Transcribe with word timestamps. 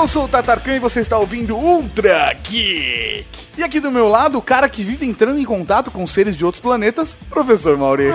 Eu 0.00 0.08
sou 0.08 0.24
o 0.24 0.28
Tatarkan 0.28 0.76
e 0.76 0.78
você 0.78 1.00
está 1.00 1.18
ouvindo 1.18 1.54
Ultra 1.54 2.32
Geek. 2.32 3.26
E 3.58 3.62
aqui 3.62 3.78
do 3.80 3.90
meu 3.90 4.08
lado, 4.08 4.38
o 4.38 4.42
cara 4.42 4.66
que 4.66 4.82
vive 4.82 5.04
entrando 5.04 5.38
em 5.38 5.44
contato 5.44 5.90
com 5.90 6.06
seres 6.06 6.34
de 6.34 6.42
outros 6.42 6.62
planetas, 6.62 7.14
professor 7.28 7.76
Mauri. 7.76 8.06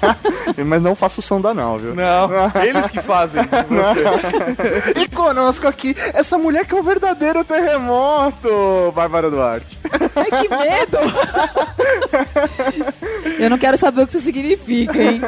Mas 0.64 0.80
não 0.80 0.96
faço 0.96 1.20
som 1.20 1.38
da 1.38 1.52
não, 1.52 1.76
viu? 1.76 1.94
Não, 1.94 2.30
eles 2.64 2.88
que 2.88 3.02
fazem 3.02 3.42
você. 3.68 5.02
E 5.02 5.06
conosco 5.06 5.68
aqui, 5.68 5.94
essa 6.14 6.38
mulher 6.38 6.64
que 6.64 6.74
é 6.74 6.78
um 6.78 6.82
verdadeiro 6.82 7.44
terremoto, 7.44 8.90
Bárbara 8.94 9.30
Duarte. 9.30 9.78
Ai, 10.16 10.30
que 10.40 10.48
medo! 10.48 10.96
Eu 13.38 13.50
não 13.50 13.58
quero 13.58 13.76
saber 13.76 14.00
o 14.00 14.06
que 14.06 14.16
isso 14.16 14.24
significa, 14.24 14.96
hein? 14.96 15.20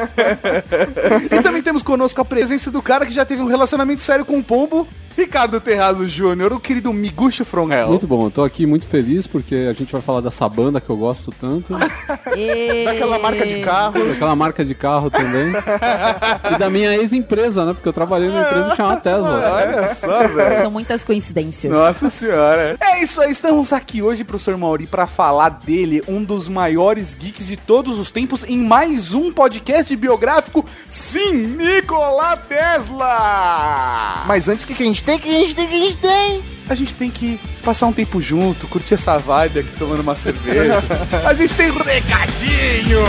E 1.29 1.43
também 1.43 1.61
temos 1.61 1.83
conosco 1.83 2.19
a 2.19 2.25
presença 2.25 2.71
do 2.71 2.81
cara 2.81 3.05
que 3.05 3.13
já 3.13 3.23
teve 3.23 3.43
um 3.43 3.47
relacionamento 3.47 4.01
sério 4.01 4.25
com 4.25 4.39
o 4.39 4.43
pombo, 4.43 4.87
Ricardo 5.17 5.59
Terrazo 5.59 6.07
Júnior, 6.07 6.53
o 6.53 6.59
querido 6.59 6.91
Miguxo 6.93 7.43
From 7.45 7.71
Hell. 7.71 7.87
Muito 7.87 8.07
bom, 8.07 8.25
eu 8.25 8.31
tô 8.31 8.43
aqui 8.43 8.65
muito 8.65 8.87
feliz 8.87 9.27
porque 9.27 9.67
a 9.69 9.73
gente 9.73 9.91
vai 9.91 10.01
falar 10.01 10.21
dessa 10.21 10.47
banda 10.47 10.79
que 10.81 10.89
eu 10.89 10.97
gosto 10.97 11.31
tanto. 11.39 11.73
Daquela 12.85 13.19
marca 13.19 13.45
de 13.45 13.61
carros. 13.61 14.13
daquela 14.13 14.35
marca 14.35 14.65
de 14.65 14.73
carro 14.73 15.09
também, 15.09 15.51
e 16.53 16.57
da 16.57 16.69
minha 16.69 16.95
ex-empresa, 16.95 17.65
né? 17.65 17.73
Porque 17.73 17.87
eu 17.87 17.93
trabalhei 17.93 18.29
numa 18.29 18.41
empresa 18.41 18.75
chamada 18.75 19.01
Tesla. 19.01 19.51
Olha 19.53 19.93
só, 19.93 20.27
velho. 20.27 20.61
São 20.61 20.71
muitas 20.71 21.03
coincidências. 21.03 21.71
Nossa 21.71 22.09
senhora. 22.09 22.77
É 22.79 23.03
isso 23.03 23.21
aí, 23.21 23.31
estamos 23.31 23.73
aqui 23.73 24.01
hoje, 24.01 24.23
professor 24.23 24.57
Mauri, 24.57 24.87
para 24.87 25.05
falar 25.07 25.49
dele, 25.49 26.01
um 26.07 26.23
dos 26.23 26.47
maiores 26.47 27.13
geeks 27.13 27.47
de 27.47 27.57
todos 27.57 27.99
os 27.99 28.11
tempos, 28.11 28.43
em 28.43 28.57
mais 28.57 29.13
um 29.13 29.31
podcast 29.31 29.95
biográfico. 29.95 30.65
Sim, 30.89 31.33
Nikola 31.33 32.37
Tesla! 32.37 34.23
Mas 34.27 34.47
antes, 34.47 34.63
o 34.63 34.67
que, 34.67 34.75
que 34.75 34.83
a 34.83 34.85
gente 34.85 35.00
tem? 35.03 35.15
O 35.15 35.19
que 35.19 35.29
a 35.29 35.33
gente 35.33 35.55
tem? 35.55 35.67
Que 35.67 35.75
a 35.75 35.79
gente 35.79 35.97
tem? 35.97 36.43
A 36.69 36.75
gente 36.75 36.95
tem 36.95 37.09
que 37.09 37.39
passar 37.63 37.87
um 37.87 37.93
tempo 37.93 38.21
junto, 38.21 38.67
curtir 38.67 38.93
essa 38.93 39.17
vibe 39.17 39.59
aqui 39.59 39.71
tomando 39.77 39.99
uma 40.01 40.15
cerveja. 40.15 40.81
A 41.27 41.33
gente 41.33 41.53
tem 41.53 41.69
um 41.69 41.83
recadinho! 41.83 42.99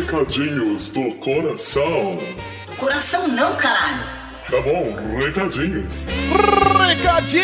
Recadinhos 0.00 0.88
do 0.88 1.12
coração. 1.16 2.18
Coração 2.78 3.28
não, 3.28 3.54
caralho. 3.56 4.25
Tá 4.50 4.60
bom, 4.62 4.94
recadinhos. 5.18 6.06
Recadinhos, 6.86 7.42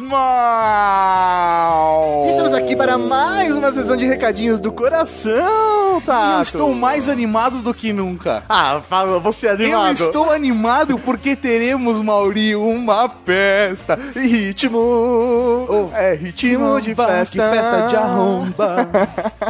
mal! 0.00 2.26
Estamos 2.28 2.54
aqui 2.54 2.76
para 2.76 2.96
mais 2.96 3.56
uma 3.56 3.72
sessão 3.72 3.96
de 3.96 4.06
recadinhos 4.06 4.60
do 4.60 4.70
coração, 4.70 6.00
tá? 6.06 6.34
Eu 6.36 6.42
estou 6.42 6.72
mais 6.74 7.08
animado 7.08 7.60
do 7.62 7.74
que 7.74 7.92
nunca. 7.92 8.44
Ah, 8.48 8.80
fala, 8.88 9.18
você 9.18 9.48
é 9.48 9.50
Eu 9.50 9.54
animado. 9.80 9.92
estou 9.96 10.30
animado 10.30 10.98
porque 11.00 11.34
teremos, 11.34 12.00
Mauri, 12.00 12.54
uma 12.54 13.10
festa. 13.24 13.98
Ritmo, 14.14 15.90
é 15.94 16.14
ritmo 16.14 16.80
de 16.80 16.94
festa. 16.94 17.32
Que 17.32 17.38
festa 17.38 17.86
de 17.88 17.96
arromba. 17.96 18.88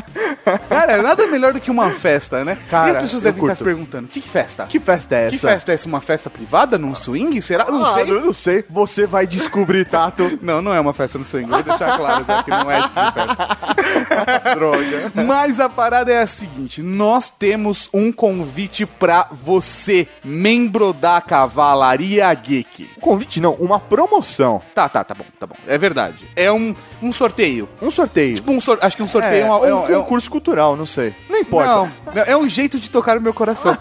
Cara, 0.69 1.01
nada 1.03 1.27
melhor 1.27 1.53
do 1.55 1.61
que 1.61 1.71
uma 1.71 1.91
festa, 1.91 2.45
né? 2.45 2.59
Cara, 2.71 2.89
e 2.89 2.91
as 2.93 2.99
pessoas 2.99 3.25
eu 3.25 3.33
devem 3.33 3.51
estar 3.51 3.55
curto. 3.55 3.59
se 3.59 3.65
perguntando, 3.65 4.09
que 4.09 4.21
festa? 4.21 4.67
Que 4.67 4.79
festa 4.79 5.15
é 5.17 5.29
essa? 5.29 5.31
Que 5.31 5.39
festa 5.39 5.73
é 5.73 5.74
essa? 5.75 5.87
Uma 5.89 6.01
festa 6.01 6.31
privada? 6.31 6.79
Num 6.79 6.95
swing? 6.95 7.41
Será? 7.43 7.67
Não 7.67 7.85
Ah, 7.85 7.93
sei. 7.95 8.11
eu 8.11 8.21
não 8.21 8.33
sei. 8.33 8.65
Você 8.71 9.07
vai 9.07 9.27
descobrir, 9.27 9.85
Tato. 9.85 10.39
Não, 10.43 10.61
não 10.63 10.73
é 10.75 10.81
uma 10.81 10.93
festa 10.93 11.19
no 11.19 11.25
swing. 11.25 11.49
Vou 11.51 11.63
deixar 11.63 11.97
claro 11.97 12.25
já 12.27 12.43
que 12.43 12.51
não 12.51 12.71
é 12.71 12.81
tipo 12.83 13.01
de 13.01 13.13
festa. 13.13 14.55
Droga. 14.55 15.13
Mas 15.27 15.61
a 15.61 15.69
parada 15.69 16.13
é 16.13 16.21
a 16.23 16.27
seguinte: 16.27 16.83
nós 16.83 17.31
temos 17.31 17.89
um 17.93 18.11
convite 18.13 18.85
pra 18.87 19.27
você, 19.31 20.07
membro 20.25 20.93
da 20.93 21.21
Cavalaria 21.21 22.33
Geek. 22.35 22.91
Convite 23.01 23.41
não, 23.41 23.53
uma 23.55 23.79
promoção. 23.81 24.61
Tá, 24.75 24.89
tá, 24.89 25.03
tá 25.05 25.15
bom, 25.15 25.25
tá 25.39 25.47
bom. 25.47 25.55
É 25.67 25.77
verdade. 25.79 26.27
É 26.37 26.51
um, 26.53 26.75
um 27.03 27.13
sorteio. 27.13 27.69
Um 27.81 27.91
sorteio. 27.91 28.37
Tipo 28.37 28.53
um 28.53 28.61
sor... 28.61 28.79
Acho 28.81 28.97
que 28.97 29.03
um 29.03 29.09
sorteio 29.09 29.35
é, 29.35 29.41
é, 29.41 29.45
uma- 29.51 29.67
é 29.67 29.75
um 29.75 29.89
é 29.89 29.99
um- 29.99 30.03
concurso 30.03 30.31
cultural, 30.31 30.77
não 30.77 30.87
sei. 30.87 31.15
Não 31.29 31.39
importa. 31.39 31.91
Não, 32.15 32.23
é 32.27 32.37
um 32.37 32.49
jeito 32.49 32.79
de 32.79 32.89
tocar 32.91 33.17
o 33.19 33.21
meu 33.21 33.33
coração. 33.35 33.77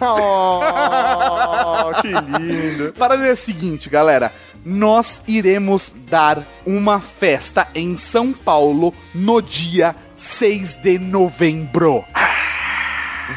Que 2.02 2.08
lindo. 2.08 2.94
Parada 2.98 3.26
é 3.26 3.32
a 3.32 3.36
seguinte, 3.36 3.90
galera. 3.90 4.34
Nós 4.66 5.22
iremos 5.28 5.94
dar 6.10 6.46
uma 6.66 7.00
festa 7.00 7.68
em 7.76 7.98
São 7.98 8.32
Paulo 8.32 8.94
no 9.14 9.42
dia 9.42 9.96
6 10.16 10.78
de 10.78 10.98
novembro. 10.98 12.04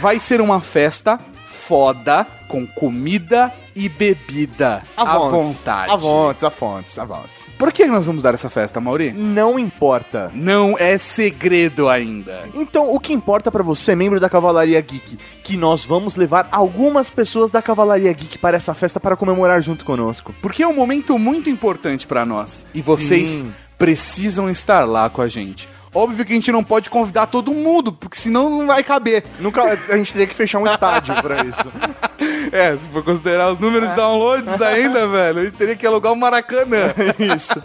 Vai 0.01 0.21
ser 0.21 0.41
uma 0.41 0.61
festa 0.61 1.19
foda 1.47 2.27
com 2.49 2.67
comida 2.67 3.53
e 3.77 3.91
bebida 3.91 4.83
à 4.97 5.19
vontade. 5.19 5.93
Avontes, 5.93 6.43
avontes, 6.43 6.99
avontes. 6.99 7.45
Por 7.59 7.71
que 7.71 7.85
nós 7.85 8.07
vamos 8.07 8.23
dar 8.23 8.33
essa 8.33 8.49
festa, 8.49 8.81
Mauri? 8.81 9.13
Não 9.13 9.59
importa. 9.59 10.31
Não 10.35 10.77
é 10.79 10.97
segredo 10.97 11.89
ainda. 11.89 12.49
Então, 12.55 12.93
o 12.93 12.99
que 12.99 13.13
importa 13.13 13.53
pra 13.53 13.63
você, 13.63 13.95
membro 13.95 14.19
da 14.19 14.31
Cavalaria 14.31 14.81
Geek, 14.81 15.19
que 15.45 15.57
nós 15.57 15.85
vamos 15.85 16.17
levar 16.17 16.49
algumas 16.51 17.11
pessoas 17.11 17.51
da 17.51 17.61
Cavalaria 17.61 18.13
Geek 18.13 18.39
para 18.39 18.57
essa 18.57 18.75
festa 18.75 18.99
para 18.99 19.17
comemorar 19.17 19.61
junto 19.61 19.85
conosco. 19.85 20.35
Porque 20.41 20.63
é 20.63 20.67
um 20.67 20.75
momento 20.75 21.19
muito 21.19 21.51
importante 21.51 22.07
pra 22.07 22.25
nós. 22.25 22.67
E 22.75 22.81
vocês 22.81 23.31
Sim. 23.31 23.53
precisam 23.77 24.49
estar 24.49 24.85
lá 24.87 25.11
com 25.11 25.21
a 25.21 25.29
gente. 25.29 25.69
Óbvio 25.95 26.27
que 26.27 26.33
a 26.33 26.35
gente 26.35 26.53
não 26.53 26.63
pode 26.63 26.91
convidar 26.91 27.27
todo 27.27 27.55
mundo, 27.55 27.91
porque 27.91 28.19
senão 28.19 28.51
não 28.51 28.67
vai 28.67 28.85
caber. 28.85 29.25
Nunca 29.41 29.63
a 29.63 29.97
gente 29.97 30.13
teria 30.13 30.27
que 30.27 30.35
fechar 30.35 30.59
um 30.59 30.67
estádio 30.67 31.15
pra 31.23 31.43
isso. 31.43 31.73
É, 32.53 32.77
se 32.77 32.87
for 32.89 33.03
considerar 33.03 33.51
os 33.51 33.59
números 33.59 33.91
de 33.91 33.97
downloads 33.97 34.61
ainda, 34.61 35.07
velho, 35.09 35.45
gente 35.45 35.57
teria 35.57 35.77
que 35.77 35.87
alugar 35.87 36.12
um 36.12 36.17
Maracanã. 36.17 36.93
Isso. 37.19 37.62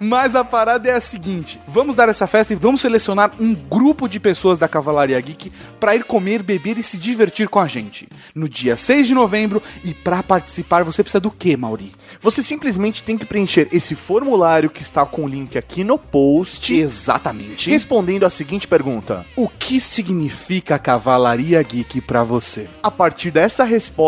Mas 0.00 0.34
a 0.34 0.42
parada 0.42 0.88
é 0.88 0.94
a 0.94 1.00
seguinte: 1.00 1.60
vamos 1.66 1.94
dar 1.94 2.08
essa 2.08 2.26
festa 2.26 2.52
e 2.52 2.56
vamos 2.56 2.80
selecionar 2.80 3.30
um 3.38 3.54
grupo 3.54 4.08
de 4.08 4.18
pessoas 4.18 4.58
da 4.58 4.66
Cavalaria 4.66 5.20
Geek 5.20 5.52
pra 5.78 5.94
ir 5.94 6.02
comer, 6.02 6.42
beber 6.42 6.76
e 6.76 6.82
se 6.82 6.98
divertir 6.98 7.48
com 7.48 7.60
a 7.60 7.68
gente. 7.68 8.08
No 8.34 8.48
dia 8.48 8.76
6 8.76 9.06
de 9.06 9.14
novembro, 9.14 9.62
e 9.84 9.94
pra 9.94 10.22
participar, 10.22 10.82
você 10.82 11.04
precisa 11.04 11.20
do 11.20 11.30
quê, 11.30 11.56
Mauri? 11.56 11.92
Você 12.20 12.42
simplesmente 12.42 13.02
tem 13.02 13.16
que 13.16 13.24
preencher 13.24 13.68
esse 13.70 13.94
formulário 13.94 14.70
que 14.70 14.82
está 14.82 15.06
com 15.06 15.24
o 15.24 15.28
link 15.28 15.56
aqui 15.56 15.84
no 15.84 15.96
post, 15.96 16.74
Exatamente. 16.74 17.70
respondendo 17.70 18.24
a 18.24 18.30
seguinte 18.30 18.66
pergunta. 18.66 19.24
O 19.36 19.48
que 19.48 19.78
significa 19.78 20.80
Cavalaria 20.80 21.62
Geek 21.62 22.00
pra 22.00 22.24
você? 22.24 22.68
A 22.82 22.90
partir 22.90 23.30
dessa 23.30 23.62
resposta, 23.62 24.01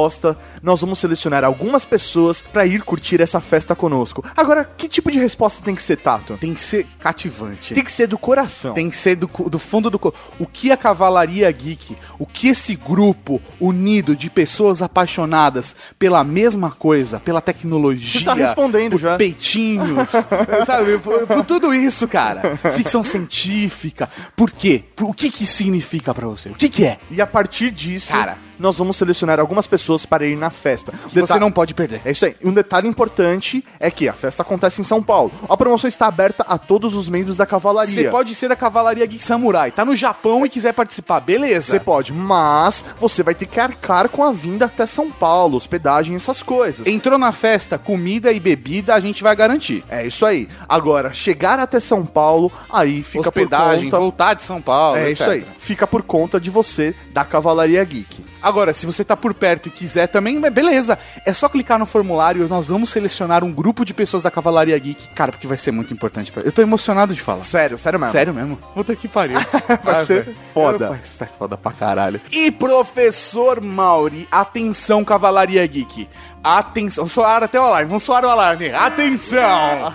nós 0.63 0.81
vamos 0.81 0.99
selecionar 0.99 1.45
algumas 1.45 1.85
pessoas 1.85 2.43
para 2.43 2.67
ir 2.67 2.83
curtir 2.83 3.21
essa 3.21 3.41
festa 3.41 3.75
conosco. 3.75 4.25
Agora, 4.37 4.65
que 4.77 4.89
tipo 4.89 5.11
de 5.11 5.19
resposta 5.19 5.63
tem 5.63 5.75
que 5.75 5.83
ser, 5.83 5.97
Tato? 5.99 6.37
Tem 6.39 6.53
que 6.55 6.61
ser 6.63 6.87
cativante. 6.99 7.75
Tem 7.75 7.85
que 7.85 7.93
ser 7.93 8.07
do 8.07 8.19
coração. 8.19 8.75
Tem 8.75 8.91
que 8.91 8.97
ser 8.97 9.17
do, 9.17 9.27
do 9.49 9.59
fundo 9.59 9.89
do. 9.91 9.99
co- 9.99 10.13
O 10.39 10.47
que 10.47 10.71
a 10.73 10.77
Cavalaria 10.77 11.51
Geek, 11.51 11.97
o 12.19 12.27
que 12.27 12.49
esse 12.49 12.75
grupo 12.75 13.41
unido 13.61 14.17
de 14.17 14.29
pessoas 14.31 14.83
apaixonadas 14.83 15.77
pela 15.99 16.25
mesma 16.25 16.71
coisa, 16.71 17.21
pela 17.21 17.41
tecnologia. 17.41 18.21
Você 18.21 18.25
tá 18.25 18.35
respondendo 18.35 18.93
por 18.93 19.01
já. 19.01 19.17
Peitinhos, 19.17 20.11
sabe? 20.67 20.99
Por, 20.99 21.27
por 21.27 21.45
tudo 21.45 21.73
isso, 21.75 22.09
cara. 22.09 22.57
Ficção 22.77 23.05
científica. 23.05 24.09
Por 24.37 24.51
quê? 24.51 24.83
Por- 24.97 25.11
O 25.11 25.15
que 25.15 25.31
que 25.31 25.47
significa 25.47 26.13
pra 26.15 26.27
você? 26.27 26.49
O 26.51 26.55
que 26.55 26.69
que 26.69 26.85
é? 26.85 26.99
E 27.11 27.21
a 27.21 27.27
partir 27.27 27.71
disso, 27.71 28.13
Cara. 28.13 28.37
Nós 28.59 28.79
vamos 28.79 28.97
selecionar 28.97 29.41
algumas 29.41 29.67
pessoas 29.67 30.07
para 30.07 30.27
ir 30.27 30.37
na 30.37 30.51
festa. 30.51 30.93
Você 31.13 31.39
não 31.39 31.51
pode 31.51 31.75
perder. 31.75 32.01
É 32.05 32.11
isso 32.11 32.25
aí. 32.25 32.37
Um 32.43 32.53
detalhe 32.53 32.89
importante 32.89 33.65
é 33.79 33.91
que 33.91 34.09
a 34.09 34.13
festa 34.13 34.43
acontece 34.43 34.81
em 34.81 34.85
São 34.85 35.03
Paulo. 35.03 35.33
A 35.49 35.57
promoção 35.57 35.89
está 35.89 36.07
aberta 36.07 36.45
a 36.49 36.59
todos 36.59 36.95
os 36.95 37.09
membros 37.09 37.37
da 37.37 37.47
cavalaria. 37.47 37.95
Você 37.95 38.11
pode 38.11 38.35
ser 38.35 38.49
da 38.49 38.57
Cavalaria 38.57 39.07
Geek 39.07 39.23
Samurai. 39.23 39.71
Tá 39.71 39.85
no 39.85 39.97
Japão 39.97 40.45
e 40.45 40.49
quiser 40.49 40.73
participar, 40.73 41.21
beleza. 41.21 41.73
Você 41.73 41.81
pode, 41.81 42.13
mas 42.13 42.85
você 42.99 43.23
vai 43.23 43.35
ter 43.35 43.47
que 43.47 43.61
arcar 43.61 44.09
com 44.09 44.25
a 44.25 44.33
vinda 44.33 44.67
até 44.67 44.87
São 44.87 45.11
Paulo, 45.11 45.57
hospedagem, 45.57 46.15
essas 46.17 46.43
coisas. 46.43 46.87
Entrou 46.87 47.19
na 47.19 47.33
festa, 47.33 47.79
comida 47.79 48.33
e 48.33 48.41
bebida 48.41 48.95
a 48.95 49.01
gente 49.01 49.23
vai 49.23 49.35
garantir. 49.35 49.85
É 49.89 50.07
isso 50.07 50.25
aí. 50.25 50.49
Agora, 50.69 51.13
chegar 51.13 51.59
até 51.59 51.81
São 51.81 52.05
Paulo, 52.05 52.51
aí 52.71 53.03
fica 53.03 53.29
Hospedagem, 53.29 53.85
por 53.85 53.91
conta... 53.91 53.99
voltar 53.99 54.35
de 54.35 54.43
São 54.43 54.61
Paulo. 54.61 54.99
É 54.99 55.11
etc. 55.11 55.21
isso 55.21 55.31
aí. 55.31 55.47
Fica 55.59 55.87
por 55.87 56.03
conta 56.03 56.41
de 56.41 56.51
você 56.51 56.95
da 57.13 57.25
Cavalaria 57.25 57.83
Geek. 57.85 58.34
Agora, 58.45 58.75
se 58.75 58.85
você 58.85 59.03
tá 59.03 59.17
por 59.17 59.33
perto 59.33 59.69
e 59.69 59.71
quiser 59.71 60.07
também, 60.07 60.39
beleza. 60.51 60.99
É 61.25 61.33
só 61.33 61.49
clicar 61.49 61.79
no 61.79 61.87
formulário 61.87 62.45
e 62.45 62.49
nós 62.49 62.69
vamos 62.69 62.91
selecionar 62.91 63.43
um 63.43 63.51
grupo 63.51 63.87
de 63.87 63.95
pessoas 63.95 64.23
da 64.23 64.31
Cavalaria 64.31 64.79
Geek. 64.79 65.09
Cara, 65.15 65.33
porque 65.33 65.47
vai 65.47 65.57
ser 65.57 65.71
muito 65.71 65.95
importante 65.95 66.31
pra... 66.31 66.43
Eu 66.43 66.53
tô 66.53 66.61
emocionado 66.61 67.15
de 67.15 67.23
falar. 67.23 67.43
Sério, 67.43 67.79
sério 67.79 67.99
mesmo. 67.99 68.13
Sério 68.13 68.35
mesmo? 68.35 68.57
Puta 68.75 68.95
que 68.95 69.09
pariu. 69.09 69.39
Vai 69.83 70.05
ser 70.05 70.25
velho. 70.25 70.37
foda. 70.53 70.89
Vai 70.91 71.01
ser 71.03 71.29
foda 71.39 71.57
pra 71.57 71.73
caralho. 71.73 72.21
E 72.31 72.51
professor 72.51 73.63
Mauri, 73.63 74.29
atenção 74.31 75.05
Cavalaria 75.05 75.67
Geek. 75.67 76.07
Atenção, 76.45 77.09
soar 77.09 77.43
até 77.43 77.59
o 77.59 77.63
alarme, 77.63 77.89
vamos 77.89 78.03
soar 78.03 78.23
o 78.23 78.29
alarme. 78.29 78.71
Atenção! 78.71 79.95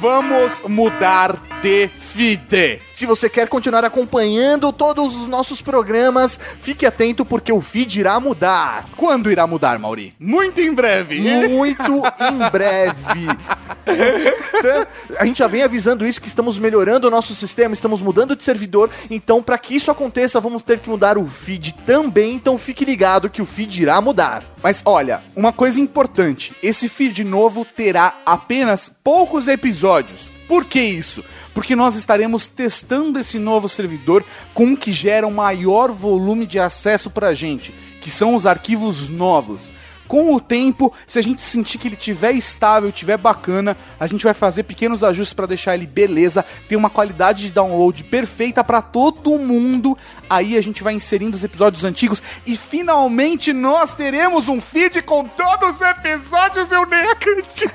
Vamos 0.00 0.62
mudar 0.62 1.40
de 1.62 1.88
feed. 1.88 2.80
Se 2.92 3.06
você 3.06 3.28
quer 3.28 3.48
continuar 3.48 3.84
acompanhando 3.84 4.72
todos 4.72 5.16
os 5.16 5.28
nossos 5.28 5.62
programas, 5.62 6.38
fique 6.60 6.84
atento 6.84 7.24
porque 7.24 7.52
o 7.52 7.60
feed 7.60 8.00
irá 8.00 8.18
mudar. 8.18 8.86
Quando 8.96 9.30
irá 9.30 9.46
mudar, 9.46 9.78
Mauri? 9.78 10.14
Muito 10.18 10.60
em 10.60 10.74
breve. 10.74 11.20
Muito 11.48 12.02
em 12.20 12.50
breve. 12.50 13.26
A 15.18 15.24
gente 15.24 15.38
já 15.38 15.46
vem 15.46 15.62
avisando 15.62 16.06
isso 16.06 16.20
que 16.20 16.28
estamos 16.28 16.58
melhorando 16.58 17.06
o 17.06 17.10
nosso 17.10 17.34
sistema, 17.34 17.74
estamos 17.74 18.00
mudando 18.00 18.34
de 18.34 18.42
servidor. 18.42 18.90
Então, 19.10 19.42
para 19.42 19.58
que 19.58 19.76
isso 19.76 19.90
aconteça, 19.90 20.40
vamos 20.40 20.62
ter 20.62 20.78
que 20.78 20.88
mudar 20.88 21.18
o 21.18 21.26
feed 21.26 21.74
também. 21.86 22.34
Então, 22.34 22.58
fique 22.58 22.84
ligado 22.84 23.30
que 23.30 23.42
o 23.42 23.46
feed 23.46 23.82
irá 23.82 24.00
mudar. 24.00 24.42
Mas 24.62 24.82
olha, 24.84 25.20
uma 25.36 25.52
coisa 25.52 25.78
importante: 25.84 26.52
esse 26.62 26.88
feed 26.88 27.22
novo 27.22 27.64
terá 27.64 28.14
apenas 28.26 28.90
poucos 29.02 29.46
episódios. 29.46 30.32
Por 30.48 30.64
que 30.64 30.80
isso? 30.80 31.24
Porque 31.54 31.76
nós 31.76 31.94
estaremos 31.94 32.46
testando 32.46 33.18
esse 33.18 33.38
novo 33.38 33.68
servidor 33.68 34.24
com 34.52 34.72
o 34.72 34.76
que 34.76 34.92
gera 34.92 35.26
um 35.26 35.32
maior 35.32 35.90
volume 35.90 36.46
de 36.46 36.58
acesso 36.58 37.08
pra 37.10 37.34
gente, 37.34 37.72
que 38.02 38.10
são 38.10 38.34
os 38.34 38.44
arquivos 38.44 39.08
novos. 39.08 39.72
Com 40.06 40.34
o 40.34 40.40
tempo, 40.40 40.92
se 41.06 41.18
a 41.18 41.22
gente 41.22 41.40
sentir 41.40 41.78
que 41.78 41.88
ele 41.88 41.96
tiver 41.96 42.32
estável, 42.32 42.92
tiver 42.92 43.16
bacana, 43.16 43.76
a 43.98 44.06
gente 44.06 44.22
vai 44.22 44.34
fazer 44.34 44.64
pequenos 44.64 45.02
ajustes 45.02 45.32
para 45.32 45.46
deixar 45.46 45.74
ele 45.74 45.86
beleza, 45.86 46.44
ter 46.68 46.76
uma 46.76 46.90
qualidade 46.90 47.46
de 47.46 47.52
download 47.52 48.04
perfeita 48.04 48.62
para 48.62 48.82
todo 48.82 49.38
mundo. 49.38 49.96
Aí 50.28 50.56
a 50.56 50.62
gente 50.62 50.82
vai 50.82 50.94
inserindo 50.94 51.36
os 51.36 51.44
episódios 51.44 51.84
antigos 51.84 52.22
e 52.46 52.56
finalmente 52.56 53.52
nós 53.52 53.94
teremos 53.94 54.48
um 54.48 54.60
feed 54.60 55.02
com 55.02 55.24
todos 55.24 55.74
os 55.74 55.80
episódios, 55.80 56.70
eu 56.72 56.86
nem 56.86 57.10
acredito. 57.10 57.44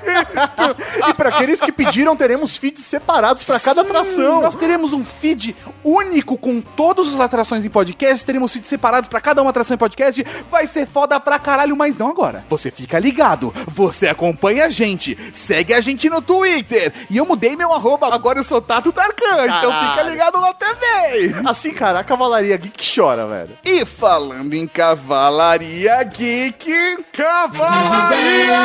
E 1.08 1.14
para 1.14 1.30
aqueles 1.30 1.60
que 1.60 1.72
pediram, 1.72 2.14
teremos 2.16 2.56
feeds 2.56 2.84
separados 2.84 3.44
para 3.44 3.58
cada 3.58 3.82
atração. 3.82 4.40
Nós 4.40 4.54
teremos 4.54 4.92
um 4.92 5.04
feed 5.04 5.56
único 5.82 6.36
com 6.36 6.60
todas 6.60 7.14
as 7.14 7.20
atrações 7.20 7.64
em 7.64 7.70
podcast, 7.70 8.24
teremos 8.24 8.52
feeds 8.52 8.68
separados 8.68 9.08
pra 9.08 9.20
cada 9.20 9.40
uma 9.40 9.50
atração 9.50 9.74
em 9.74 9.78
podcast. 9.78 10.24
Vai 10.50 10.66
ser 10.66 10.86
foda 10.86 11.18
pra 11.18 11.38
caralho, 11.38 11.76
mas 11.76 11.96
não 11.96 12.08
agora. 12.08 12.44
Você 12.48 12.70
fica 12.70 12.98
ligado, 12.98 13.52
você 13.68 14.08
acompanha 14.08 14.66
a 14.66 14.70
gente, 14.70 15.16
segue 15.32 15.72
a 15.74 15.80
gente 15.80 16.08
no 16.10 16.20
Twitter. 16.20 16.92
E 17.08 17.16
eu 17.16 17.24
mudei 17.26 17.56
meu 17.56 17.72
arroba, 17.72 18.12
agora 18.12 18.38
eu 18.38 18.44
sou 18.44 18.60
Tato 18.60 18.92
Tarkan, 18.92 19.46
então 19.46 19.72
fica 19.90 20.02
ligado 20.02 20.40
lá 20.40 20.52
também. 20.54 21.34
Assim, 21.46 21.72
cara, 21.72 22.00
a 22.00 22.04
Cavalaria 22.04 22.39
Geek 22.42 22.94
chora, 22.94 23.26
velho. 23.26 23.50
E 23.64 23.84
falando 23.84 24.54
em 24.54 24.66
Cavalaria 24.66 26.02
Geek, 26.04 27.04
Cavalaria 27.12 28.58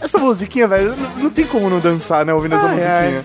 Essa 0.00 0.18
musiquinha, 0.18 0.68
velho, 0.68 0.94
não, 1.16 1.30
tem 1.30 1.46
como 1.46 1.70
não 1.70 1.80
dançar, 1.80 2.26
né, 2.26 2.34
ouvindo 2.34 2.56
essa 2.56 2.68
musiquinha. 2.68 3.24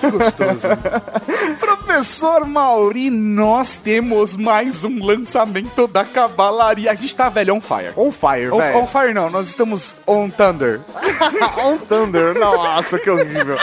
Que 0.00 0.10
gostoso. 0.10 0.68
Professor 1.94 2.44
Mauri, 2.44 3.08
nós 3.08 3.78
temos 3.78 4.34
mais 4.34 4.82
um 4.82 5.04
lançamento 5.04 5.86
da 5.86 6.04
Cavalaria. 6.04 6.90
A 6.90 6.94
gente 6.96 7.14
tá, 7.14 7.28
velho, 7.28 7.54
on 7.54 7.60
fire. 7.60 7.92
On 7.96 8.10
fire, 8.10 8.50
On, 8.50 8.58
velho. 8.58 8.78
on 8.78 8.86
fire 8.88 9.14
não, 9.14 9.30
nós 9.30 9.46
estamos 9.46 9.94
on 10.04 10.28
thunder. 10.28 10.80
On 11.64 11.78
Thunder, 11.78 12.36
nossa, 12.36 12.98
que 12.98 13.08
horrível. 13.08 13.56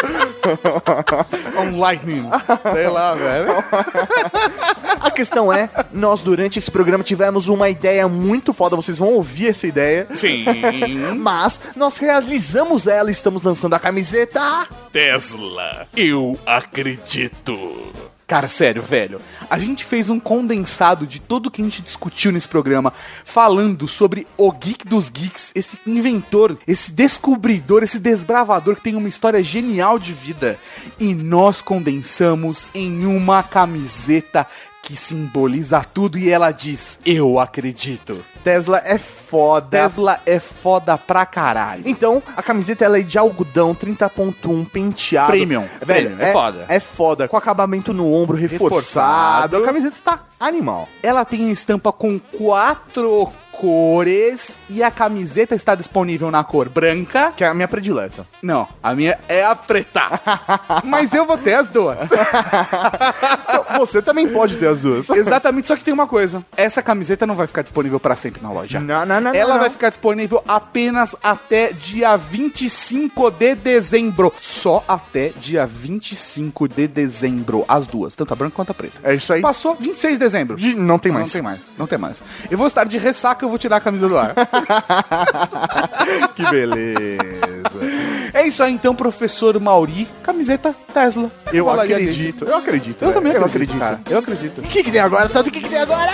On 1.60 1.78
lightning. 1.78 2.26
Sei 2.74 2.88
lá, 2.88 3.14
velho. 3.16 3.52
A 5.02 5.12
questão 5.12 5.52
é, 5.52 5.70
nós 5.92 6.22
durante 6.22 6.58
esse 6.58 6.72
programa 6.72 7.04
tivemos 7.04 7.50
uma 7.50 7.68
ideia 7.68 8.08
muito 8.08 8.54
foda, 8.54 8.78
vocês 8.78 8.98
vão 8.98 9.10
ouvir 9.10 9.50
essa 9.50 9.68
ideia. 9.68 10.08
Sim. 10.16 10.46
Mas 11.20 11.60
nós 11.76 11.98
realizamos 11.98 12.88
ela 12.88 13.10
e 13.10 13.12
estamos 13.12 13.44
lançando 13.44 13.74
a 13.74 13.80
camiseta. 13.80 14.40
Tesla, 14.94 15.86
eu 15.98 16.38
acredito. 16.46 17.92
Cara, 18.32 18.48
sério, 18.48 18.82
velho. 18.82 19.20
A 19.50 19.60
gente 19.60 19.84
fez 19.84 20.10
um 20.10 20.18
condensado 20.18 21.06
de 21.06 21.20
tudo 21.20 21.52
que 21.52 21.62
a 21.62 21.66
gente 21.66 21.82
discutiu 21.82 22.32
nesse 22.32 22.48
programa, 22.48 22.94
falando 23.26 23.90
sobre 23.90 24.26
o 24.38 24.50
geek 24.54 24.88
dos 24.88 25.10
geeks, 25.10 25.52
esse 25.54 25.78
inventor, 25.86 26.58
esse 26.66 26.94
descobridor, 26.94 27.84
esse 27.84 28.00
desbravador 28.00 28.78
que 28.78 28.84
tem 28.84 28.96
uma 28.96 29.10
história 29.10 29.44
genial 29.44 30.00
de 30.00 30.14
vida. 30.14 30.58
E 30.98 31.14
nós 31.14 31.62
condensamos 31.62 32.68
em 32.74 33.06
uma 33.06 33.44
camiseta 33.44 34.48
que 34.82 34.96
simboliza 34.96 35.86
tudo 35.94 36.18
e 36.18 36.30
ela 36.30 36.52
diz: 36.52 37.00
Eu 37.06 37.40
acredito. 37.40 38.24
Tesla 38.44 38.82
é 38.84 38.98
foda. 38.98 39.78
Tesla 39.78 40.20
é 40.26 40.40
foda 40.40 40.98
pra 40.98 41.26
caralho. 41.26 41.84
Então, 41.86 42.22
a 42.36 42.42
camiseta 42.42 42.84
ela 42.84 43.00
é 43.00 43.02
de 43.02 43.18
algodão 43.18 43.76
30.1 43.76 44.70
penteado. 44.70 45.32
Premium. 45.32 45.68
Premium, 45.80 46.20
é 46.20 46.34
foda. 46.34 46.66
É 46.68 46.80
foda. 46.80 47.28
Com 47.28 47.38
acabamento 47.38 47.94
no 47.94 48.12
ombro 48.12 48.36
reforçado. 48.36 48.72
Reforçado. 48.72 49.58
A 49.58 49.66
camiseta 49.66 49.98
tá 50.04 50.24
animal. 50.40 50.90
Ela 51.04 51.24
tem 51.24 51.52
estampa 51.52 51.92
com 51.92 52.20
quatro 52.20 53.32
cores 53.62 54.56
e 54.68 54.82
a 54.82 54.90
camiseta 54.90 55.54
está 55.54 55.76
disponível 55.76 56.32
na 56.32 56.44
cor 56.44 56.68
branca. 56.68 57.32
Que 57.38 57.44
é 57.44 57.48
a 57.48 57.54
minha 57.54 57.68
predileta. 57.68 58.26
Não, 58.42 58.68
a 58.82 58.96
minha 58.96 59.20
é 59.30 59.46
a 59.46 59.56
preta. 59.56 60.20
Mas 60.84 61.14
eu 61.14 61.26
vou 61.28 61.38
ter 61.38 61.54
as 61.54 61.68
duas. 61.68 61.98
Então, 63.52 63.80
você 63.80 64.02
também 64.02 64.30
pode 64.30 64.56
ter 64.58 64.68
as 64.68 64.82
duas. 64.82 65.10
Exatamente, 65.10 65.68
só 65.68 65.76
que 65.76 65.84
tem 65.84 65.94
uma 65.94 66.08
coisa. 66.08 66.44
Essa 66.56 66.82
camiseta 66.82 67.28
não 67.28 67.36
vai 67.36 67.48
ficar 67.48 67.62
disponível 67.62 68.00
para 68.00 68.16
sempre 68.16 68.42
na 68.42 68.50
loja. 68.52 68.80
Não, 68.80 69.06
não, 69.06 69.20
não, 69.20 69.34
Ela 69.34 69.56
não, 69.56 69.60
vai 69.62 69.70
ficar 69.70 69.90
disponível 69.90 70.42
apenas 70.48 71.16
até 71.22 71.74
dia 71.74 72.16
25 72.16 73.30
de 73.32 73.56
dezembro. 73.56 74.34
Só 74.38 74.84
até 74.88 75.30
dia 75.38 75.66
25 75.68 76.68
de 76.70 76.88
dezembro. 76.88 77.66
As 77.68 77.88
duas, 77.88 78.16
tanto 78.16 78.32
a 78.34 78.36
branca 78.36 78.56
quanto 78.56 78.72
a 78.72 78.74
preta. 78.74 78.98
É 79.04 79.14
isso 79.16 79.34
aí. 79.34 79.42
Passou 79.42 79.76
26 79.76 80.14
de 80.14 80.20
dezembro. 80.20 80.56
De- 80.58 80.76
Não 80.76 80.98
tem 80.98 81.12
mais. 81.12 81.26
Não 81.26 81.32
tem 81.34 81.42
mais, 81.42 81.62
não 81.78 81.88
tem 81.88 81.98
mais. 81.98 82.24
Eu 82.50 82.58
vou 82.58 82.68
estar 82.68 82.86
de 82.86 82.98
ressaca, 82.98 83.44
eu 83.46 83.50
vou 83.52 83.60
tirar 83.60 83.78
a 83.78 83.82
camisa 83.82 84.10
do 84.10 84.18
ar. 84.18 84.34
Que 86.36 86.50
beleza. 86.50 87.80
é 88.34 88.48
isso 88.48 88.64
aí 88.64 88.74
então, 88.74 88.96
professor 88.96 89.60
Mauri. 89.60 90.08
Camiseta 90.24 90.76
Tesla. 90.94 91.30
Eu 91.54 91.70
acredito. 91.70 92.46
Eu 92.46 92.58
acredito. 92.58 93.04
Eu 93.04 93.14
também 93.14 93.34
eu 93.34 93.46
acredito, 93.46 93.82
acredito. 93.82 94.12
Eu 94.12 94.20
acredito. 94.20 94.60
O 94.60 94.64
que, 94.64 94.84
que 94.84 94.92
tem 94.92 95.02
agora? 95.02 95.30
Tanto 95.30 95.48
o 95.48 95.52
que, 95.52 95.62
que 95.62 95.70
tem 95.70 95.80
agora? 95.80 96.12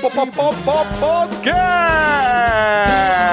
Pop, 0.00 0.14
pop, 0.14 0.32
pop, 0.32 0.56
pop, 0.64 0.88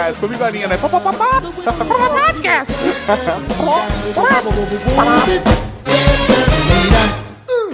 Podcast! 0.06 0.20
Comigo 0.20 0.44
a 0.44 0.50
linha, 0.50 0.68
né? 0.68 0.78
Pop, 0.78 0.92
pop, 0.92 1.04
pop, 1.04 1.18
pop. 1.18 1.51
Podcast! 1.86 2.74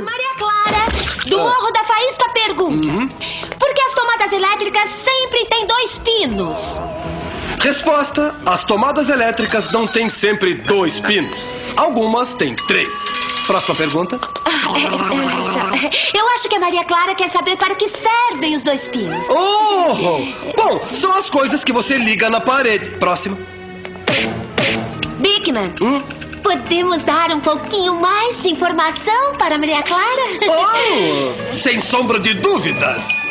Maria 0.06 0.34
Clara, 0.38 0.88
do 1.28 1.38
Morro 1.38 1.72
da 1.72 1.84
Faísca 1.84 2.30
pergunta: 2.34 2.88
Por 3.60 3.74
que 3.74 3.82
as 3.82 3.91
tomadas 4.32 4.34
elétricas 4.34 4.90
sempre 4.90 5.46
têm 5.46 5.68
dois 5.68 6.00
pinos? 6.00 6.78
Resposta: 7.60 8.34
As 8.46 8.64
tomadas 8.64 9.10
elétricas 9.10 9.70
não 9.72 9.86
têm 9.86 10.10
sempre 10.10 10.54
dois 10.56 11.00
pinos. 11.02 11.50
Algumas 11.76 12.34
têm 12.34 12.56
três. 12.56 12.88
Próxima 13.46 13.76
pergunta. 13.76 14.20
Essa- 14.46 16.18
Eu 16.18 16.28
acho 16.30 16.48
que 16.48 16.56
a 16.56 16.60
Maria 16.60 16.84
Clara 16.86 17.14
quer 17.14 17.30
saber 17.30 17.58
para 17.58 17.76
que 17.76 17.88
servem 17.90 18.56
os 18.56 18.64
dois 18.64 18.88
pinos. 18.88 19.28
Oh! 19.30 19.94
Bom, 20.56 20.80
são 20.94 21.14
as 21.14 21.30
coisas 21.30 21.64
que 21.66 21.74
você 21.74 21.98
liga 21.98 22.30
na 22.30 22.40
parede. 22.40 22.90
Próxima. 22.92 23.38
Bigman, 25.20 25.68
podemos 26.42 27.04
dar 27.04 27.32
um 27.32 27.40
pouquinho 27.42 27.96
mais 28.00 28.42
de 28.42 28.50
informação 28.50 29.34
para 29.38 29.56
a 29.56 29.58
Maria 29.58 29.84
Clara? 29.84 30.40
Oh! 30.48 31.54
Sem 31.54 31.80
sombra 31.80 32.20
de 32.20 32.34
dúvidas. 32.36 33.28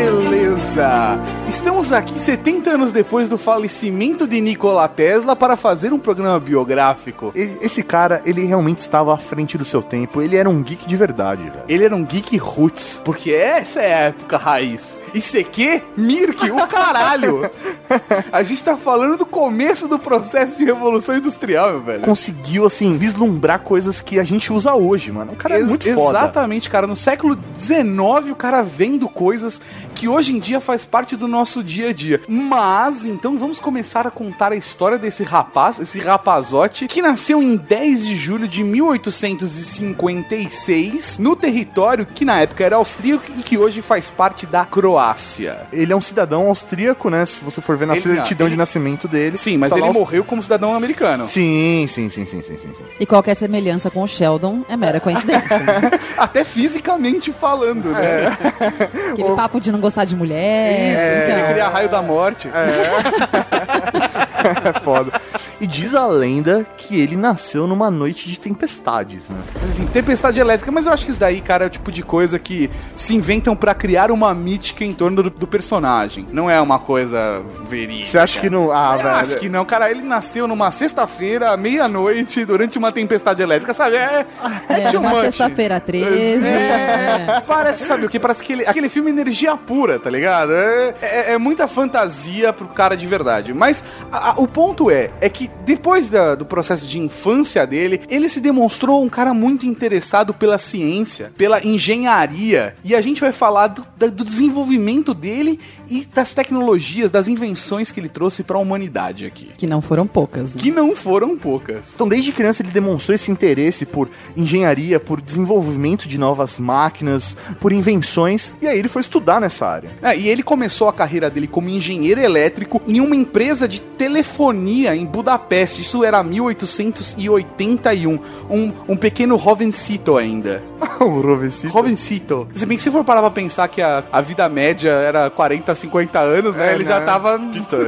Beleza! 0.00 1.18
Estamos 1.60 1.92
aqui 1.92 2.18
70 2.18 2.70
anos 2.70 2.90
depois 2.90 3.28
do 3.28 3.36
falecimento 3.36 4.26
de 4.26 4.40
Nikola 4.40 4.88
Tesla 4.88 5.36
para 5.36 5.56
fazer 5.58 5.92
um 5.92 5.98
programa 5.98 6.40
biográfico. 6.40 7.32
Esse 7.34 7.82
cara, 7.82 8.22
ele 8.24 8.44
realmente 8.46 8.78
estava 8.78 9.12
à 9.14 9.18
frente 9.18 9.58
do 9.58 9.64
seu 9.64 9.82
tempo. 9.82 10.22
Ele 10.22 10.36
era 10.36 10.48
um 10.48 10.62
geek 10.62 10.86
de 10.86 10.96
verdade, 10.96 11.42
velho. 11.44 11.62
Ele 11.68 11.84
era 11.84 11.94
um 11.94 12.02
geek 12.04 12.36
roots, 12.38 13.00
porque 13.04 13.30
essa 13.30 13.80
é 13.82 13.94
a 13.94 13.98
época 14.08 14.38
raiz. 14.38 14.98
ICQ, 15.14 15.82
Mirk, 15.96 16.50
o 16.50 16.66
caralho! 16.66 17.50
A 18.32 18.42
gente 18.42 18.62
tá 18.62 18.76
falando 18.76 19.18
do 19.18 19.26
começo 19.26 19.86
do 19.88 19.98
processo 19.98 20.56
de 20.56 20.64
revolução 20.64 21.16
industrial, 21.16 21.70
meu 21.72 21.80
velho. 21.82 22.02
Conseguiu, 22.02 22.64
assim, 22.64 22.96
vislumbrar 22.96 23.60
coisas 23.60 24.00
que 24.00 24.18
a 24.20 24.22
gente 24.24 24.52
usa 24.52 24.74
hoje, 24.74 25.10
mano. 25.10 25.32
O 25.32 25.36
cara 25.36 25.56
é 25.56 25.58
Ex- 25.58 25.68
muito 25.68 25.92
foda. 25.94 26.18
Exatamente, 26.20 26.70
cara. 26.70 26.86
No 26.86 26.94
século 26.96 27.36
XIX, 27.58 28.30
o 28.30 28.36
cara 28.36 28.62
vendo 28.62 29.08
coisas 29.08 29.60
que 29.94 30.06
hoje 30.06 30.32
em 30.34 30.38
dia 30.38 30.60
faz 30.60 30.84
parte 30.84 31.16
do 31.16 31.26
nosso 31.26 31.49
nosso 31.50 31.64
dia 31.64 31.88
a 31.88 31.92
dia. 31.92 32.20
Mas, 32.28 33.04
então 33.04 33.36
vamos 33.36 33.58
começar 33.58 34.06
a 34.06 34.10
contar 34.10 34.52
a 34.52 34.56
história 34.56 34.96
desse 34.96 35.24
rapaz, 35.24 35.80
esse 35.80 35.98
rapazote, 35.98 36.86
que 36.86 37.02
nasceu 37.02 37.42
em 37.42 37.56
10 37.56 38.06
de 38.06 38.14
julho 38.14 38.46
de 38.46 38.62
1856, 38.62 41.18
no 41.18 41.34
território 41.34 42.06
que 42.06 42.24
na 42.24 42.40
época 42.40 42.62
era 42.64 42.76
austríaco 42.76 43.24
e 43.36 43.42
que 43.42 43.58
hoje 43.58 43.82
faz 43.82 44.10
parte 44.12 44.46
da 44.46 44.64
Croácia. 44.64 45.62
Ele 45.72 45.92
é 45.92 45.96
um 45.96 46.00
cidadão 46.00 46.46
austríaco, 46.46 47.10
né? 47.10 47.26
Se 47.26 47.40
você 47.42 47.60
for 47.60 47.76
ver 47.76 47.86
na 47.86 47.94
Ele- 47.94 48.02
certidão 48.02 48.46
ele- 48.46 48.54
de 48.54 48.58
nascimento 48.58 49.08
dele. 49.08 49.36
Sim, 49.36 49.56
mas 49.56 49.70
tá 49.70 49.76
ele 49.76 49.86
aust- 49.86 49.98
morreu 49.98 50.22
como 50.22 50.40
cidadão 50.42 50.74
americano. 50.76 51.26
Sim, 51.26 51.84
sim, 51.88 52.08
sim, 52.08 52.24
sim, 52.26 52.42
sim, 52.42 52.56
sim, 52.58 52.72
sim. 52.74 52.84
E 53.00 53.06
qualquer 53.06 53.34
semelhança 53.34 53.90
com 53.90 54.02
o 54.04 54.08
Sheldon 54.08 54.62
é 54.68 54.76
mera 54.76 55.00
coincidência. 55.00 55.48
Até 56.16 56.44
fisicamente 56.44 57.32
falando, 57.32 57.88
né? 57.90 58.38
Aquele 59.12 59.34
papo 59.34 59.58
de 59.60 59.72
não 59.72 59.80
gostar 59.80 60.04
de 60.04 60.14
mulher. 60.14 60.94
Isso, 60.94 61.02
então. 61.04 61.39
Ele 61.40 61.52
cria 61.52 61.68
raio 61.68 61.88
da 61.88 62.02
morte. 62.02 62.48
É 62.48 64.08
foda. 64.84 65.12
E 65.60 65.66
diz 65.66 65.94
a 65.94 66.06
lenda 66.06 66.66
que 66.76 66.98
ele 66.98 67.16
nasceu 67.16 67.66
numa 67.66 67.90
noite 67.90 68.28
de 68.28 68.40
tempestades, 68.40 69.28
né? 69.28 69.36
Assim, 69.62 69.84
tempestade 69.86 70.40
elétrica, 70.40 70.72
mas 70.72 70.86
eu 70.86 70.92
acho 70.92 71.04
que 71.04 71.10
isso 71.10 71.20
daí, 71.20 71.40
cara, 71.42 71.64
é 71.64 71.66
o 71.66 71.70
tipo 71.70 71.92
de 71.92 72.02
coisa 72.02 72.38
que 72.38 72.70
se 72.96 73.14
inventam 73.14 73.54
pra 73.54 73.74
criar 73.74 74.10
uma 74.10 74.34
mítica 74.34 74.84
em 74.84 74.94
torno 74.94 75.24
do, 75.24 75.30
do 75.30 75.46
personagem. 75.46 76.26
Não 76.32 76.48
é 76.50 76.58
uma 76.60 76.78
coisa 76.78 77.42
verídica. 77.68 78.06
Você 78.06 78.18
acha 78.18 78.40
que 78.40 78.48
não. 78.48 78.72
Ah, 78.72 78.94
Eu 78.96 79.02
velho. 79.02 79.16
acho 79.16 79.36
que 79.36 79.48
não, 79.50 79.64
cara. 79.66 79.90
Ele 79.90 80.00
nasceu 80.02 80.48
numa 80.48 80.70
sexta-feira, 80.70 81.50
à 81.50 81.56
meia-noite, 81.58 82.44
durante 82.46 82.78
uma 82.78 82.90
tempestade 82.90 83.42
elétrica, 83.42 83.74
sabe? 83.74 83.96
É, 83.96 84.24
é, 84.68 84.82
É, 84.94 84.98
uma 84.98 85.20
sexta-feira 85.22 85.78
13. 85.78 86.46
É, 86.46 87.42
parece, 87.46 87.84
sabe 87.84 88.06
o 88.06 88.08
que? 88.08 88.18
Parece 88.18 88.42
aquele, 88.42 88.66
aquele 88.66 88.88
filme 88.88 89.10
Energia 89.10 89.56
Pura, 89.56 89.98
tá 89.98 90.08
ligado? 90.08 90.52
É, 90.54 90.94
é- 91.02 91.32
é 91.34 91.38
muita 91.38 91.68
fantasia 91.68 92.52
pro 92.52 92.66
cara 92.68 92.96
de 92.96 93.06
verdade. 93.06 93.52
Mas 93.52 93.84
a- 94.10 94.29
a- 94.30 94.34
o 94.40 94.46
ponto 94.48 94.90
é, 94.90 95.10
é 95.20 95.28
que 95.28 95.50
depois 95.64 96.08
da- 96.08 96.34
do 96.34 96.44
processo 96.44 96.86
de 96.86 96.98
infância 96.98 97.66
dele, 97.66 98.00
ele 98.08 98.28
se 98.28 98.40
demonstrou 98.40 99.02
um 99.02 99.08
cara 99.08 99.32
muito 99.34 99.66
interessado 99.66 100.32
pela 100.34 100.58
ciência, 100.58 101.32
pela 101.36 101.64
engenharia. 101.64 102.74
E 102.84 102.94
a 102.94 103.00
gente 103.00 103.20
vai 103.20 103.32
falar 103.32 103.68
do, 103.68 103.84
do 104.10 104.24
desenvolvimento 104.24 105.12
dele 105.14 105.58
e 105.88 106.06
das 106.14 106.32
tecnologias, 106.34 107.10
das 107.10 107.28
invenções 107.28 107.90
que 107.92 108.00
ele 108.00 108.08
trouxe 108.08 108.42
pra 108.42 108.58
humanidade 108.58 109.26
aqui. 109.26 109.48
Que 109.56 109.66
não 109.66 109.82
foram 109.82 110.06
poucas, 110.06 110.54
né? 110.54 110.60
Que 110.60 110.70
não 110.70 110.94
foram 110.94 111.36
poucas. 111.36 111.92
Então, 111.94 112.08
desde 112.08 112.32
criança, 112.32 112.62
ele 112.62 112.70
demonstrou 112.70 113.14
esse 113.14 113.30
interesse 113.30 113.84
por 113.84 114.08
engenharia, 114.36 114.98
por 115.00 115.20
desenvolvimento 115.20 116.08
de 116.08 116.18
novas 116.18 116.58
máquinas, 116.58 117.36
por 117.60 117.72
invenções, 117.72 118.52
e 118.62 118.66
aí 118.68 118.78
ele 118.78 118.88
foi 118.88 119.02
estudar 119.02 119.40
nessa 119.40 119.66
área. 119.66 119.90
É, 120.02 120.16
e 120.16 120.28
ele 120.28 120.42
começou 120.42 120.88
a 120.88 120.92
carreira 120.92 121.28
dele 121.28 121.46
como 121.46 121.68
engenheiro 121.68 122.20
elétrico 122.20 122.80
em 122.86 123.00
uma 123.00 123.16
empresa 123.16 123.66
de 123.66 123.80
telefonia 124.20 124.94
em 124.94 125.06
Budapeste. 125.06 125.80
Isso 125.80 126.04
era 126.04 126.22
1881. 126.22 128.18
Um, 128.50 128.72
um 128.88 128.96
pequeno 128.96 129.36
Rovencito 129.36 130.16
ainda. 130.16 130.62
o 131.00 131.20
Rovecito. 131.20 131.72
Rovencito. 131.72 132.48
Se 132.54 132.66
bem 132.66 132.76
que 132.76 132.82
se 132.82 132.90
for 132.90 133.04
parar 133.04 133.20
pra 133.20 133.30
pensar 133.30 133.68
que 133.68 133.82
a, 133.82 134.02
a 134.10 134.20
vida 134.20 134.48
média 134.48 134.90
era 134.90 135.28
40, 135.30 135.74
50 135.74 136.18
anos, 136.18 136.56
né? 136.56 136.70
É, 136.70 136.74
ele 136.74 136.84
né? 136.84 136.88
já 136.90 137.00
tava... 137.00 137.40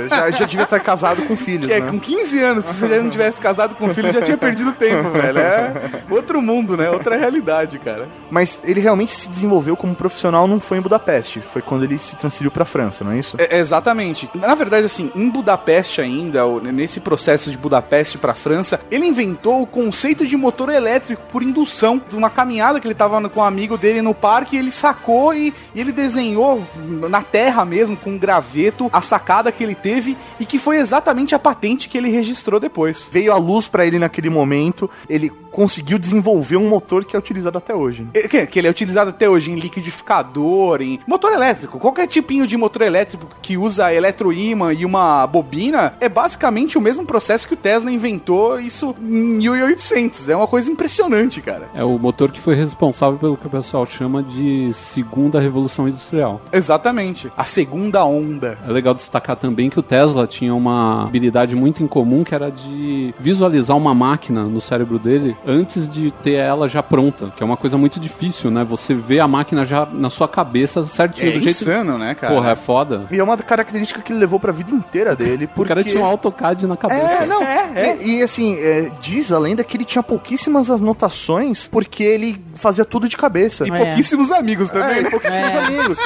Já, 0.09 0.31
já 0.31 0.45
devia 0.47 0.65
estar 0.65 0.81
casado 0.81 1.23
com 1.23 1.37
filhos, 1.37 1.71
É, 1.71 1.81
né? 1.81 1.91
com 1.91 1.99
15 1.99 2.43
anos, 2.43 2.65
se 2.67 2.87
já 2.87 3.01
não 3.01 3.11
tivesse 3.11 3.41
casado 3.41 3.75
com 3.77 3.93
filho, 3.93 4.13
já 4.13 4.21
tinha 4.23 4.37
perdido 4.37 4.73
tempo, 4.73 5.11
velho. 5.19 5.39
É 5.39 5.73
outro 6.11 6.41
mundo, 6.43 6.77
né? 6.77 6.91
Outra 6.91 7.17
realidade, 7.17 7.79
cara. 7.79 8.09
Mas 8.31 8.61
ele 8.65 8.81
realmente 8.81 9.13
se 9.13 9.29
desenvolveu 9.29 9.77
como 9.77 9.95
profissional 9.95 10.47
não 10.47 10.61
foi 10.61 10.79
em 10.79 10.81
Budapeste, 10.81 11.41
foi 11.41 11.63
quando 11.63 11.85
ele 11.85 11.99
se 11.99 12.17
transferiu 12.17 12.51
pra 12.51 12.65
França, 12.65 13.05
não 13.05 13.13
é 13.13 13.19
isso? 13.19 13.37
É, 13.39 13.59
exatamente. 13.59 14.29
Na 14.35 14.55
verdade, 14.55 14.87
assim, 14.87 15.11
em 15.15 15.31
Budapeste 15.31 16.01
ainda, 16.01 16.22
ou 16.45 16.61
nesse 16.61 17.01
processo 17.01 17.51
de 17.51 17.57
Budapeste 17.59 18.19
para 18.19 18.35
França, 18.35 18.81
ele 18.91 19.07
inventou 19.07 19.63
o 19.63 19.67
conceito 19.67 20.27
de 20.27 20.37
motor 20.37 20.69
elétrico 20.71 21.23
por 21.33 21.43
indução. 21.43 22.01
Uma 22.13 22.31
caminhada 22.31 22.79
que 22.81 22.87
ele 22.87 22.95
tava 22.95 23.19
no- 23.21 23.31
com 23.31 23.41
um 23.41 23.45
amigo 23.45 23.77
dele 23.77 24.03
no 24.03 24.15
parque, 24.15 24.57
ele 24.57 24.71
sacou 24.71 25.35
e, 25.35 25.53
e 25.75 25.81
ele 25.81 25.93
desenhou 25.93 26.63
na 27.09 27.23
terra 27.23 27.65
mesmo, 27.65 27.97
com 27.97 28.11
um 28.11 28.19
graveto, 28.19 28.89
a 28.93 29.01
sacada 29.01 29.51
que 29.53 29.63
ele 29.65 29.75
teve 29.75 30.17
e 30.39 30.45
que 30.47 30.59
foi 30.59 30.77
exatamente 30.79 31.35
a 31.35 31.39
patente 31.39 31.89
que 31.89 31.97
ele 31.99 32.11
registrou 32.11 32.59
depois. 32.61 33.09
Veio 33.13 33.33
a 33.33 33.37
luz 33.37 33.69
pra 33.69 33.87
ele 33.87 33.99
naquele 33.99 34.31
momento, 34.31 34.89
ele 35.09 35.31
conseguiu 35.51 35.99
desenvolver 35.99 36.57
um 36.57 36.69
motor 36.69 37.05
que 37.05 37.15
é 37.15 37.19
utilizado 37.19 37.59
até 37.59 37.75
hoje. 37.75 38.07
É, 38.15 38.27
Que, 38.27 38.47
que 38.47 38.59
ele 38.59 38.67
é 38.69 38.71
utilizado 38.71 39.11
até 39.11 39.29
hoje 39.29 39.51
em 39.53 39.57
liquidificador, 39.57 40.81
em 40.81 40.99
motor 41.07 41.33
elétrico. 41.33 41.79
Qualquer 41.79 42.07
tipinho 42.07 42.47
de 42.47 42.57
motor 42.57 42.83
elétrico 42.83 43.27
que 43.41 43.57
usa 43.57 43.93
eletroímã 43.93 44.73
e 44.73 44.85
uma 44.85 45.27
bobina 45.27 45.95
é 46.01 46.09
basicamente 46.13 46.79
o 46.79 46.81
mesmo 46.81 47.05
processo 47.05 47.47
que 47.49 47.55
o 47.55 47.57
Tesla 47.57 47.91
inventou 47.91 48.61
isso 48.61 48.95
em 49.03 49.39
1800. 49.39 50.29
É 50.29 50.37
uma 50.37 50.47
coisa 50.47 50.71
impressionante, 50.71 51.41
cara. 51.41 51.69
É 51.75 51.83
o 51.85 51.99
motor 51.99 52.31
que 52.31 52.41
foi 52.41 52.55
responsável 52.55 53.19
pelo 53.19 53.37
que 53.37 53.47
o 53.47 53.51
pessoal 53.51 53.85
chama 53.87 54.23
de 54.23 54.73
segunda 54.73 55.41
revolução 55.41 55.89
industrial. 55.89 56.41
Exatamente. 56.53 57.31
A 57.37 57.45
segunda 57.45 58.05
onda. 58.05 58.59
É 58.67 58.71
legal 58.71 58.95
destacar 58.95 59.37
também 59.37 59.69
que 59.71 59.79
o 59.79 59.83
Tesla 59.83 60.27
tinha 60.27 60.55
uma 60.55 61.05
habilidade 61.05 61.55
muito 61.57 61.83
incomum 61.83 62.25
que 62.25 62.35
era 62.35 62.51
de 62.51 63.15
visualizar 63.19 63.77
uma 63.77 63.95
máquina 63.95 64.45
no 64.45 64.61
cérebro 64.61 64.99
dele 64.99 65.37
antes 65.47 65.89
de 65.89 66.11
ter 66.11 66.33
ela 66.35 66.69
já 66.69 66.83
pronta, 66.83 67.33
que 67.37 67.43
é 67.43 67.47
uma 67.47 67.57
coisa 67.57 67.77
muito 67.79 67.99
difícil, 68.01 68.51
né? 68.51 68.65
Você 68.65 68.95
vê 68.95 69.21
a 69.21 69.29
máquina 69.29 69.65
já 69.65 69.87
na 69.87 70.11
sua 70.11 70.29
cabeça 70.29 70.85
certinho 70.85 71.29
É 71.31 71.33
do 71.33 71.41
jeito. 71.41 71.57
insano, 71.63 71.99
né, 71.99 72.15
cara? 72.15 72.35
Porra, 72.35 72.51
é 72.51 72.57
foda. 72.57 73.07
E 73.11 73.19
é 73.19 73.23
uma 73.25 73.37
característica 73.37 74.01
que 74.01 74.13
ele 74.13 74.21
levou 74.21 74.39
pra 74.41 74.53
vida 74.53 74.73
inteira 74.73 75.15
dele, 75.17 75.45
O 75.45 75.49
porque... 75.49 75.69
cara 75.69 75.85
tinha 75.85 76.02
um 76.03 76.07
AutoCAD 76.07 76.67
na 76.67 76.77
cabeça. 76.77 77.01
É, 77.01 77.27
não. 77.27 77.43
E, 77.43 78.19
e, 78.19 78.23
assim, 78.23 78.57
é, 78.59 78.91
diz 79.01 79.33
a 79.33 79.39
lenda 79.39 79.63
que 79.65 79.77
ele 79.77 79.85
tinha 79.85 80.03
pouquíssimas 80.03 80.71
anotações 80.71 81.67
porque 81.71 82.03
ele 82.03 82.41
fazia 82.55 82.85
tudo 82.85 83.09
de 83.09 83.17
cabeça. 83.17 83.67
E 83.67 83.71
É. 83.71 83.85
pouquíssimos 83.87 84.31
amigos 84.31 84.71
É, 84.71 84.73
também. 84.73 85.03
e 85.07 85.11
pouquíssimos 85.11 85.53
É. 85.55 85.59
amigos. 85.59 85.99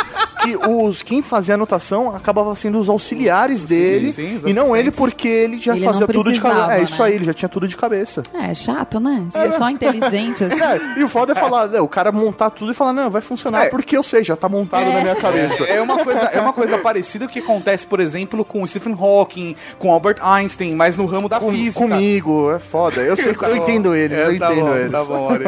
Que 0.42 0.56
os, 0.56 1.02
quem 1.02 1.22
fazia 1.22 1.54
anotação 1.54 2.14
acabava 2.14 2.54
sendo 2.54 2.78
os 2.78 2.88
auxiliares 2.88 3.64
dele. 3.64 4.12
sim, 4.12 4.36
os 4.36 4.44
e 4.44 4.52
não 4.52 4.76
ele 4.76 4.90
porque 4.90 5.26
ele 5.28 5.60
já 5.60 5.74
Ele 5.76 5.84
fazia 5.84 6.06
tudo 6.06 6.32
de 6.32 6.40
cabeça. 6.40 6.74
É 6.74 6.82
isso 6.82 7.02
né? 7.02 7.08
aí, 7.08 7.14
ele 7.14 7.24
já 7.24 7.34
tinha 7.34 7.48
tudo 7.48 7.66
de 7.66 7.76
cabeça. 7.76 8.22
É, 8.34 8.54
chato, 8.54 9.00
né? 9.00 9.24
Se 9.30 9.38
é 9.38 9.50
só 9.50 9.68
inteligente, 9.68 10.44
assim. 10.44 10.60
É, 10.60 10.98
e 11.00 11.04
o 11.04 11.08
foda 11.08 11.32
é 11.32 11.34
falar, 11.34 11.68
né, 11.68 11.80
o 11.80 11.88
cara 11.88 12.12
montar 12.12 12.50
tudo 12.50 12.70
e 12.70 12.74
falar, 12.74 12.92
não, 12.92 13.10
vai 13.10 13.22
funcionar 13.22 13.64
É. 13.66 13.68
porque 13.68 13.96
eu 13.96 14.02
sei, 14.02 14.22
já 14.22 14.36
tá 14.36 14.48
montado 14.48 14.82
É. 14.84 14.92
na 14.94 15.00
minha 15.00 15.16
cabeça. 15.16 15.64
É 15.64 15.80
uma, 15.80 15.98
coisa, 16.04 16.24
é 16.26 16.40
uma 16.40 16.52
coisa 16.52 16.78
parecida 16.78 17.26
que 17.26 17.38
acontece, 17.40 17.86
por 17.86 17.98
exemplo, 18.00 18.44
com 18.44 18.62
o 18.62 18.66
Stephen 18.68 18.96
Hawking, 18.98 19.56
com 19.78 19.85
Albert 19.92 20.18
Einstein, 20.20 20.74
mas 20.74 20.96
no 20.96 21.06
ramo 21.06 21.28
da 21.28 21.38
Com- 21.40 21.50
física. 21.50 21.80
comigo, 21.80 22.50
é 22.50 22.58
foda. 22.58 23.00
Eu 23.00 23.16
sei, 23.16 23.34
Tá 23.36 23.48
eu 23.48 23.56
bom. 23.56 23.62
entendo 23.62 23.94
eles, 23.94 24.16
É, 24.16 24.26
eu 24.26 24.38
tá 24.38 24.52
entendo 24.52 24.66
bom, 24.66 24.76
eles. 24.76 24.90
Tá 24.90 25.04
bom, 25.04 25.28
Ari. 25.30 25.44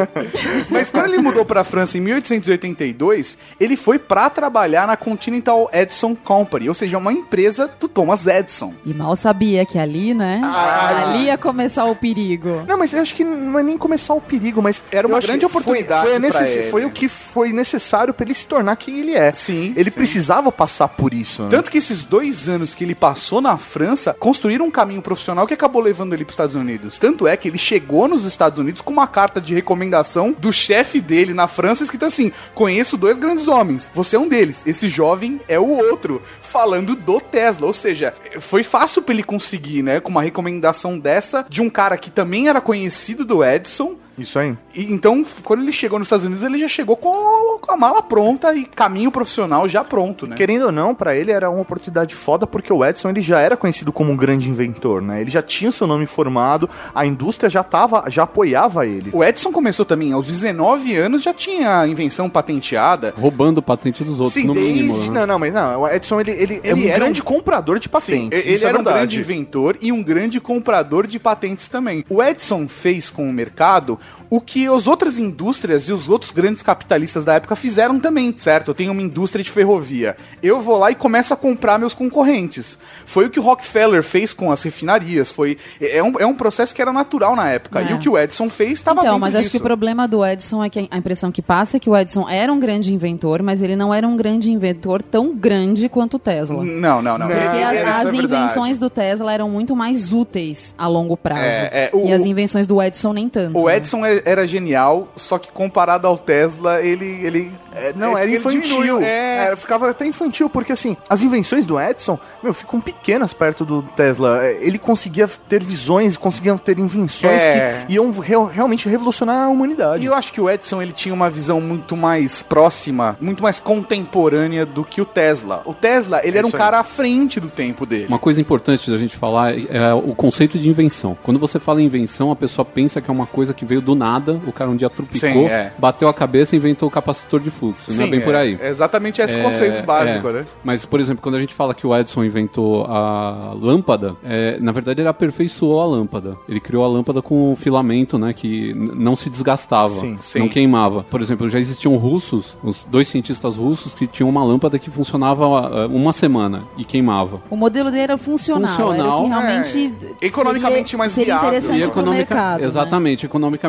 Mas 0.70 0.90
quando 0.90 1.06
ele 1.06 1.18
mudou 1.18 1.44
pra 1.44 1.64
França 1.64 1.96
em 1.98 2.00
1882, 2.00 3.38
ele 3.58 3.76
foi 3.76 3.98
pra 3.98 4.28
trabalhar 4.30 4.86
na 4.86 4.96
Continental 4.96 5.68
Edison 5.72 6.14
Company, 6.14 6.68
ou 6.68 6.74
seja, 6.74 6.98
uma 6.98 7.12
empresa 7.12 7.70
do 7.80 7.88
Thomas 7.88 8.26
Edison. 8.26 8.74
E 8.84 8.92
mal 8.94 9.14
sabia 9.16 9.64
que 9.64 9.78
ali, 9.78 10.14
né? 10.14 10.40
Ah. 10.44 11.10
ali 11.10 11.24
ia 11.26 11.38
começar 11.38 11.84
o 11.84 11.94
perigo. 11.94 12.62
Não, 12.66 12.76
mas 12.78 12.92
eu 12.92 13.00
acho 13.00 13.14
que 13.14 13.24
não 13.24 13.58
é 13.58 13.62
nem 13.62 13.76
começar 13.78 14.14
o 14.14 14.20
perigo, 14.20 14.62
mas 14.62 14.82
Era 14.90 15.06
uma 15.06 15.20
grande 15.20 15.40
foi- 15.46 15.50
oportunidade 15.60 16.02
Foi, 16.02 16.10
a 16.16 16.20
pra 16.20 16.28
necess- 16.28 16.56
ele. 16.56 16.70
foi 16.70 16.84
o 16.84 16.90
que 16.90 17.08
foi 17.08 17.52
necessário 17.52 18.12
pra 18.14 18.24
ele 18.24 18.34
se 18.34 18.46
tornar 18.46 18.76
quem 18.76 18.98
ele 19.00 19.14
é. 19.14 19.32
Sim, 19.32 19.72
Ele 19.76 19.90
sim. 19.90 19.96
precisava 19.96 20.50
passar 20.52 20.88
por 20.88 21.12
isso. 21.14 21.42
né? 21.42 21.48
Tanto 21.50 21.70
que 21.70 21.78
esses 21.78 22.04
dois 22.04 22.48
anos 22.48 22.74
que 22.74 22.84
ele 22.84 22.94
passou 22.94 23.40
na 23.40 23.56
França 23.56 24.14
construíram 24.28 24.66
um 24.66 24.70
caminho 24.70 25.00
profissional 25.00 25.46
que 25.46 25.54
acabou 25.54 25.80
levando 25.80 26.12
ele 26.12 26.22
para 26.22 26.32
os 26.32 26.34
Estados 26.34 26.54
Unidos. 26.54 26.98
Tanto 26.98 27.26
é 27.26 27.34
que 27.34 27.48
ele 27.48 27.56
chegou 27.56 28.06
nos 28.06 28.26
Estados 28.26 28.58
Unidos 28.58 28.82
com 28.82 28.92
uma 28.92 29.06
carta 29.06 29.40
de 29.40 29.54
recomendação 29.54 30.36
do 30.38 30.52
chefe 30.52 31.00
dele 31.00 31.32
na 31.32 31.48
França, 31.48 31.82
escrito 31.82 32.04
assim: 32.04 32.30
Conheço 32.54 32.98
dois 32.98 33.16
grandes 33.16 33.48
homens, 33.48 33.90
você 33.94 34.16
é 34.16 34.18
um 34.18 34.28
deles, 34.28 34.62
esse 34.66 34.86
jovem 34.86 35.40
é 35.48 35.58
o 35.58 35.66
outro. 35.66 36.20
Falando 36.42 36.94
do 36.94 37.18
Tesla, 37.22 37.66
ou 37.66 37.72
seja, 37.72 38.12
foi 38.38 38.62
fácil 38.62 39.00
pra 39.00 39.14
ele 39.14 39.22
conseguir, 39.22 39.82
né? 39.82 39.98
Com 39.98 40.10
uma 40.10 40.22
recomendação 40.22 40.98
dessa 40.98 41.46
de 41.48 41.62
um 41.62 41.70
cara 41.70 41.96
que 41.96 42.10
também 42.10 42.48
era 42.48 42.60
conhecido 42.60 43.24
do 43.24 43.42
Edison. 43.42 43.96
Isso 44.18 44.38
aí. 44.38 44.54
E, 44.74 44.92
então, 44.92 45.24
quando 45.44 45.62
ele 45.62 45.72
chegou 45.72 45.98
nos 45.98 46.06
Estados 46.08 46.24
Unidos, 46.24 46.42
ele 46.44 46.58
já 46.58 46.68
chegou 46.68 46.96
com, 46.96 47.58
com 47.60 47.72
a 47.72 47.76
mala 47.76 48.02
pronta 48.02 48.52
e 48.54 48.64
caminho 48.64 49.10
profissional 49.10 49.68
já 49.68 49.84
pronto, 49.84 50.26
né? 50.26 50.36
Querendo 50.36 50.66
ou 50.66 50.72
não, 50.72 50.94
pra 50.94 51.14
ele 51.14 51.30
era 51.30 51.48
uma 51.50 51.60
oportunidade 51.62 52.14
foda 52.14 52.46
porque 52.46 52.72
o 52.72 52.84
Edison 52.84 53.08
ele 53.10 53.20
já 53.20 53.40
era 53.40 53.56
conhecido 53.56 53.92
como 53.92 54.12
um 54.12 54.16
grande 54.16 54.48
inventor, 54.48 55.00
né? 55.02 55.20
Ele 55.20 55.30
já 55.30 55.42
tinha 55.42 55.70
o 55.70 55.72
seu 55.72 55.86
nome 55.86 56.06
formado, 56.06 56.68
a 56.94 57.04
indústria 57.06 57.48
já 57.48 57.62
tava, 57.62 58.04
já 58.08 58.22
apoiava 58.24 58.86
ele. 58.86 59.10
O 59.12 59.22
Edison 59.24 59.52
começou 59.52 59.84
também 59.84 60.12
aos 60.12 60.26
19 60.26 60.96
anos, 60.96 61.22
já 61.22 61.32
tinha 61.34 61.80
a 61.80 61.88
invenção 61.88 62.28
patenteada. 62.28 63.14
Roubando 63.16 63.62
patente 63.62 64.02
dos 64.04 64.20
outros, 64.20 64.42
no 64.44 64.54
mínimo. 64.54 64.92
desde... 64.94 65.10
né? 65.10 65.20
Não, 65.20 65.26
não, 65.26 65.38
mas 65.38 65.52
não, 65.52 65.82
o 65.82 65.88
Edson 65.88 66.20
ele, 66.20 66.30
ele, 66.32 66.60
é 66.64 66.70
Ele 66.70 66.84
um 66.84 66.88
era 66.88 66.98
grande 66.98 67.20
um- 67.20 67.24
comprador 67.24 67.78
de 67.78 67.84
Sim, 67.84 67.90
patentes. 67.90 68.44
ele 68.46 68.54
isso 68.54 68.64
é 68.64 68.68
era 68.68 68.76
um 68.78 68.82
verdade. 68.82 68.98
grande 68.98 69.20
inventor 69.20 69.76
e 69.80 69.92
um 69.92 70.02
grande 70.02 70.40
comprador 70.40 71.06
de 71.06 71.18
patentes 71.18 71.68
também. 71.68 72.04
O 72.08 72.22
Edison 72.22 72.66
fez 72.68 73.10
com 73.10 73.28
o 73.28 73.32
mercado 73.32 73.98
o 74.30 74.40
que 74.42 74.66
as 74.66 74.86
outras 74.86 75.18
indústrias 75.18 75.88
e 75.88 75.92
os 75.92 76.08
outros 76.08 76.30
grandes 76.30 76.62
capitalistas 76.62 77.24
da 77.24 77.34
época 77.34 77.56
fizeram 77.56 77.98
também, 77.98 78.34
certo? 78.38 78.68
Eu 78.68 78.74
tenho 78.74 78.92
uma 78.92 79.00
indústria 79.00 79.42
de 79.42 79.50
ferrovia. 79.50 80.16
Eu 80.42 80.60
vou 80.60 80.76
lá 80.76 80.90
e 80.90 80.94
começo 80.94 81.32
a 81.32 81.36
comprar 81.36 81.78
meus 81.78 81.94
concorrentes. 81.94 82.78
Foi 83.06 83.24
o 83.26 83.30
que 83.30 83.40
o 83.40 83.42
Rockefeller 83.42 84.02
fez 84.02 84.32
com 84.34 84.52
as 84.52 84.62
refinarias. 84.62 85.30
Foi, 85.32 85.56
é, 85.80 86.02
um, 86.02 86.18
é 86.20 86.26
um 86.26 86.34
processo 86.34 86.74
que 86.74 86.82
era 86.82 86.92
natural 86.92 87.34
na 87.34 87.48
época. 87.48 87.80
É. 87.80 87.90
E 87.90 87.94
o 87.94 87.98
que 87.98 88.08
o 88.08 88.18
Edison 88.18 88.50
fez 88.50 88.72
estava 88.72 89.00
Então, 89.00 89.18
mas 89.18 89.34
acho 89.34 89.44
disso. 89.44 89.52
que 89.52 89.56
o 89.58 89.62
problema 89.62 90.06
do 90.06 90.24
Edison 90.24 90.62
é 90.62 90.68
que 90.68 90.86
a 90.90 90.98
impressão 90.98 91.32
que 91.32 91.40
passa 91.40 91.78
é 91.78 91.80
que 91.80 91.88
o 91.88 91.96
Edison 91.96 92.28
era 92.28 92.52
um 92.52 92.58
grande 92.58 92.92
inventor, 92.92 93.42
mas 93.42 93.62
ele 93.62 93.76
não 93.76 93.94
era 93.94 94.06
um 94.06 94.14
grande 94.16 94.50
inventor 94.50 95.02
tão 95.02 95.34
grande 95.34 95.88
quanto 95.88 96.14
o 96.14 96.18
Tesla. 96.18 96.62
Não, 96.62 97.00
não, 97.00 97.16
não. 97.16 97.26
Porque 97.28 97.62
as, 97.62 98.06
as 98.06 98.12
é 98.12 98.16
invenções 98.16 98.76
do 98.76 98.90
Tesla 98.90 99.32
eram 99.32 99.48
muito 99.48 99.74
mais 99.74 100.12
úteis 100.12 100.74
a 100.76 100.86
longo 100.86 101.16
prazo. 101.16 101.40
É, 101.40 101.70
é, 101.72 101.90
o- 101.94 102.06
e 102.06 102.12
as 102.12 102.26
invenções 102.26 102.66
do 102.66 102.82
Edison 102.82 103.12
nem 103.14 103.28
tanto. 103.28 103.58
O 103.58 103.66
né? 103.68 103.76
Edison 103.76 103.97
é- 104.04 104.22
era 104.24 104.46
genial, 104.46 105.08
só 105.16 105.38
que 105.38 105.50
comparado 105.52 106.06
ao 106.06 106.18
Tesla, 106.18 106.80
ele. 106.82 107.06
ele 107.24 107.52
É, 107.74 107.92
não, 107.94 108.16
é, 108.18 108.22
era 108.22 108.30
ele 108.30 108.38
infantil. 108.38 109.00
É, 109.00 109.46
Era, 109.46 109.56
ficava 109.56 109.88
até 109.90 110.04
infantil, 110.06 110.50
porque 110.50 110.72
assim, 110.72 110.96
as 111.08 111.22
invenções 111.22 111.64
do 111.64 111.80
Edison, 111.80 112.18
meu, 112.42 112.52
ficam 112.52 112.80
pequenas 112.80 113.32
perto 113.32 113.64
do 113.64 113.82
Tesla. 113.96 114.44
É, 114.44 114.58
Ele 114.60 114.78
conseguia 114.78 115.28
ter 115.48 115.62
visões, 115.62 116.16
conseguia 116.16 116.56
ter 116.58 116.78
invenções 116.78 117.40
É. 117.42 117.84
que 117.86 117.92
iam 117.94 118.10
real- 118.18 118.46
realmente 118.46 118.88
revolucionar 118.88 119.44
a 119.44 119.48
humanidade. 119.48 120.02
E 120.02 120.06
eu 120.06 120.14
acho 120.14 120.32
que 120.32 120.40
o 120.40 120.50
Edison 120.50 120.82
ele 120.82 120.92
tinha 120.92 121.14
uma 121.14 121.30
visão 121.30 121.60
muito 121.60 121.96
mais 121.96 122.42
próxima, 122.42 123.16
muito 123.20 123.42
mais 123.42 123.60
contemporânea 123.60 124.64
do 124.66 124.84
que 124.84 125.00
o 125.00 125.04
Tesla. 125.04 125.62
O 125.64 125.74
Tesla, 125.74 126.20
ele 126.24 126.36
era 126.38 126.46
um 126.46 126.48
isso 126.48 126.56
aí. 126.56 126.62
cara 126.62 126.78
à 126.80 126.84
frente 126.84 127.38
do 127.40 127.50
tempo 127.50 127.86
dele. 127.86 128.06
Uma 128.08 128.18
coisa 128.18 128.40
importante 128.40 128.90
da 128.90 128.96
gente 128.98 129.16
falar 129.16 129.52
é 129.56 129.92
o 129.94 130.14
conceito 130.14 130.58
de 130.58 130.68
invenção. 130.68 131.16
Quando 131.22 131.38
você 131.38 131.58
fala 131.58 131.80
em 131.80 131.84
invenção, 131.86 132.30
a 132.30 132.36
pessoa 132.36 132.64
pensa 132.64 133.00
que 133.00 133.10
é 133.10 133.12
uma 133.12 133.26
coisa 133.26 133.54
que 133.54 133.64
veio 133.64 133.80
do 133.88 133.94
nada, 133.94 134.38
o 134.46 134.52
cara 134.52 134.68
um 134.70 134.76
dia 134.76 134.90
trupicou, 134.90 135.18
Sim, 135.18 135.46
é. 135.46 135.72
bateu 135.78 136.08
a 136.08 136.14
cabeça 136.14 136.54
e 136.54 136.58
inventou 136.58 136.88
o 136.88 136.92
capacitor 136.92 137.40
de 137.40 137.50
fluxo. 137.50 137.90
não 137.96 138.04
é 138.04 138.06
bem 138.06 138.20
por 138.20 138.34
aí. 138.34 138.58
É 138.60 138.68
exatamente 138.68 139.20
esse 139.22 139.38
É, 139.38 139.42
conceito 139.42 139.82
básico, 139.86 140.28
é. 140.28 140.32
né? 140.32 140.46
Mas, 140.62 140.84
por 140.84 141.00
exemplo, 141.00 141.22
quando 141.22 141.36
a 141.36 141.40
gente 141.40 141.54
fala 141.54 141.72
que 141.74 141.86
o 141.86 141.96
Edison 141.96 142.22
inventou 142.22 142.84
a 142.84 143.54
lâmpada, 143.58 144.14
é, 144.22 144.58
na 144.60 144.72
verdade 144.72 145.00
ele 145.00 145.08
aperfeiçoou 145.08 145.80
a 145.80 145.86
lâmpada. 145.86 146.36
Ele 146.48 146.60
criou 146.60 146.84
a 146.84 146.88
lâmpada 146.88 147.22
com 147.22 147.54
filamento, 147.56 148.18
né, 148.18 148.32
que 148.34 148.72
não 148.74 149.16
se 149.16 149.30
desgastava, 149.30 149.88
Sim, 149.88 150.18
sim. 150.20 150.38
não 150.40 150.48
queimava. 150.48 151.02
Por 151.04 151.20
exemplo, 151.22 151.48
já 151.48 151.58
existiam 151.58 151.96
russos, 151.96 152.56
os 152.62 152.84
dois 152.84 153.08
cientistas 153.08 153.56
russos 153.56 153.94
que 153.94 154.06
tinham 154.06 154.28
uma 154.28 154.44
lâmpada 154.44 154.78
que 154.78 154.90
funcionava 154.90 155.44
ah, 155.46 155.86
uma 155.86 156.12
semana 156.12 156.64
e 156.76 156.84
queimava. 156.84 157.40
O 157.50 157.56
modelo 157.56 157.90
dele 157.90 158.02
era 158.02 158.18
funcional, 158.18 158.64
era 158.64 158.68
Funcional, 159.04 159.22
que 159.22 159.28
realmente 159.28 159.94
é, 160.20 160.26
economicamente 160.26 160.90
seria, 160.90 160.98
mais 160.98 161.12
seria 161.12 161.34
viável. 161.40 161.48
interessante 161.58 161.84
economica- 161.88 162.34
mercado. 162.34 162.60
né? 162.60 162.66
Exatamente, 162.66 163.26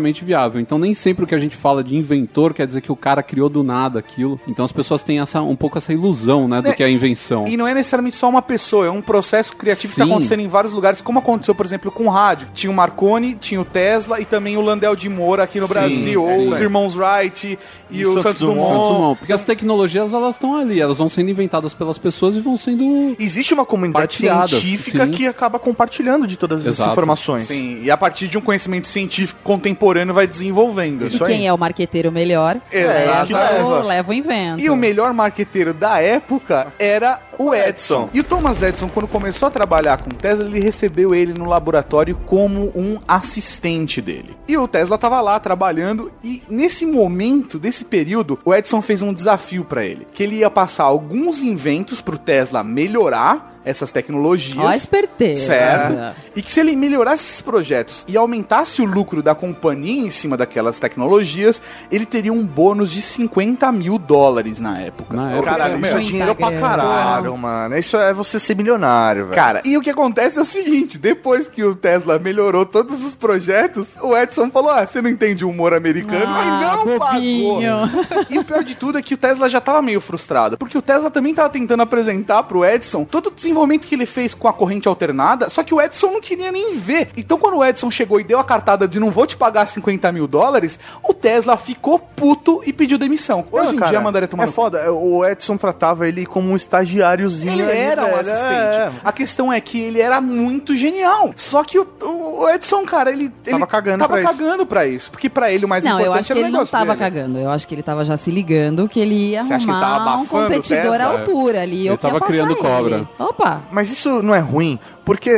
economicamente 0.10 0.26
viável. 0.26 0.60
Então 0.60 0.78
nem 0.78 0.94
sempre 0.94 1.24
o 1.24 1.28
que 1.28 1.36
a 1.36 1.38
gente 1.40 1.56
fala 1.56 1.84
de 1.84 1.96
inventor 1.96 2.54
quer 2.54 2.68
dizer 2.68 2.82
que 2.82 2.92
o 2.92 2.96
cara 2.96 3.22
criou 3.24 3.50
do 3.50 3.64
nada 3.64 4.00
aquilo. 4.00 4.40
Então 4.48 4.66
as 4.66 4.72
pessoas 4.72 5.02
têm 5.02 5.20
essa, 5.20 5.42
um 5.42 5.56
pouco 5.56 5.78
essa 5.78 5.94
ilusão, 5.94 6.48
né, 6.48 6.62
do 6.62 6.70
Né? 6.70 6.74
que 6.74 6.84
é 6.84 6.86
a 6.86 6.90
invenção. 6.90 7.48
E 7.48 7.56
não 7.56 7.68
é 7.68 7.74
necessariamente 7.74 8.16
só 8.18 8.28
uma 8.28 8.42
pessoa, 8.42 8.86
é 8.86 8.90
um 8.90 9.02
processo 9.02 9.56
criativo 9.56 9.94
que 9.94 10.00
está 10.00 10.06
Sim. 10.06 10.12
acontecendo 10.12 10.42
em 10.42 10.48
vários 10.48 10.74
lugares, 10.74 11.02
como 11.02 11.20
aconteceu, 11.20 11.54
por 11.56 11.66
exemplo, 11.66 11.92
com 11.92 12.06
o 12.06 12.10
rádio. 12.10 12.50
Tinha 12.54 12.72
o 12.72 12.76
Marconi, 12.76 13.36
tinha 13.36 13.62
o 13.62 13.66
Tesla 13.66 14.20
e 14.20 14.26
também 14.26 14.58
o 14.58 14.62
Landel 14.62 14.96
de 14.96 15.10
Moura 15.10 15.44
aqui 15.44 15.60
no 15.60 15.68
Sim, 15.68 15.74
Brasil, 15.74 16.30
é 16.30 16.34
ou 16.34 16.50
os 16.50 16.60
irmãos 16.60 16.96
Wright 16.96 17.58
e, 17.92 18.06
o 18.06 18.10
Santos 18.10 18.24
Santos 18.24 18.40
Dumont. 18.42 18.60
Dumont. 18.60 18.78
Santos 18.80 18.98
Dumont. 18.98 19.20
Porque 19.20 19.34
as 19.34 19.44
tecnologias 19.44 20.14
elas 20.14 20.36
estão 20.36 20.56
ali, 20.56 20.80
elas 20.80 20.98
vão 20.98 21.10
sendo 21.10 21.30
inventadas 21.30 21.74
pelas 21.74 21.98
pessoas 21.98 22.36
e 22.36 22.40
vão 22.40 22.58
sendo 22.58 23.16
Existe 23.20 23.54
uma 23.54 23.66
comunidade 23.66 24.16
científica 24.16 25.06
sim. 25.06 25.12
que 25.12 25.28
acaba 25.28 25.60
compartilhando 25.60 26.28
de 26.28 26.38
todas 26.38 26.62
essas 26.62 26.76
Exato. 26.76 26.92
informações. 26.92 27.44
Sim, 27.44 27.82
e 27.84 27.92
a 27.92 27.98
partir 27.98 28.28
de 28.28 28.38
um 28.38 28.42
conhecimento 28.42 28.88
científico 28.88 29.40
contemporâneo 29.44 29.89
vai 30.14 30.28
desenvolvendo. 30.28 31.08
E 31.08 31.20
quem 31.20 31.48
é 31.48 31.54
o 31.54 31.58
marqueteiro 31.58 32.12
melhor 32.12 32.58
Exato. 32.72 33.34
leva, 33.34 33.64
o, 33.66 33.70
Leva. 33.70 33.84
leva 33.84 34.12
o 34.12 34.14
invento. 34.14 34.62
E 34.62 34.70
o 34.70 34.76
melhor 34.76 35.14
marqueteiro 35.14 35.74
da 35.74 36.00
época 36.00 36.68
era 36.78 37.20
o 37.40 37.56
Edson. 37.56 38.10
E 38.14 38.20
o 38.20 38.24
Thomas 38.24 38.62
Edison, 38.62 38.90
quando 38.90 39.08
começou 39.08 39.48
a 39.48 39.52
trabalhar 39.52 40.02
com 40.02 40.10
o 40.10 40.14
Tesla, 40.14 40.46
ele 40.46 40.60
recebeu 40.60 41.16
ele 41.16 41.34
no 41.34 41.46
laboratório 41.46 42.20
como 42.26 42.72
um 42.76 43.00
assistente 43.08 44.02
dele. 44.02 44.36
E 44.46 44.58
o 44.58 44.68
Tesla 44.68 44.98
tava 44.98 45.22
lá 45.22 45.40
trabalhando 45.40 46.12
e 46.22 46.44
nesse 46.50 46.86
momento, 46.86 47.58
desse 47.58 47.86
período, 47.86 48.38
o 48.44 48.54
Edison 48.54 48.82
fez 48.82 49.02
um 49.02 49.14
desafio 49.14 49.64
para 49.64 49.86
ele, 49.86 50.06
que 50.14 50.22
ele 50.22 50.36
ia 50.38 50.50
passar 50.50 50.84
alguns 50.84 51.40
inventos 51.40 52.02
pro 52.02 52.18
Tesla 52.18 52.62
melhorar 52.62 53.50
essas 53.64 53.92
tecnologias. 53.92 54.58
Ó 54.58 54.68
a 54.68 54.76
esperteza. 54.76 55.46
Certo. 55.46 56.16
E 56.36 56.42
que 56.42 56.52
se 56.52 56.60
ele 56.60 56.76
melhorasse 56.76 57.24
esses 57.24 57.42
projetos 57.42 58.06
e 58.08 58.18
aumentasse 58.18 58.82
o 58.82 58.86
lucro 58.86 59.22
da 59.22 59.36
companhia 59.36 60.06
em 60.06 60.10
cima 60.10 60.38
daquelas 60.38 60.80
tecnologias, 60.80 61.62
ele 61.92 62.06
teria 62.06 62.34
um 62.34 62.46
bônus 62.46 62.92
de 62.92 63.02
50 63.02 63.72
mil 63.72 63.98
dólares 63.98 64.60
na 64.60 64.80
época. 64.80 65.16
Na 65.16 65.32
época. 65.34 65.52
Caralho, 65.52 65.86
isso 65.86 65.98
é 65.98 66.02
dinheiro 66.02 66.36
pra 66.36 66.50
grana. 66.50 67.29
Caralho, 67.38 67.38
mano. 67.38 67.78
Isso 67.78 67.98
é 67.98 68.14
você 68.14 68.40
ser 68.40 68.56
milionário, 68.56 69.26
velho. 69.26 69.36
Cara, 69.36 69.62
e 69.66 69.78
o 69.78 69.82
que 69.82 69.90
acontece 69.90 70.38
é 70.38 70.42
o 70.42 70.46
seguinte: 70.46 70.98
depois 70.98 71.48
que 71.48 71.64
o 71.64 71.76
Tesla 71.76 72.20
melhorou 72.20 72.66
todos 72.66 73.04
os 73.04 73.16
projetos, 73.16 73.88
o 74.02 74.16
Edson 74.16 74.50
falou: 74.50 74.72
Ah, 74.72 74.86
você 74.86 75.02
não 75.02 75.10
entende 75.10 75.46
o 75.46 75.50
humor 75.50 75.74
americano? 75.74 76.26
Ah, 76.28 76.46
e 76.46 76.64
não 76.90 76.98
bobinho. 76.98 77.62
pagou. 77.62 78.26
E 78.30 78.40
o 78.40 78.44
pior 78.44 78.64
de 78.64 78.76
tudo 78.76 78.98
é 78.98 79.02
que 79.02 79.14
o 79.14 79.18
Tesla 79.18 79.50
já 79.50 79.62
tava 79.62 79.82
meio 79.82 80.02
frustrado, 80.02 80.58
porque 80.58 80.78
o 80.78 80.82
Tesla 80.82 81.10
também 81.10 81.34
tava 81.34 81.50
tentando 81.50 81.82
apresentar 81.84 82.44
pro 82.44 82.66
Edson 82.66 83.04
todo 83.04 83.28
o 83.28 83.32
desenvolvimento 83.32 83.88
que 83.88 83.96
ele 83.96 84.06
fez 84.06 84.34
com 84.34 84.48
a 84.48 84.54
corrente 84.54 84.88
alternada, 84.88 85.50
só 85.50 85.64
que 85.64 85.74
o 85.74 85.82
Edson 85.82 86.08
não 86.12 86.22
queria 86.22 86.52
nem 86.52 86.76
ver. 86.76 87.10
Então, 87.16 87.38
quando 87.38 87.58
o 87.58 87.66
Edson 87.66 87.90
chegou 87.92 88.20
e 88.20 88.24
deu 88.24 88.40
a 88.40 88.44
cartada 88.44 88.88
de 88.88 89.00
não 89.00 89.12
vou 89.12 89.26
te 89.26 89.38
pagar 89.38 89.68
50 89.68 90.12
mil 90.12 90.28
dólares, 90.28 90.80
o 91.04 91.14
Tesla 91.14 91.58
ficou 91.58 92.00
puto 92.00 92.62
e 92.66 92.74
pediu 92.74 92.98
demissão. 92.98 93.46
Hoje 93.52 93.66
Não, 93.66 93.74
em 93.74 93.78
cara, 93.78 93.92
dia 93.92 94.02
mandaria 94.02 94.28
tomar 94.28 94.46
É 94.48 94.52
foda. 94.52 94.92
O 94.92 95.26
Edson 95.26 95.58
tratava 95.58 96.08
ele 96.08 96.26
como 96.26 96.52
um 96.52 96.56
Ele 97.28 97.62
era 97.64 98.06
um 98.06 98.16
assistente. 98.16 98.44
É. 98.80 98.92
A 99.04 99.12
questão 99.12 99.52
é 99.52 99.60
que 99.60 99.80
ele 99.80 100.00
era 100.02 100.20
muito 100.22 100.76
genial. 100.76 101.32
Só 101.36 101.64
que 101.64 101.78
o, 101.80 101.88
o 102.02 102.50
Edson, 102.50 102.86
cara, 102.86 103.12
ele, 103.12 103.26
ele 103.46 103.52
Tava 103.52 103.68
cagando 103.68 104.00
tava 104.00 104.14
pra 104.14 104.22
isso. 104.22 104.32
cagando 104.38 104.66
pra 104.66 104.86
isso. 104.88 105.12
Porque 105.12 105.30
pra 105.30 105.52
ele 105.52 105.66
o 105.66 105.68
mais 105.68 105.84
Não, 105.84 105.92
importante 106.00 106.08
eu 106.08 106.14
acho 106.14 106.26
que 106.28 106.32
era 106.34 106.40
o 106.40 106.42
ele 106.44 106.52
não 106.52 106.60
negócio 106.60 106.72
tava 106.72 106.86
dele. 106.86 106.98
cagando. 107.00 107.38
Eu 107.40 107.50
acho 107.50 107.68
que 107.68 107.76
ele 107.76 107.84
tava 107.84 108.06
já 108.06 108.18
se 108.18 108.32
ligando 108.32 108.88
que 108.88 109.00
ele 109.00 109.32
ia 109.32 109.44
Você 109.44 109.54
acha 109.54 109.66
que 109.66 109.72
ele 109.72 109.80
tava 109.80 109.96
arrumar 109.96 110.16
um 110.18 110.26
competidor 110.26 111.02
à 111.02 111.06
altura 111.06 111.62
ali. 111.62 111.80
Ele 111.80 111.88
eu 111.90 111.98
tava 111.98 112.20
criando 112.22 112.52
ele. 112.52 112.60
cobra. 112.62 113.10
Opa! 113.20 113.62
Mas 113.72 113.90
isso 113.90 114.22
não 114.22 114.34
é 114.36 114.40
ruim, 114.40 114.80
porque 115.10 115.32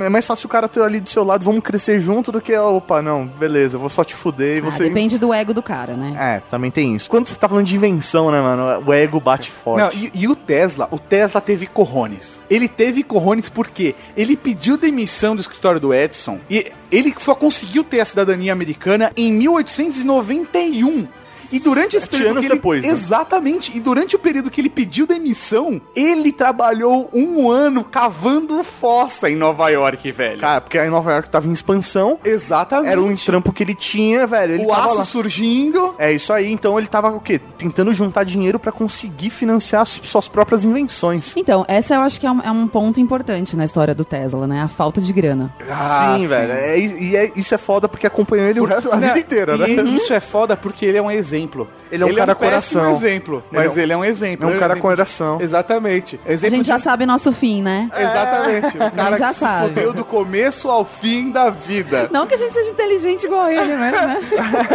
é 0.00 0.08
mais 0.10 0.26
fácil 0.26 0.46
o 0.46 0.50
cara 0.50 0.68
ter 0.68 0.82
ali 0.82 1.00
do 1.00 1.08
seu 1.08 1.24
lado, 1.24 1.42
vamos 1.42 1.62
crescer 1.62 1.98
junto, 1.98 2.30
do 2.30 2.42
que, 2.42 2.54
opa, 2.54 3.00
não, 3.00 3.26
beleza, 3.26 3.78
vou 3.78 3.88
só 3.88 4.04
te 4.04 4.14
fuder 4.14 4.58
e 4.58 4.60
Ah, 4.60 4.64
você. 4.70 4.84
depende 4.84 5.18
do 5.18 5.32
ego 5.32 5.54
do 5.54 5.62
cara, 5.62 5.96
né? 5.96 6.14
É, 6.18 6.42
também 6.50 6.70
tem 6.70 6.94
isso. 6.94 7.08
Quando 7.08 7.24
você 7.24 7.34
tá 7.34 7.48
falando 7.48 7.64
de 7.64 7.74
invenção, 7.74 8.30
né, 8.30 8.38
mano? 8.38 8.84
O 8.86 8.92
ego 8.92 9.18
bate 9.18 9.50
forte. 9.50 9.82
Não, 9.82 10.02
e, 10.02 10.10
e 10.12 10.28
o 10.28 10.36
Tesla, 10.36 10.88
o 10.90 10.98
Tesla 10.98 11.40
teve 11.40 11.66
corrones. 11.66 12.42
Ele 12.50 12.68
teve 12.68 13.02
corrones 13.02 13.48
porque 13.48 13.94
ele 14.14 14.36
pediu 14.36 14.76
demissão 14.76 15.34
do 15.34 15.40
escritório 15.40 15.80
do 15.80 15.94
Edson 15.94 16.38
e 16.50 16.70
ele 16.92 17.14
só 17.18 17.34
conseguiu 17.34 17.82
ter 17.82 18.00
a 18.00 18.04
cidadania 18.04 18.52
americana 18.52 19.10
em 19.16 19.32
1891. 19.32 21.08
E 21.52 21.58
durante 21.60 21.96
esse 21.96 22.08
período 22.08 22.30
anos 22.32 22.40
que 22.40 22.46
ele, 22.46 22.54
depois, 22.56 22.84
né? 22.84 22.90
Exatamente. 22.90 23.76
E 23.76 23.80
durante 23.80 24.16
o 24.16 24.18
período 24.18 24.50
que 24.50 24.60
ele 24.60 24.68
pediu 24.70 25.06
demissão, 25.06 25.80
ele 25.94 26.32
trabalhou 26.32 27.08
um 27.12 27.50
ano 27.50 27.84
cavando 27.84 28.62
fossa 28.64 29.28
em 29.30 29.36
Nova 29.36 29.68
York, 29.68 30.10
velho. 30.12 30.40
Cara, 30.40 30.60
porque 30.60 30.78
aí 30.78 30.88
Nova 30.90 31.12
York 31.12 31.30
tava 31.30 31.46
em 31.46 31.52
expansão, 31.52 32.18
Exatamente. 32.24 32.90
era 32.90 33.00
um 33.02 33.14
trampo 33.14 33.52
que 33.52 33.62
ele 33.62 33.74
tinha, 33.74 34.26
velho. 34.26 34.54
Ele 34.54 34.64
o 34.64 34.68
tava 34.68 34.86
aço 34.86 34.98
lá. 34.98 35.04
surgindo. 35.04 35.94
É 35.98 36.12
isso 36.12 36.32
aí, 36.32 36.50
então 36.52 36.78
ele 36.78 36.86
tava 36.86 37.08
o 37.08 37.20
quê? 37.20 37.40
Tentando 37.58 37.92
juntar 37.94 38.24
dinheiro 38.24 38.58
pra 38.58 38.72
conseguir 38.72 39.30
financiar 39.30 39.82
as 39.82 40.00
suas 40.04 40.28
próprias 40.28 40.64
invenções. 40.64 41.36
Então, 41.36 41.64
essa 41.68 41.94
eu 41.94 42.00
acho 42.00 42.20
que 42.20 42.26
é 42.26 42.30
um, 42.30 42.40
é 42.40 42.50
um 42.50 42.66
ponto 42.66 43.00
importante 43.00 43.56
na 43.56 43.64
história 43.64 43.94
do 43.94 44.04
Tesla, 44.04 44.46
né? 44.46 44.62
A 44.62 44.68
falta 44.68 45.00
de 45.00 45.12
grana. 45.12 45.54
Ah, 45.70 46.16
sim, 46.18 46.26
velho. 46.26 46.52
É, 46.52 46.78
e 46.78 47.16
é- 47.16 47.32
isso 47.36 47.54
é 47.54 47.58
foda 47.58 47.88
porque 47.88 48.06
acompanhou 48.06 48.46
ele 48.46 48.60
o 48.60 48.64
resto 48.64 48.90
da 48.90 48.96
vida 48.96 49.18
inteira, 49.18 49.56
né? 49.56 49.68
E 49.70 49.94
isso 49.94 50.12
é 50.12 50.20
foda 50.20 50.56
porque 50.56 50.84
ele 50.84 50.98
é 50.98 51.02
um 51.02 51.10
exemplo. 51.10 51.43
Ele 51.90 52.02
é 52.02 52.06
um 52.06 52.14
cara 52.14 52.34
péssimo 52.34 52.80
coração. 52.82 52.90
exemplo, 52.90 53.44
Ele 53.52 53.60
é 53.60 53.64
mas 53.64 53.76
um- 53.76 53.80
ele 53.80 53.92
é 53.92 53.96
um 53.96 54.04
exemplo. 54.04 54.44
é 54.44 54.46
um 54.46 54.50
Ele 54.50 54.58
cara 54.60 54.72
exemplo 54.74 54.88
coração. 54.90 55.40
Exatamente. 55.40 56.20
A 56.26 56.32
Exemplo 56.32 56.56
gente 56.56 56.66
já 56.66 56.76
de- 56.76 56.82
sabe 56.82 57.06
nosso 57.06 57.32
fim, 57.32 57.62
né? 57.62 57.90
Exatamente. 57.96 58.76
O 58.76 58.90
cara 58.92 59.16
já 59.16 59.28
que 59.28 59.34
se 59.34 59.40
sabe. 59.40 59.66
fudeu 59.68 59.92
do 59.92 60.04
começo 60.04 60.70
ao 60.70 60.84
fim 60.84 61.30
da 61.30 61.50
vida. 61.50 62.08
Não 62.12 62.26
que 62.26 62.34
a 62.34 62.38
gente 62.38 62.52
seja 62.52 62.70
inteligente 62.70 63.24
igual 63.24 63.48
ele, 63.50 63.74
mas, 63.76 63.92
né? 63.92 64.20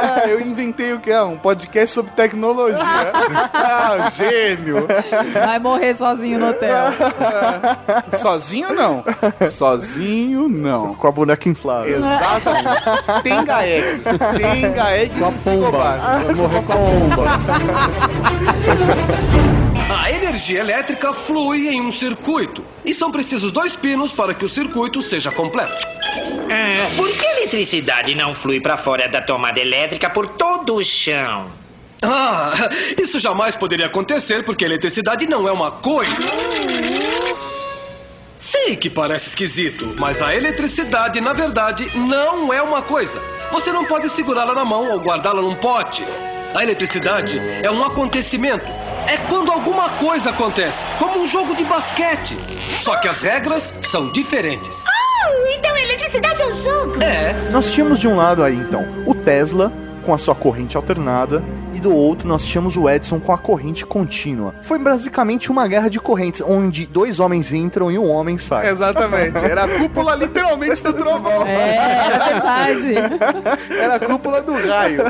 Ah, 0.02 0.28
eu 0.28 0.40
inventei 0.42 0.94
o 0.94 1.00
que 1.00 1.12
é? 1.12 1.22
Um 1.22 1.38
podcast 1.38 1.94
sobre 1.94 2.12
tecnologia. 2.12 2.78
ah, 3.54 4.10
gênio. 4.12 4.88
Vai 5.34 5.60
morrer 5.60 5.94
sozinho 5.96 6.40
no 6.40 6.50
hotel. 6.50 6.86
Sozinho 8.20 8.74
não. 8.74 9.04
Sozinho 9.52 10.48
não. 10.50 10.96
Com 10.96 11.08
a 11.08 11.12
boneca 11.12 11.48
inflável. 11.50 11.96
Exatamente. 11.98 13.24
Tem 13.24 13.44
gaeg. 13.44 14.02
Tem 14.38 14.72
gaeg 14.74 15.20
Com 15.20 15.26
a 15.26 15.32
pomba. 15.32 16.00
A. 16.50 18.10
A 19.90 20.12
energia 20.12 20.60
elétrica 20.60 21.14
flui 21.14 21.68
em 21.70 21.82
um 21.82 21.92
circuito. 21.92 22.64
E 22.86 22.94
são 22.94 23.12
precisos 23.12 23.52
dois 23.52 23.76
pinos 23.76 24.12
para 24.12 24.34
que 24.34 24.46
o 24.46 24.50
circuito 24.50 25.02
seja 25.02 25.32
completo. 25.32 25.88
Por 26.96 27.10
que 27.12 27.26
ele 27.26 27.40
eletricidade 27.50 28.14
não 28.14 28.36
flui 28.36 28.60
para 28.60 28.78
fora 28.78 29.08
da 29.08 29.22
tomada 29.22 29.60
elétrica 29.60 30.10
por 30.10 30.28
todo 30.28 30.76
o 30.76 30.84
chão? 30.84 31.52
Ah, 32.02 32.54
isso 32.98 33.20
jamais 33.20 33.56
poderia 33.56 33.88
acontecer 33.88 34.44
porque 34.46 34.64
a 34.64 34.68
eletricidade 34.68 35.26
não 35.28 35.48
é 35.48 35.52
uma 35.52 35.72
coisa. 35.72 36.12
Sei 38.38 38.76
que 38.76 38.90
parece 38.90 39.30
esquisito, 39.30 39.96
mas 39.98 40.22
a 40.22 40.36
eletricidade, 40.36 41.20
na 41.20 41.34
verdade, 41.34 41.90
não 41.98 42.54
é 42.54 42.62
uma 42.62 42.82
coisa. 42.82 43.20
Você 43.52 43.74
não 43.74 43.84
pode 43.84 44.08
segurá-la 44.10 44.54
na 44.54 44.64
mão 44.64 44.92
ou 44.92 45.00
guardá-la 45.00 45.42
num 45.42 45.56
pote. 45.56 46.06
A 46.54 46.64
eletricidade 46.64 47.40
é 47.64 47.70
um 47.70 47.84
acontecimento. 47.84 48.66
É 49.08 49.18
quando 49.30 49.52
alguma 49.52 49.90
coisa 49.92 50.32
acontece, 50.32 50.88
como 50.98 51.22
um 51.22 51.26
jogo 51.26 51.56
de 51.56 51.64
basquete. 51.64 52.38
Só 52.78 52.98
que 52.98 53.08
as 53.08 53.22
regras 53.22 53.74
são 53.82 54.12
diferentes. 54.12 54.84
Oh, 54.88 55.48
então 55.56 55.74
a 55.74 55.82
eletricidade 55.82 56.42
é 56.42 56.48
um 56.48 56.52
jogo. 56.52 57.02
É, 57.02 57.34
Nós 57.52 57.72
tínhamos 57.72 58.00
de 58.00 58.08
um 58.08 58.16
lado 58.18 58.44
aí, 58.44 58.56
então, 58.56 58.86
o 59.06 59.14
Tesla 59.14 59.72
com 60.04 60.14
a 60.14 60.18
sua 60.18 60.34
corrente 60.34 60.76
alternada 60.76 61.44
e 61.80 61.82
do 61.82 61.96
outro 61.96 62.28
nós 62.28 62.46
tínhamos 62.46 62.76
o 62.78 62.90
Edison 62.90 63.20
com 63.20 63.32
a 63.32 63.38
corrente 63.38 63.86
contínua. 63.86 64.54
Foi 64.64 64.78
basicamente 64.78 65.50
uma 65.50 65.66
guerra 65.68 65.90
de 65.90 66.00
correntes, 66.00 66.42
onde 66.46 66.86
dois 66.86 67.20
homens 67.20 67.52
entram 67.54 67.90
e 67.90 67.98
um 67.98 68.10
homem 68.10 68.38
sai. 68.38 68.70
Exatamente. 68.70 69.38
Era 69.38 69.64
a 69.64 69.80
cúpula 69.80 70.14
literalmente 70.16 70.84
do 70.84 70.94
trovão. 70.94 71.46
É, 71.48 72.06
era 72.06 72.26
verdade. 72.26 72.94
Era 73.80 73.96
a 73.96 74.00
cúpula 74.00 74.42
do 74.42 74.52
raio. 74.54 75.02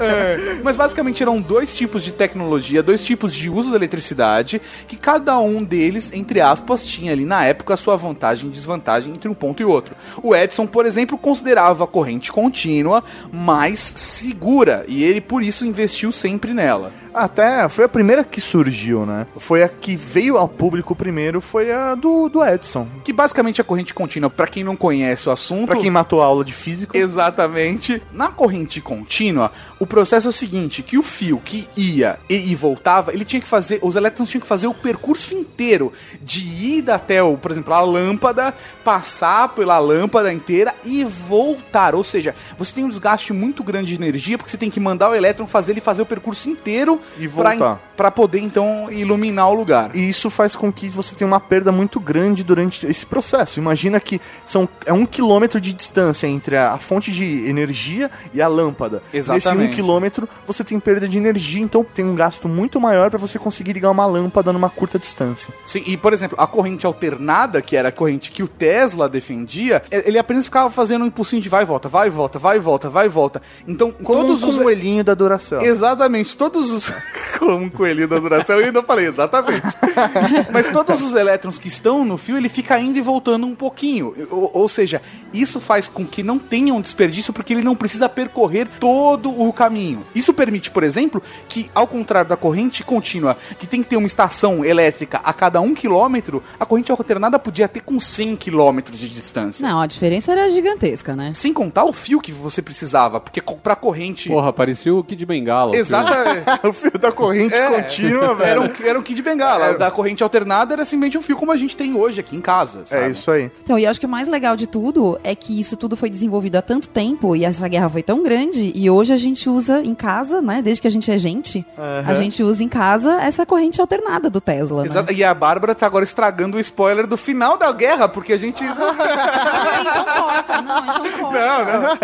É, 0.00 0.58
Mas 0.62 0.76
basicamente 0.76 1.22
eram 1.22 1.40
dois 1.40 1.74
tipos 1.76 2.02
de 2.02 2.12
tecnologia, 2.12 2.82
dois 2.82 3.04
tipos 3.04 3.34
de 3.34 3.50
uso 3.50 3.70
da 3.70 3.76
eletricidade, 3.76 4.60
que 4.86 4.96
cada 4.96 5.38
um 5.38 5.62
deles, 5.62 6.10
entre 6.12 6.40
aspas, 6.40 6.84
tinha 6.84 7.12
ali 7.12 7.24
na 7.24 7.44
época 7.44 7.74
a 7.74 7.76
sua 7.76 7.96
vantagem 7.96 8.48
e 8.48 8.52
desvantagem 8.52 9.12
entre 9.12 9.28
um 9.28 9.34
ponto 9.34 9.62
e 9.62 9.66
outro. 9.66 9.94
O 10.22 10.34
Edison, 10.34 10.66
por 10.66 10.86
exemplo, 10.86 11.18
considerava 11.18 11.84
a 11.84 11.86
corrente 11.86 12.32
contínua 12.32 13.02
mais 13.30 13.92
segura 13.94 14.77
e 14.86 15.02
ele 15.02 15.20
por 15.20 15.42
isso 15.42 15.66
investiu 15.66 16.12
sempre 16.12 16.52
nela. 16.52 16.92
Até 17.18 17.68
foi 17.68 17.84
a 17.84 17.88
primeira 17.88 18.22
que 18.22 18.40
surgiu, 18.40 19.04
né? 19.04 19.26
Foi 19.38 19.64
a 19.64 19.68
que 19.68 19.96
veio 19.96 20.36
ao 20.36 20.48
público 20.48 20.94
primeiro, 20.94 21.40
foi 21.40 21.72
a 21.72 21.96
do, 21.96 22.28
do 22.28 22.44
Edison. 22.44 22.86
Que 23.02 23.12
basicamente 23.12 23.60
a 23.60 23.64
corrente 23.64 23.92
contínua, 23.92 24.30
pra 24.30 24.46
quem 24.46 24.62
não 24.62 24.76
conhece 24.76 25.28
o 25.28 25.32
assunto, 25.32 25.66
Pra 25.66 25.76
quem 25.76 25.90
matou 25.90 26.22
a 26.22 26.26
aula 26.26 26.44
de 26.44 26.52
física. 26.52 26.96
Exatamente. 26.96 28.00
Na 28.12 28.28
corrente 28.28 28.80
contínua, 28.80 29.50
o 29.80 29.86
processo 29.86 30.28
é 30.28 30.30
o 30.30 30.32
seguinte, 30.32 30.82
que 30.82 30.96
o 30.96 31.02
fio 31.02 31.42
que 31.44 31.68
ia 31.76 32.20
e, 32.28 32.52
e 32.52 32.54
voltava, 32.54 33.12
ele 33.12 33.24
tinha 33.24 33.40
que 33.40 33.48
fazer, 33.48 33.80
os 33.82 33.96
elétrons 33.96 34.30
tinham 34.30 34.40
que 34.40 34.46
fazer 34.46 34.68
o 34.68 34.74
percurso 34.74 35.34
inteiro 35.34 35.92
de 36.22 36.40
ir 36.40 36.90
até, 36.90 37.20
o, 37.20 37.36
por 37.36 37.50
exemplo, 37.50 37.74
a 37.74 37.80
lâmpada, 37.80 38.54
passar 38.84 39.48
pela 39.48 39.78
lâmpada 39.78 40.32
inteira 40.32 40.72
e 40.84 41.04
voltar. 41.04 41.96
Ou 41.96 42.04
seja, 42.04 42.34
você 42.56 42.72
tem 42.72 42.84
um 42.84 42.88
desgaste 42.88 43.32
muito 43.32 43.64
grande 43.64 43.88
de 43.88 43.94
energia, 44.00 44.38
porque 44.38 44.50
você 44.50 44.56
tem 44.56 44.70
que 44.70 44.78
mandar 44.78 45.10
o 45.10 45.14
elétron 45.14 45.46
fazer 45.46 45.72
ele 45.72 45.80
fazer 45.80 46.02
o 46.02 46.06
percurso 46.06 46.48
inteiro 46.48 47.00
E 47.18 47.26
voltar. 47.26 47.80
pra 47.96 48.10
poder 48.10 48.38
então 48.40 48.88
iluminar 48.90 49.48
o 49.50 49.54
lugar. 49.54 49.94
E 49.94 50.08
isso 50.08 50.30
faz 50.30 50.54
com 50.54 50.72
que 50.72 50.88
você 50.88 51.14
tenha 51.16 51.26
uma 51.26 51.40
perda 51.40 51.72
muito 51.72 51.98
grande 51.98 52.44
durante 52.44 52.86
esse 52.86 53.04
processo. 53.04 53.58
Imagina 53.58 53.98
que 53.98 54.20
são, 54.44 54.68
é 54.86 54.92
um 54.92 55.04
quilômetro 55.04 55.60
de 55.60 55.72
distância 55.72 56.26
entre 56.26 56.56
a, 56.56 56.78
fonte 56.78 57.10
de 57.10 57.48
energia 57.48 58.10
e 58.32 58.40
a 58.40 58.46
lâmpada. 58.46 59.02
Nesse 59.12 59.30
Exatamente. 59.32 59.72
um 59.72 59.74
quilômetro, 59.74 60.28
você 60.46 60.62
tem 60.62 60.78
perda 60.78 61.08
de 61.08 61.16
energia, 61.16 61.60
então 61.62 61.82
tem 61.84 62.04
um 62.04 62.14
gasto 62.14 62.48
muito 62.48 62.80
maior 62.80 63.10
para 63.10 63.18
você 63.18 63.38
conseguir 63.38 63.72
ligar 63.72 63.90
uma 63.90 64.06
lâmpada 64.06 64.52
numa 64.52 64.70
curta 64.70 64.98
distância. 64.98 65.52
Sim, 65.64 65.82
e 65.86 65.96
por 65.96 66.12
exemplo, 66.12 66.36
a 66.40 66.46
corrente 66.46 66.86
alternada, 66.86 67.60
que 67.60 67.76
era 67.76 67.88
a 67.88 67.92
corrente 67.92 68.30
que 68.30 68.42
o 68.42 68.48
Tesla 68.48 69.08
defendia, 69.08 69.82
e- 69.90 70.02
ele 70.06 70.18
apenas 70.18 70.44
ficava 70.44 70.70
fazendo 70.70 71.02
um 71.02 71.06
impulsinho 71.08 71.42
de 71.42 71.48
vai 71.48 71.62
e 71.62 71.66
volta, 71.66 71.88
vai 71.88 72.06
e 72.06 72.10
volta, 72.10 72.38
vai 72.38 72.56
e 72.56 72.60
volta, 72.60 72.88
vai 72.88 73.06
e 73.06 73.08
volta. 73.08 73.42
Então, 73.66 73.90
Como 73.90 74.20
todos 74.20 74.42
um 74.44 74.48
os. 74.50 74.58
coelhinho 74.58 75.02
da 75.02 75.14
Duracell. 75.14 75.60
Exatamente, 75.62 76.36
todos 76.36 76.70
os. 76.70 76.92
Como 77.38 77.64
um 77.64 77.68
coelhinho 77.70 78.08
da 78.08 78.18
duração, 78.18 78.58
eu 78.58 78.66
ainda 78.66 78.82
falei, 78.82 79.06
exatamente. 79.06 79.66
Mas 80.52 80.68
todos 80.70 81.02
os 81.02 81.14
elétrons 81.14 81.58
que 81.58 81.68
estão 81.68 82.04
no 82.04 82.18
fio, 82.18 82.36
ele 82.36 82.48
fica 82.48 82.78
indo 82.78 82.98
e 82.98 83.00
voltando 83.00 83.46
um 83.46 83.54
pouquinho. 83.54 84.14
Ou, 84.30 84.50
ou 84.54 84.68
seja, 84.68 85.00
isso 85.32 85.60
faz 85.60 85.88
com 85.88 86.06
que 86.06 86.22
não 86.22 86.38
tenha 86.38 86.74
um 86.74 86.80
desperdício, 86.80 87.32
porque 87.32 87.52
ele 87.52 87.62
não 87.62 87.76
precisa 87.76 88.08
percorrer 88.08 88.68
todo 88.80 89.30
o 89.30 89.52
caminho. 89.52 90.04
Isso 90.14 90.32
permite, 90.32 90.70
por 90.70 90.82
exemplo, 90.82 91.22
que, 91.48 91.70
ao 91.74 91.86
contrário 91.86 92.28
da 92.28 92.36
corrente 92.36 92.82
contínua, 92.82 93.36
que 93.58 93.66
tem 93.66 93.82
que 93.82 93.90
ter 93.90 93.96
uma 93.96 94.06
estação 94.06 94.64
elétrica 94.64 95.20
a 95.22 95.32
cada 95.32 95.60
um 95.60 95.74
quilômetro, 95.74 96.42
a 96.58 96.66
corrente 96.66 96.90
alternada 96.90 97.38
podia 97.38 97.68
ter 97.68 97.80
com 97.80 97.98
100 97.98 98.36
quilômetros 98.36 98.98
de 98.98 99.08
distância. 99.08 99.66
Não, 99.66 99.80
a 99.80 99.86
diferença 99.86 100.32
era 100.32 100.50
gigantesca, 100.50 101.14
né? 101.14 101.32
Sem 101.34 101.52
contar 101.52 101.84
o 101.84 101.92
fio 101.92 102.20
que 102.20 102.32
você 102.32 102.62
precisava, 102.62 103.20
porque 103.20 103.40
pra 103.62 103.76
corrente. 103.76 104.28
Porra, 104.28 104.52
parecia 104.52 104.94
o 104.94 105.02
Kid 105.04 105.24
Bengala. 105.26 105.70
o 105.70 105.72
filme. 105.72 105.80
Exatamente. 105.80 106.44
o 106.66 106.72
fio 106.78 106.92
da 106.98 107.12
corrente 107.12 107.54
É. 107.54 107.68
contínua, 107.68 108.34
velho. 108.34 108.50
Era 108.50 108.60
um, 108.60 108.70
era 108.88 108.98
um 108.98 109.02
kit 109.02 109.14
de 109.16 109.22
bengala. 109.22 109.72
O 109.74 109.78
Da 109.78 109.90
corrente 109.90 110.22
alternada 110.22 110.74
era 110.74 110.84
simplesmente 110.84 111.18
um 111.18 111.22
fio 111.22 111.36
como 111.36 111.52
a 111.52 111.56
gente 111.56 111.76
tem 111.76 111.94
hoje 111.94 112.20
aqui 112.20 112.36
em 112.36 112.40
casa. 112.40 112.82
Sabe? 112.86 113.04
É 113.04 113.08
isso 113.10 113.30
aí. 113.30 113.50
Então, 113.62 113.78
e 113.78 113.84
eu 113.84 113.90
acho 113.90 114.00
que 114.00 114.06
o 114.06 114.08
mais 114.08 114.28
legal 114.28 114.56
de 114.56 114.66
tudo 114.66 115.18
é 115.22 115.34
que 115.34 115.58
isso 115.58 115.76
tudo 115.76 115.96
foi 115.96 116.08
desenvolvido 116.10 116.56
há 116.56 116.62
tanto 116.62 116.88
tempo 116.88 117.34
e 117.36 117.44
essa 117.44 117.66
guerra 117.68 117.88
foi 117.88 118.02
tão 118.02 118.22
grande 118.22 118.72
e 118.74 118.88
hoje 118.90 119.12
a 119.12 119.16
gente 119.16 119.48
usa 119.48 119.82
em 119.82 119.94
casa, 119.94 120.40
né? 120.40 120.62
Desde 120.62 120.80
que 120.82 120.88
a 120.88 120.90
gente 120.90 121.10
é 121.10 121.18
gente, 121.18 121.66
a 122.06 122.14
gente 122.14 122.42
usa 122.42 122.62
em 122.62 122.68
casa 122.68 123.20
essa 123.20 123.44
corrente 123.44 123.80
alternada 123.80 124.30
do 124.30 124.40
Tesla, 124.40 124.82
né? 124.82 124.88
Exato. 124.88 125.12
E 125.12 125.24
a 125.24 125.34
Bárbara 125.34 125.74
tá 125.74 125.86
agora 125.86 126.04
estragando 126.04 126.56
o 126.56 126.60
spoiler 126.60 127.06
do 127.06 127.16
final 127.16 127.56
da 127.56 127.70
guerra, 127.72 128.08
porque 128.08 128.32
a 128.32 128.36
gente. 128.36 128.64
Ah, 128.64 129.80
então 129.80 130.04
corta, 130.04 130.62
não, 130.62 131.06
então 131.06 131.18
corta. 131.20 131.98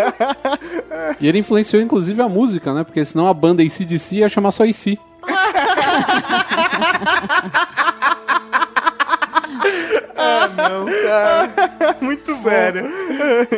E 1.19 1.27
ele 1.27 1.39
influenciou 1.39 1.81
inclusive 1.81 2.21
a 2.21 2.27
música, 2.27 2.73
né? 2.73 2.83
Porque 2.83 3.03
senão 3.05 3.27
a 3.27 3.33
banda 3.33 3.61
ACDC 3.63 4.17
ia 4.17 4.29
chamar 4.29 4.51
só 4.51 4.64
em 4.65 4.73
si. 4.73 4.99
IC. 10.15 12.01
Muito 12.01 12.35
sério. 12.35 12.89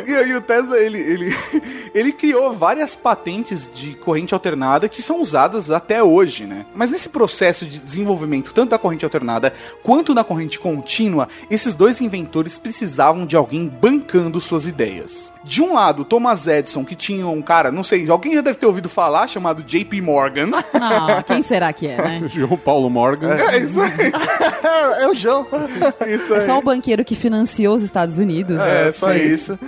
E 0.06 0.14
aí 0.14 0.34
o 0.34 0.40
Tesla, 0.40 0.78
ele, 0.78 0.98
ele, 0.98 1.36
ele 1.94 2.12
criou 2.12 2.52
várias 2.52 2.94
patentes 2.94 3.68
de 3.72 3.94
corrente 3.94 4.34
alternada 4.34 4.88
que 4.88 5.02
são 5.02 5.20
usadas 5.20 5.70
até 5.70 6.02
hoje, 6.02 6.46
né? 6.46 6.66
Mas 6.74 6.90
nesse 6.90 7.08
processo 7.08 7.64
de 7.64 7.78
desenvolvimento, 7.78 8.52
tanto 8.52 8.70
da 8.70 8.78
corrente 8.78 9.04
alternada 9.04 9.52
quanto 9.82 10.14
da 10.14 10.24
corrente 10.24 10.58
contínua, 10.58 11.28
esses 11.50 11.74
dois 11.74 12.00
inventores 12.00 12.58
precisavam 12.58 13.26
de 13.26 13.36
alguém 13.36 13.66
bancando 13.66 14.40
suas 14.40 14.66
ideias. 14.66 15.32
De 15.44 15.62
um 15.62 15.74
lado, 15.74 16.04
Thomas 16.04 16.46
Edison, 16.46 16.84
que 16.84 16.94
tinha 16.94 17.26
um 17.26 17.40
cara, 17.40 17.70
não 17.70 17.82
sei, 17.82 18.08
alguém 18.10 18.34
já 18.34 18.40
deve 18.40 18.58
ter 18.58 18.66
ouvido 18.66 18.88
falar, 18.88 19.26
chamado 19.28 19.62
JP 19.62 20.00
Morgan. 20.02 20.46
Não, 20.46 21.22
quem 21.26 21.42
será 21.42 21.72
que 21.72 21.86
é, 21.86 21.96
né? 21.96 22.22
João 22.28 22.56
Paulo 22.56 22.90
Morgan. 22.90 23.34
É 23.34 23.58
isso 23.58 23.80
aí. 23.80 24.12
É, 25.00 25.08
o 25.08 25.14
João. 25.14 25.46
Isso 26.06 26.34
É 26.34 26.40
só 26.52 26.58
o 26.58 26.62
banqueiro 26.62 27.04
que 27.04 27.14
financiou 27.14 27.74
os 27.74 27.82
Estados 27.82 28.18
Unidos, 28.18 28.56
né? 28.56 28.88
É, 28.88 28.92
só 28.92 29.12
isso. 29.14 29.58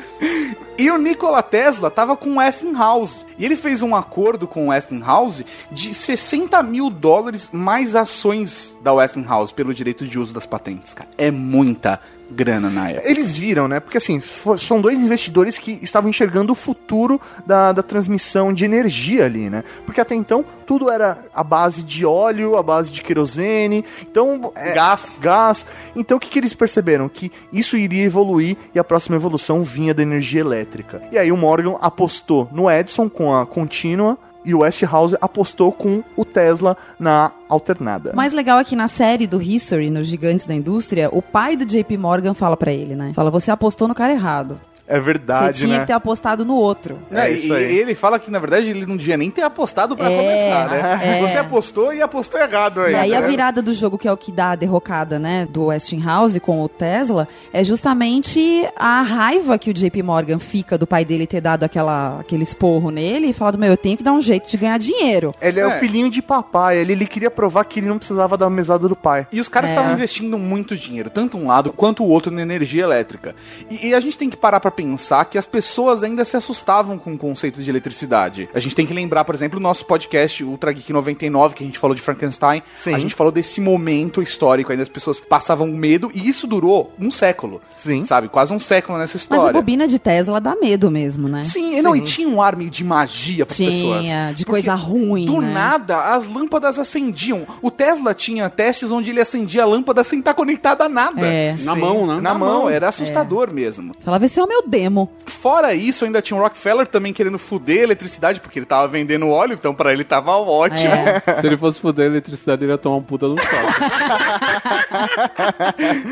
E 0.78 0.90
o 0.90 0.96
Nikola 0.96 1.42
Tesla 1.42 1.90
tava 1.90 2.16
com 2.16 2.30
o 2.30 2.36
Westinghouse. 2.38 3.26
E 3.38 3.44
ele 3.44 3.54
fez 3.54 3.82
um 3.82 3.94
acordo 3.94 4.48
com 4.48 4.64
o 4.64 4.68
Westinghouse 4.70 5.44
de 5.70 5.92
60 5.92 6.62
mil 6.62 6.88
dólares 6.88 7.50
mais 7.52 7.94
ações 7.94 8.78
da 8.82 8.90
Westinghouse 8.94 9.52
pelo 9.52 9.74
direito 9.74 10.06
de 10.06 10.18
uso 10.18 10.32
das 10.32 10.46
patentes, 10.46 10.94
cara. 10.94 11.10
É 11.18 11.30
muita 11.30 12.00
grana 12.30 12.70
na 12.70 12.90
época. 12.90 13.10
Eles 13.10 13.36
viram, 13.36 13.66
né? 13.66 13.80
Porque 13.80 13.98
assim, 13.98 14.20
são 14.58 14.80
dois 14.80 14.98
investidores 14.98 15.58
que 15.58 15.78
estavam 15.82 16.08
enxergando 16.08 16.52
o 16.52 16.56
futuro 16.56 17.20
da, 17.46 17.72
da 17.72 17.82
transmissão 17.82 18.52
de 18.52 18.64
energia 18.64 19.24
ali, 19.24 19.50
né? 19.50 19.64
Porque 19.84 20.00
até 20.00 20.14
então 20.14 20.44
tudo 20.66 20.90
era 20.90 21.18
a 21.34 21.42
base 21.42 21.82
de 21.82 22.06
óleo, 22.06 22.56
a 22.56 22.62
base 22.62 22.90
de 22.92 23.02
querosene, 23.02 23.84
então 24.02 24.52
é, 24.54 24.72
Gás. 24.72 25.18
gás. 25.20 25.66
Então 25.94 26.16
o 26.16 26.20
que, 26.20 26.28
que 26.28 26.38
eles 26.38 26.54
perceberam? 26.54 27.08
Que 27.08 27.30
isso 27.52 27.76
iria 27.76 28.04
evoluir 28.04 28.56
e 28.74 28.78
a 28.78 28.84
próxima 28.84 29.16
evolução 29.16 29.62
vinha 29.62 29.92
da 29.92 30.02
energia 30.02 30.40
elétrica. 30.40 31.02
E 31.10 31.18
aí 31.18 31.32
o 31.32 31.36
Morgan 31.36 31.76
apostou 31.80 32.48
no 32.52 32.70
Edison 32.70 33.08
com 33.08 33.34
a 33.34 33.44
contínua 33.46 34.18
e 34.44 34.54
o 34.54 34.60
Westinghouse 34.60 35.16
apostou 35.20 35.72
com 35.72 36.02
o 36.16 36.24
Tesla 36.24 36.76
na 36.98 37.32
alternada. 37.48 38.12
O 38.12 38.16
mais 38.16 38.32
legal 38.32 38.58
é 38.58 38.64
que 38.64 38.76
na 38.76 38.88
série 38.88 39.26
do 39.26 39.40
History, 39.40 39.90
nos 39.90 40.06
Gigantes 40.06 40.46
da 40.46 40.54
Indústria, 40.54 41.08
o 41.12 41.20
pai 41.20 41.56
do 41.56 41.64
JP 41.64 41.96
Morgan 41.96 42.34
fala 42.34 42.56
pra 42.56 42.72
ele, 42.72 42.94
né? 42.94 43.12
Fala, 43.14 43.30
você 43.30 43.50
apostou 43.50 43.86
no 43.86 43.94
cara 43.94 44.12
errado. 44.12 44.60
É 44.96 45.00
verdade, 45.00 45.56
você 45.56 45.64
tinha 45.64 45.74
né? 45.76 45.80
que 45.80 45.86
ter 45.86 45.92
apostado 45.92 46.44
no 46.44 46.54
outro. 46.54 46.98
É, 47.10 47.20
É 47.20 47.30
isso 47.30 47.52
e, 47.52 47.56
aí. 47.56 47.72
e 47.74 47.78
ele 47.78 47.94
fala 47.94 48.18
que, 48.18 48.30
na 48.30 48.38
verdade, 48.38 48.70
ele 48.70 48.84
não 48.86 48.96
devia 48.96 49.16
nem 49.16 49.30
ter 49.30 49.42
apostado 49.42 49.96
pra 49.96 50.10
É, 50.10 50.16
começar, 50.16 50.68
né? 50.70 51.18
é. 51.18 51.20
Você 51.20 51.38
apostou 51.38 51.92
e 51.94 52.02
apostou 52.02 52.40
errado 52.40 52.80
aí. 52.80 52.92
E 52.92 52.96
aí 52.96 53.14
a 53.14 53.20
né? 53.20 53.26
virada 53.28 53.62
do 53.62 53.72
jogo, 53.72 53.96
que 53.96 54.08
é 54.08 54.12
o 54.12 54.16
que 54.16 54.32
dá 54.32 54.50
a 54.52 54.56
derrocada, 54.56 55.18
né, 55.18 55.46
do 55.50 55.66
Westinghouse 55.66 56.38
com 56.40 56.60
o 56.62 56.68
Tesla, 56.68 57.26
é 57.52 57.62
justamente 57.62 58.66
a 58.76 59.02
raiva 59.02 59.58
que 59.58 59.70
o 59.70 59.74
JP 59.74 60.02
Morgan 60.02 60.38
fica 60.38 60.76
do 60.78 60.86
pai 60.86 61.04
dele 61.04 61.26
ter 61.26 61.40
dado 61.40 61.64
aquela, 61.64 62.20
aquele 62.20 62.42
esporro 62.42 62.90
nele 62.90 63.28
e 63.28 63.32
falado, 63.32 63.58
meu, 63.58 63.70
eu 63.70 63.76
tenho 63.76 63.96
que 63.96 64.02
dar 64.02 64.12
um 64.12 64.20
jeito 64.20 64.50
de 64.50 64.56
ganhar 64.56 64.78
dinheiro. 64.78 65.32
Ele 65.40 65.60
é, 65.60 65.62
É. 65.62 65.66
o 65.66 65.70
filhinho 65.72 66.10
de 66.10 66.22
papai, 66.22 66.78
ele, 66.78 66.92
ele 66.92 67.06
queria 67.06 67.30
provar 67.30 67.64
que 67.64 67.80
ele 67.80 67.86
não 67.88 67.98
precisava 67.98 68.36
da 68.36 68.48
mesada 68.50 68.88
do 68.88 68.96
pai. 68.96 69.26
E 69.32 69.40
os 69.40 69.48
caras 69.48 69.70
É. 69.70 69.72
estavam 69.74 69.92
investindo 69.92 70.38
muito 70.38 70.76
dinheiro, 70.76 71.10
tanto 71.10 71.36
um 71.36 71.46
lado 71.46 71.72
quanto 71.72 72.02
o 72.02 72.08
outro 72.08 72.30
na 72.32 72.42
energia 72.42 72.82
elétrica. 72.84 73.34
E, 73.70 73.88
e 73.88 73.94
a 73.94 74.00
gente 74.00 74.16
tem 74.18 74.28
que 74.30 74.36
parar 74.36 74.60
pra 74.60 74.70
pensar 74.80 75.26
que 75.26 75.36
as 75.36 75.44
pessoas 75.44 76.02
ainda 76.02 76.24
se 76.24 76.38
assustavam 76.38 76.96
com 76.96 77.12
o 77.12 77.18
conceito 77.18 77.62
de 77.62 77.70
eletricidade. 77.70 78.48
A 78.54 78.60
gente 78.60 78.74
tem 78.74 78.86
que 78.86 78.94
lembrar, 78.94 79.24
por 79.24 79.34
exemplo, 79.34 79.58
o 79.58 79.62
nosso 79.62 79.84
podcast 79.84 80.42
Ultra 80.42 80.72
Geek 80.72 80.90
99, 80.90 81.54
que 81.54 81.62
a 81.62 81.66
gente 81.66 81.78
falou 81.78 81.94
de 81.94 82.00
Frankenstein. 82.00 82.62
Sim. 82.74 82.94
A 82.94 82.98
gente 82.98 83.14
falou 83.14 83.30
desse 83.30 83.60
momento 83.60 84.22
histórico, 84.22 84.72
ainda 84.72 84.82
as 84.82 84.88
pessoas 84.88 85.20
passavam 85.20 85.66
medo, 85.66 86.10
e 86.14 86.26
isso 86.26 86.46
durou 86.46 86.94
um 86.98 87.10
século. 87.10 87.60
Sim. 87.76 88.04
Sabe? 88.04 88.28
Quase 88.28 88.54
um 88.54 88.58
século 88.58 88.96
nessa 88.96 89.18
Mas 89.18 89.22
história. 89.22 89.50
a 89.50 89.52
bobina 89.52 89.86
de 89.86 89.98
Tesla 89.98 90.40
dá 90.40 90.56
medo 90.56 90.90
mesmo, 90.90 91.28
né? 91.28 91.42
Sim, 91.42 91.76
e 91.76 91.82
não, 91.82 91.94
e 91.94 92.00
tinha 92.00 92.26
um 92.26 92.40
ar 92.40 92.56
meio 92.56 92.70
de 92.70 92.82
magia 92.82 93.44
pras 93.44 93.58
pessoas. 93.58 94.06
Tinha, 94.06 94.32
de 94.32 94.46
coisa 94.46 94.74
ruim, 94.74 95.26
Do 95.26 95.42
né? 95.42 95.52
nada, 95.52 96.14
as 96.14 96.26
lâmpadas 96.26 96.78
acendiam. 96.78 97.46
O 97.60 97.70
Tesla 97.70 98.14
tinha 98.14 98.48
testes 98.48 98.90
onde 98.90 99.10
ele 99.10 99.20
acendia 99.20 99.62
a 99.62 99.66
lâmpada 99.66 100.02
sem 100.02 100.20
estar 100.20 100.32
conectada 100.32 100.84
a 100.84 100.88
nada. 100.88 101.26
É. 101.26 101.54
Na 101.60 101.74
mão, 101.74 102.06
né? 102.06 102.20
Na, 102.20 102.32
mão, 102.32 102.70
era 102.70 102.88
assustador 102.88 103.52
mesmo. 103.52 103.94
Falava, 104.00 104.24
esse 104.24 104.40
é 104.40 104.42
o 104.42 104.48
meu 104.48 104.69
demo. 104.70 105.10
Fora 105.26 105.74
isso, 105.74 106.04
ainda 106.04 106.22
tinha 106.22 106.38
o 106.38 106.42
Rockefeller 106.42 106.86
também 106.86 107.12
querendo 107.12 107.38
fuder 107.38 107.80
a 107.80 107.84
eletricidade, 107.84 108.40
porque 108.40 108.58
ele 108.58 108.66
tava 108.66 108.88
vendendo 108.88 109.28
óleo, 109.28 109.54
então 109.54 109.74
pra 109.74 109.92
ele 109.92 110.04
tava 110.04 110.32
ótimo. 110.32 110.92
É. 110.92 111.20
Se 111.40 111.46
ele 111.46 111.56
fosse 111.56 111.80
fuder 111.80 112.06
a 112.06 112.10
eletricidade, 112.10 112.64
ele 112.64 112.72
ia 112.72 112.78
tomar 112.78 112.96
um 112.96 113.02
puta 113.02 113.26
no 113.28 113.36
choque. 113.36 113.50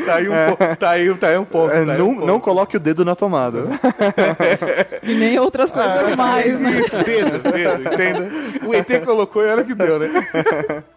Tá 0.05 0.15
aí 0.15 0.29
um 0.29 0.47
pouco, 0.47 0.75
tá 0.75 0.89
aí, 0.89 1.13
tá 1.15 1.27
aí 1.27 1.37
um 1.37 1.45
pouco. 1.45 1.73
É, 1.73 1.85
tá 1.85 1.91
aí 1.93 1.97
não, 1.97 2.09
um 2.09 2.13
pouco. 2.13 2.27
não 2.27 2.39
coloque 2.39 2.77
o 2.77 2.79
dedo 2.79 3.05
na 3.05 3.15
tomada. 3.15 3.63
E 5.03 5.13
nem 5.13 5.37
outras 5.39 5.71
coisas 5.71 6.15
mais, 6.15 6.59
né? 6.59 6.81
Isso, 6.81 6.97
dedo, 7.03 7.39
dedo, 7.51 7.93
entenda? 7.93 8.31
O 8.65 8.73
ET 8.73 9.05
colocou 9.05 9.43
e 9.45 9.49
olha 9.51 9.63
que 9.63 9.75
deu, 9.75 9.99
né? 9.99 10.09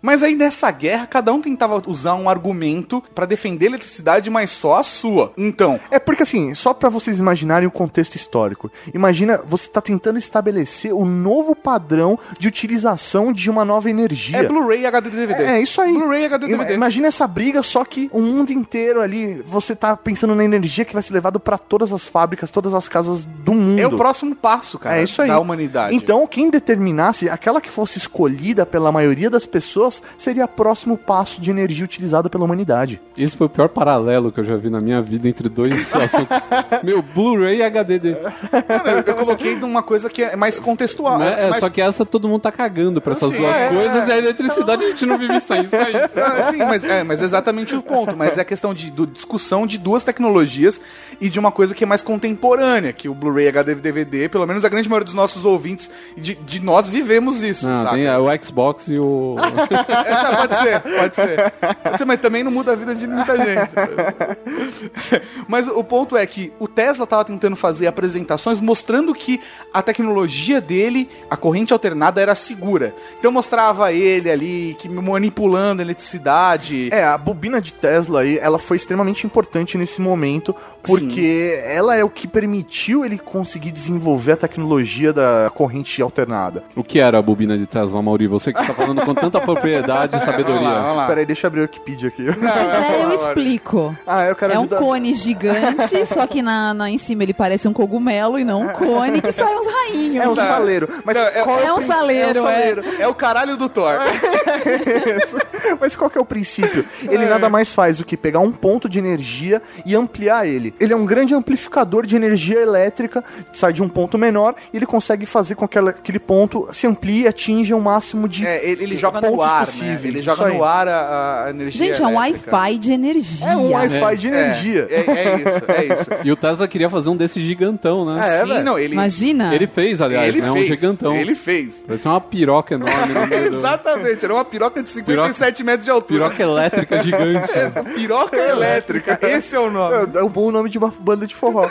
Mas 0.01 0.23
aí 0.23 0.35
nessa 0.35 0.71
guerra, 0.71 1.07
cada 1.07 1.33
um 1.33 1.41
tentava 1.41 1.81
usar 1.87 2.15
um 2.15 2.29
argumento 2.29 3.03
pra 3.15 3.27
defender 3.27 3.67
a 3.67 3.71
eletricidade, 3.71 4.31
mas 4.31 4.51
só 4.51 4.79
a 4.79 4.83
sua. 4.83 5.33
Então, 5.37 5.79
É 5.91 5.99
porque 5.99 6.23
assim, 6.23 6.55
só 6.55 6.73
pra 6.73 6.89
vocês 6.89 7.19
imaginarem 7.19 7.42
o 7.67 7.71
contexto 7.71 8.15
histórico. 8.15 8.71
Imagina, 8.95 9.41
você 9.47 9.69
tá 9.69 9.81
tentando 9.81 10.19
estabelecer 10.19 10.93
o 10.95 11.05
novo 11.05 11.55
padrão 11.55 12.19
de 12.39 12.49
utilização 12.49 13.33
de 13.33 13.51
uma 13.51 13.65
nova 13.65 13.89
energia. 13.91 14.39
é 14.39 14.49
Blu-ray 14.49 14.81
e 14.83 14.87
HD 14.87 15.11
DVD. 15.11 15.43
É, 15.45 15.61
isso 15.63 15.81
aí. 15.81 15.93
Blu-ray 15.93 16.23
e 16.23 16.25
HD 16.27 16.47
DVD. 16.47 16.75
Imagina 16.75 17.09
essa 17.09 17.27
briga, 17.27 17.63
só 17.63 17.85
que 17.85 18.09
o 18.13 18.21
mundo 18.21 18.51
inteiro 18.53 19.01
ali, 19.01 19.43
você 19.47 19.75
tá 19.77 19.97
pensando 19.97 20.35
na 20.35 20.45
energia 20.45 20.85
que 20.85 20.93
vai 20.93 21.03
ser 21.03 21.13
levado 21.15 21.39
pra 21.41 21.59
todas 21.59 21.93
as 21.93 22.07
fábricas, 22.07 22.51
todas 22.51 22.75
as 22.75 22.89
casas 22.89 23.25
do 23.25 23.53
mundo. 23.53 23.81
É 23.81 23.87
o 23.87 23.97
próximo 23.97 24.35
passo, 24.35 24.79
cara, 24.79 24.99
É 24.99 25.05
isso 25.05 25.21
aí. 25.23 25.29
da 25.29 25.39
humanidade. 25.39 25.95
Então, 25.95 26.27
quem 26.27 26.51
determinasse, 26.51 27.29
aquela 27.29 27.61
que 27.61 27.71
fosse 27.71 27.99
escolhida 27.99 28.65
pela 28.67 28.91
maioria 28.93 29.29
das 29.31 29.47
pessoas, 29.47 30.03
seria 30.17 30.45
o 30.45 30.49
próximo 30.49 30.97
passo 30.97 31.41
de 31.41 31.51
energia 31.51 31.85
utilizada 31.85 32.29
pela 32.31 32.45
humanidade. 32.45 33.01
Esse 33.17 33.37
foi 33.37 33.47
o 33.47 33.51
pior 33.51 33.69
paralelo 33.69 34.31
que 34.33 34.41
eu 34.41 34.45
já 34.45 34.57
vi 34.57 34.71
na 34.71 34.81
minha 34.81 35.01
vida 35.03 35.29
entre 35.29 35.49
dois 35.49 35.73
assuntos. 35.95 36.37
Meu, 36.83 37.03
Blu-ray 37.35 37.59
e 37.59 37.63
HDD. 37.63 38.11
Mano, 38.13 38.99
eu, 38.99 39.03
eu 39.07 39.15
coloquei 39.15 39.57
numa 39.57 39.83
coisa 39.83 40.09
que 40.11 40.23
é 40.23 40.37
mais 40.37 40.59
contextual. 40.61 41.19
Né? 41.19 41.35
É, 41.39 41.47
mais- 41.49 41.61
só 41.61 41.69
que 41.71 41.81
essa 41.81 42.05
todo 42.05 42.29
mundo 42.29 42.43
tá 42.43 42.53
cagando 42.53 43.01
pra 43.01 43.13
essas 43.13 43.31
Sim, 43.31 43.37
duas 43.37 43.57
é, 43.57 43.69
coisas 43.69 44.09
e 44.09 44.13
a 44.13 44.19
eletricidade 44.19 44.85
a 44.85 44.89
gente 44.89 45.07
não 45.07 45.19
vive 45.19 45.41
sem 45.41 45.63
isso 45.65 45.77
aí. 45.77 45.93
Ah, 46.23 46.43
sim, 46.51 46.59
mas 46.59 46.85
é, 46.85 47.03
mas 47.03 47.21
é 47.21 47.25
exatamente 47.25 47.75
o 47.75 47.83
ponto. 47.83 48.17
Mas 48.17 48.39
é 48.39 48.43
a 48.43 48.45
questão 48.45 48.73
de 48.73 48.91
do- 48.91 49.07
discussão 49.07 49.67
de 49.67 49.77
duas 49.79 50.05
tecnologias 50.05 50.81
e 51.21 51.29
de 51.29 51.39
uma 51.39 51.51
coisa 51.51 51.75
que 51.75 51.85
é 51.85 51.87
mais 51.87 52.03
contemporânea, 52.03 52.93
que 52.93 53.09
o 53.09 53.15
Blu-ray 53.15 53.49
HD 53.49 53.75
DVD, 53.77 54.29
pelo 54.29 54.47
menos 54.47 54.65
a 54.65 54.69
grande 54.69 54.89
maioria 54.89 55.05
dos 55.05 55.15
nossos 55.15 55.45
ouvintes, 55.45 55.91
de, 56.17 56.35
de 56.35 56.61
nós 56.61 56.89
vivemos 56.89 57.43
isso, 57.43 57.69
Não, 57.69 57.83
sabe? 57.83 57.97
tem 57.97 58.07
é, 58.07 58.17
o 58.19 58.27
Xbox 58.43 58.89
e 58.89 58.99
o. 58.99 59.37
É, 59.73 60.15
tá, 60.15 60.37
pode 60.37 60.57
ser, 60.59 60.81
pode 60.81 61.17
ser. 61.17 61.53
Pode 61.83 61.99
ser, 61.99 62.05
mas 62.05 62.21
também 62.21 62.43
não 62.45 62.51
muda 62.51 62.73
a 62.73 62.77
vida 62.77 62.95
de 62.95 63.07
muita 63.07 63.37
gente. 63.37 63.73
Mas 65.49 65.69
o 65.69 65.83
ponto 65.85 66.17
é 66.17 66.27
que 66.27 66.53
o 66.59 66.67
Tesla 66.69 67.07
estava 67.23 67.25
tentando 67.25 67.57
fazer 67.57 67.87
apresentações 67.87 68.61
mostrando 68.61 69.15
que 69.15 69.41
a 69.73 69.81
tecnologia 69.83 70.61
dele, 70.61 71.09
a 71.31 71.37
corrente 71.37 71.73
alternada, 71.73 72.21
era 72.21 72.35
segura. 72.35 72.95
Então 73.19 73.31
mostrava 73.33 73.93
ele 73.93 74.31
ali, 74.31 74.77
que 74.79 74.89
manipulando 74.89 75.81
a 75.81 75.85
eletricidade. 75.85 76.89
É, 76.93 77.05
a 77.05 77.17
bobina 77.17 77.61
de 77.61 77.73
Tesla 77.73 78.21
aí, 78.21 78.39
ela 78.39 78.59
foi 78.59 78.77
extremamente 78.77 79.27
importante 79.27 79.79
nesse 79.79 80.01
momento, 80.01 80.55
porque 80.83 81.61
ela 81.65 81.97
é 81.97 82.05
o 82.05 82.11
que 82.11 82.27
permitiu 82.27 83.05
ele 83.05 83.19
conseguir 83.19 83.71
desenvolver 83.71 84.33
a 84.33 84.37
tecnologia 84.37 85.13
da 85.13 85.51
corrente 85.55 86.01
alternada. 86.03 86.65
O 86.77 86.83
que 86.83 86.99
era 86.99 87.19
a 87.19 87.23
bobina 87.23 87.57
de 87.57 87.67
Tesla, 87.67 88.03
Mauri? 88.03 88.27
Você 88.27 88.53
que 88.53 88.61
está 88.61 88.75
falando 88.75 89.03
com 89.03 89.15
tanta 89.15 89.41
propriedade 89.41 90.17
e 90.17 90.19
Vamos 90.19 90.27
lá, 90.27 90.33
sabedoria. 90.33 90.81
vamos 90.81 90.97
lá. 90.97 91.07
Peraí, 91.07 91.27
deixa 91.27 91.47
eu 91.47 91.49
abrir 91.49 91.61
o 91.61 91.63
Wikipedia 91.65 92.09
aqui. 92.09 92.25
Mas 92.25 92.85
é, 92.85 93.05
eu 93.05 93.13
explico. 93.13 93.97
ah, 94.07 94.25
eu 94.27 94.35
quero 94.37 94.53
É 94.53 94.57
um 94.59 94.63
ajudar. 94.63 94.79
cone 94.79 95.15
gigante, 95.15 96.07
só 96.07 96.27
que 96.27 96.43
na, 96.43 96.75
na- 96.75 96.91
em 96.91 96.99
cima 96.99 97.12
ele 97.21 97.35
parece 97.35 97.67
um 97.69 97.73
cogumelo 97.73 98.39
e 98.39 98.45
não 98.45 98.63
um 98.63 98.69
cone 98.69 99.21
que 99.21 99.33
sai 99.33 99.55
uns 99.55 99.67
rainhos. 99.73 100.25
É 100.25 100.29
um 100.29 100.35
saleiro. 100.35 100.89
Mas 101.05 101.17
Não, 101.17 101.25
é- 101.27 101.43
qual 101.43 101.59
é 101.61 101.73
o 101.73 101.77
um 101.77 101.87
saleiro, 101.87 102.29
É 102.29 102.31
um 102.41 102.43
saleiro. 102.43 102.85
É 103.01 103.09
o 103.09 103.15
caralho 103.15 103.57
do 103.57 103.69
Thor. 103.69 103.95
Mas 105.81 105.97
qual 105.97 106.09
que 106.11 106.19
é 106.19 106.21
o 106.21 106.25
princípio? 106.25 106.85
Ele 107.03 107.27
nada 107.27 107.49
mais 107.49 107.73
faz 107.73 107.99
do 107.99 108.05
que 108.05 108.17
pegar 108.17 108.41
um 108.41 108.53
ponto 108.53 108.89
de 108.89 108.99
energia 108.99 109.61
e 109.85 109.95
ampliar 109.95 110.47
ele. 110.47 110.75
Ele 110.79 110.93
é 110.93 110.97
um 110.97 111.05
grande 111.05 111.35
amplificador 111.35 112.07
de 112.07 112.17
energia 112.17 112.61
elétrica, 112.61 113.23
sai 113.53 113.73
de 113.73 113.83
um 113.83 113.89
ponto 113.89 114.19
menor 114.19 114.55
e 114.73 114.77
ele 114.77 114.87
consegue 114.87 115.27
fazer 115.27 115.55
com 115.55 115.67
que 115.67 115.79
aquele 115.79 116.19
ponto 116.19 116.69
se 116.73 116.87
amplie 116.87 117.23
e 117.23 117.29
atinja 117.29 117.77
o 117.77 117.81
máximo 117.81 118.29
de 118.29 118.47
É, 118.47 118.65
ele, 118.69 118.85
ele 118.85 118.97
joga 118.99 119.21
no 119.21 119.29
pontos 119.29 119.47
ar, 119.47 119.61
né? 119.61 119.65
possíveis. 119.67 120.05
Ele 120.05 120.17
Isso 120.19 120.25
joga 120.25 120.47
aí. 120.47 120.57
no 120.57 120.65
ar 120.65 120.89
a, 120.89 121.45
a 121.47 121.51
energia 121.51 121.87
Gente, 121.87 122.03
é 122.03 122.07
um 122.07 122.11
elétrica. 122.23 122.57
Wi-Fi 122.57 122.79
de 122.79 122.93
energia. 122.93 123.47
É 123.49 123.57
um 123.57 123.71
Wi-Fi 123.73 124.17
de 124.17 124.29
energia. 124.29 124.87
É, 124.91 125.01
é 125.11 125.37
isso, 125.37 125.65
é 125.71 125.85
isso. 125.95 126.11
E 126.25 126.33
o 126.33 126.37
Tesla 126.37 126.67
queria 126.69 126.91
fazer 126.91 127.02
um 127.07 127.17
desse 127.17 127.41
gigantão, 127.41 128.05
né? 128.05 128.15
É, 128.19 128.41
Sim, 128.43 128.49
velho. 128.49 128.65
não, 128.65 128.79
ele, 128.79 128.95
Imagina. 128.95 129.55
Ele 129.55 129.67
fez, 129.67 130.01
aliás, 130.01 130.29
ele 130.29 130.41
né? 130.41 130.51
Um 130.51 130.55
fez. 130.55 130.67
gigantão. 130.69 131.15
Ele 131.15 131.35
fez. 131.35 131.85
Vai 131.87 131.99
ser 131.99 132.09
uma 132.09 132.21
piroca 132.21 132.75
enorme. 132.75 133.15
Exatamente, 133.47 134.25
era 134.25 134.35
uma 134.35 134.45
piroca 134.45 134.83
de 134.83 134.89
57 134.89 135.65
metros 135.65 135.85
de 135.85 135.91
altura. 135.91 136.31
Piroca 136.31 136.43
elétrica 136.43 137.03
gigante. 137.03 137.53
Piroca 137.95 138.37
elétrica, 138.37 139.19
esse 139.23 139.55
é 139.55 139.61
o 139.61 139.71
nome. 139.71 139.95
É, 140.15 140.19
é 140.19 140.25
um 140.25 140.29
bom 140.29 140.51
nome 140.51 140.69
de 140.71 140.79
uma 140.79 140.93
banda 140.99 141.27
de 141.27 141.35
forró. 141.35 141.69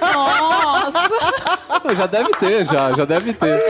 Nossa! 0.00 1.08
Já 1.96 2.06
deve 2.06 2.30
ter, 2.30 2.66
já, 2.66 2.90
já 2.90 3.04
deve 3.04 3.32
ter. 3.32 3.62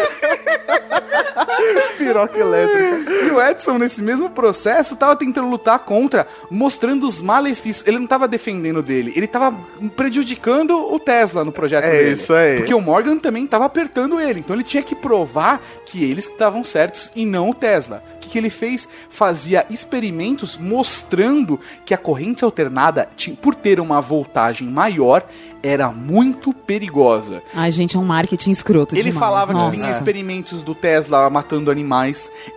Piroca 2.07 2.39
elétrica. 2.39 3.11
E 3.27 3.31
o 3.31 3.41
Edson, 3.43 3.79
nesse 3.79 4.03
mesmo 4.03 4.31
processo, 4.31 4.97
tava 4.97 5.17
tentando 5.17 5.49
lutar 5.49 5.79
contra, 5.81 6.27
mostrando 6.51 7.07
os 7.07 7.21
malefícios. 7.21 7.87
Ele 7.87 7.99
não 7.99 8.07
tava 8.07 8.27
defendendo 8.29 8.83
dele, 8.83 9.13
ele 9.17 9.27
tava 9.27 9.57
prejudicando 9.97 10.93
o 10.93 10.99
Tesla 10.99 11.45
no 11.45 11.53
projeto 11.53 11.85
É 11.85 11.91
dele. 11.91 12.13
isso 12.13 12.33
aí. 12.33 12.59
Porque 12.59 12.75
o 12.75 12.81
Morgan 12.81 13.19
também 13.19 13.47
tava 13.47 13.65
apertando 13.65 14.21
ele. 14.21 14.41
Então 14.41 14.55
ele 14.55 14.63
tinha 14.63 14.83
que 14.83 14.95
provar 14.95 15.61
que 15.85 16.05
eles 16.05 16.27
estavam 16.27 16.63
certos 16.63 17.11
e 17.17 17.25
não 17.27 17.51
o 17.51 17.55
Tesla. 17.55 18.03
O 18.17 18.19
que, 18.21 18.29
que 18.29 18.39
ele 18.39 18.51
fez? 18.51 18.89
Fazia 19.09 19.67
experimentos 19.71 20.57
mostrando 20.57 21.59
que 21.85 21.93
a 21.95 21.99
corrente 21.99 22.45
alternada, 22.45 23.09
por 23.43 23.55
ter 23.55 23.81
uma 23.81 24.01
voltagem 24.01 24.69
maior, 24.69 25.27
era 25.63 25.89
muito 25.91 26.53
perigosa. 26.53 27.43
Ai, 27.55 27.73
gente, 27.73 27.97
é 27.97 27.99
um 28.01 28.05
marketing 28.05 28.51
escroto 28.53 28.95
Ele 28.95 29.05
demais. 29.11 29.19
falava 29.19 29.53
Nossa. 29.53 29.71
que 29.71 29.77
tinha 29.79 29.91
experimentos 29.91 30.63
do 30.63 30.75
Tesla 30.75 31.29
matando 31.29 31.71
animais. 31.71 31.96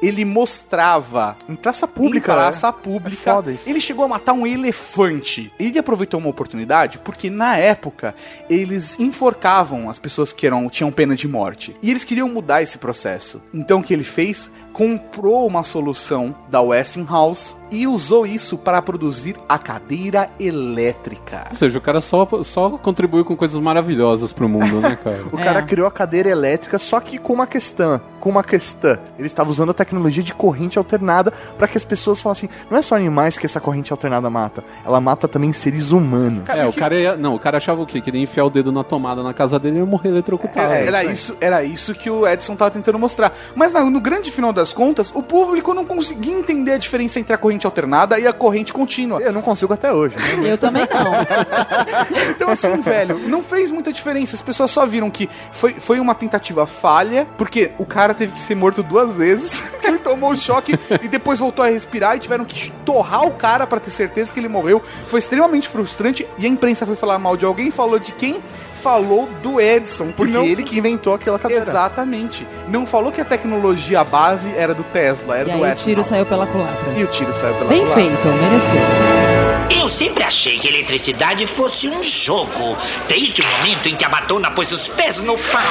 Ele 0.01 0.25
mostrava 0.25 1.35
Em 1.47 1.55
praça 1.55 1.87
pública. 1.87 2.31
em 2.31 2.35
praça 2.35 2.67
É 2.67 2.71
pública. 2.71 3.43
isso. 3.53 3.69
ele 3.69 3.79
chegou 3.81 4.05
a 4.05 4.07
matar 4.07 4.33
um 4.33 4.45
elefante. 4.45 5.51
Ele 5.59 5.77
aproveitou 5.79 6.19
uma 6.19 6.29
oportunidade 6.29 6.97
porque 6.99 7.29
na 7.29 7.57
época 7.57 8.13
eles 8.49 8.99
enforcavam 8.99 9.89
as 9.89 9.99
pessoas 9.99 10.33
que 10.33 10.45
eram 10.47 10.69
tinham 10.69 10.91
pena 10.91 11.15
de 11.15 11.27
morte. 11.27 11.75
E 11.81 11.89
eles 11.89 12.03
queriam 12.03 12.29
mudar 12.29 12.61
esse 12.61 12.77
processo. 12.77 13.41
Então 13.53 13.79
o 13.79 13.83
que 13.83 13.93
ele 13.93 14.03
fez? 14.03 14.51
Comprou 14.79 15.45
uma 15.45 15.61
solução 15.61 16.33
da 16.47 16.61
Westinghouse 16.61 17.53
e 17.69 17.85
usou 17.85 18.25
isso 18.25 18.57
para 18.57 18.81
produzir 18.81 19.35
a 19.47 19.59
cadeira 19.59 20.29
elétrica. 20.39 21.47
Ou 21.51 21.55
seja, 21.55 21.77
o 21.77 21.81
cara 21.81 21.99
só, 22.01 22.25
só 22.43 22.69
contribuiu 22.77 23.23
com 23.25 23.35
coisas 23.35 23.59
maravilhosas 23.61 24.31
pro 24.33 24.47
mundo, 24.49 24.79
né, 24.79 24.97
cara? 25.03 25.19
O 25.31 25.37
É. 25.39 25.43
cara 25.43 25.61
criou 25.63 25.85
a 25.85 25.91
cadeira 25.91 26.29
elétrica, 26.29 26.79
só 26.79 26.99
que 27.01 27.17
com 27.19 27.33
uma 27.33 27.45
questão. 27.45 27.99
Com 28.21 28.29
uma 28.29 28.43
questão. 28.43 28.97
Ele 29.17 29.27
estava 29.27 29.49
usando 29.51 29.69
a 29.69 29.73
tecnologia 29.73 30.23
de 30.23 30.33
corrente 30.33 30.77
alternada 30.77 31.31
para 31.57 31.67
que 31.67 31.77
as 31.77 31.85
pessoas 31.85 32.19
falassem: 32.21 32.49
não 32.71 32.77
é 32.77 32.81
só 32.81 32.95
animais 32.95 33.37
que 33.37 33.45
essa 33.45 33.59
corrente 33.61 33.93
alternada 33.93 34.29
mata, 34.29 34.63
ela 34.85 34.99
mata 34.99 35.27
também 35.27 35.53
seres 35.53 35.91
humanos. 35.91 36.49
É, 36.49 36.65
o 36.65 36.73
cara 36.73 36.95
ia, 36.95 37.15
Não, 37.15 37.35
o 37.35 37.39
cara 37.39 37.57
achava 37.57 37.81
o 37.81 37.85
quê? 37.85 38.01
Que 38.01 38.09
ele 38.09 38.17
ia 38.17 38.23
enfiar 38.23 38.45
o 38.45 38.49
dedo 38.49 38.71
na 38.71 38.83
tomada 38.83 39.21
na 39.23 39.33
casa 39.33 39.59
dele 39.59 39.75
e 39.77 39.79
ia 39.79 39.85
morrer 39.85 40.09
eletrocutado. 40.09 40.73
É, 40.73 40.85
era, 40.87 41.03
isso, 41.03 41.37
era 41.39 41.63
isso 41.63 41.93
que 41.93 42.09
o 42.09 42.27
Edson 42.27 42.55
tava 42.55 42.71
tentando 42.71 42.97
mostrar. 42.97 43.31
Mas 43.55 43.73
no 43.73 44.01
grande 44.01 44.31
final 44.31 44.51
das 44.51 44.68
contas, 44.73 45.11
o 45.13 45.21
público 45.21 45.73
não 45.73 45.85
conseguia 45.85 46.33
entender 46.33 46.73
a 46.73 46.77
diferença 46.77 47.19
entre 47.19 47.33
a 47.33 47.37
corrente 47.37 47.65
alternada 47.65 48.19
e 48.19 48.27
a 48.27 48.33
corrente 48.33 48.71
contínua. 48.73 49.21
Eu 49.21 49.31
não 49.33 49.41
consigo 49.41 49.73
até 49.73 49.91
hoje. 49.91 50.15
né? 50.37 50.51
Eu 50.51 50.57
também 50.57 50.83
não. 50.83 52.29
Então, 52.31 52.49
assim, 52.49 52.79
velho, 52.81 53.19
não 53.27 53.41
fez 53.41 53.71
muita 53.71 53.91
diferença. 53.91 54.35
As 54.35 54.41
pessoas 54.41 54.71
só 54.71 54.85
viram 54.85 55.09
que 55.09 55.29
foi, 55.51 55.73
foi 55.73 55.99
uma 55.99 56.15
tentativa 56.15 56.65
falha, 56.65 57.27
porque 57.37 57.71
o 57.77 57.85
cara 57.85 58.13
teve 58.13 58.33
que 58.33 58.41
ser 58.41 58.55
morto 58.55 58.81
duas 58.83 59.15
vezes. 59.15 59.61
Ele 59.83 59.97
tomou 59.97 60.31
o 60.31 60.37
choque 60.37 60.77
e 61.01 61.07
depois 61.07 61.39
voltou 61.39 61.63
a 61.65 61.69
respirar 61.69 62.15
e 62.15 62.19
tiveram 62.19 62.45
que 62.45 62.71
torrar 62.85 63.25
o 63.25 63.31
cara 63.31 63.65
pra 63.65 63.79
ter 63.79 63.89
certeza 63.89 64.31
que 64.31 64.39
ele 64.39 64.47
morreu. 64.47 64.81
Foi 65.07 65.19
extremamente 65.19 65.67
frustrante 65.67 66.27
e 66.37 66.45
a 66.45 66.49
imprensa 66.49 66.85
foi 66.85 66.95
falar 66.95 67.17
mal 67.17 67.35
de 67.35 67.45
alguém, 67.45 67.71
falou 67.71 67.97
de 67.97 68.11
quem? 68.11 68.39
Falou 68.79 69.29
do 69.43 69.59
Edison. 69.59 70.11
Porque 70.11 70.31
não 70.31 70.45
ele 70.45 70.63
que 70.63 70.77
inventou 70.77 71.13
aquela 71.13 71.37
cadeira. 71.37 71.63
Exatamente. 71.63 72.47
Não 72.67 72.85
falou 72.85 73.11
que 73.11 73.21
a 73.21 73.25
tecnologia 73.25 74.03
base 74.03 74.51
era 74.55 74.73
do 74.73 74.83
Tesla, 74.83 75.37
era 75.37 75.49
E 75.49 75.57
do 75.57 75.63
aí 75.63 75.71
o 75.71 75.75
tiro 75.75 76.03
saiu 76.03 76.25
pela 76.25 76.47
culatra. 76.47 76.93
E 76.97 77.03
o 77.03 77.07
tiro 77.07 77.33
saiu 77.33 77.53
pela 77.55 77.69
Bem 77.69 77.81
culatra. 77.81 78.03
feito, 78.03 78.27
mereceu. 78.27 79.79
Eu 79.81 79.87
sempre 79.87 80.23
achei 80.23 80.57
que 80.57 80.67
eletricidade 80.67 81.45
fosse 81.45 81.87
um 81.87 82.01
jogo, 82.01 82.75
desde 83.07 83.41
o 83.41 83.45
momento 83.45 83.87
em 83.87 83.95
que 83.95 84.03
a 84.03 84.09
Madonna 84.09 84.51
pôs 84.51 84.71
os 84.71 84.87
pés 84.87 85.21
no 85.21 85.37
pau. 85.37 85.61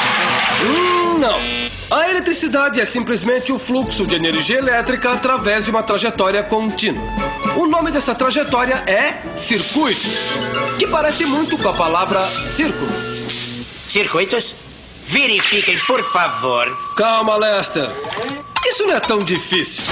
Hum, 0.63 1.19
não. 1.19 1.37
A 1.91 2.11
eletricidade 2.11 2.81
é 2.81 2.85
simplesmente 2.85 3.53
o 3.53 3.59
fluxo 3.59 4.07
de 4.07 4.15
energia 4.15 4.59
elétrica 4.59 5.13
através 5.13 5.65
de 5.65 5.71
uma 5.71 5.83
trajetória 5.83 6.43
contínua. 6.43 7.03
O 7.57 7.67
nome 7.67 7.91
dessa 7.91 8.15
trajetória 8.15 8.75
é 8.87 9.15
circuito, 9.37 10.01
que 10.79 10.87
parece 10.87 11.25
muito 11.27 11.57
com 11.57 11.69
a 11.69 11.73
palavra 11.73 12.21
círculo. 12.21 12.91
Circuitos? 13.87 14.55
Verifiquem, 15.05 15.79
por 15.87 16.03
favor. 16.03 16.67
Calma, 16.97 17.37
Lester. 17.37 17.89
Isso 18.67 18.87
não 18.87 18.95
é 18.95 19.01
tão 19.01 19.25
difícil. 19.25 19.85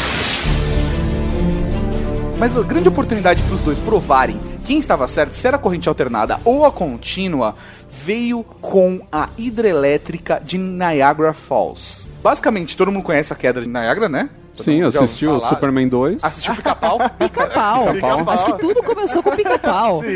Mas 2.38 2.56
a 2.56 2.62
grande 2.62 2.88
oportunidade 2.88 3.42
para 3.42 3.54
os 3.54 3.60
dois 3.62 3.78
provarem 3.78 4.38
quem 4.66 4.80
estava 4.80 5.06
certo, 5.06 5.32
se 5.32 5.46
era 5.46 5.56
a 5.56 5.60
corrente 5.60 5.88
alternada 5.88 6.40
ou 6.44 6.66
a 6.66 6.72
contínua, 6.72 7.54
veio 7.88 8.42
com 8.60 9.00
a 9.12 9.28
hidrelétrica 9.38 10.42
de 10.44 10.58
Niagara 10.58 11.32
Falls. 11.32 12.10
Basicamente, 12.20 12.76
todo 12.76 12.90
mundo 12.90 13.04
conhece 13.04 13.32
a 13.32 13.36
queda 13.36 13.60
de 13.60 13.68
Niagara, 13.68 14.08
né? 14.08 14.28
Sim, 14.56 14.82
assistiu? 14.82 15.40
Superman 15.40 15.88
2. 15.88 16.24
Assistiu 16.24 16.54
Pica-Pau? 16.54 16.98
Pica-pau. 17.18 17.92
Pica-pau. 17.92 18.30
Acho 18.30 18.44
que 18.46 18.58
tudo 18.58 18.82
começou 18.82 19.22
com 19.22 19.34
pica-pau. 19.34 20.02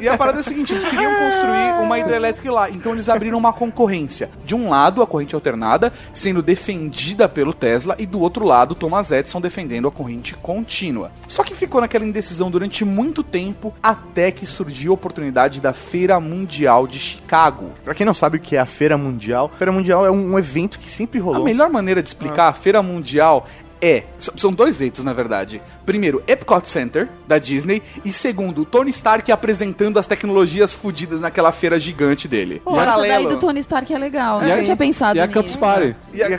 E 0.00 0.08
a 0.08 0.16
parada 0.16 0.38
é 0.38 0.40
a 0.40 0.42
seguinte, 0.42 0.72
eles 0.72 0.84
queriam 0.84 1.12
construir 1.14 1.82
uma 1.82 1.98
hidrelétrica 1.98 2.50
lá, 2.50 2.70
então 2.70 2.92
eles 2.92 3.08
abriram 3.08 3.38
uma 3.38 3.52
concorrência. 3.52 4.28
De 4.44 4.54
um 4.54 4.68
lado, 4.68 5.02
a 5.02 5.06
corrente 5.06 5.34
alternada 5.34 5.92
sendo 6.12 6.42
defendida 6.42 7.28
pelo 7.28 7.52
Tesla 7.52 7.94
e 7.98 8.06
do 8.06 8.20
outro 8.20 8.44
lado, 8.44 8.74
Thomas 8.74 9.10
Edison 9.10 9.40
defendendo 9.40 9.88
a 9.88 9.90
corrente 9.90 10.34
contínua. 10.34 11.10
Só 11.28 11.42
que 11.42 11.54
ficou 11.54 11.80
naquela 11.80 12.04
indecisão 12.04 12.50
durante 12.50 12.84
muito 12.84 13.22
tempo, 13.22 13.74
até 13.82 14.30
que 14.30 14.46
surgiu 14.46 14.92
a 14.92 14.94
oportunidade 14.94 15.60
da 15.60 15.72
Feira 15.72 16.18
Mundial 16.20 16.86
de 16.86 16.98
Chicago. 16.98 17.70
Pra 17.84 17.94
quem 17.94 18.06
não 18.06 18.14
sabe 18.14 18.38
o 18.38 18.40
que 18.40 18.56
é 18.56 18.60
a 18.60 18.66
Feira 18.66 18.96
Mundial, 18.96 19.50
a 19.54 19.56
Feira 19.56 19.72
Mundial 19.72 20.06
é 20.06 20.10
um, 20.10 20.38
evento 20.38 20.78
que 20.78 20.90
sempre 20.90 21.20
A 21.20 21.22
rolou. 21.22 21.44
melhor 21.44 21.70
maneira 21.70 22.02
de 22.02 22.08
explicar 22.08 22.48
a 22.48 22.52
Feira 22.52 22.82
Mundial 22.82 23.46
é. 23.80 24.04
São 24.18 24.52
dois 24.52 24.76
jeitos, 24.76 25.04
na 25.04 25.12
verdade. 25.12 25.60
Primeiro, 25.86 26.22
Epcot 26.26 26.66
Center, 26.66 27.08
da 27.28 27.38
Disney. 27.38 27.82
E 28.04 28.12
segundo, 28.12 28.64
Tony 28.64 28.90
Stark 28.90 29.30
apresentando 29.30 29.98
as 29.98 30.06
tecnologias 30.06 30.74
fudidas 30.74 31.20
naquela 31.20 31.52
feira 31.52 31.78
gigante 31.78 32.26
dele. 32.26 32.60
Pô, 32.64 32.80
essa 32.80 32.96
daí 33.00 33.26
do 33.26 33.36
Tony 33.38 33.60
Stark 33.60 33.92
é 33.92 33.98
legal. 33.98 34.40
Eu 34.40 34.48
E 34.48 34.50
a- 34.50 34.54
nunca 34.54 34.64
tinha 34.64 34.76
pensado 34.76 35.18
E 35.18 35.20
a 35.20 35.26
nisso. 35.26 35.38
Campus 35.38 35.56
Party. 35.56 35.96
E 36.12 36.22
a, 36.22 36.28
e 36.30 36.34
a- 36.34 36.38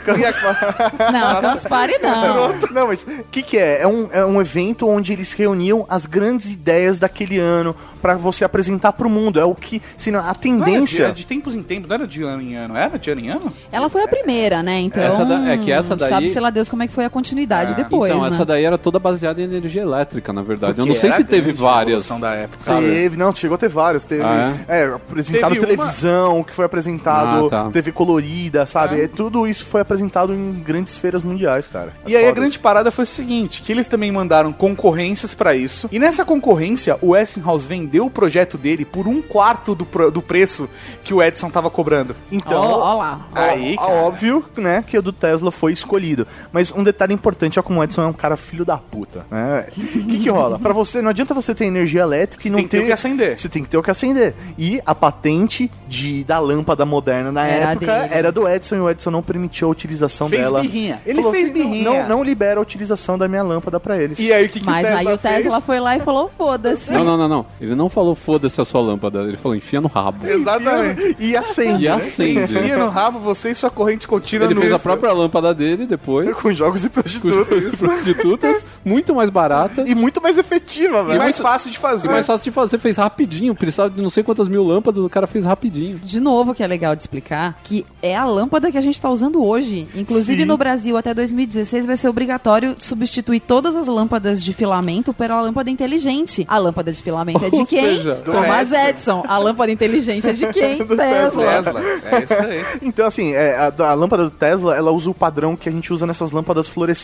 Não, 1.12 1.28
a 1.38 1.40
Campus 1.40 1.64
Party 1.64 1.98
não. 1.98 2.46
Não, 2.76 2.88
mas 2.88 3.04
o 3.04 3.24
que, 3.30 3.42
que 3.42 3.56
é? 3.56 3.82
É 3.82 3.86
um, 3.86 4.08
é 4.12 4.24
um 4.24 4.40
evento 4.40 4.86
onde 4.88 5.12
eles 5.12 5.32
reuniam 5.32 5.86
as 5.88 6.04
grandes 6.06 6.50
ideias 6.52 6.98
daquele 6.98 7.38
ano 7.38 7.74
pra 8.02 8.14
você 8.16 8.44
apresentar 8.44 8.92
pro 8.92 9.08
mundo. 9.08 9.38
É 9.40 9.44
o 9.44 9.54
que, 9.54 9.80
se 9.96 10.10
não, 10.10 10.18
a 10.20 10.22
Não 10.22 10.28
era 10.28 10.34
de, 10.34 10.40
tendência. 10.40 11.04
era 11.04 11.12
de 11.12 11.26
tempos 11.26 11.54
em 11.54 11.62
tempos, 11.62 11.88
não 11.88 11.94
era 11.94 12.06
de 12.06 12.22
ano 12.22 12.42
em 12.42 12.54
ano, 12.56 12.76
era 12.76 12.98
de 12.98 13.10
ano 13.10 13.20
em 13.20 13.28
ano? 13.28 13.52
Ela 13.72 13.88
foi 13.88 14.02
a 14.02 14.08
primeira, 14.08 14.62
né? 14.62 14.80
Então, 14.80 15.02
Essa 15.02 15.24
da- 15.24 15.52
é 15.52 15.56
que 15.58 15.72
essa 15.72 15.96
daí- 15.96 16.08
sabe 16.08 16.28
se 16.28 16.38
lá 16.40 16.50
Deus 16.50 16.68
como 16.68 16.82
é 16.82 16.86
que 16.86 16.92
foi 16.92 17.04
a 17.04 17.10
continuidade 17.10 17.25
depois, 17.34 18.10
então, 18.12 18.22
né? 18.22 18.28
essa 18.28 18.44
daí 18.44 18.64
era 18.64 18.78
toda 18.78 18.98
baseada 18.98 19.40
em 19.40 19.44
energia 19.44 19.82
elétrica, 19.82 20.32
na 20.32 20.42
verdade. 20.42 20.78
Eu 20.78 20.86
não 20.86 20.94
Porque 20.94 21.00
sei 21.00 21.10
era 21.10 21.16
se 21.18 21.24
teve 21.24 21.52
várias. 21.52 22.08
da 22.20 22.34
época. 22.34 22.62
sabe? 22.62 22.86
Teve, 22.88 23.16
não, 23.16 23.34
chegou 23.34 23.54
a 23.54 23.58
ter 23.58 23.68
várias. 23.68 24.04
Teve, 24.04 24.22
Ah, 24.24 24.54
é? 24.68 24.84
apresentado 24.84 25.50
Teve 25.52 25.60
uma- 25.60 25.66
televisão, 25.66 26.42
que 26.44 26.54
foi 26.54 26.64
apresentado, 26.64 27.46
Ah, 27.46 27.50
tá. 27.50 27.70
TV 27.70 27.92
colorida, 27.92 28.66
sabe? 28.66 29.00
É. 29.00 29.04
É, 29.04 29.08
tudo 29.08 29.46
isso 29.46 29.64
foi 29.66 29.80
apresentado 29.80 30.32
em 30.32 30.52
grandes 30.54 30.96
feiras 30.96 31.22
mundiais, 31.22 31.66
cara. 31.68 31.92
É 32.04 32.10
E 32.10 32.16
aí 32.16 32.24
a 32.24 32.28
foda. 32.28 32.40
grande 32.40 32.58
parada 32.58 32.90
foi 32.90 33.04
o 33.04 33.06
seguinte, 33.06 33.62
que 33.62 33.72
eles 33.72 33.88
também 33.88 34.10
mandaram 34.12 34.52
concorrências 34.52 35.34
pra 35.34 35.54
isso. 35.54 35.88
E 35.92 35.98
nessa 35.98 36.24
concorrência, 36.24 36.98
o 37.00 37.10
Westinghouse 37.10 37.66
vendeu 37.66 38.06
o 38.06 38.10
projeto 38.10 38.58
dele 38.58 38.84
por 38.84 39.06
um 39.08 39.20
quarto 39.22 39.74
do, 39.74 39.84
pro- 39.86 40.10
do 40.10 40.20
preço 40.22 40.68
que 41.04 41.14
o 41.14 41.22
Edison 41.22 41.50
tava 41.50 41.70
cobrando. 41.70 42.14
Então, 42.30 42.60
Ó, 42.60 42.78
ó 42.80 42.94
lá. 42.98 43.20
Aí, 43.34 43.76
Ó, 43.78 43.86
cara. 43.86 43.92
óbvio, 44.02 44.44
né, 44.56 44.84
que 44.86 44.96
o 44.98 45.02
do 45.02 45.12
Tesla 45.12 45.50
foi 45.50 45.72
escolhido. 45.72 46.26
Mas 46.52 46.72
um 46.72 46.82
detalhe 46.82 47.12
importante 47.16 47.58
é 47.58 47.62
como 47.62 47.80
o 47.80 47.84
Edson 47.84 48.02
é 48.02 48.06
um 48.06 48.12
cara 48.12 48.36
filho 48.36 48.64
da 48.64 48.76
puta, 48.76 49.26
né? 49.30 49.66
O 49.76 50.06
que 50.06 50.18
que 50.20 50.28
rola? 50.30 50.58
Pra 50.58 50.72
você, 50.72 51.02
não 51.02 51.10
adianta 51.10 51.34
você 51.34 51.54
ter 51.54 51.64
energia 51.64 52.02
elétrica 52.02 52.42
e 52.46 52.50
Você 52.50 52.50
não 52.50 52.58
tem 52.58 52.68
que 52.68 52.76
ter 52.76 52.82
o 52.82 52.86
que 52.86 52.92
acender. 52.92 53.38
Você 53.38 53.48
tem 53.48 53.62
que 53.64 53.68
ter 53.68 53.76
o 53.78 53.82
que 53.82 53.90
acender. 53.90 54.34
E 54.58 54.80
a 54.86 54.94
patente 54.94 55.70
de, 55.88 56.22
da 56.24 56.38
lâmpada 56.38 56.84
moderna 56.86 57.32
na 57.32 57.46
Era 57.46 57.72
época 57.72 57.86
dele. 58.00 58.08
era 58.14 58.30
do 58.32 58.48
Edson 58.48 58.76
e 58.76 58.80
o 58.80 58.90
Edson 58.90 59.10
não 59.10 59.22
permitiu 59.22 59.68
a 59.68 59.70
utilização 59.70 60.28
Fez 60.28 60.42
dela. 60.42 60.60
birrinha. 60.60 61.00
Ele 61.06 61.16
Falou 61.20 61.32
fez 61.32 61.50
birrinha. 61.50 61.84
Não, 62.02 62.08
não 62.18 62.22
libera 62.22 62.60
a 62.60 62.62
utilização 62.62 63.16
da 63.18 63.26
minha 63.28 63.42
lâmpada 63.42 63.80
pra 63.80 63.98
eles. 64.00 64.18
E 64.18 64.32
aí 64.32 64.46
o 64.46 64.48
que, 64.48 64.60
que 64.60 64.66
Mas 64.66 64.84
o 64.84 64.88
aí 64.96 65.06
o 65.06 65.18
Tesla 65.18 65.52
fez? 65.52 65.64
foi 65.64 65.80
lá 65.80 65.96
e 65.96 66.00
falou, 66.00 66.30
foda-se. 66.36 66.90
Não, 66.92 67.04
não, 67.04 67.16
não, 67.16 67.28
não. 67.28 67.46
Ele 67.60 67.74
não 67.74 67.88
falou 67.88 68.14
foda-se 68.14 68.60
a 68.60 68.64
sua 68.64 68.80
lâmpada. 68.80 69.20
Ele 69.22 69.36
falou 69.36 69.56
enfia 69.56 69.80
no 69.80 69.88
rabo. 69.88 70.26
Exatamente. 70.26 71.16
E 71.18 71.36
acende. 71.36 71.84
E 71.84 71.88
né? 71.88 71.94
acende. 71.94 72.38
Enfia 72.58 72.76
no 72.76 72.88
rabo 72.88 73.18
você 73.18 73.50
e 73.50 73.54
sua 73.54 73.70
corrente 73.70 74.06
contínua 74.06 74.46
Ele 74.46 74.54
no 74.54 74.60
fez 74.60 74.72
a 74.72 74.76
isso. 74.76 74.82
própria 74.84 75.12
lâmpada 75.12 75.54
dele 75.54 75.86
depois. 75.86 76.34
Com 76.36 76.52
jogos 76.52 76.84
e 76.84 76.90
prostitutas. 77.12 77.66
as 77.66 77.74
prostitutas, 77.76 78.66
muito 78.84 79.14
mais 79.14 79.30
barata. 79.30 79.84
E 79.86 79.94
muito 79.94 80.20
mais 80.20 80.38
efetiva, 80.38 81.00
E 81.02 81.04
velho. 81.06 81.18
mais 81.18 81.38
fácil 81.38 81.70
de 81.70 81.78
fazer. 81.78 82.08
E 82.08 82.10
mais 82.10 82.26
fácil 82.26 82.44
de 82.44 82.54
fazer, 82.54 82.78
fez 82.78 82.96
rapidinho. 82.96 83.54
Precisava 83.54 83.90
de 83.90 84.00
não 84.02 84.10
sei 84.10 84.22
quantas 84.22 84.48
mil 84.48 84.62
lâmpadas, 84.64 85.04
o 85.04 85.08
cara 85.08 85.26
fez 85.26 85.44
rapidinho. 85.44 85.98
De 85.98 86.20
novo, 86.20 86.54
que 86.54 86.62
é 86.62 86.66
legal 86.66 86.94
de 86.94 87.02
explicar, 87.02 87.58
que 87.64 87.84
é 88.02 88.16
a 88.16 88.24
lâmpada 88.24 88.70
que 88.70 88.78
a 88.78 88.80
gente 88.80 89.00
tá 89.00 89.10
usando 89.10 89.42
hoje. 89.44 89.88
Inclusive 89.94 90.44
no 90.44 90.56
Brasil, 90.56 90.96
até 90.96 91.12
2016, 91.14 91.86
vai 91.86 91.96
ser 91.96 92.08
obrigatório 92.08 92.74
substituir 92.78 93.40
todas 93.40 93.76
as 93.76 93.86
lâmpadas 93.86 94.42
de 94.42 94.52
filamento 94.52 95.12
pela 95.12 95.40
lâmpada 95.40 95.70
inteligente. 95.70 96.44
A 96.48 96.58
lâmpada 96.58 96.92
de 96.92 97.02
filamento 97.02 97.44
é 97.44 97.50
de 97.50 97.56
Ou 97.58 97.66
quem? 97.66 97.96
seja, 97.96 98.14
do 98.16 98.32
Thomas 98.32 98.70
Edison. 98.72 98.88
Edison. 98.88 99.24
A 99.28 99.38
lâmpada 99.38 99.70
inteligente 99.72 100.28
é 100.28 100.32
de 100.32 100.46
quem? 100.52 100.78
Tesla. 100.86 101.44
Tesla. 101.44 101.80
É 102.10 102.22
isso 102.22 102.34
aí. 102.34 102.64
Então, 102.82 103.06
assim, 103.06 103.32
é, 103.32 103.56
a, 103.56 103.72
a 103.90 103.94
lâmpada 103.94 104.24
do 104.24 104.30
Tesla, 104.30 104.76
ela 104.76 104.90
usa 104.90 105.10
o 105.10 105.14
padrão 105.14 105.56
que 105.56 105.68
a 105.68 105.72
gente 105.72 105.92
usa 105.92 106.06
nessas 106.06 106.30
lâmpadas 106.30 106.68
fluorescentes. 106.68 106.95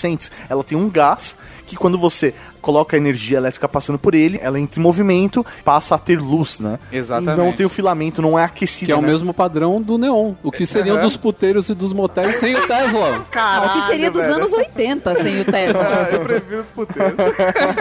Ela 0.49 0.65
tem 0.65 0.77
um 0.77 0.89
gás 0.89 1.37
que 1.73 1.77
quando 1.77 1.97
você 1.97 2.35
coloca 2.61 2.95
a 2.95 2.99
energia 2.99 3.39
elétrica 3.39 3.67
passando 3.67 3.99
por 3.99 4.15
ele, 4.15 4.39
ela 4.43 4.61
entra 4.61 4.79
em 4.79 4.83
movimento, 4.83 5.45
passa 5.65 5.95
a 5.95 5.99
ter 5.99 6.21
luz, 6.21 6.61
né? 6.61 6.79
Exatamente. 6.93 7.41
E 7.41 7.45
não 7.45 7.53
tem 7.55 7.65
o 7.65 7.69
filamento, 7.71 8.21
não 8.21 8.39
é 8.39 8.45
aquecido, 8.45 8.87
Que 8.87 8.93
é 8.93 8.97
o 8.97 9.01
né? 9.01 9.09
mesmo 9.09 9.33
padrão 9.33 9.81
do 9.81 9.97
neon. 9.97 10.35
O 10.43 10.53
que 10.53 10.67
seriam 10.67 11.01
dos 11.01 11.17
puteiros 11.17 11.71
e 11.71 11.75
dos 11.75 11.95
motéis 11.95 12.37
sem 12.37 12.55
o 12.55 12.67
Tesla. 12.67 13.25
Ah, 13.35 13.65
o 13.67 13.81
que 13.81 13.87
seria 13.89 14.11
dos 14.11 14.23
velho. 14.23 14.35
anos 14.35 14.53
80 14.53 15.23
sem 15.23 15.41
o 15.41 15.45
Tesla? 15.45 15.83
Ah, 15.83 16.09
eu 16.13 16.21
prefiro 16.21 16.61
os 16.61 16.67
puteiros. 16.67 17.15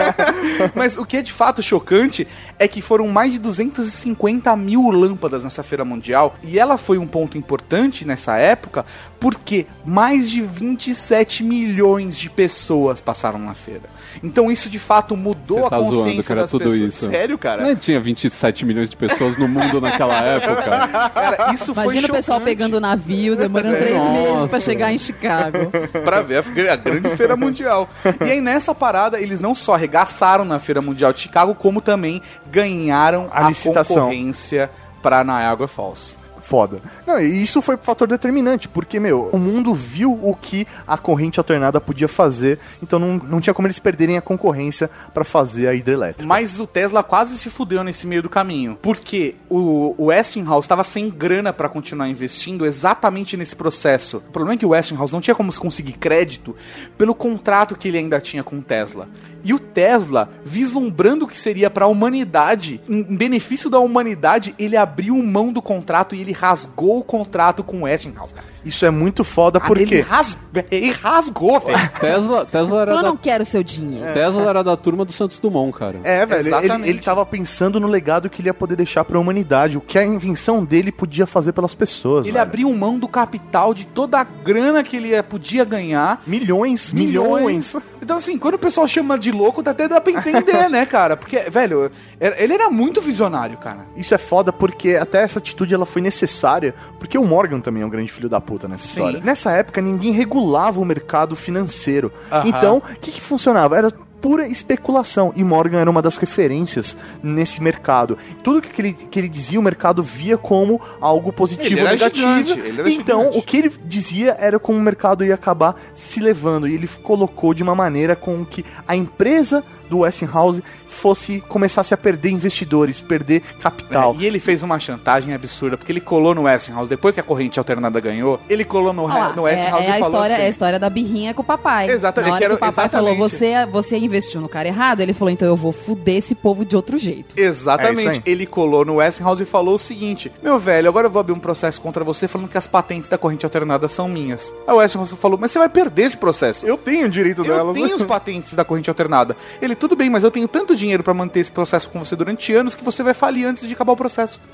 Mas 0.73 0.97
o 0.97 1.05
que 1.05 1.17
é 1.17 1.21
de 1.21 1.31
fato 1.31 1.61
chocante 1.61 2.27
é 2.57 2.67
que 2.67 2.81
foram 2.81 3.07
mais 3.07 3.33
de 3.33 3.39
250 3.39 4.55
mil 4.55 4.89
lâmpadas 4.89 5.43
nessa 5.43 5.61
feira 5.61 5.85
mundial. 5.85 6.35
E 6.43 6.57
ela 6.57 6.77
foi 6.77 6.97
um 6.97 7.05
ponto 7.05 7.37
importante 7.37 8.05
nessa 8.05 8.37
época 8.37 8.85
porque 9.19 9.67
mais 9.85 10.29
de 10.31 10.41
27 10.41 11.43
milhões 11.43 12.17
de 12.17 12.29
pessoas 12.29 12.99
passaram 12.99 13.37
na 13.37 13.53
feira. 13.53 13.80
Então 14.21 14.51
isso 14.51 14.69
de 14.69 14.77
fato 14.77 15.15
mudou 15.15 15.65
a 15.65 15.69
tá 15.69 15.77
zoando 15.79 15.95
consciência 15.97 16.23
que 16.23 16.31
era 16.33 16.41
das 16.41 16.51
tudo 16.51 16.63
pessoas. 16.69 16.79
isso. 16.93 17.09
Sério, 17.09 17.37
cara? 17.37 17.63
Não 17.63 17.75
tinha 17.75 17.99
27 17.99 18.65
milhões 18.65 18.89
de 18.89 18.95
pessoas 18.97 19.37
no 19.37 19.47
mundo 19.47 19.79
naquela 19.79 20.19
época. 20.25 21.09
Cara, 21.13 21.53
isso 21.53 21.71
Imagina 21.71 22.03
o 22.03 22.07
foi 22.07 22.15
pessoal 22.17 22.39
chocante 22.39 22.43
pegando 22.57 22.77
o 22.77 22.79
navio, 22.79 23.35
demorando 23.37 23.75
É. 23.75 23.79
três 23.79 23.97
meses 24.11 24.29
Nossa. 24.29 24.47
pra 24.49 24.59
chegar 24.59 24.93
em 24.93 24.97
Chicago. 24.97 25.71
pra 26.03 26.21
ver 26.21 26.43
a, 26.69 26.73
a 26.73 26.75
grande 26.75 27.09
feira 27.15 27.37
mundial. 27.37 27.89
E 28.25 28.31
aí 28.31 28.41
nessa 28.41 28.75
parada 28.75 29.19
eles 29.19 29.39
não 29.39 29.55
só 29.55 29.75
arregaçaram 29.75 30.43
na 30.43 30.59
feira 30.59 30.81
mundial 30.81 31.13
de 31.13 31.21
Chicago, 31.21 31.55
como 31.55 31.81
também 31.81 32.21
ganharam 32.51 33.29
A 33.31 33.45
a, 33.45 33.49
licitação. 33.49 33.95
concorrência 34.09 34.69
para 35.01 35.23
Niagara 35.23 35.67
Falls. 35.67 36.17
Foda. 36.51 36.81
Não, 37.07 37.17
e 37.17 37.41
isso 37.41 37.61
foi 37.61 37.75
um 37.75 37.77
fator 37.77 38.05
determinante, 38.05 38.67
porque, 38.67 38.99
meu, 38.99 39.29
o 39.31 39.37
mundo 39.37 39.73
viu 39.73 40.11
o 40.21 40.35
que 40.35 40.67
a 40.85 40.97
corrente 40.97 41.39
alternada 41.39 41.79
podia 41.79 42.09
fazer, 42.09 42.59
então 42.83 42.99
não, 42.99 43.15
não 43.15 43.39
tinha 43.39 43.53
como 43.53 43.69
eles 43.69 43.79
perderem 43.79 44.17
a 44.17 44.21
concorrência 44.21 44.89
pra 45.13 45.23
fazer 45.23 45.69
a 45.69 45.73
hidrelétrica. 45.73 46.27
Mas 46.27 46.59
o 46.59 46.67
Tesla 46.67 47.03
quase 47.03 47.37
se 47.37 47.49
fudeu 47.49 47.85
nesse 47.85 48.05
meio 48.05 48.21
do 48.21 48.29
caminho. 48.29 48.77
Porque 48.81 49.35
o, 49.49 49.95
o 49.97 50.05
Westinghouse 50.07 50.65
estava 50.65 50.83
sem 50.83 51.09
grana 51.09 51.53
para 51.53 51.69
continuar 51.69 52.09
investindo 52.09 52.65
exatamente 52.65 53.37
nesse 53.37 53.55
processo. 53.55 54.17
O 54.17 54.31
problema 54.31 54.55
é 54.55 54.57
que 54.57 54.65
o 54.65 54.71
Westinghouse 54.71 55.13
não 55.13 55.21
tinha 55.21 55.33
como 55.33 55.57
conseguir 55.57 55.93
crédito 55.93 56.53
pelo 56.97 57.15
contrato 57.15 57.77
que 57.77 57.87
ele 57.87 57.97
ainda 57.97 58.19
tinha 58.19 58.43
com 58.43 58.57
o 58.57 58.61
Tesla. 58.61 59.07
E 59.43 59.53
o 59.53 59.59
Tesla, 59.59 60.29
vislumbrando 60.43 61.25
o 61.25 61.27
que 61.27 61.35
seria 61.37 61.69
pra 61.69 61.87
humanidade, 61.87 62.81
em 62.87 63.03
benefício 63.15 63.69
da 63.69 63.79
humanidade, 63.79 64.53
ele 64.59 64.77
abriu 64.77 65.15
mão 65.17 65.51
do 65.51 65.61
contrato 65.61 66.13
e 66.15 66.21
ele 66.21 66.31
rasgou 66.31 66.99
o 66.99 67.03
contrato 67.03 67.63
com 67.63 67.79
o 67.79 67.83
Westinghouse. 67.83 68.33
Isso 68.63 68.85
é 68.85 68.91
muito 68.91 69.23
foda 69.23 69.57
Ele, 69.57 69.67
porque 69.67 70.01
ras... 70.01 70.37
ele 70.69 70.91
rasgou, 70.91 71.59
velho. 71.59 71.79
Tesla, 71.99 72.45
Tesla 72.45 72.81
era 72.81 72.91
Eu 72.91 72.95
da, 72.97 73.01
não 73.03 73.17
quero 73.17 73.43
seu 73.43 73.63
dinheiro. 73.63 74.13
Tesla 74.13 74.47
era 74.47 74.63
da 74.63 74.77
turma 74.77 75.03
do 75.03 75.11
Santos 75.11 75.39
Dumont, 75.39 75.75
cara. 75.75 75.99
É, 76.03 76.23
velho, 76.27 76.41
ele, 76.41 76.47
Exatamente. 76.47 76.89
ele 76.89 76.99
tava 76.99 77.25
pensando 77.25 77.79
no 77.79 77.87
legado 77.87 78.29
que 78.29 78.39
ele 78.39 78.49
ia 78.49 78.53
poder 78.53 78.75
deixar 78.75 79.03
pra 79.03 79.17
humanidade, 79.19 79.77
o 79.79 79.81
que 79.81 79.97
a 79.97 80.05
invenção 80.05 80.63
dele 80.63 80.91
podia 80.91 81.25
fazer 81.25 81.53
pelas 81.53 81.73
pessoas. 81.73 82.27
Ele 82.27 82.33
velho. 82.33 82.43
abriu 82.43 82.71
mão 82.75 82.99
do 82.99 83.07
capital, 83.07 83.73
de 83.73 83.87
toda 83.87 84.19
a 84.19 84.23
grana 84.23 84.83
que 84.83 84.95
ele 84.95 85.07
ia- 85.09 85.23
podia 85.23 85.65
ganhar. 85.65 86.21
milhões, 86.27 86.93
milhões. 86.93 87.75
Então, 87.99 88.17
assim, 88.17 88.37
quando 88.37 88.55
o 88.55 88.59
pessoal 88.59 88.87
chama 88.87 89.17
de 89.17 89.30
louco, 89.31 89.67
até 89.67 89.87
dá 89.87 89.99
pra 89.99 90.11
entender, 90.11 90.69
né, 90.69 90.85
cara? 90.85 91.15
Porque, 91.17 91.39
velho, 91.49 91.91
ele 92.19 92.53
era 92.53 92.69
muito 92.69 93.01
visionário, 93.01 93.57
cara. 93.57 93.85
Isso 93.95 94.13
é 94.13 94.17
foda 94.17 94.51
porque 94.51 94.95
até 94.95 95.21
essa 95.21 95.39
atitude 95.39 95.73
ela 95.73 95.85
foi 95.85 96.01
necessária, 96.01 96.73
porque 96.99 97.17
o 97.17 97.25
Morgan 97.25 97.59
também 97.59 97.83
é 97.83 97.85
um 97.85 97.89
grande 97.89 98.11
filho 98.11 98.29
da 98.29 98.39
puta 98.41 98.67
nessa 98.67 98.87
Sim. 98.87 98.99
história. 98.99 99.21
Nessa 99.23 99.51
época 99.51 99.81
ninguém 99.81 100.11
regulava 100.11 100.79
o 100.79 100.85
mercado 100.85 101.35
financeiro. 101.35 102.11
Aham. 102.31 102.47
Então, 102.47 102.77
o 102.77 102.99
que, 102.99 103.11
que 103.11 103.21
funcionava? 103.21 103.77
Era 103.77 103.91
pura 104.21 104.47
especulação. 104.47 105.33
E 105.35 105.43
Morgan 105.43 105.79
era 105.79 105.89
uma 105.89 106.01
das 106.01 106.17
referências 106.17 106.95
nesse 107.21 107.61
mercado. 107.61 108.17
Tudo 108.43 108.61
que 108.61 108.81
ele, 108.81 108.93
que 108.93 109.19
ele 109.19 109.27
dizia, 109.27 109.59
o 109.59 109.63
mercado 109.63 110.03
via 110.03 110.37
como 110.37 110.79
algo 111.01 111.33
positivo 111.33 111.81
ou 111.81 111.87
negativo. 111.87 112.43
gigante, 112.43 112.93
então, 112.93 113.19
gigante. 113.21 113.37
o 113.37 113.41
que 113.41 113.57
ele 113.57 113.71
dizia 113.83 114.37
era 114.39 114.59
como 114.59 114.77
o 114.77 114.81
mercado 114.81 115.25
ia 115.25 115.33
acabar 115.33 115.75
se 115.93 116.19
levando. 116.19 116.67
E 116.67 116.75
ele 116.75 116.87
colocou 116.87 117.53
de 117.53 117.63
uma 117.63 117.75
maneira 117.75 118.15
com 118.15 118.45
que 118.45 118.63
a 118.87 118.95
empresa 118.95 119.63
do 119.91 119.99
Westinghouse 119.99 120.63
fosse 120.87 121.41
começasse 121.41 121.93
a 121.93 121.97
perder 121.97 122.29
investidores, 122.29 123.01
perder 123.01 123.41
capital. 123.59 124.15
É, 124.17 124.23
e 124.23 124.25
ele 124.25 124.39
fez 124.39 124.63
uma 124.63 124.79
chantagem 124.79 125.33
absurda, 125.33 125.77
porque 125.77 125.91
ele 125.91 126.01
colou 126.01 126.33
no 126.33 126.43
Westinghouse, 126.43 126.89
depois 126.89 127.13
que 127.15 127.21
a 127.21 127.23
corrente 127.23 127.59
alternada 127.59 127.99
ganhou, 127.99 128.39
ele 128.49 128.63
colou 128.63 128.93
no, 128.93 129.05
lá, 129.05 129.33
no 129.33 129.47
é, 129.47 129.51
Westinghouse 129.51 129.87
é 129.87 129.91
a 129.91 129.97
e 129.97 129.99
falou 129.99 130.13
história, 130.15 130.33
assim... 130.35 130.43
é 130.43 130.45
a 130.45 130.49
história 130.49 130.79
da 130.79 130.89
birrinha 130.89 131.33
com 131.33 131.41
o 131.41 131.45
papai. 131.45 131.89
Exatamente, 131.89 132.29
Na 132.29 132.35
hora 132.35 132.47
que 132.47 132.53
o 132.53 132.57
papai 132.57 132.89
falou, 132.89 133.13
exatamente. 133.13 133.37
você, 133.37 133.65
você 133.71 133.97
investiu 133.97 134.41
no 134.41 134.47
cara 134.49 134.67
errado, 134.67 135.01
ele 135.01 135.13
falou, 135.13 135.31
então 135.31 135.47
eu 135.47 135.55
vou 135.55 135.71
fuder 135.71 136.15
esse 136.17 136.33
povo 136.33 136.63
de 136.65 136.75
outro 136.75 136.97
jeito. 136.97 137.35
É 137.37 137.41
Exatamente. 137.41 138.21
ele 138.25 138.45
colou 138.45 138.85
no 138.85 138.95
Westinghouse 138.95 139.43
e 139.43 139.45
falou 139.45 139.75
o 139.75 139.79
seguinte: 139.79 140.31
Meu 140.41 140.57
velho, 140.57 140.87
agora 140.87 141.07
eu 141.07 141.11
vou 141.11 141.19
abrir 141.19 141.33
um 141.33 141.39
processo 141.39 141.81
contra 141.81 142.03
você 142.03 142.27
falando 142.27 142.47
que 142.47 142.57
as 142.57 142.67
patentes 142.67 143.09
da 143.09 143.17
corrente 143.17 143.45
alternada 143.45 143.87
são 143.87 144.07
minhas. 144.07 144.53
Aí 144.67 144.73
o 144.73 144.77
Westinghouse 144.77 145.15
falou: 145.15 145.37
Mas 145.39 145.51
você 145.51 145.59
vai 145.59 145.69
perder 145.69 146.03
esse 146.03 146.17
processo. 146.17 146.65
Eu 146.65 146.77
tenho 146.77 147.07
o 147.07 147.09
direito 147.09 147.41
Eu 147.41 147.45
delas. 147.45 147.73
tenho 147.73 147.95
os 147.95 148.03
patentes 148.03 148.53
da 148.53 148.63
corrente 148.63 148.89
alternada. 148.89 149.35
Ele, 149.61 149.75
tudo 149.81 149.95
bem, 149.95 150.11
mas 150.11 150.23
eu 150.23 150.29
tenho 150.29 150.47
tanto 150.47 150.75
dinheiro 150.75 151.01
pra 151.01 151.11
manter 151.11 151.39
esse 151.39 151.51
processo 151.51 151.89
com 151.89 151.97
você 151.97 152.15
durante 152.15 152.53
anos 152.53 152.75
que 152.75 152.83
você 152.83 153.01
vai 153.01 153.15
falir 153.15 153.47
antes 153.47 153.67
de 153.67 153.73
acabar 153.73 153.93
o 153.93 153.97
processo. 153.97 154.39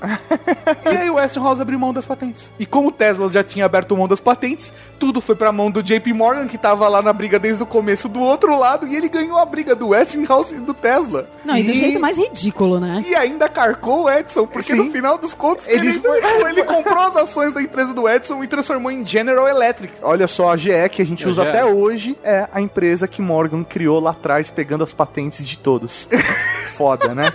e 0.90 0.96
aí 0.96 1.10
o 1.10 1.16
Westinghouse 1.16 1.60
abriu 1.60 1.78
mão 1.78 1.92
das 1.92 2.06
patentes. 2.06 2.50
E 2.58 2.64
como 2.64 2.88
o 2.88 2.90
Tesla 2.90 3.30
já 3.30 3.44
tinha 3.44 3.66
aberto 3.66 3.94
mão 3.94 4.08
das 4.08 4.20
patentes, 4.20 4.72
tudo 4.98 5.20
foi 5.20 5.34
pra 5.34 5.52
mão 5.52 5.70
do 5.70 5.82
JP 5.82 6.14
Morgan, 6.14 6.46
que 6.46 6.56
tava 6.56 6.88
lá 6.88 7.02
na 7.02 7.12
briga 7.12 7.38
desde 7.38 7.62
o 7.62 7.66
começo 7.66 8.08
do 8.08 8.22
outro 8.22 8.58
lado, 8.58 8.86
e 8.86 8.96
ele 8.96 9.06
ganhou 9.06 9.36
a 9.36 9.44
briga 9.44 9.74
do 9.74 9.88
Westinghouse 9.88 10.54
e 10.54 10.60
do 10.60 10.72
Tesla. 10.72 11.28
Não, 11.44 11.54
e 11.54 11.62
do 11.62 11.74
jeito 11.74 12.00
mais 12.00 12.16
ridículo, 12.16 12.80
né? 12.80 13.04
E 13.06 13.14
ainda 13.14 13.50
carcou 13.50 14.04
o 14.04 14.10
Edson, 14.10 14.46
porque 14.46 14.72
Sim. 14.72 14.76
no 14.76 14.90
final 14.90 15.18
dos 15.18 15.34
contos 15.34 15.68
Eles 15.68 16.00
ele, 16.02 16.48
ele 16.48 16.64
comprou 16.64 17.00
as 17.00 17.16
ações 17.16 17.52
da 17.52 17.60
empresa 17.60 17.92
do 17.92 18.08
Edson 18.08 18.42
e 18.42 18.46
transformou 18.46 18.90
em 18.90 19.04
General 19.04 19.46
Electric. 19.46 19.98
Olha 20.00 20.26
só, 20.26 20.50
a 20.50 20.56
GE 20.56 20.88
que 20.90 21.02
a 21.02 21.06
gente 21.06 21.26
É, 21.26 21.28
usa 21.28 21.42
até 21.42 21.66
hoje 21.66 22.16
é 22.24 22.48
a 22.50 22.62
empresa 22.62 23.06
que 23.06 23.20
Morgan 23.20 23.62
criou 23.62 24.00
lá 24.00 24.12
atrás, 24.12 24.48
pegando 24.48 24.82
as 24.82 24.94
patentes 24.94 25.07
de 25.44 25.58
todos. 25.58 26.08
Foda, 26.76 27.14
né? 27.14 27.32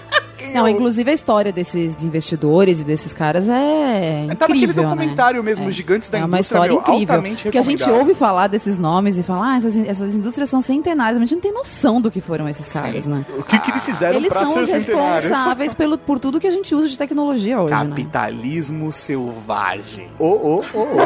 Não, 0.53 0.67
inclusive 0.67 1.09
a 1.09 1.13
história 1.13 1.51
desses 1.51 2.03
investidores 2.03 2.81
e 2.81 2.83
desses 2.83 3.13
caras 3.13 3.49
é 3.49 4.25
Tá 4.27 4.47
naquele 4.47 4.63
incrível, 4.65 4.83
documentário 4.83 5.41
né? 5.41 5.49
mesmo, 5.49 5.71
Gigantes 5.71 6.09
da 6.09 6.19
é 6.19 6.21
uma 6.25 6.37
Indústria, 6.37 6.57
história 6.57 6.73
meu, 6.73 6.81
incrível. 6.81 7.15
altamente 7.15 7.43
Porque 7.43 7.57
a 7.57 7.61
gente 7.61 7.89
ouve 7.89 8.13
falar 8.13 8.47
desses 8.47 8.77
nomes 8.77 9.17
e 9.17 9.23
fala, 9.23 9.53
ah, 9.53 9.57
essas, 9.57 9.75
essas 9.75 10.13
indústrias 10.13 10.49
são 10.49 10.61
centenárias, 10.61 11.17
mas 11.17 11.23
a 11.23 11.29
gente 11.29 11.35
não 11.35 11.41
tem 11.41 11.53
noção 11.53 11.99
do 11.99 12.11
que 12.11 12.21
foram 12.21 12.47
esses 12.47 12.71
caras, 12.71 13.07
né? 13.07 13.25
O 13.37 13.43
que, 13.43 13.57
que 13.59 13.71
eles 13.71 13.85
fizeram 13.85 14.15
Eles 14.15 14.31
pra 14.31 14.45
são 14.45 14.61
os 14.61 14.69
responsáveis 14.69 15.73
pelo, 15.73 15.97
por 15.97 16.19
tudo 16.19 16.39
que 16.39 16.47
a 16.47 16.51
gente 16.51 16.75
usa 16.75 16.87
de 16.87 16.97
tecnologia 16.97 17.59
hoje, 17.59 17.73
né? 17.73 17.89
Capitalismo 17.89 18.91
selvagem. 18.91 20.09
Ô, 20.19 20.25
ô, 20.27 20.63
ô, 20.73 20.79
ô. 20.79 20.97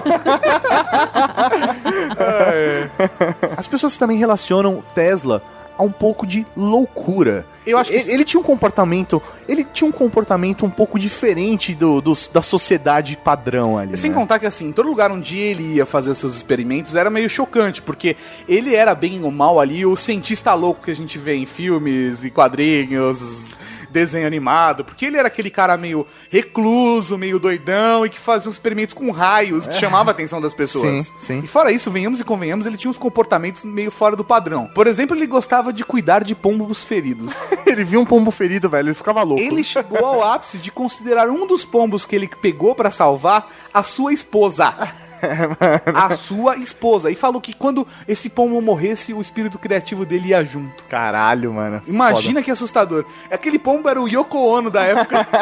As 3.57 3.67
pessoas 3.67 3.97
também 3.97 4.17
relacionam 4.17 4.83
Tesla 4.93 5.41
a 5.77 5.83
um 5.83 5.91
pouco 5.91 6.25
de 6.25 6.45
loucura. 6.55 7.45
Eu 7.65 7.77
acho 7.77 7.91
que- 7.91 7.97
ele, 7.97 8.11
ele 8.13 8.25
tinha 8.25 8.39
um 8.39 8.43
comportamento, 8.43 9.21
ele 9.47 9.63
tinha 9.63 9.87
um 9.87 9.91
comportamento 9.91 10.65
um 10.65 10.69
pouco 10.69 10.97
diferente 10.97 11.75
do, 11.75 12.01
do- 12.01 12.17
da 12.31 12.41
sociedade 12.41 13.17
padrão 13.17 13.77
ali. 13.77 13.95
Sem 13.97 14.09
né? 14.11 14.15
contar 14.17 14.39
que, 14.39 14.45
assim, 14.45 14.67
em 14.67 14.71
todo 14.71 14.87
lugar 14.87 15.11
onde 15.11 15.37
ele 15.37 15.75
ia 15.75 15.85
fazer 15.85 16.13
seus 16.15 16.35
experimentos 16.35 16.95
era 16.95 17.09
meio 17.09 17.29
chocante, 17.29 17.81
porque 17.81 18.15
ele 18.47 18.73
era 18.75 18.95
bem 18.95 19.21
ou 19.23 19.31
mal 19.31 19.59
ali 19.59 19.85
o 19.85 19.95
cientista 19.95 20.53
louco 20.53 20.83
que 20.83 20.91
a 20.91 20.95
gente 20.95 21.17
vê 21.17 21.35
em 21.35 21.45
filmes 21.45 22.23
e 22.23 22.29
quadrinhos, 22.31 23.55
desenho 23.89 24.27
animado, 24.27 24.83
porque 24.83 25.05
ele 25.05 25.17
era 25.17 25.27
aquele 25.27 25.49
cara 25.49 25.77
meio 25.77 26.05
recluso, 26.29 27.17
meio 27.17 27.39
doidão 27.39 28.05
e 28.05 28.09
que 28.09 28.19
fazia 28.19 28.49
uns 28.49 28.55
experimentos 28.55 28.93
com 28.93 29.11
raios 29.11 29.67
que 29.67 29.75
chamava 29.75 30.11
a 30.11 30.13
atenção 30.13 30.41
das 30.41 30.53
pessoas. 30.53 31.05
Sim, 31.05 31.13
sim. 31.19 31.39
E 31.43 31.47
fora 31.47 31.71
isso, 31.71 31.91
venhamos 31.91 32.19
e 32.19 32.23
convenhamos, 32.23 32.65
ele 32.65 32.77
tinha 32.77 32.91
uns 32.91 32.97
comportamentos 32.97 33.63
meio 33.63 33.91
fora 33.91 34.15
do 34.15 34.23
padrão. 34.23 34.69
Por 34.73 34.87
exemplo, 34.87 35.15
ele 35.15 35.27
gostava 35.27 35.71
de 35.71 35.83
cuidar 35.83 36.23
de 36.23 36.35
pombos 36.35 36.83
feridos. 36.83 37.35
Ele 37.67 37.83
viu 37.83 37.99
um 37.99 38.05
pombo 38.05 38.31
ferido, 38.31 38.69
velho, 38.69 38.87
ele 38.87 38.93
ficava 38.93 39.21
louco. 39.23 39.41
Ele 39.41 39.63
chegou 39.63 40.05
ao 40.05 40.23
ápice 40.23 40.57
de 40.57 40.71
considerar 40.71 41.29
um 41.29 41.45
dos 41.45 41.65
pombos 41.65 42.05
que 42.05 42.15
ele 42.15 42.27
pegou 42.27 42.73
pra 42.73 42.89
salvar 42.89 43.51
a 43.73 43.83
sua 43.83 44.13
esposa. 44.13 44.73
a 45.93 46.15
sua 46.15 46.57
esposa. 46.57 47.09
E 47.11 47.15
falou 47.15 47.41
que 47.41 47.53
quando 47.53 47.87
esse 48.07 48.29
pombo 48.29 48.61
morresse, 48.61 49.13
o 49.13 49.21
espírito 49.21 49.57
criativo 49.59 50.05
dele 50.05 50.29
ia 50.29 50.43
junto. 50.43 50.83
Caralho, 50.85 51.53
mano. 51.53 51.81
Imagina 51.87 52.41
que 52.41 52.51
assustador. 52.51 53.05
Aquele 53.31 53.59
pombo 53.59 53.89
era 53.89 54.01
o 54.01 54.07
Yoko 54.07 54.37
Ono 54.37 54.69
da 54.69 54.83
época. 54.83 55.27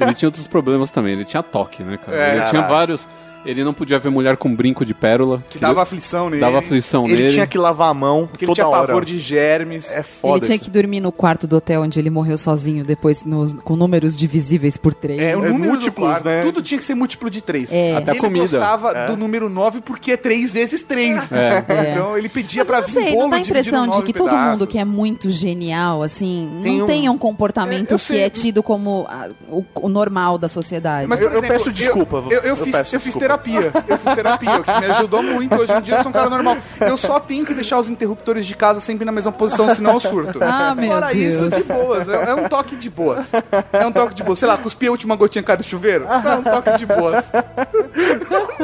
Ele 0.00 0.14
tinha 0.14 0.28
outros 0.28 0.46
problemas 0.46 0.90
também. 0.90 1.12
Ele 1.12 1.24
tinha 1.24 1.42
toque, 1.42 1.82
né, 1.82 1.96
cara? 1.96 2.16
É, 2.16 2.30
ele 2.30 2.40
tinha 2.42 2.62
caralho. 2.62 2.68
vários. 2.68 3.08
Ele 3.44 3.62
não 3.64 3.74
podia 3.74 3.98
ver 3.98 4.10
mulher 4.10 4.36
com 4.36 4.54
brinco 4.54 4.84
de 4.84 4.94
pérola. 4.94 5.42
Que 5.50 5.58
dava 5.58 5.82
aflição 5.82 6.30
nele. 6.30 6.40
Dava 6.40 6.58
aflição 6.58 7.04
Ele 7.04 7.16
nele. 7.16 7.30
tinha 7.30 7.46
que 7.46 7.58
lavar 7.58 7.90
a 7.90 7.94
mão 7.94 8.26
Porque 8.26 8.44
ele 8.44 8.50
toda 8.50 8.54
tinha 8.56 8.68
hora. 8.68 8.86
pavor 8.86 9.04
de 9.04 9.18
germes. 9.20 9.90
É 9.92 10.02
foda 10.02 10.34
Ele 10.38 10.46
tinha 10.46 10.56
isso. 10.56 10.64
que 10.64 10.70
dormir 10.70 11.00
no 11.00 11.12
quarto 11.12 11.46
do 11.46 11.56
hotel 11.56 11.82
onde 11.82 11.98
ele 11.98 12.10
morreu 12.10 12.36
sozinho, 12.38 12.84
depois 12.84 13.24
nos- 13.24 13.52
com 13.52 13.76
números 13.76 14.16
divisíveis 14.16 14.76
por 14.76 14.94
três. 14.94 15.20
É, 15.20 15.36
o 15.36 15.44
É 15.44 15.48
número 15.50 15.72
múltiplos, 15.72 16.08
quarto, 16.10 16.24
né? 16.24 16.42
Tudo 16.42 16.62
tinha 16.62 16.78
que 16.78 16.84
ser 16.84 16.94
múltiplo 16.94 17.28
de 17.30 17.40
3. 17.40 17.72
É. 17.72 17.96
Até 17.96 18.10
a 18.12 18.14
ele 18.14 18.20
comida. 18.20 18.42
gostava 18.44 19.06
do 19.06 19.16
número 19.16 19.48
9 19.48 19.80
porque 19.80 20.12
é 20.12 20.16
3 20.16 20.52
vezes 20.52 20.82
3. 20.82 21.30
É. 21.34 21.90
Então 21.92 22.16
ele 22.16 22.28
pedia 22.28 22.60
Mas 22.64 22.66
pra 22.68 22.78
eu 22.78 22.80
não 22.82 22.88
vir 22.88 22.92
sei, 22.94 23.04
bolo 23.12 23.22
não 23.24 23.30
dá 23.30 23.36
a 23.36 23.38
dividido 23.40 23.58
impressão 23.60 23.84
em 23.84 23.88
de 23.88 23.94
nove 23.96 24.06
que 24.06 24.12
todo 24.12 24.28
pedaços. 24.30 24.50
mundo 24.52 24.66
que 24.66 24.78
é 24.78 24.84
muito 24.84 25.30
genial, 25.30 26.02
assim, 26.02 26.60
Tem 26.62 26.76
não 26.78 26.84
um- 26.84 26.86
tenha 26.88 27.12
um 27.12 27.18
comportamento 27.18 27.90
É, 27.90 27.94
eu 27.94 27.98
que 27.98 28.04
sei. 28.04 28.20
é 28.20 28.30
tido 28.30 28.62
como 28.62 29.06
ah, 29.08 29.28
o, 29.50 29.64
o 29.74 29.88
normal 29.88 30.38
da 30.38 30.48
sociedade. 30.48 31.06
Mas, 31.08 31.20
Eu- 31.20 31.42
peço 31.42 31.70
desculpa, 31.72 32.22
Eu, 32.30 32.40
eu, 32.40 32.42
eu 32.42 32.56
fiz, 32.56 32.74
peço 32.76 32.94
eu 32.96 33.00
fiz 33.00 33.14
desculpa. 33.14 33.33
Terapia. 33.38 33.72
Eu 33.88 33.98
fiz 33.98 34.14
terapia, 34.14 34.56
o 34.60 34.64
que 34.64 34.80
me 34.80 34.86
ajudou 34.86 35.22
muito. 35.22 35.54
Hoje 35.54 35.72
em 35.72 35.80
dia 35.80 35.96
eu 35.96 36.02
sou 36.02 36.10
um 36.10 36.12
cara 36.12 36.30
normal. 36.30 36.56
Eu 36.80 36.96
só 36.96 37.18
tenho 37.20 37.44
que 37.44 37.54
deixar 37.54 37.78
os 37.78 37.88
interruptores 37.88 38.46
de 38.46 38.54
casa 38.54 38.80
sempre 38.80 39.04
na 39.04 39.12
mesma 39.12 39.32
posição, 39.32 39.68
senão 39.68 39.92
eu 39.94 40.00
surto. 40.00 40.38
Ah, 40.42 40.74
meu 40.74 40.90
Fora 40.90 41.12
isso, 41.12 41.48
Deus. 41.48 41.54
de 41.66 41.72
boas. 41.72 42.08
É, 42.08 42.30
é 42.30 42.34
um 42.34 42.48
toque 42.48 42.76
de 42.76 42.90
boas. 42.90 43.32
É 43.72 43.86
um 43.86 43.92
toque 43.92 44.14
de 44.14 44.22
boas. 44.22 44.38
Sei 44.38 44.48
lá, 44.48 44.56
cuspir 44.56 44.88
a 44.88 44.92
última 44.92 45.16
gotinha 45.16 45.42
que 45.42 45.46
cai 45.46 45.56
do 45.56 45.62
chuveiro? 45.64 46.06
É 46.06 46.34
um 46.36 46.42
toque 46.42 46.76
de 46.78 46.86
boas. 46.86 47.32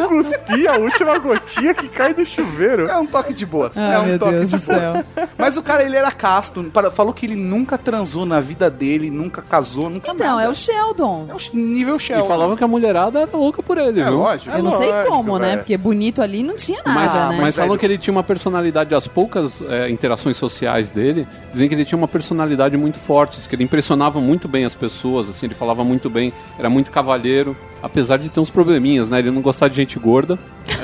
Cuspi 0.08 0.66
a 0.68 0.76
última 0.76 1.18
gotinha 1.18 1.74
que 1.74 1.88
cai 1.88 2.14
do 2.14 2.24
chuveiro. 2.24 2.88
É 2.88 2.96
um 2.96 3.06
toque 3.06 3.32
de 3.32 3.44
boas. 3.46 3.76
Ah, 3.76 3.94
é 3.94 3.98
um 3.98 4.04
meu 4.06 4.18
toque 4.18 4.32
Deus 4.32 4.50
de 4.50 4.58
céu. 4.58 5.04
Mas 5.36 5.56
o 5.56 5.62
cara, 5.62 5.82
ele 5.82 5.96
era 5.96 6.10
casto. 6.10 6.70
Falou 6.94 7.12
que 7.12 7.26
ele 7.26 7.36
nunca 7.36 7.76
transou 7.78 8.24
na 8.26 8.40
vida 8.40 8.70
dele, 8.70 9.10
nunca 9.10 9.42
casou, 9.42 9.88
nunca 9.90 10.12
Então, 10.12 10.26
nada. 10.36 10.42
é 10.42 10.48
o 10.48 10.54
Sheldon. 10.54 11.26
É 11.28 11.34
o 11.34 11.56
nível 11.56 11.98
Shell. 11.98 12.24
E 12.24 12.28
falavam 12.28 12.56
que 12.56 12.64
a 12.64 12.68
mulherada 12.68 13.20
era 13.20 13.36
louca 13.36 13.62
por 13.62 13.78
ele, 13.78 14.00
É 14.00 14.04
viu? 14.04 14.16
lógico. 14.18 14.54
Eu 14.60 14.64
não 14.64 14.70
sei 14.78 14.92
como, 15.08 15.38
né? 15.38 15.48
velho. 15.48 15.58
Porque 15.60 15.76
bonito 15.76 16.22
ali 16.22 16.42
não 16.42 16.56
tinha 16.56 16.82
nada, 16.84 16.92
Mas, 17.00 17.14
né? 17.14 17.38
mas 17.40 17.56
falam 17.56 17.76
que 17.76 17.84
ele 17.86 17.98
tinha 17.98 18.12
uma 18.12 18.22
personalidade, 18.22 18.94
as 18.94 19.06
poucas 19.08 19.60
é, 19.68 19.90
interações 19.90 20.36
sociais 20.36 20.88
dele, 20.88 21.26
dizem 21.52 21.68
que 21.68 21.74
ele 21.74 21.84
tinha 21.84 21.98
uma 21.98 22.08
personalidade 22.08 22.76
muito 22.76 22.98
forte, 22.98 23.40
que 23.48 23.54
ele 23.54 23.64
impressionava 23.64 24.20
muito 24.20 24.46
bem 24.48 24.64
as 24.64 24.74
pessoas, 24.74 25.28
assim, 25.28 25.46
ele 25.46 25.54
falava 25.54 25.82
muito 25.84 26.08
bem, 26.10 26.32
era 26.58 26.68
muito 26.70 26.90
cavalheiro, 26.90 27.56
apesar 27.82 28.16
de 28.18 28.28
ter 28.28 28.40
uns 28.40 28.50
probleminhas, 28.50 29.08
né? 29.08 29.18
Ele 29.18 29.30
não 29.30 29.40
gostava 29.42 29.70
de 29.70 29.76
gente 29.76 29.98
gorda, 29.98 30.38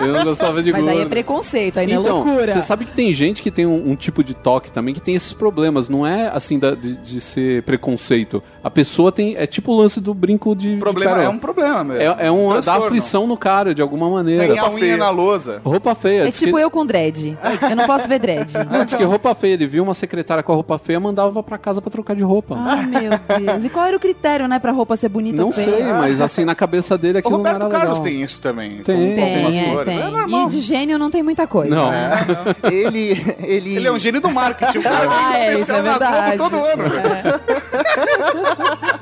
Eu 0.00 0.12
não 0.12 0.24
gostava 0.24 0.62
de 0.62 0.72
Mas 0.72 0.86
aí 0.86 1.00
é 1.00 1.06
preconceito, 1.06 1.78
aí 1.78 1.86
não 1.86 1.94
é 1.94 2.00
Então, 2.00 2.16
loucura. 2.16 2.52
você 2.52 2.62
sabe 2.62 2.84
que 2.84 2.92
tem 2.94 3.12
gente 3.12 3.42
que 3.42 3.50
tem 3.50 3.66
um, 3.66 3.90
um 3.90 3.96
tipo 3.96 4.22
de 4.22 4.34
toque 4.34 4.70
também 4.70 4.94
que 4.94 5.00
tem 5.00 5.14
esses 5.14 5.32
problemas. 5.32 5.88
Não 5.88 6.06
é 6.06 6.28
assim 6.28 6.58
da- 6.58 6.74
de, 6.74 6.96
de 6.96 7.20
ser 7.20 7.62
preconceito. 7.64 8.42
A 8.62 8.70
pessoa 8.70 9.10
tem. 9.12 9.36
É 9.36 9.46
tipo 9.46 9.72
o 9.72 9.76
lance 9.76 10.00
do 10.00 10.14
brinco 10.14 10.54
de. 10.54 10.76
Problema 10.76 11.18
de 11.18 11.24
é 11.24 11.28
um 11.28 11.38
problema 11.38 11.84
mesmo. 11.84 12.02
É, 12.02 12.26
é 12.26 12.30
um, 12.30 12.60
dá 12.60 12.73
transtorno. 12.74 12.86
aflição 12.98 13.26
no 13.26 13.36
cara, 13.36 13.74
de 13.74 13.82
alguma 13.82 14.08
maneira. 14.10 14.46
Tem 14.46 14.58
a 14.58 14.70
unha 14.70 14.96
na 14.96 15.10
lousa. 15.10 15.60
Roupa 15.64 15.94
feia. 15.94 16.22
É 16.22 16.26
diz 16.30 16.38
tipo 16.38 16.56
que, 16.56 16.62
eu 16.62 16.70
com 16.70 16.84
dread. 16.86 17.36
Eu 17.70 17.76
não 17.76 17.86
posso 17.86 18.08
ver 18.08 18.18
dread. 18.18 18.52
Não, 18.70 18.84
diz 18.84 18.94
que 18.94 19.04
roupa 19.04 19.34
feia. 19.34 19.54
Ele 19.54 19.66
viu 19.66 19.82
uma 19.82 19.94
secretária 19.94 20.42
com 20.42 20.52
a 20.52 20.54
roupa 20.54 20.78
feia, 20.78 20.98
mandava 21.00 21.42
pra 21.42 21.58
casa 21.58 21.80
pra 21.80 21.90
trocar 21.90 22.14
de 22.16 22.22
roupa. 22.22 22.56
Ah, 22.58 22.82
meu 22.82 23.10
Deus. 23.38 23.64
E 23.64 23.68
qual 23.68 23.86
era 23.86 23.96
o 23.96 24.00
critério, 24.00 24.48
né, 24.48 24.58
pra 24.58 24.72
roupa 24.72 24.96
ser 24.96 25.08
bonita 25.08 25.38
não 25.40 25.48
ou 25.48 25.52
feia? 25.52 25.70
sei, 25.76 25.82
mas 25.92 26.20
assim, 26.20 26.44
na 26.44 26.54
cabeça 26.54 26.96
dele 26.98 27.16
O 27.16 27.18
aquilo 27.20 27.38
não 27.38 27.46
era 27.46 27.54
Roberto 27.58 27.72
legal. 27.72 27.80
Carlos 27.82 28.00
tem 28.00 28.22
isso 28.22 28.40
também. 28.40 28.82
Tem, 28.82 29.14
Tem, 29.14 29.76
é, 29.78 29.84
tem. 29.84 29.98
É 30.00 30.08
normal. 30.10 30.42
e 30.42 30.46
de 30.50 30.60
gênio 30.60 30.98
não 30.98 31.10
tem 31.10 31.22
muita 31.22 31.46
coisa. 31.46 31.74
Não. 31.74 31.90
né? 31.90 32.10
Ele, 32.70 33.10
ele, 33.40 33.76
Ele 33.76 33.88
é 33.88 33.92
um 33.92 33.98
gênio 33.98 34.20
do 34.20 34.30
marketing. 34.30 34.78
O 34.78 34.82
cara 34.82 35.08
Ah, 35.10 35.32
tem 35.32 35.40
é, 35.42 35.60
isso 35.60 35.70
é 35.70 35.74
na 35.76 35.82
verdade. 35.82 36.38
Todo 36.38 36.56
ano. 36.56 36.84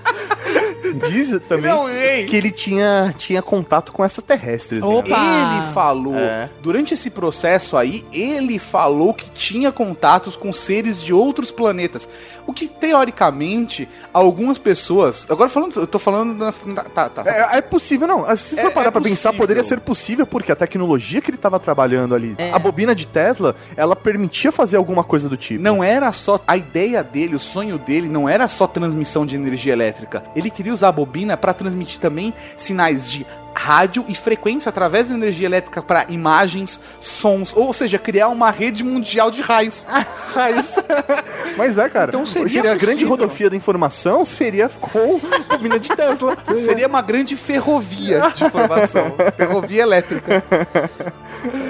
diz 0.93 1.39
também 1.49 1.71
rei. 1.89 2.27
que 2.27 2.37
ele 2.37 2.51
tinha, 2.51 3.15
tinha 3.17 3.43
contato 3.43 3.93
com 3.93 4.05
extraterrestres. 4.05 4.81
né? 4.81 4.87
Opa! 4.87 5.09
Ele 5.09 5.73
falou, 5.73 6.17
É. 6.17 6.49
durante 6.63 6.95
esse 6.95 7.11
processo 7.11 7.77
aí, 7.77 8.05
ele 8.13 8.59
falou 8.59 9.13
que 9.15 9.31
tinha 9.31 9.71
contatos 9.73 10.37
com 10.37 10.53
seres 10.53 11.03
de 11.03 11.13
outros 11.13 11.51
planetas. 11.51 12.09
O 12.47 12.53
que, 12.53 12.67
teoricamente, 12.67 13.89
algumas 14.13 14.59
pessoas. 14.59 15.27
Agora 15.31 15.49
falando, 15.49 15.79
eu 15.81 15.87
tô 15.87 15.99
falando. 15.99 16.35
nas- 16.35 16.63
Tá, 16.95 17.09
tá. 17.09 17.23
É, 17.27 17.59
é 17.59 17.61
possível, 17.61 18.07
não. 18.07 18.37
Se 18.37 18.57
for 18.57 18.67
É- 18.67 18.71
parar 18.71 18.89
é 18.89 18.91
pra 18.91 19.01
pensar, 19.01 19.33
poderia 19.33 19.63
ser 19.63 19.81
possível, 19.81 20.27
porque 20.27 20.51
a 20.53 20.57
tecnologia 20.57 21.21
que 21.21 21.31
ele 21.31 21.39
tava 21.39 21.59
trabalhando 21.61 22.15
ali, 22.15 22.35
É. 22.39 22.53
a 22.53 22.59
bobina 22.59 22.95
de 22.95 23.07
Tesla, 23.07 23.55
ela 23.77 23.95
permitia 23.95 24.51
fazer 24.53 24.77
alguma 24.77 25.05
coisa 25.05 25.29
do 25.29 25.37
tipo. 25.37 25.63
Não 25.63 25.83
era 25.85 26.11
só. 26.13 26.41
A 26.47 26.57
ideia 26.57 27.03
dele, 27.03 27.37
o 27.37 27.39
sonho 27.39 27.79
dele, 27.79 28.09
não 28.09 28.29
era 28.29 28.49
só 28.49 28.67
transmissão 28.67 29.25
de 29.27 29.37
energia 29.37 29.73
elétrica. 29.73 30.23
Ele 30.35 30.51
queria 30.51 30.73
usar 30.73 30.82
a 30.89 30.93
bobina 30.93 31.37
para 31.37 31.55
transmitir 31.55 32.01
também 32.01 32.33
sinais 32.57 33.11
de 33.11 33.27
rádio 33.55 34.05
e 34.09 34.15
frequência 34.15 34.71
através 34.71 35.09
da 35.09 35.15
energia 35.15 35.47
elétrica 35.47 35.83
para 35.83 36.07
imagens, 36.09 36.81
sons, 37.01 37.53
ou 37.55 37.73
seja, 37.73 37.99
criar 37.99 38.29
uma 38.29 38.51
rede 38.51 38.83
mundial 38.83 39.31
de 39.31 39.43
raios. 39.43 39.87
Mas, 40.35 40.77
mas 41.59 41.77
é, 41.77 41.87
cara. 41.91 42.09
Então 42.09 42.25
seria 42.25 42.73
a 42.73 42.75
grande 42.75 43.05
rodofia 43.05 43.51
da 43.51 43.57
informação 43.57 44.25
seria 44.25 44.67
com 44.71 45.21
bobina 45.47 45.79
de 45.79 45.91
Tesla. 45.91 46.35
Seria 46.57 46.87
uma 46.87 47.03
grande 47.03 47.37
ferrovia 47.37 48.33
de 48.35 48.45
informação. 48.45 49.15
ferrovia 49.37 49.83
elétrica. 49.83 50.43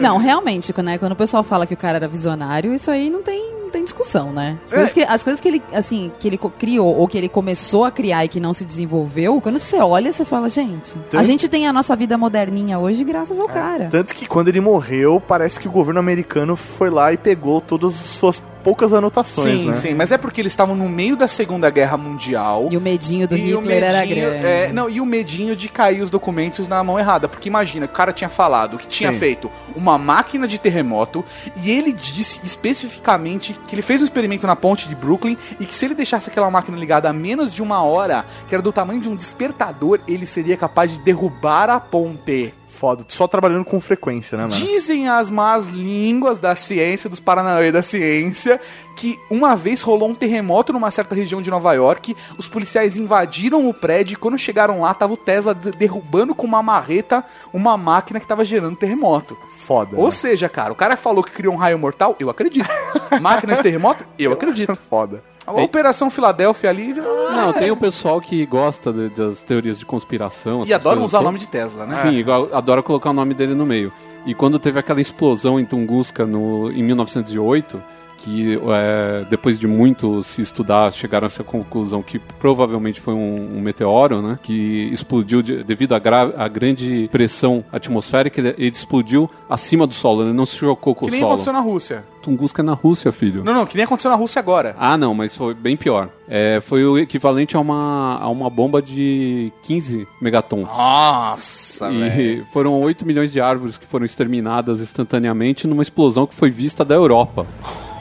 Não, 0.01 0.19
realmente, 0.19 0.73
né? 0.83 0.99
Quando 0.99 1.13
o 1.13 1.17
pessoal 1.17 1.43
fala 1.43 1.67
que 1.67 1.75
o 1.75 1.77
cara 1.77 1.97
era 1.97 2.09
visionário, 2.09 2.75
isso 2.75 2.91
aí 2.91 3.09
não 3.11 3.23
tem, 3.23 3.61
não 3.63 3.71
tem 3.71 3.83
discussão, 3.85 4.33
né? 4.33 4.59
As 4.65 4.71
coisas, 4.73 4.91
É. 4.91 4.93
que, 4.95 5.03
as 5.03 5.25
coisas 5.25 5.41
que 5.41 5.49
ele, 5.49 5.63
assim, 5.73 6.11
que 6.19 6.29
ele 6.29 6.39
criou 6.59 6.95
ou 6.97 7.09
que 7.09 7.17
ele 7.19 7.29
começou 7.29 7.85
a 7.85 7.91
criar 7.91 8.25
e 8.25 8.29
que 8.29 8.39
não 8.41 8.53
se 8.53 8.65
desenvolveu, 8.65 9.41
quando 9.41 9.59
você 9.61 9.77
olha, 9.79 10.13
você 10.13 10.25
fala, 10.25 10.49
gente, 10.49 10.95
Então- 11.09 11.19
a 11.21 11.23
gente 11.23 11.49
tem 11.49 11.67
a 11.67 11.73
nossa 11.73 11.95
vida 11.97 12.17
moderninha 12.19 12.79
hoje 12.79 13.03
graças 13.05 13.39
ao 13.39 13.49
cara. 13.49 13.89
Tanto 13.91 14.15
que 14.15 14.27
quando 14.27 14.49
ele 14.49 14.61
morreu, 14.61 15.21
parece 15.27 15.59
que 15.59 15.69
o 15.69 15.71
governo 15.71 16.01
americano 16.01 16.55
foi 16.57 16.91
lá 16.91 17.13
e 17.13 17.17
pegou 17.17 17.61
todas 17.61 17.95
as 17.95 18.01
suas 18.07 18.43
poucas 18.63 18.93
anotações, 18.93 19.61
Sim, 19.61 19.67
né? 19.69 19.75
sim, 19.75 19.95
mas 19.95 20.13
é 20.13 20.19
porque 20.19 20.41
eles 20.41 20.53
estavam 20.53 20.75
no 20.75 20.89
meio 20.89 21.17
da 21.17 21.27
Segunda 21.29 21.69
Guerra 21.71 21.97
Mundial. 21.97 22.69
E 22.71 22.77
o 22.77 22.81
medinho 22.81 23.27
do 23.27 23.35
Hitler 23.35 23.83
era 23.83 24.01
medinho, 24.01 24.31
grande. 24.31 24.47
é, 24.47 24.73
não, 24.73 24.89
e 24.89 25.01
o 25.01 25.07
medinho 25.07 25.57
de 25.57 25.69
cair 25.69 26.03
os 26.03 26.11
documentos 26.11 26.69
na 26.69 26.83
mão 26.83 26.99
errada. 26.99 27.29
Porque 27.29 27.49
imagina, 27.49 27.87
o 27.87 27.89
cara 27.89 28.13
tinha 28.13 28.31
falado 28.31 28.79
que 28.79 28.87
tinha 28.87 29.13
Sim. 29.13 29.19
feito 29.19 29.51
uma 29.75 29.99
máquina 29.99 30.47
de 30.47 30.59
terremoto 30.59 31.25
e 31.63 31.71
ele 31.71 31.93
disse 31.93 32.41
especificamente 32.45 33.59
que 33.67 33.75
ele 33.75 33.83
fez 33.83 34.01
um 34.01 34.05
experimento 34.05 34.47
na 34.47 34.57
ponte 34.57 34.89
de 34.89 34.95
Brooklyn 34.95 35.37
e 35.59 35.67
que 35.67 35.75
se 35.75 35.85
ele 35.85 35.95
deixasse 35.95 36.31
aquela 36.31 36.51
máquina 36.51 36.77
ligada 36.77 37.09
a 37.09 37.13
menos 37.13 37.53
de 37.53 37.63
uma 37.63 37.83
hora, 37.83 38.25
que 38.49 38.55
era 38.55 38.63
do 38.63 38.73
tamanho 38.73 39.01
de 39.01 39.09
um 39.09 39.17
despertador, 39.17 40.01
ele 40.07 40.27
seria 40.27 40.57
capaz 40.57 40.93
de 40.93 41.01
derrubar 41.01 41.69
a 41.71 41.81
ponte. 41.81 42.55
Foda. 42.83 43.05
Só 43.07 43.29
trabalhando 43.29 43.65
com 43.65 43.81
frequência, 43.81 44.37
né, 44.37 44.43
mano? 44.43 44.57
Dizem 44.57 45.09
as 45.09 45.31
más 45.31 45.67
línguas 45.67 46.41
da 46.41 46.57
ciência, 46.57 47.09
dos 47.09 47.21
Paranauê 47.21 47.71
da 47.71 47.81
ciência, 47.81 48.61
que 48.97 49.21
uma 49.31 49.55
vez 49.55 49.83
rolou 49.83 50.09
um 50.09 50.15
terremoto 50.17 50.73
numa 50.73 50.91
certa 50.91 51.15
região 51.15 51.41
de 51.41 51.49
Nova 51.49 51.73
York, 51.75 52.17
os 52.37 52.49
policiais 52.49 52.97
invadiram 52.97 53.69
o 53.69 53.73
prédio 53.73 54.15
e 54.15 54.17
quando 54.17 54.37
chegaram 54.37 54.81
lá, 54.81 54.93
tava 54.93 55.13
o 55.13 55.17
Tesla 55.17 55.55
de- 55.55 55.71
derrubando 55.71 56.35
com 56.35 56.45
uma 56.45 56.61
marreta 56.61 57.25
uma 57.53 57.77
máquina 57.77 58.19
que 58.19 58.27
tava 58.27 58.45
gerando 58.45 58.75
terremoto. 58.75 59.39
Foda. 59.59 59.97
Ou 59.97 60.07
né? 60.07 60.11
seja, 60.11 60.49
cara, 60.49 60.73
o 60.73 60.77
cara 60.77 60.97
falou 60.97 61.23
que 61.23 61.31
criou 61.31 61.55
um 61.55 61.57
raio 61.57 61.79
mortal, 61.79 62.17
eu 62.19 62.29
acredito. 62.29 62.69
Máquinas 63.23 63.59
de 63.59 63.63
terremoto, 63.63 64.05
eu 64.19 64.33
acredito. 64.33 64.75
Foda. 64.75 65.23
A 65.47 65.53
Operação 65.61 66.09
Filadélfia 66.09 66.71
ali. 66.71 66.95
Não, 66.95 67.53
tem 67.53 67.71
o 67.71 67.77
pessoal 67.77 68.21
que 68.21 68.45
gosta 68.47 68.93
de- 68.93 69.09
das 69.11 69.43
teorias 69.43 69.79
de 69.79 69.85
conspiração. 69.87 70.63
E 70.63 70.67
coisas 70.67 70.83
usar 70.85 70.89
o 70.89 71.01
todas. 71.11 71.23
nome 71.25 71.39
de 71.39 71.49
Tesla, 71.49 71.85
né? 71.87 71.97
Sim, 71.97 72.25
adora 72.53 72.83
colocar 72.83 73.11
o 73.11 73.13
nome 73.13 73.35
dele 73.35 73.55
no 73.55 73.67
meio. 73.67 73.93
E 74.25 74.35
quando 74.35 74.59
teve 74.59 74.79
aquela 74.79 75.01
explosão 75.01 75.59
em 75.59 75.65
Tunguska 75.65 76.25
no, 76.25 76.71
em 76.71 76.83
1908, 76.83 77.83
que 78.25 78.59
é, 78.71 79.25
depois 79.29 79.59
de 79.59 79.67
muito 79.67 80.23
se 80.23 80.41
estudar, 80.43 80.93
chegaram 80.93 81.25
a 81.25 81.27
essa 81.27 81.43
conclusão 81.45 82.03
que 82.03 82.19
provavelmente 82.19 83.01
foi 83.01 83.15
um, 83.15 83.57
um 83.57 83.61
meteoro, 83.61 84.23
né? 84.23 84.39
Que 84.43 84.89
explodiu 84.93 85.43
de- 85.43 85.65
devido 85.65 85.95
à, 85.95 85.99
gra- 85.99 86.33
à 86.37 86.47
grande 86.49 87.09
pressão 87.11 87.65
atmosférica, 87.73 88.41
ele, 88.41 88.55
ele 88.59 88.69
explodiu 88.69 89.29
acima 89.51 89.87
do 89.87 89.95
solo, 89.95 90.23
ele 90.23 90.33
não 90.33 90.47
se 90.47 90.57
chocou 90.57 90.95
com 90.95 91.07
Que 91.07 91.11
o 91.11 91.13
nem 91.13 91.21
solo. 91.21 91.33
aconteceu 91.33 91.53
na 91.53 91.61
Rússia. 91.61 92.05
Tunguska 92.23 92.63
é 92.63 92.65
na 92.65 92.75
Rússia, 92.75 93.11
filho. 93.11 93.43
Não, 93.43 93.53
não, 93.53 93.67
que 93.67 93.75
nem 93.77 93.85
aconteceu 93.85 94.09
na 94.09 94.17
Rússia 94.17 94.39
agora. 94.39 94.77
Ah, 94.79 94.97
não, 94.97 95.13
mas 95.13 95.35
foi 95.35 95.55
bem 95.55 95.77
pior. 95.77 96.09
É, 96.29 96.61
foi 96.65 96.85
o 96.85 96.97
equivalente 96.97 97.57
a 97.57 97.61
uma, 97.61 98.19
a 98.21 98.29
uma 98.29 98.49
bomba 98.49 98.81
de 98.81 99.53
15 99.63 100.07
megatons. 100.21 100.69
Nossa. 100.69 101.91
E 101.93 102.45
foram 102.53 102.81
8 102.81 103.05
milhões 103.05 103.33
de 103.33 103.41
árvores 103.41 103.77
que 103.77 103.87
foram 103.87 104.05
exterminadas 104.07 104.81
instantaneamente 104.81 105.67
numa 105.67 105.83
explosão 105.83 106.27
que 106.27 106.35
foi 106.35 106.49
vista 106.51 106.85
da 106.85 106.95
Europa. 106.95 107.45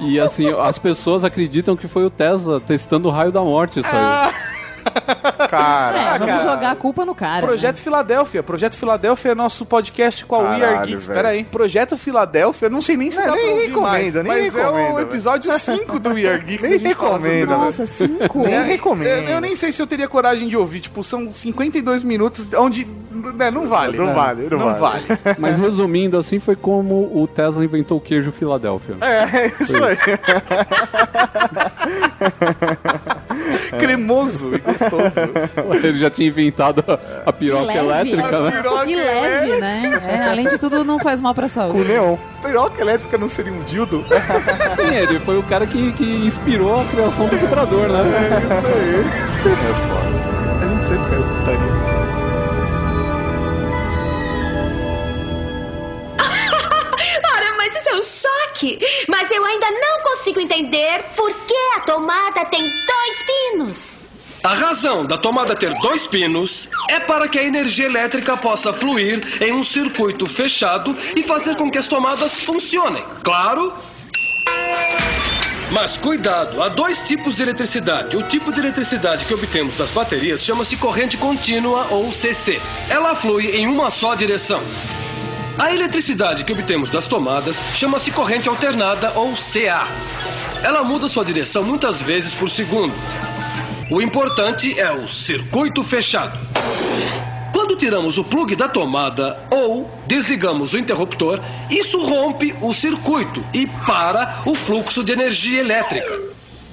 E 0.00 0.18
assim, 0.18 0.48
as 0.48 0.78
pessoas 0.78 1.24
acreditam 1.24 1.76
que 1.76 1.86
foi 1.88 2.04
o 2.04 2.10
Tesla 2.10 2.60
testando 2.60 3.08
o 3.08 3.10
raio 3.10 3.32
da 3.32 3.42
morte 3.42 3.80
isso 3.80 3.88
aí. 3.90 4.34
Cara. 5.50 5.98
É, 5.98 6.18
vamos 6.18 6.34
cara. 6.34 6.42
jogar 6.54 6.70
a 6.70 6.74
culpa 6.74 7.04
no 7.04 7.14
cara. 7.14 7.46
Projeto 7.46 7.76
né? 7.76 7.82
Filadélfia. 7.82 8.42
Projeto 8.42 8.74
Filadélfia 8.76 9.32
é 9.32 9.34
nosso 9.34 9.66
podcast 9.66 10.24
com 10.24 10.36
a 10.36 10.38
We 10.38 10.46
Are 10.48 10.60
Caralho, 10.60 10.86
Geeks. 10.86 11.06
velho. 11.06 11.16
Pera 11.18 11.28
aí. 11.28 11.44
Projeto 11.44 11.96
Filadélfia, 11.98 12.66
eu 12.66 12.70
não 12.70 12.80
sei 12.80 12.96
nem 12.96 13.10
se 13.10 13.18
Não, 13.18 13.26
dá 13.26 13.32
nem 13.32 13.42
pra 13.42 13.50
ouvir 13.52 13.66
recomenda, 13.66 13.90
mais, 13.92 14.14
nem 14.14 14.24
mas 14.24 14.56
é 14.56 14.58
recomenda, 14.62 14.90
o 14.90 14.94
velho. 14.94 15.08
episódio 15.08 15.52
5 15.52 15.98
do 15.98 16.10
We 16.14 16.26
Are 16.26 16.42
Geeks. 16.42 16.70
Nem 16.70 16.78
recomenda, 16.78 17.52
isso. 17.52 17.62
Nossa, 17.64 17.86
cinco? 17.86 18.42
Nem 18.44 18.54
É, 18.54 18.62
recomendo. 18.62 19.08
Eu, 19.08 19.28
eu 19.28 19.40
nem 19.40 19.54
sei 19.54 19.72
se 19.72 19.82
eu 19.82 19.86
teria 19.86 20.08
coragem 20.08 20.48
de 20.48 20.56
ouvir. 20.56 20.80
Tipo, 20.80 21.04
são 21.04 21.30
52 21.30 22.02
minutos 22.02 22.50
onde 22.54 22.86
né, 23.34 23.50
não 23.50 23.68
vale. 23.68 23.98
Não 23.98 24.06
né? 24.06 24.12
vale, 24.14 24.48
não 24.50 24.74
vale. 24.74 25.04
Mas 25.38 25.58
resumindo, 25.58 26.16
assim 26.16 26.38
foi 26.38 26.56
como 26.56 27.10
o 27.14 27.26
Tesla 27.26 27.62
inventou 27.62 27.98
o 27.98 28.00
queijo 28.00 28.32
Filadélfia. 28.32 28.96
É, 29.02 29.52
isso 29.62 29.76
aí. 29.84 29.96
Cremoso 33.78 34.54
e 34.54 34.58
gostoso. 34.58 35.82
Ele 35.86 35.98
já 35.98 36.10
tinha 36.10 36.28
inventado 36.28 36.84
a, 36.86 37.28
a 37.28 37.32
piroca 37.32 37.64
leve. 37.66 37.78
elétrica, 38.12 38.40
né? 38.40 38.50
Piroca 38.50 38.86
Que 38.86 38.94
leve, 38.96 39.60
né? 39.60 40.02
É, 40.08 40.28
além 40.30 40.48
de 40.48 40.58
tudo, 40.58 40.84
não 40.84 40.98
faz 40.98 41.20
mal 41.20 41.34
pra 41.34 41.48
Com 41.48 41.54
saúde. 41.54 41.88
neon. 41.88 42.16
Piroca 42.42 42.80
elétrica 42.80 43.16
não 43.18 43.28
seria 43.28 43.52
um 43.52 43.62
dildo? 43.62 44.04
Sim, 44.76 44.94
ele 44.94 45.18
foi 45.20 45.38
o 45.38 45.42
cara 45.44 45.66
que, 45.66 45.92
que 45.92 46.04
inspirou 46.26 46.80
a 46.80 46.84
criação 46.84 47.26
do 47.28 47.36
vibrador, 47.36 47.88
né? 47.88 48.00
A 50.60 50.66
gente 50.66 50.86
sempre 50.88 51.08
caiu 51.08 51.22
putaria. 51.22 51.71
Um 57.94 58.02
choque. 58.02 58.78
Mas 59.08 59.30
eu 59.30 59.44
ainda 59.44 59.70
não 59.70 60.02
consigo 60.02 60.40
entender 60.40 61.04
por 61.16 61.32
que 61.46 61.56
a 61.76 61.80
tomada 61.80 62.44
tem 62.46 62.60
dois 62.60 63.22
pinos. 63.22 64.02
A 64.44 64.54
razão 64.54 65.06
da 65.06 65.16
tomada 65.16 65.54
ter 65.54 65.72
dois 65.80 66.08
pinos 66.08 66.68
é 66.90 66.98
para 66.98 67.28
que 67.28 67.38
a 67.38 67.44
energia 67.44 67.86
elétrica 67.86 68.36
possa 68.36 68.72
fluir 68.72 69.22
em 69.40 69.52
um 69.52 69.62
circuito 69.62 70.26
fechado 70.26 70.96
e 71.14 71.22
fazer 71.22 71.54
com 71.54 71.70
que 71.70 71.78
as 71.78 71.86
tomadas 71.86 72.40
funcionem. 72.40 73.04
Claro? 73.22 73.72
Mas 75.70 75.96
cuidado, 75.96 76.60
há 76.60 76.68
dois 76.68 76.98
tipos 77.02 77.36
de 77.36 77.42
eletricidade. 77.42 78.16
O 78.16 78.22
tipo 78.24 78.52
de 78.52 78.58
eletricidade 78.58 79.24
que 79.24 79.32
obtemos 79.32 79.76
das 79.76 79.90
baterias 79.90 80.42
chama-se 80.42 80.76
corrente 80.76 81.16
contínua 81.16 81.86
ou 81.90 82.12
CC. 82.12 82.60
Ela 82.90 83.14
flui 83.14 83.56
em 83.56 83.68
uma 83.68 83.90
só 83.90 84.14
direção. 84.14 84.60
A 85.58 85.74
eletricidade 85.74 86.44
que 86.44 86.52
obtemos 86.52 86.90
das 86.90 87.06
tomadas 87.06 87.60
chama-se 87.74 88.10
corrente 88.10 88.48
alternada 88.48 89.12
ou 89.14 89.34
CA. 89.34 89.86
Ela 90.62 90.82
muda 90.82 91.08
sua 91.08 91.24
direção 91.24 91.62
muitas 91.62 92.00
vezes 92.00 92.34
por 92.34 92.48
segundo. 92.48 92.94
O 93.90 94.00
importante 94.00 94.78
é 94.78 94.90
o 94.92 95.06
circuito 95.06 95.84
fechado. 95.84 96.38
Quando 97.52 97.76
tiramos 97.76 98.16
o 98.16 98.24
plug 98.24 98.56
da 98.56 98.68
tomada 98.68 99.38
ou 99.50 99.90
desligamos 100.06 100.72
o 100.72 100.78
interruptor, 100.78 101.40
isso 101.70 102.02
rompe 102.02 102.54
o 102.60 102.72
circuito 102.72 103.44
e 103.52 103.66
para 103.86 104.36
o 104.46 104.54
fluxo 104.54 105.04
de 105.04 105.12
energia 105.12 105.60
elétrica. 105.60 106.18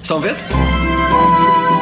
Estão 0.00 0.20
vendo? 0.20 0.38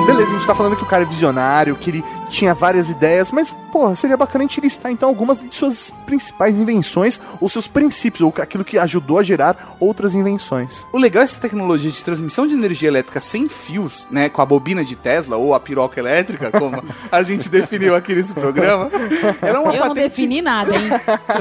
Beleza, 0.07 0.31
a 0.31 0.33
gente 0.33 0.47
tá 0.47 0.55
falando 0.55 0.77
que 0.77 0.83
o 0.83 0.87
cara 0.87 1.05
é 1.05 1.07
visionário, 1.07 1.77
que 1.77 1.91
ele 1.91 2.05
tinha 2.29 2.55
várias 2.55 2.91
ideias, 2.91 3.33
mas, 3.33 3.51
porra, 3.73 3.95
seria 3.97 4.17
bacana 4.17 4.45
a 4.45 4.47
gente 4.47 4.61
listar 4.61 4.91
então 4.93 5.09
algumas 5.09 5.41
de 5.41 5.55
suas 5.55 5.93
principais 6.07 6.57
invenções, 6.59 7.21
ou 7.41 7.49
seus 7.49 7.67
princípios, 7.67 8.23
ou 8.23 8.35
aquilo 8.43 8.65
que 8.65 8.79
ajudou 8.79 9.19
a 9.19 9.23
gerar 9.23 9.77
outras 9.81 10.15
invenções. 10.15 10.87
O 10.93 10.99
legal 10.99 11.23
é 11.23 11.25
essa 11.25 11.41
tecnologia 11.41 11.91
de 11.91 12.03
transmissão 12.03 12.47
de 12.47 12.55
energia 12.55 12.89
elétrica 12.89 13.21
sem 13.21 13.49
fios, 13.49 14.07
né, 14.11 14.29
com 14.29 14.41
a 14.41 14.47
bobina 14.47 14.85
de 14.85 14.97
Tesla 14.97 15.37
ou 15.37 15.55
a 15.55 15.61
piroca 15.61 15.99
elétrica, 16.01 16.51
como 16.51 16.83
a 17.11 17.23
gente 17.23 17.49
definiu 17.49 17.95
aqui 17.95 18.15
nesse 18.15 18.35
programa. 18.35 18.89
Ela 19.43 19.59
é 19.59 19.61
uma 19.61 19.75
Eu 19.75 19.87
não 19.87 19.95
defini 19.95 20.41
nada, 20.41 20.75
hein? 20.75 20.83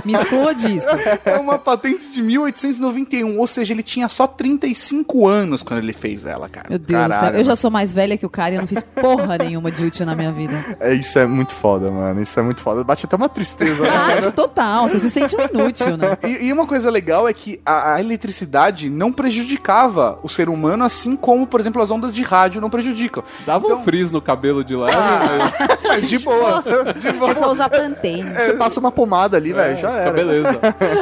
Me 0.04 0.14
exclua 0.14 0.54
disso. 0.54 0.88
É 1.26 1.38
uma 1.38 1.58
patente 1.58 2.12
de 2.12 2.22
1891, 2.22 3.38
ou 3.38 3.48
seja, 3.48 3.74
ele 3.74 3.84
tinha 3.84 4.10
só 4.10 4.28
35 4.28 5.28
anos 5.28 5.64
quando 5.64 5.80
ele 5.80 5.94
fez 5.94 6.26
ela, 6.26 6.50
cara. 6.50 6.68
Meu 6.70 6.80
Deus 6.80 7.04
do 7.04 7.10
céu. 7.10 7.20
Caralho, 7.20 7.38
Eu 7.38 7.44
já 7.44 7.56
sou 7.56 7.72
mais 7.72 7.94
velha 7.94 8.18
que 8.18 8.26
o 8.26 8.30
cara 8.30 8.54
e 8.54 8.58
eu 8.58 8.62
não 8.62 8.68
fiz 8.68 8.84
porra 9.02 9.38
nenhuma 9.38 9.72
de 9.72 9.84
útil 9.84 10.06
na 10.06 10.16
minha 10.16 10.32
vida. 10.32 10.77
É, 10.80 10.94
isso 10.94 11.18
é 11.20 11.26
muito 11.26 11.54
foda, 11.54 11.90
mano. 11.92 12.22
Isso 12.22 12.40
é 12.40 12.44
muito 12.44 12.62
foda. 12.62 12.84
Bate 12.84 13.06
até 13.06 13.16
uma 13.16 13.30
tristeza. 13.30 13.84
né? 13.84 13.90
Bate 13.90 14.32
total. 14.32 14.88
Você 14.88 15.00
se 15.00 15.10
sente 15.10 15.36
um 15.36 15.42
inútil, 15.42 15.98
né? 15.98 16.18
E, 16.24 16.48
e 16.48 16.54
uma 16.54 16.66
coisa 16.68 16.90
legal 16.90 17.28
é 17.28 17.34
que 17.34 17.60
a, 17.66 17.94
a 17.96 18.00
eletricidade 18.00 18.90
não 18.90 19.12
prejudicava 19.12 20.20
o 20.24 20.30
ser 20.30 20.50
humano, 20.50 20.84
assim 20.84 21.16
como, 21.16 21.48
por 21.48 21.60
exemplo, 21.60 21.82
as 21.82 21.90
ondas 21.92 22.14
de 22.14 22.22
rádio 22.24 22.62
não 22.62 22.70
prejudicam. 22.70 23.24
Dava 23.46 23.68
um 23.68 23.84
frizz 23.84 24.12
no 24.12 24.22
cabelo 24.22 24.64
de 24.64 24.76
leve, 24.76 24.96
mas 24.96 25.78
Mas 25.88 26.10
de 26.10 26.20
boa, 26.20 26.62
de 27.00 27.08
É 27.08 27.14
boa. 27.14 27.34
só 27.34 27.52
usar 27.52 27.70
Pantene. 27.70 28.30
Você 28.34 28.54
passa 28.54 28.80
uma 28.80 28.92
pomada 28.92 29.38
ali, 29.38 29.54
velho, 29.54 29.78
já 29.78 29.90
tá 29.90 29.96
era. 29.98 30.12
beleza. 30.12 30.60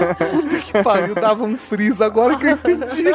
que 0.65 0.83
pariu, 0.83 1.15
dava 1.15 1.43
um 1.43 1.57
freeze 1.57 2.03
agora 2.03 2.35
que 2.37 2.45
eu 2.45 2.51
entendi. 2.51 3.05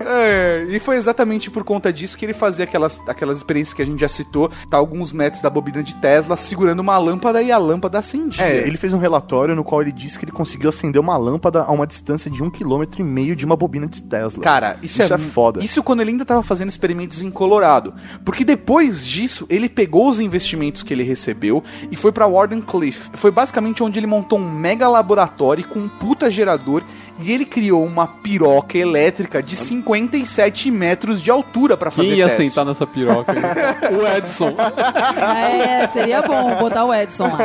É, 0.00 0.66
e 0.68 0.78
foi 0.78 0.96
exatamente 0.96 1.50
por 1.50 1.64
conta 1.64 1.92
disso 1.92 2.16
que 2.16 2.24
ele 2.24 2.32
fazia 2.32 2.64
aquelas, 2.64 3.00
aquelas 3.06 3.38
experiências 3.38 3.74
que 3.74 3.82
a 3.82 3.86
gente 3.86 4.00
já 4.00 4.08
citou, 4.08 4.50
tá 4.70 4.76
alguns 4.76 5.12
metros 5.12 5.42
da 5.42 5.50
bobina 5.50 5.82
de 5.82 5.94
Tesla 5.96 6.36
segurando 6.36 6.80
uma 6.80 6.96
lâmpada 6.98 7.42
e 7.42 7.50
a 7.50 7.58
lâmpada 7.58 7.98
acendia. 7.98 8.44
É, 8.44 8.66
ele 8.66 8.76
fez 8.76 8.92
um 8.92 8.98
relatório 8.98 9.54
no 9.54 9.64
qual 9.64 9.82
ele 9.82 9.92
disse 9.92 10.18
que 10.18 10.24
ele 10.24 10.32
conseguiu 10.32 10.68
acender 10.68 11.00
uma 11.00 11.16
lâmpada 11.16 11.62
a 11.62 11.70
uma 11.72 11.86
distância 11.86 12.30
de 12.30 12.42
um 12.42 12.50
quilômetro 12.50 13.00
e 13.00 13.04
meio 13.04 13.34
de 13.36 13.44
uma 13.44 13.56
bobina 13.56 13.86
de 13.86 14.02
Tesla. 14.02 14.42
Cara, 14.42 14.76
isso, 14.82 15.02
Isso 15.02 15.14
é 15.14 15.18
foda. 15.18 15.62
Isso 15.62 15.82
quando 15.82 16.00
ele 16.00 16.10
ainda 16.10 16.24
tava 16.24 16.42
fazendo 16.42 16.68
experimentos 16.68 17.22
em 17.22 17.30
Colorado. 17.30 17.94
Porque 18.24 18.44
depois 18.44 19.06
disso, 19.06 19.46
ele 19.48 19.68
pegou 19.68 20.08
os 20.08 20.20
investimentos 20.20 20.82
que 20.82 20.92
ele 20.92 21.02
recebeu 21.02 21.62
e 21.90 21.96
foi 21.96 22.12
pra 22.12 22.26
Wardenclyffe. 22.26 23.10
Foi 23.14 23.30
basicamente 23.30 23.82
onde 23.82 23.98
ele 23.98 24.06
montou 24.06 24.38
um 24.38 24.50
mega 24.50 24.88
laboratório 24.88 25.66
com 25.66 25.78
um 25.80 25.88
puta 25.88 26.30
gerador 26.30 26.82
e 27.20 27.30
ele 27.32 27.44
criou 27.44 27.84
uma 27.84 28.06
piroca 28.06 28.76
elétrica 28.76 29.42
de 29.42 29.54
57 29.56 30.70
metros 30.70 31.22
de 31.22 31.30
altura 31.30 31.76
pra 31.76 31.90
fazer 31.90 32.08
Quem 32.08 32.18
ia 32.18 32.28
teste. 32.28 32.48
sentar 32.48 32.64
nessa 32.64 32.86
piroca? 32.86 33.32
o 33.92 34.16
Edson. 34.16 34.41
É, 34.48 35.88
seria 35.88 36.22
bom 36.22 36.54
botar 36.56 36.84
o 36.84 36.92
Edson 36.94 37.24
lá. 37.24 37.38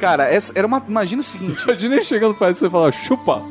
Cara, 0.00 0.24
essa 0.24 0.52
era 0.54 0.66
uma. 0.66 0.82
Imagina 0.88 1.20
o 1.20 1.24
seguinte. 1.24 1.62
Imagina 1.64 1.94
ele 1.96 2.04
chegando 2.04 2.34
pra 2.34 2.50
Edson 2.50 2.66
e 2.66 2.70
falar, 2.70 2.92
chupa. 2.92 3.42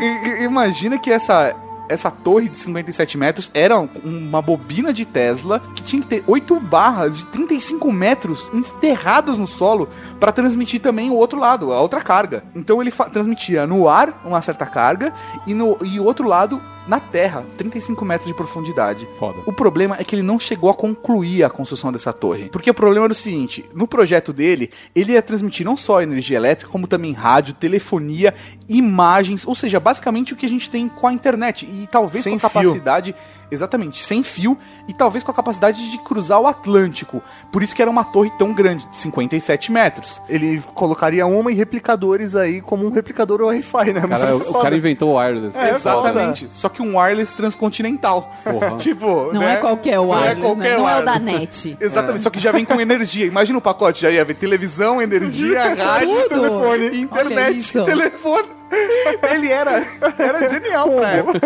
I- 0.00 0.44
Imagina 0.44 0.98
que 0.98 1.10
essa. 1.10 1.54
Essa 1.88 2.08
torre 2.08 2.48
de 2.48 2.56
57 2.56 3.18
metros 3.18 3.50
era 3.52 3.76
um- 3.76 3.88
uma 4.04 4.40
bobina 4.40 4.92
de 4.92 5.04
Tesla 5.04 5.60
que 5.74 5.82
tinha 5.82 6.00
que 6.00 6.06
ter 6.06 6.22
8 6.24 6.60
barras 6.60 7.18
de 7.18 7.26
35 7.26 7.90
metros 7.92 8.48
enterradas 8.54 9.36
no 9.36 9.44
solo 9.48 9.88
para 10.20 10.30
transmitir 10.30 10.80
também 10.80 11.10
o 11.10 11.16
outro 11.16 11.40
lado, 11.40 11.72
a 11.72 11.80
outra 11.80 12.00
carga. 12.00 12.44
Então 12.54 12.80
ele 12.80 12.92
transmitia 12.92 13.66
no 13.66 13.88
ar 13.88 14.22
uma 14.24 14.40
certa 14.40 14.64
carga 14.66 15.12
e 15.48 15.52
no 15.52 15.76
e 15.82 15.98
o 15.98 16.04
outro 16.04 16.28
lado 16.28 16.62
na 16.90 16.98
terra, 16.98 17.46
35 17.56 18.04
metros 18.04 18.26
de 18.26 18.34
profundidade. 18.34 19.06
Foda. 19.16 19.38
O 19.46 19.52
problema 19.52 19.96
é 20.00 20.02
que 20.02 20.12
ele 20.16 20.24
não 20.24 20.40
chegou 20.40 20.68
a 20.68 20.74
concluir 20.74 21.44
a 21.44 21.48
construção 21.48 21.92
dessa 21.92 22.12
torre. 22.12 22.48
Porque 22.50 22.68
o 22.68 22.74
problema 22.74 23.06
era 23.06 23.12
o 23.12 23.14
seguinte: 23.14 23.64
no 23.72 23.86
projeto 23.86 24.32
dele, 24.32 24.70
ele 24.92 25.12
ia 25.12 25.22
transmitir 25.22 25.64
não 25.64 25.76
só 25.76 26.02
energia 26.02 26.36
elétrica, 26.36 26.68
como 26.68 26.88
também 26.88 27.12
rádio, 27.12 27.54
telefonia, 27.54 28.34
imagens, 28.68 29.46
ou 29.46 29.54
seja, 29.54 29.78
basicamente 29.78 30.32
o 30.32 30.36
que 30.36 30.46
a 30.46 30.48
gente 30.48 30.68
tem 30.68 30.88
com 30.88 31.06
a 31.06 31.12
internet. 31.12 31.64
E 31.64 31.86
talvez 31.86 32.24
Sem 32.24 32.36
com 32.36 32.44
a 32.44 32.50
fio. 32.50 32.60
capacidade. 32.62 33.14
Exatamente, 33.50 34.04
sem 34.06 34.22
fio 34.22 34.56
e 34.86 34.92
talvez 34.94 35.24
com 35.24 35.32
a 35.32 35.34
capacidade 35.34 35.90
de 35.90 35.98
cruzar 35.98 36.40
o 36.40 36.46
Atlântico. 36.46 37.20
Por 37.50 37.62
isso 37.62 37.74
que 37.74 37.82
era 37.82 37.90
uma 37.90 38.04
torre 38.04 38.30
tão 38.38 38.52
grande, 38.52 38.86
de 38.86 38.96
57 38.96 39.72
metros. 39.72 40.22
Ele 40.28 40.62
colocaria 40.72 41.26
uma 41.26 41.50
e 41.50 41.54
replicadores 41.54 42.36
aí 42.36 42.60
como 42.60 42.86
um 42.86 42.90
replicador 42.90 43.40
Wi-Fi, 43.40 43.92
né? 43.92 44.06
Cara, 44.06 44.36
o, 44.36 44.50
o 44.50 44.62
cara 44.62 44.76
inventou 44.76 45.10
o 45.10 45.18
wireless. 45.18 45.58
É, 45.58 45.70
exatamente. 45.70 46.46
Só 46.50 46.68
que 46.68 46.79
um 46.80 46.96
wireless 46.96 47.34
transcontinental. 47.34 48.32
Porra. 48.44 48.76
tipo, 48.78 49.32
Não 49.32 49.40
né? 49.40 49.54
é 49.54 49.56
qualquer 49.56 49.98
wireless, 49.98 50.20
Não 50.20 50.26
é 50.26 50.34
qualquer 50.34 50.70
né? 50.70 50.78
Não 50.78 50.88
é 50.88 50.98
o 50.98 51.04
da 51.04 51.18
net. 51.18 51.76
Exatamente, 51.80 52.24
só 52.24 52.30
que 52.30 52.40
já 52.40 52.52
vem 52.52 52.64
com 52.64 52.80
energia. 52.80 53.26
Imagina 53.26 53.58
o 53.58 53.62
pacote, 53.62 54.02
já 54.02 54.10
ia 54.10 54.24
ver 54.24 54.34
televisão, 54.34 55.00
energia, 55.00 55.74
rádio, 55.74 56.28
telefone, 56.28 57.00
internet, 57.00 57.72
telefone. 57.72 58.59
Ele 59.34 59.48
era, 59.50 59.84
era 60.18 60.48
genial 60.48 60.88
pra 60.90 61.10
época. 61.10 61.40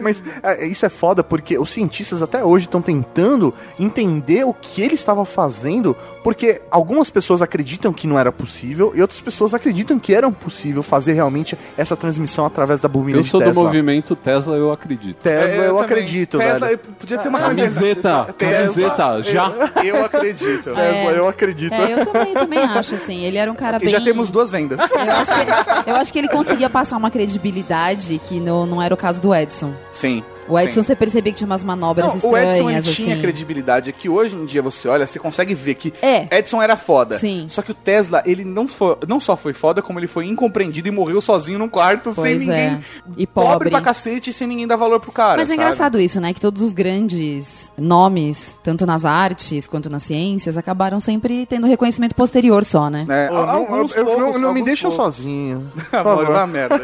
Mas 0.00 0.22
é, 0.42 0.66
isso 0.66 0.84
é 0.86 0.88
foda 0.88 1.22
porque 1.22 1.58
os 1.58 1.70
cientistas 1.70 2.22
até 2.22 2.44
hoje 2.44 2.66
estão 2.66 2.80
tentando 2.82 3.52
entender 3.78 4.44
o 4.44 4.52
que 4.54 4.82
ele 4.82 4.94
estava 4.94 5.24
fazendo, 5.24 5.96
porque 6.22 6.60
algumas 6.70 7.10
pessoas 7.10 7.42
acreditam 7.42 7.92
que 7.92 8.06
não 8.06 8.18
era 8.18 8.32
possível 8.32 8.92
e 8.94 9.00
outras 9.02 9.20
pessoas 9.20 9.54
acreditam 9.54 9.98
que 9.98 10.14
era 10.14 10.30
possível 10.30 10.82
fazer 10.82 11.12
realmente 11.12 11.56
essa 11.76 11.96
transmissão 11.96 12.46
através 12.46 12.80
da 12.80 12.88
bobina 12.88 13.18
Eu 13.18 13.22
de 13.22 13.28
sou 13.28 13.40
do 13.40 13.46
Tesla. 13.46 13.62
movimento 13.64 14.16
Tesla, 14.16 14.56
eu 14.56 14.72
acredito. 14.72 15.16
Tesla, 15.18 15.48
É, 15.48 15.68
eu, 15.68 15.74
também. 15.74 15.82
acredito, 15.84 16.38
Tesla, 16.38 16.66
velho. 16.66 16.78
podia 16.78 17.18
ter 17.18 17.28
uma 17.28 17.38
coisa. 17.40 17.62
Camiseta, 17.62 18.26
camiseta, 18.38 19.22
já. 19.22 19.52
Eu, 19.84 19.96
eu 19.96 20.04
acredito. 20.04 20.74
Tesla, 20.74 21.10
eu 21.12 21.28
acredito. 21.28 21.72
É, 21.74 21.92
eu 21.92 22.06
também, 22.06 22.34
também 22.34 22.58
acho, 22.60 22.94
assim. 22.94 23.24
Ele 23.24 23.36
era 23.38 23.50
um 23.50 23.54
cara 23.54 23.76
E 23.76 23.80
bem... 23.80 23.90
já 23.90 24.00
temos 24.00 24.30
duas 24.30 24.50
vendas. 24.50 24.78
Eu 24.90 24.98
acho, 25.12 25.32
que, 25.32 25.81
eu 25.86 25.96
acho 25.96 26.12
que 26.12 26.18
ele 26.18 26.28
conseguia 26.28 26.68
passar 26.70 26.96
uma 26.96 27.10
credibilidade 27.10 28.20
que 28.28 28.38
não, 28.40 28.66
não 28.66 28.82
era 28.82 28.92
o 28.94 28.96
caso 28.96 29.20
do 29.20 29.34
Edson. 29.34 29.74
Sim. 29.90 30.22
O 30.48 30.58
Edson, 30.58 30.80
sim. 30.80 30.86
você 30.88 30.96
percebia 30.96 31.32
que 31.32 31.38
tinha 31.38 31.46
umas 31.46 31.62
manobras 31.62 32.04
Não, 32.06 32.14
o 32.14 32.16
estranhas, 32.16 32.56
Edson 32.56 32.70
ele 32.70 32.82
tinha 32.82 33.12
assim. 33.12 33.22
credibilidade. 33.22 33.90
É 33.90 33.92
que 33.92 34.08
hoje 34.08 34.34
em 34.34 34.44
dia 34.44 34.60
você 34.60 34.88
olha, 34.88 35.06
você 35.06 35.18
consegue 35.18 35.54
ver 35.54 35.76
que 35.76 35.94
É. 36.02 36.26
Edson 36.36 36.60
era 36.60 36.76
foda. 36.76 37.16
Sim. 37.18 37.46
Só 37.48 37.62
que 37.62 37.70
o 37.70 37.74
Tesla, 37.74 38.22
ele 38.26 38.44
não, 38.44 38.66
foi, 38.66 38.96
não 39.06 39.20
só 39.20 39.36
foi 39.36 39.52
foda, 39.52 39.80
como 39.80 40.00
ele 40.00 40.08
foi 40.08 40.26
incompreendido 40.26 40.88
e 40.88 40.90
morreu 40.90 41.20
sozinho 41.20 41.60
num 41.60 41.68
quarto 41.68 42.12
sem 42.12 42.24
Pois 42.24 42.40
ninguém. 42.40 42.54
é. 42.56 42.78
E 43.16 43.26
pobre 43.26 43.50
pobre. 43.52 43.70
pra 43.70 43.80
cacete 43.80 44.30
e 44.30 44.32
sem 44.32 44.48
ninguém 44.48 44.66
dar 44.66 44.76
valor 44.76 44.98
pro 44.98 45.12
cara. 45.12 45.36
Mas 45.40 45.48
é 45.48 45.52
sabe? 45.54 45.62
engraçado 45.62 46.00
isso, 46.00 46.20
né? 46.20 46.34
Que 46.34 46.40
todos 46.40 46.60
os 46.60 46.74
grandes 46.74 47.61
nomes, 47.76 48.60
tanto 48.62 48.84
nas 48.86 49.04
artes 49.04 49.66
quanto 49.66 49.88
nas 49.90 50.02
ciências, 50.02 50.56
acabaram 50.56 51.00
sempre 51.00 51.46
tendo 51.46 51.66
reconhecimento 51.66 52.14
posterior 52.14 52.64
só, 52.64 52.88
né? 52.90 53.04
É, 53.08 53.28
Pô, 53.28 53.34
não, 53.34 53.48
alguns 53.48 53.96
eu- 53.96 54.06
eu- 54.06 54.06
poucos, 54.16 54.34
não, 54.40 54.48
não 54.48 54.54
me 54.54 54.62
deixam 54.62 54.90
poucos. 54.90 55.16
sozinho. 55.16 55.70
Amor, 55.92 56.02
favor. 56.18 56.26
vai 56.32 56.46
merda. 56.46 56.80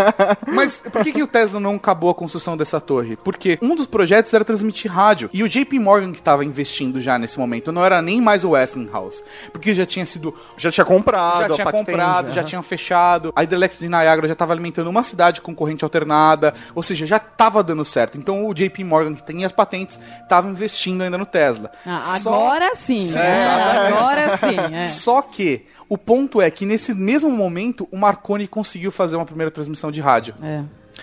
Mas 0.46 0.80
por 0.80 1.02
que, 1.04 1.12
que 1.12 1.22
o 1.22 1.26
Tesla 1.26 1.60
não 1.60 1.76
acabou 1.76 2.10
a 2.10 2.14
construção 2.14 2.56
dessa 2.56 2.80
torre? 2.80 3.16
Porque 3.16 3.58
um 3.62 3.74
dos 3.74 3.86
projetos 3.86 4.32
era 4.34 4.44
transmitir 4.44 4.90
rádio. 4.90 5.28
E 5.32 5.42
o 5.42 5.48
JP 5.48 5.78
Morgan 5.78 6.12
que 6.12 6.22
tava 6.22 6.44
investindo 6.44 7.00
já 7.00 7.18
nesse 7.18 7.38
momento 7.38 7.70
não 7.72 7.84
era 7.84 8.00
nem 8.02 8.20
mais 8.20 8.44
o 8.44 8.50
Westinghouse. 8.50 9.22
Porque 9.52 9.74
já 9.74 9.86
tinha 9.86 10.06
sido. 10.06 10.34
Já 10.56 10.70
tinha 10.70 10.84
comprado, 10.84 11.40
Já 11.40 11.54
tinha 11.54 11.70
comprado, 11.72 12.30
já 12.30 12.42
tinham 12.42 12.62
fechado. 12.62 13.32
A 13.36 13.44
hidrelétrica 13.44 13.84
de 13.84 13.88
Niagara 13.90 14.26
já 14.28 14.34
tava 14.34 14.52
alimentando 14.52 14.88
uma 14.88 15.02
cidade 15.02 15.40
com 15.40 15.54
corrente 15.54 15.84
alternada. 15.84 16.54
Ou 16.74 16.82
seja, 16.82 17.06
já 17.06 17.18
tava 17.18 17.62
dando 17.62 17.84
certo. 17.84 18.18
Então 18.18 18.46
o 18.46 18.54
JP 18.54 18.82
Morgan, 18.84 19.14
que 19.14 19.22
tem 19.22 19.44
as 19.44 19.52
patentes, 19.52 19.98
tava 20.30 20.48
investindo 20.48 21.02
ainda 21.02 21.18
no 21.18 21.26
Tesla. 21.26 21.72
Ah, 21.84 22.14
agora 22.14 22.76
sim. 22.76 23.08
Sim, 23.08 23.18
é, 23.18 23.32
exatamente. 23.32 23.92
agora 23.92 24.38
sim. 24.38 24.60
É. 24.70 24.86
Só 24.86 25.20
que 25.20 25.66
o 25.88 25.98
ponto 25.98 26.40
é 26.40 26.48
que 26.52 26.64
nesse 26.64 26.94
mesmo 26.94 27.28
momento 27.32 27.88
o 27.90 27.96
Marconi 27.96 28.46
conseguiu 28.46 28.92
fazer 28.92 29.16
uma 29.16 29.26
primeira 29.26 29.50
transmissão 29.50 29.90
de 29.90 30.00
rádio. 30.00 30.36
É. 30.40 30.62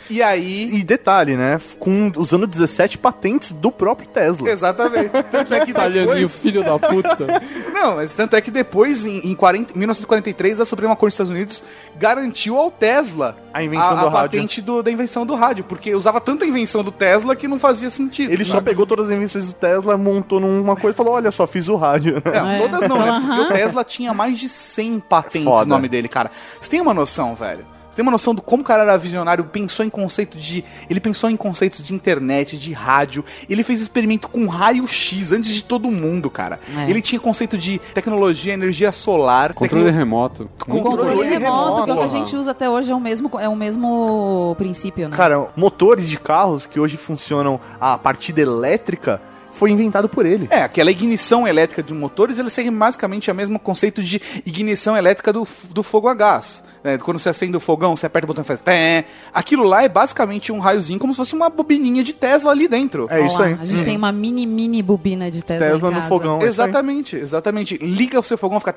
E 0.09 0.21
aí. 0.21 0.69
E 0.75 0.83
detalhe, 0.83 1.35
né? 1.35 1.59
Com, 1.79 2.11
usando 2.15 2.47
17 2.47 2.97
patentes 2.97 3.51
do 3.51 3.71
próprio 3.71 4.07
Tesla. 4.07 4.49
Exatamente. 4.49 5.09
Tanto 5.31 5.53
é 5.53 5.65
que 5.65 5.71
Italianinho, 5.71 6.13
depois... 6.15 6.41
filho 6.41 6.63
da 6.63 6.77
puta. 6.79 7.27
Não, 7.73 7.95
mas 7.97 8.11
tanto 8.11 8.35
é 8.35 8.41
que 8.41 8.49
depois, 8.51 9.05
em, 9.05 9.19
em 9.29 9.35
40 9.35 9.73
1943, 9.77 10.61
a 10.61 10.65
Suprema 10.65 10.95
Corte 10.95 11.11
dos 11.11 11.15
Estados 11.15 11.31
Unidos 11.31 11.63
garantiu 11.97 12.57
ao 12.57 12.71
Tesla 12.71 13.37
A 13.53 13.61
invenção 13.63 13.87
a, 13.91 13.95
do 13.95 14.07
a 14.07 14.09
rádio. 14.09 14.21
patente 14.39 14.61
do- 14.61 14.81
da 14.83 14.91
invenção 14.91 15.25
do 15.25 15.35
rádio, 15.35 15.63
porque 15.63 15.93
usava 15.93 16.19
tanta 16.21 16.45
invenção 16.45 16.83
do 16.83 16.91
Tesla 16.91 17.35
que 17.35 17.47
não 17.47 17.59
fazia 17.59 17.89
sentido. 17.89 18.31
Ele 18.31 18.43
só 18.45 18.53
sabe? 18.53 18.65
pegou 18.69 18.85
todas 18.85 19.05
as 19.07 19.11
invenções 19.11 19.45
do 19.45 19.53
Tesla, 19.53 19.97
montou 19.97 20.39
numa 20.39 20.75
coisa 20.75 20.95
e 20.95 20.97
falou: 20.97 21.13
Olha 21.13 21.31
só, 21.31 21.45
fiz 21.45 21.67
o 21.67 21.75
rádio. 21.75 22.21
Não, 22.25 22.49
É. 22.49 22.57
todas 22.59 22.87
não, 22.89 22.99
né? 22.99 23.21
Porque 23.25 23.41
o 23.41 23.47
Tesla 23.49 23.83
tinha 23.83 24.13
mais 24.13 24.37
de 24.37 24.47
100 24.49 24.99
patentes 25.01 25.43
Foda. 25.43 25.65
no 25.65 25.69
nome 25.75 25.87
dele, 25.89 26.07
cara. 26.07 26.31
Você 26.61 26.69
tem 26.69 26.81
uma 26.81 26.93
noção, 26.93 27.35
velho? 27.35 27.65
Tem 27.97 28.03
uma 28.03 28.11
noção 28.11 28.35
do 28.35 28.43
como 28.43 28.61
o 28.61 28.63
cara 28.63 28.83
era 28.83 28.95
visionário, 28.95 29.43
pensou 29.45 29.83
em 29.83 29.89
conceito 29.89 30.37
de. 30.37 30.63
Ele 30.87 30.99
pensou 30.99 31.31
em 31.31 31.35
conceitos 31.35 31.83
de 31.83 31.95
internet, 31.95 32.55
de 32.55 32.71
rádio. 32.71 33.25
Ele 33.49 33.63
fez 33.63 33.81
experimento 33.81 34.29
com 34.29 34.45
raio-x 34.45 35.31
antes 35.31 35.49
de 35.49 35.63
todo 35.63 35.89
mundo, 35.89 36.29
cara. 36.29 36.59
É. 36.77 36.91
Ele 36.91 37.01
tinha 37.01 37.19
conceito 37.19 37.57
de 37.57 37.79
tecnologia, 37.95 38.53
energia 38.53 38.91
solar. 38.91 39.51
Controle 39.55 39.85
tecno- 39.85 39.97
remoto. 39.97 40.47
O 40.67 40.79
controle 40.79 41.27
remoto, 41.27 41.85
que 41.85 41.89
é 41.89 41.93
o 41.95 41.97
que 41.97 42.03
a 42.03 42.07
gente 42.07 42.35
usa 42.35 42.51
até 42.51 42.69
hoje, 42.69 42.91
é 42.91 42.95
o 42.95 42.99
mesmo, 42.99 43.31
é 43.39 43.49
o 43.49 43.55
mesmo 43.55 44.53
princípio, 44.59 45.09
né? 45.09 45.17
Cara, 45.17 45.47
motores 45.55 46.07
de 46.07 46.19
carros 46.19 46.67
que 46.67 46.79
hoje 46.79 46.97
funcionam 46.97 47.59
a 47.81 47.97
partida 47.97 48.41
elétrica 48.41 49.19
foi 49.51 49.71
inventado 49.71 50.07
por 50.07 50.23
ele. 50.23 50.47
É, 50.51 50.61
aquela 50.61 50.91
ignição 50.91 51.47
elétrica 51.47 51.81
de 51.81 51.91
motores, 51.95 52.37
ele 52.37 52.51
segue 52.51 52.69
basicamente 52.69 53.31
o 53.31 53.33
mesmo 53.33 53.57
conceito 53.57 54.03
de 54.03 54.21
ignição 54.45 54.95
elétrica 54.95 55.33
do, 55.33 55.47
do 55.73 55.81
fogo 55.81 56.07
a 56.07 56.13
gás. 56.13 56.63
Né? 56.87 56.97
Quando 56.97 57.19
você 57.19 57.29
acende 57.29 57.55
o 57.57 57.59
fogão, 57.59 57.95
você 57.95 58.05
aperta 58.05 58.25
o 58.25 58.27
botão 58.27 58.43
e 58.43 58.47
faz... 58.47 58.61
Té. 58.61 59.05
Aquilo 59.33 59.63
lá 59.63 59.83
é 59.83 59.89
basicamente 59.89 60.51
um 60.51 60.59
raiozinho, 60.59 60.99
como 60.99 61.13
se 61.13 61.17
fosse 61.17 61.35
uma 61.35 61.49
bobininha 61.49 62.03
de 62.03 62.13
Tesla 62.13 62.51
ali 62.51 62.67
dentro. 62.67 63.07
É 63.09 63.19
Olha 63.19 63.27
isso 63.27 63.41
aí. 63.41 63.57
A 63.59 63.65
gente 63.65 63.83
tem 63.83 63.97
uma 63.97 64.11
mini, 64.11 64.45
mini 64.45 64.81
bobina 64.81 65.29
de 65.29 65.43
Tesla, 65.43 65.67
Tesla 65.67 65.91
em 65.91 65.95
no 65.95 66.01
fogão. 66.03 66.39
é. 66.41 66.45
Exatamente, 66.45 67.15
exatamente. 67.15 67.77
Liga 67.77 68.19
o 68.19 68.23
seu 68.23 68.37
fogão, 68.37 68.59
fica 68.59 68.73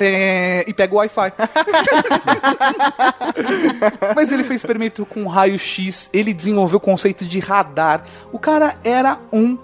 e 0.67 0.75
pega 0.75 0.95
o 0.95 0.99
Wi-Fi. 0.99 1.33
Mas 4.17 4.33
ele 4.33 4.43
fez 4.43 4.61
experimento 4.61 5.07
com 5.07 5.27
raio-x, 5.27 6.11
ele 6.13 6.35
desenvolveu 6.35 6.79
o 6.79 6.81
conceito 6.81 7.25
de 7.25 7.39
radar. 7.39 8.05
O 8.33 8.39
cara 8.39 8.77
era 8.83 9.19
um, 9.33 9.57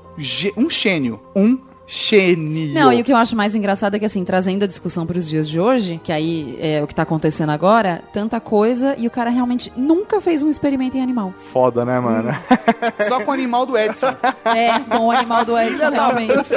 um 0.57 0.71
gênio, 0.71 1.21
um 1.35 1.59
gênio. 1.87 2.75
Não, 2.75 2.93
e 2.93 3.01
o 3.01 3.05
que 3.05 3.13
eu 3.13 3.17
acho 3.17 3.37
mais 3.37 3.55
engraçado 3.55 3.95
é 3.95 3.99
que, 3.99 4.05
assim, 4.05 4.25
trazendo 4.25 4.65
a 4.65 4.67
discussão 4.67 5.07
para 5.07 5.17
os 5.19 5.29
dias 5.29 5.49
de 5.49 5.61
hoje, 5.61 6.01
que 6.03 6.11
aí 6.13 6.57
é 6.61 6.83
o 6.83 6.87
que 6.87 6.95
tá 6.95 7.03
acontecendo 7.03 7.51
agora, 7.51 8.03
tanta 8.13 8.41
coisa, 8.41 8.95
e 8.99 9.07
o 9.07 9.11
cara 9.11 9.31
realmente 9.31 9.73
nunca 9.77 10.21
fez 10.21 10.43
um 10.43 10.49
experimento 10.49 10.97
em 10.97 11.03
animal. 11.03 11.33
Foda, 11.53 11.85
né, 11.85 12.01
mano? 12.01 12.35
Só 13.09 13.21
com 13.21 13.31
o 13.31 13.35
animal 13.35 13.65
do 13.67 13.77
Edson. 13.79 14.15
É, 14.45 14.79
com 14.81 15.07
o 15.07 15.11
animal 15.11 15.45
do 15.45 15.57
Edson, 15.59 15.91
realmente. 15.91 16.55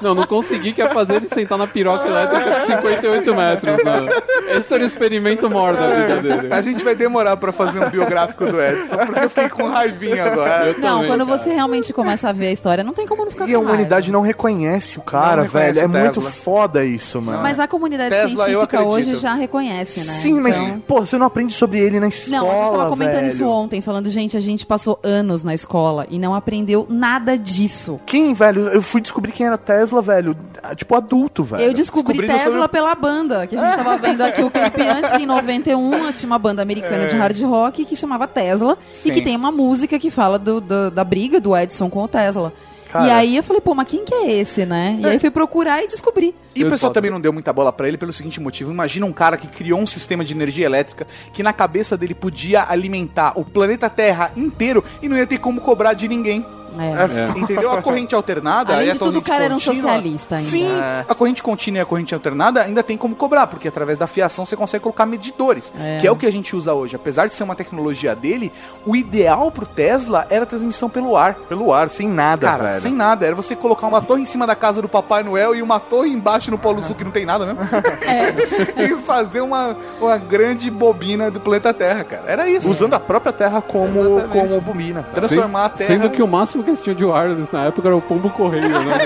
Não, 0.00 0.14
não 0.14 0.24
consegui 0.24 0.72
que 0.72 0.80
é 0.82 0.88
fazer 0.88 1.16
ele 1.16 1.26
sentar 1.28 1.58
na 1.58 1.66
piroca 1.66 2.06
elétrica 2.06 2.60
de 2.60 2.66
58 2.66 3.34
metros. 3.34 3.84
Né? 3.84 4.56
Esse 4.56 4.74
era 4.74 4.82
o 4.82 4.86
experimento 4.86 5.48
maior 5.50 5.74
da 5.76 5.88
vida 5.88 6.16
dele. 6.22 6.54
A 6.54 6.60
gente 6.62 6.84
vai 6.84 6.94
demorar 6.94 7.36
pra 7.36 7.52
fazer 7.52 7.84
um 7.84 7.90
biográfico 7.90 8.46
do 8.46 8.62
Edson, 8.62 8.96
porque 8.96 9.20
eu 9.24 9.28
fiquei 9.30 9.48
com 9.48 9.66
raivinha 9.68 10.24
agora. 10.30 10.68
Eu 10.68 10.78
Não, 10.78 10.94
também, 10.96 11.08
quando 11.08 11.26
cara. 11.26 11.38
você 11.38 11.50
realmente 11.52 11.92
começa 11.92 12.28
a 12.28 12.32
ver 12.32 12.48
a 12.48 12.52
história, 12.52 12.84
não 12.84 12.92
tem 12.92 13.06
como 13.06 13.24
não 13.24 13.30
ficar 13.30 13.48
E 13.48 13.54
a 13.54 13.58
com 13.58 13.64
humanidade 13.64 14.06
raiva. 14.06 14.12
não 14.18 14.20
reconhece 14.24 14.67
o 14.98 15.02
cara, 15.02 15.42
reconhece 15.42 15.72
velho. 15.74 15.80
É 15.80 15.86
o 15.86 15.88
muito 16.02 16.14
Tesla. 16.20 16.30
foda 16.30 16.84
isso, 16.84 17.20
mano. 17.22 17.42
Mas 17.42 17.58
a 17.58 17.66
comunidade 17.68 18.10
Tesla, 18.10 18.44
científica 18.44 18.82
hoje 18.82 19.16
já 19.16 19.34
reconhece, 19.34 20.00
né? 20.04 20.12
Sim, 20.14 20.40
mas, 20.40 20.56
Então- 20.58 20.80
pô, 20.80 21.00
você 21.00 21.16
não 21.18 21.26
aprende 21.26 21.54
sobre 21.54 21.78
ele 21.78 21.98
na 22.00 22.08
escola, 22.08 22.38
Não, 22.40 22.50
a 22.50 22.54
gente 22.54 22.70
tava 22.76 22.88
comentando 22.90 23.14
velho. 23.20 23.28
isso 23.32 23.46
ontem, 23.46 23.80
falando, 23.80 24.10
gente, 24.10 24.36
a 24.36 24.40
gente 24.40 24.64
passou 24.66 24.98
anos 25.02 25.42
na 25.42 25.54
escola 25.54 26.06
e 26.10 26.18
não 26.18 26.34
aprendeu 26.34 26.86
nada 26.88 27.36
disso. 27.38 28.00
Quem, 28.06 28.32
velho? 28.34 28.68
Eu 28.68 28.82
fui 28.82 29.00
descobrir 29.00 29.32
quem 29.32 29.46
era 29.46 29.56
Tesla, 29.58 30.02
velho. 30.02 30.36
Tipo, 30.76 30.94
adulto, 30.96 31.44
velho. 31.44 31.62
Eu 31.62 31.72
descobri 31.74 32.18
descobrindo 32.18 32.32
Tesla 32.32 32.52
sobre- 32.52 32.68
pela 32.68 32.94
banda, 32.94 33.46
que 33.46 33.56
a 33.56 33.58
gente 33.64 33.76
tava 33.76 33.96
vendo 33.98 34.20
aqui 34.22 34.42
o 34.42 34.50
clipe 34.50 34.82
antes, 34.82 35.10
que 35.12 35.22
em 35.22 35.26
91 35.26 36.12
tinha 36.12 36.26
uma 36.28 36.38
banda 36.38 36.62
americana 36.62 37.06
de 37.06 37.16
hard 37.16 37.40
rock 37.42 37.84
que 37.84 37.96
chamava 37.96 38.26
Tesla 38.26 38.76
Sim. 38.92 39.10
e 39.10 39.12
que 39.12 39.22
tem 39.22 39.36
uma 39.36 39.50
música 39.52 39.98
que 39.98 40.10
fala 40.10 40.38
do, 40.38 40.60
do- 40.60 40.90
da 40.90 41.04
briga 41.04 41.40
do 41.40 41.56
Edson 41.56 41.88
com 41.88 42.02
o 42.02 42.08
Tesla. 42.08 42.52
Cara. 42.90 43.06
E 43.06 43.10
aí 43.10 43.36
eu 43.36 43.42
falei, 43.42 43.60
pô, 43.60 43.74
mas 43.74 43.86
quem 43.86 44.04
que 44.04 44.14
é 44.14 44.32
esse, 44.32 44.64
né? 44.64 44.98
E 45.00 45.06
aí 45.06 45.18
fui 45.18 45.30
procurar 45.30 45.82
e 45.82 45.88
descobri. 45.88 46.34
E 46.54 46.64
o 46.64 46.70
pessoal 46.70 46.92
também 46.92 47.10
não 47.10 47.20
deu 47.20 47.32
muita 47.32 47.52
bola 47.52 47.72
pra 47.72 47.86
ele 47.86 47.98
pelo 47.98 48.12
seguinte 48.12 48.40
motivo. 48.40 48.70
Imagina 48.70 49.04
um 49.06 49.12
cara 49.12 49.36
que 49.36 49.46
criou 49.46 49.78
um 49.78 49.86
sistema 49.86 50.24
de 50.24 50.34
energia 50.34 50.66
elétrica 50.66 51.06
que 51.32 51.42
na 51.42 51.52
cabeça 51.52 51.96
dele 51.96 52.14
podia 52.14 52.64
alimentar 52.68 53.32
o 53.38 53.44
planeta 53.44 53.88
Terra 53.90 54.32
inteiro 54.36 54.82
e 55.02 55.08
não 55.08 55.16
ia 55.16 55.26
ter 55.26 55.38
como 55.38 55.60
cobrar 55.60 55.92
de 55.92 56.08
ninguém. 56.08 56.44
É. 56.76 57.38
Entendeu? 57.38 57.72
A 57.72 57.82
corrente 57.82 58.14
alternada. 58.14 58.74
Além 58.74 58.92
de 58.92 58.98
tudo, 58.98 59.18
o 59.18 59.22
cara 59.22 59.44
era 59.44 59.54
um 59.54 59.58
contínua- 59.58 59.76
socialista 59.92 60.36
ainda. 60.36 60.48
Sim, 60.50 60.68
a 61.08 61.14
corrente 61.14 61.42
contínua 61.42 61.78
e 61.78 61.80
a 61.82 61.86
corrente 61.86 62.14
alternada 62.14 62.62
ainda 62.62 62.82
tem 62.82 62.96
como 62.96 63.14
cobrar, 63.14 63.46
porque 63.46 63.68
através 63.68 63.98
da 63.98 64.06
fiação 64.06 64.44
você 64.44 64.56
consegue 64.56 64.82
colocar 64.82 65.06
medidores, 65.06 65.72
É. 65.78 65.98
que 66.00 66.06
é 66.06 66.10
o 66.10 66.16
que 66.16 66.26
a 66.26 66.32
gente 66.32 66.54
usa 66.54 66.74
hoje. 66.74 66.96
Apesar 66.96 67.26
de 67.26 67.34
ser 67.34 67.44
uma 67.44 67.54
tecnologia 67.54 68.14
dele, 68.14 68.52
o 68.86 68.94
ideal 68.96 69.50
pro 69.50 69.66
Tesla 69.66 70.26
era 70.30 70.42
a 70.44 70.46
transmissão 70.46 70.88
pelo 70.88 71.16
ar. 71.16 71.34
Pelo 71.48 71.72
ar, 71.72 71.88
sem 71.88 72.08
nada, 72.08 72.46
Cara, 72.46 72.64
velho. 72.70 72.80
sem 72.82 72.92
nada. 72.92 73.26
Era 73.26 73.34
você 73.34 73.54
colocar 73.56 73.86
uma 73.86 74.00
torre 74.02 74.22
em 74.22 74.26
cima 74.26 74.46
da 74.46 74.54
casa 74.56 74.82
do 74.82 74.88
Papai 74.88 75.22
Noel 75.22 75.54
e 75.54 75.62
uma 75.62 75.78
torre 75.80 76.10
embaixo 76.10 76.50
no 76.50 76.58
Polo 76.58 76.82
Sul, 76.82 76.94
que 76.94 77.04
não 77.04 77.10
tem 77.10 77.24
nada 77.24 77.46
mesmo. 77.46 77.60
e 78.76 78.88
fazer 79.02 79.40
uma, 79.40 79.76
uma 80.00 80.16
grande 80.18 80.70
bobina 80.70 81.30
do 81.30 81.40
planeta 81.40 81.72
Terra, 81.72 82.04
cara. 82.04 82.24
Era 82.26 82.48
isso. 82.48 82.70
Usando 82.70 82.94
a 82.94 83.00
própria 83.00 83.32
Terra 83.32 83.60
como, 83.60 84.00
Exatamente. 84.18 84.48
como 84.48 84.60
bobina. 84.60 85.02
Transformar 85.14 85.64
a 85.66 85.68
Terra. 85.68 85.88
Sendo 85.88 86.10
que 86.10 86.22
o 86.22 86.26
máximo 86.28 86.57
que 86.62 86.70
eles 86.70 86.82
tinham 86.82 86.96
de 86.96 87.04
wireless 87.04 87.48
na 87.52 87.64
época 87.66 87.88
era 87.88 87.96
o 87.96 88.00
pombo 88.00 88.30
correio, 88.30 88.68
né? 88.68 88.98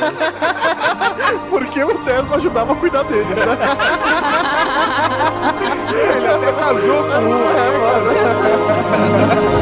Porque 1.51 1.83
o 1.85 1.99
Tesla 2.05 2.37
ajudava 2.37 2.73
a 2.73 2.77
cuidar 2.77 3.03
deles, 3.05 3.37
né? 3.37 3.45
Ele 6.17 6.27
até 6.29 6.53
casou 6.53 7.03
com 7.05 7.19
um. 7.19 7.43
É 9.59 9.62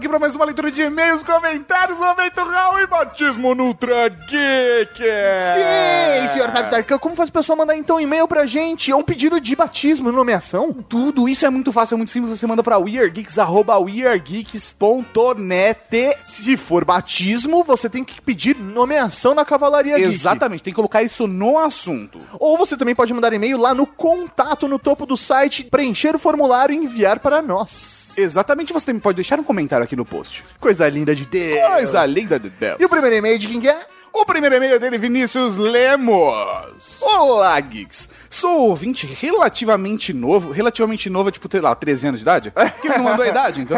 aqui 0.00 0.08
para 0.08 0.18
mais 0.18 0.34
uma 0.34 0.46
leitura 0.46 0.72
de 0.72 0.80
e-mails, 0.80 1.22
comentários, 1.22 1.98
momento 1.98 2.42
Raul 2.42 2.80
e 2.80 2.86
batismo 2.86 3.54
no 3.54 3.74
Geek! 3.74 4.96
Sim, 4.96 6.32
senhor 6.32 6.50
Darkão, 6.50 6.98
como 6.98 7.14
faz 7.14 7.28
a 7.28 7.32
pessoa 7.32 7.54
mandar 7.54 7.76
então 7.76 7.96
um 7.96 8.00
e-mail 8.00 8.26
pra 8.26 8.46
gente 8.46 8.90
ou 8.90 9.00
um 9.00 9.02
pedido 9.02 9.38
de 9.38 9.54
batismo 9.54 10.08
e 10.08 10.12
nomeação? 10.12 10.72
Tudo 10.72 11.28
isso 11.28 11.44
é 11.44 11.50
muito 11.50 11.70
fácil, 11.70 11.96
é 11.96 11.98
muito 11.98 12.12
simples. 12.12 12.38
Você 12.38 12.46
manda 12.46 12.62
pra 12.62 12.78
weirdgeeks, 12.78 13.38
arroba 13.38 13.76
weirdgeeks.net. 13.76 16.16
Se 16.22 16.56
for 16.56 16.82
batismo, 16.82 17.62
você 17.62 17.90
tem 17.90 18.02
que 18.02 18.22
pedir 18.22 18.56
nomeação 18.56 19.34
na 19.34 19.44
Cavalaria 19.44 19.98
Geek. 19.98 20.08
Exatamente, 20.08 20.62
tem 20.62 20.72
que 20.72 20.76
colocar 20.76 21.02
isso 21.02 21.26
no 21.26 21.58
assunto. 21.58 22.18
Ou 22.38 22.56
você 22.56 22.74
também 22.74 22.94
pode 22.94 23.12
mandar 23.12 23.34
e-mail 23.34 23.58
lá 23.58 23.74
no 23.74 23.86
contato 23.86 24.66
no 24.66 24.78
topo 24.78 25.04
do 25.04 25.18
site, 25.18 25.64
preencher 25.64 26.16
o 26.16 26.18
formulário 26.18 26.74
e 26.74 26.78
enviar 26.78 27.18
para 27.18 27.42
nós. 27.42 27.99
Exatamente, 28.16 28.72
você 28.72 28.86
também 28.86 29.00
pode 29.00 29.16
deixar 29.16 29.38
um 29.38 29.44
comentário 29.44 29.84
aqui 29.84 29.96
no 29.96 30.04
post. 30.04 30.44
Coisa 30.60 30.88
linda 30.88 31.14
de 31.14 31.26
Deus. 31.26 31.68
Coisa 31.68 32.04
linda 32.06 32.38
de 32.38 32.50
Deus. 32.50 32.76
E 32.80 32.84
o 32.84 32.88
primeiro 32.88 33.16
e-mail 33.16 33.38
de 33.38 33.46
quem 33.48 33.60
que 33.60 33.68
é? 33.68 33.86
O 34.12 34.24
primeiro 34.26 34.56
e-mail 34.56 34.80
dele, 34.80 34.98
Vinícius 34.98 35.56
Lemos. 35.56 36.96
Olá, 37.00 37.58
Geeks. 37.60 38.08
Sou 38.32 38.68
ouvinte 38.68 39.06
relativamente 39.06 40.12
novo. 40.12 40.52
Relativamente 40.52 41.10
novo 41.10 41.28
é 41.28 41.32
tipo, 41.32 41.48
sei 41.50 41.60
lá, 41.60 41.74
13 41.74 42.06
anos 42.08 42.20
de 42.20 42.24
idade? 42.24 42.52
Que 42.80 42.86
ele 42.88 42.96
não 42.98 43.04
mandou 43.04 43.24
a 43.24 43.28
idade, 43.28 43.60
então. 43.60 43.76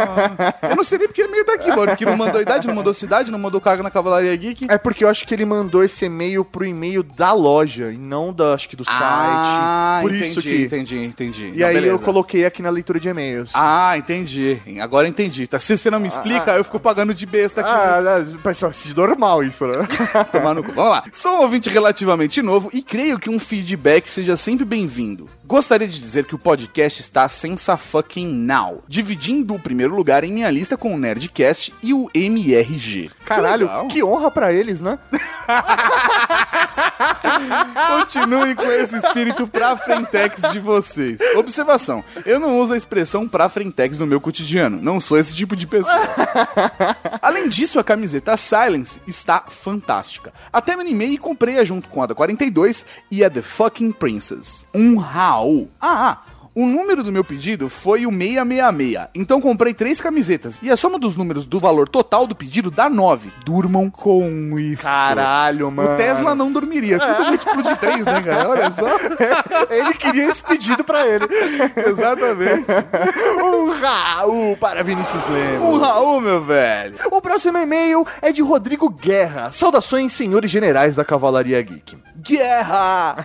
Eu 0.68 0.76
não 0.76 0.84
sei 0.84 0.98
nem 0.98 1.08
porque 1.08 1.22
o 1.22 1.26
e-mail 1.26 1.44
tá 1.44 1.54
aqui, 1.54 1.70
mano. 1.74 1.96
Que 1.96 2.04
não 2.04 2.16
mandou 2.16 2.38
a 2.38 2.42
idade, 2.42 2.68
não 2.68 2.74
mandou 2.74 2.92
cidade, 2.92 3.30
não 3.32 3.38
mandou 3.38 3.60
carga 3.60 3.82
na 3.82 3.90
Cavalaria 3.90 4.36
Geek. 4.36 4.66
É 4.70 4.76
porque 4.78 5.04
eu 5.04 5.08
acho 5.08 5.26
que 5.26 5.34
ele 5.34 5.44
mandou 5.46 5.82
esse 5.82 6.04
e-mail 6.04 6.44
pro 6.44 6.64
e-mail 6.64 7.02
da 7.02 7.32
loja 7.32 7.90
e 7.90 7.96
não 7.96 8.32
da, 8.32 8.52
acho 8.52 8.68
que 8.68 8.76
do 8.76 8.84
Ah, 8.86 10.00
site. 10.00 10.02
Por 10.02 10.14
entendi, 10.14 10.30
isso 10.30 10.42
que. 10.42 10.62
entendi, 10.64 10.98
entendi. 11.04 11.52
E 11.54 11.58
Não, 11.60 11.66
aí 11.66 11.74
beleza. 11.74 11.94
eu 11.94 11.98
coloquei 11.98 12.44
aqui 12.44 12.60
na 12.62 12.70
leitura 12.70 13.00
de 13.00 13.08
e-mails. 13.08 13.50
Ah, 13.54 13.96
entendi. 13.96 14.60
Agora 14.80 15.08
entendi. 15.08 15.46
Tá? 15.46 15.58
Se 15.58 15.76
você 15.76 15.90
não 15.90 15.98
me 15.98 16.08
explica, 16.08 16.52
eu 16.52 16.62
fico 16.64 16.78
pagando 16.78 17.14
de 17.14 17.24
besta 17.26 17.62
aqui. 17.62 17.70
Ah, 17.72 18.24
mas 18.44 18.62
é 18.62 18.94
normal 18.94 19.42
isso, 19.42 19.66
né? 19.66 19.78
Tomar 20.30 20.54
no 20.54 20.62
cu. 20.62 20.72
Vamos 20.72 20.90
lá. 20.90 21.04
Sou 21.12 21.38
um 21.38 21.40
ouvinte 21.42 21.70
relativamente 21.70 22.42
novo 22.42 22.68
e 22.72 22.82
creio 22.82 23.18
que 23.18 23.30
um 23.30 23.38
feedback 23.38 24.08
seja 24.10 24.36
sempre 24.42 24.64
bem-vindo. 24.64 25.30
Gostaria 25.52 25.86
de 25.86 26.00
dizer 26.00 26.24
que 26.24 26.34
o 26.34 26.38
podcast 26.38 26.98
está 26.98 27.28
sensa 27.28 27.76
fucking 27.76 28.26
now, 28.26 28.82
dividindo 28.88 29.54
o 29.54 29.58
primeiro 29.58 29.94
lugar 29.94 30.24
em 30.24 30.32
minha 30.32 30.50
lista 30.50 30.78
com 30.78 30.94
o 30.94 30.98
Nerdcast 30.98 31.74
e 31.82 31.92
o 31.92 32.08
MRG. 32.14 33.10
Caralho, 33.22 33.66
legal. 33.66 33.86
que 33.86 34.02
honra 34.02 34.30
pra 34.30 34.50
eles, 34.50 34.80
né? 34.80 34.98
Continuem 37.88 38.54
com 38.54 38.70
esse 38.70 38.96
espírito 38.96 39.46
pra 39.46 39.76
frentex 39.76 40.40
de 40.52 40.58
vocês. 40.58 41.20
Observação: 41.36 42.02
eu 42.24 42.40
não 42.40 42.58
uso 42.58 42.72
a 42.72 42.76
expressão 42.76 43.28
pra 43.28 43.48
frentex 43.48 43.98
no 43.98 44.06
meu 44.06 44.20
cotidiano. 44.20 44.80
Não 44.80 45.00
sou 45.00 45.18
esse 45.18 45.34
tipo 45.34 45.54
de 45.54 45.66
pessoa. 45.66 46.00
Além 47.20 47.48
disso, 47.48 47.78
a 47.78 47.84
camiseta 47.84 48.36
Silence 48.36 49.00
está 49.06 49.44
fantástica. 49.48 50.32
Até 50.52 50.74
me 50.76 50.82
animei 50.82 51.10
e 51.10 51.18
comprei-a 51.18 51.64
junto 51.64 51.88
com 51.88 52.02
a 52.02 52.06
da 52.06 52.14
42 52.14 52.86
e 53.10 53.24
a 53.24 53.30
The 53.30 53.42
Fucking 53.42 53.92
Princess. 53.92 54.66
Um 54.74 54.96
Ah, 55.80 55.96
ah. 56.08 56.31
O 56.54 56.66
número 56.66 57.02
do 57.02 57.10
meu 57.10 57.24
pedido 57.24 57.70
foi 57.70 58.06
o 58.06 58.10
666. 58.10 59.08
Então 59.14 59.40
comprei 59.40 59.72
três 59.72 60.00
camisetas. 60.00 60.58
E 60.60 60.70
a 60.70 60.76
soma 60.76 60.98
dos 60.98 61.16
números 61.16 61.46
do 61.46 61.58
valor 61.58 61.88
total 61.88 62.26
do 62.26 62.34
pedido 62.34 62.70
dá 62.70 62.90
9. 62.90 63.32
Durmam 63.44 63.88
com 63.88 64.58
isso. 64.58 64.82
Caralho, 64.82 65.70
mano. 65.70 65.94
O 65.94 65.96
Tesla 65.96 66.34
não 66.34 66.52
dormiria. 66.52 66.98
Tudo 66.98 67.24
múltiplo 67.30 67.62
de 67.62 67.76
três, 67.76 68.04
né, 68.04 68.20
cara? 68.20 68.50
Olha 68.50 68.72
só. 68.72 68.86
Ele 69.74 69.94
queria 69.94 70.26
esse 70.26 70.42
pedido 70.42 70.84
pra 70.84 71.06
ele. 71.06 71.26
Exatamente. 71.88 72.66
Um 73.42 73.70
Raul 73.70 74.56
para 74.56 74.82
Vinícius 74.82 75.24
Lemos. 75.26 75.74
Um 75.74 75.78
Raul, 75.78 76.20
meu 76.20 76.42
velho. 76.44 76.96
O 77.10 77.20
próximo 77.20 77.58
e-mail 77.58 78.06
é 78.20 78.30
de 78.32 78.42
Rodrigo 78.42 78.88
Guerra. 78.88 79.50
Saudações, 79.52 80.12
senhores 80.12 80.50
generais 80.50 80.94
da 80.94 81.04
Cavalaria 81.04 81.60
Geek. 81.62 81.96
Guerra! 82.16 83.16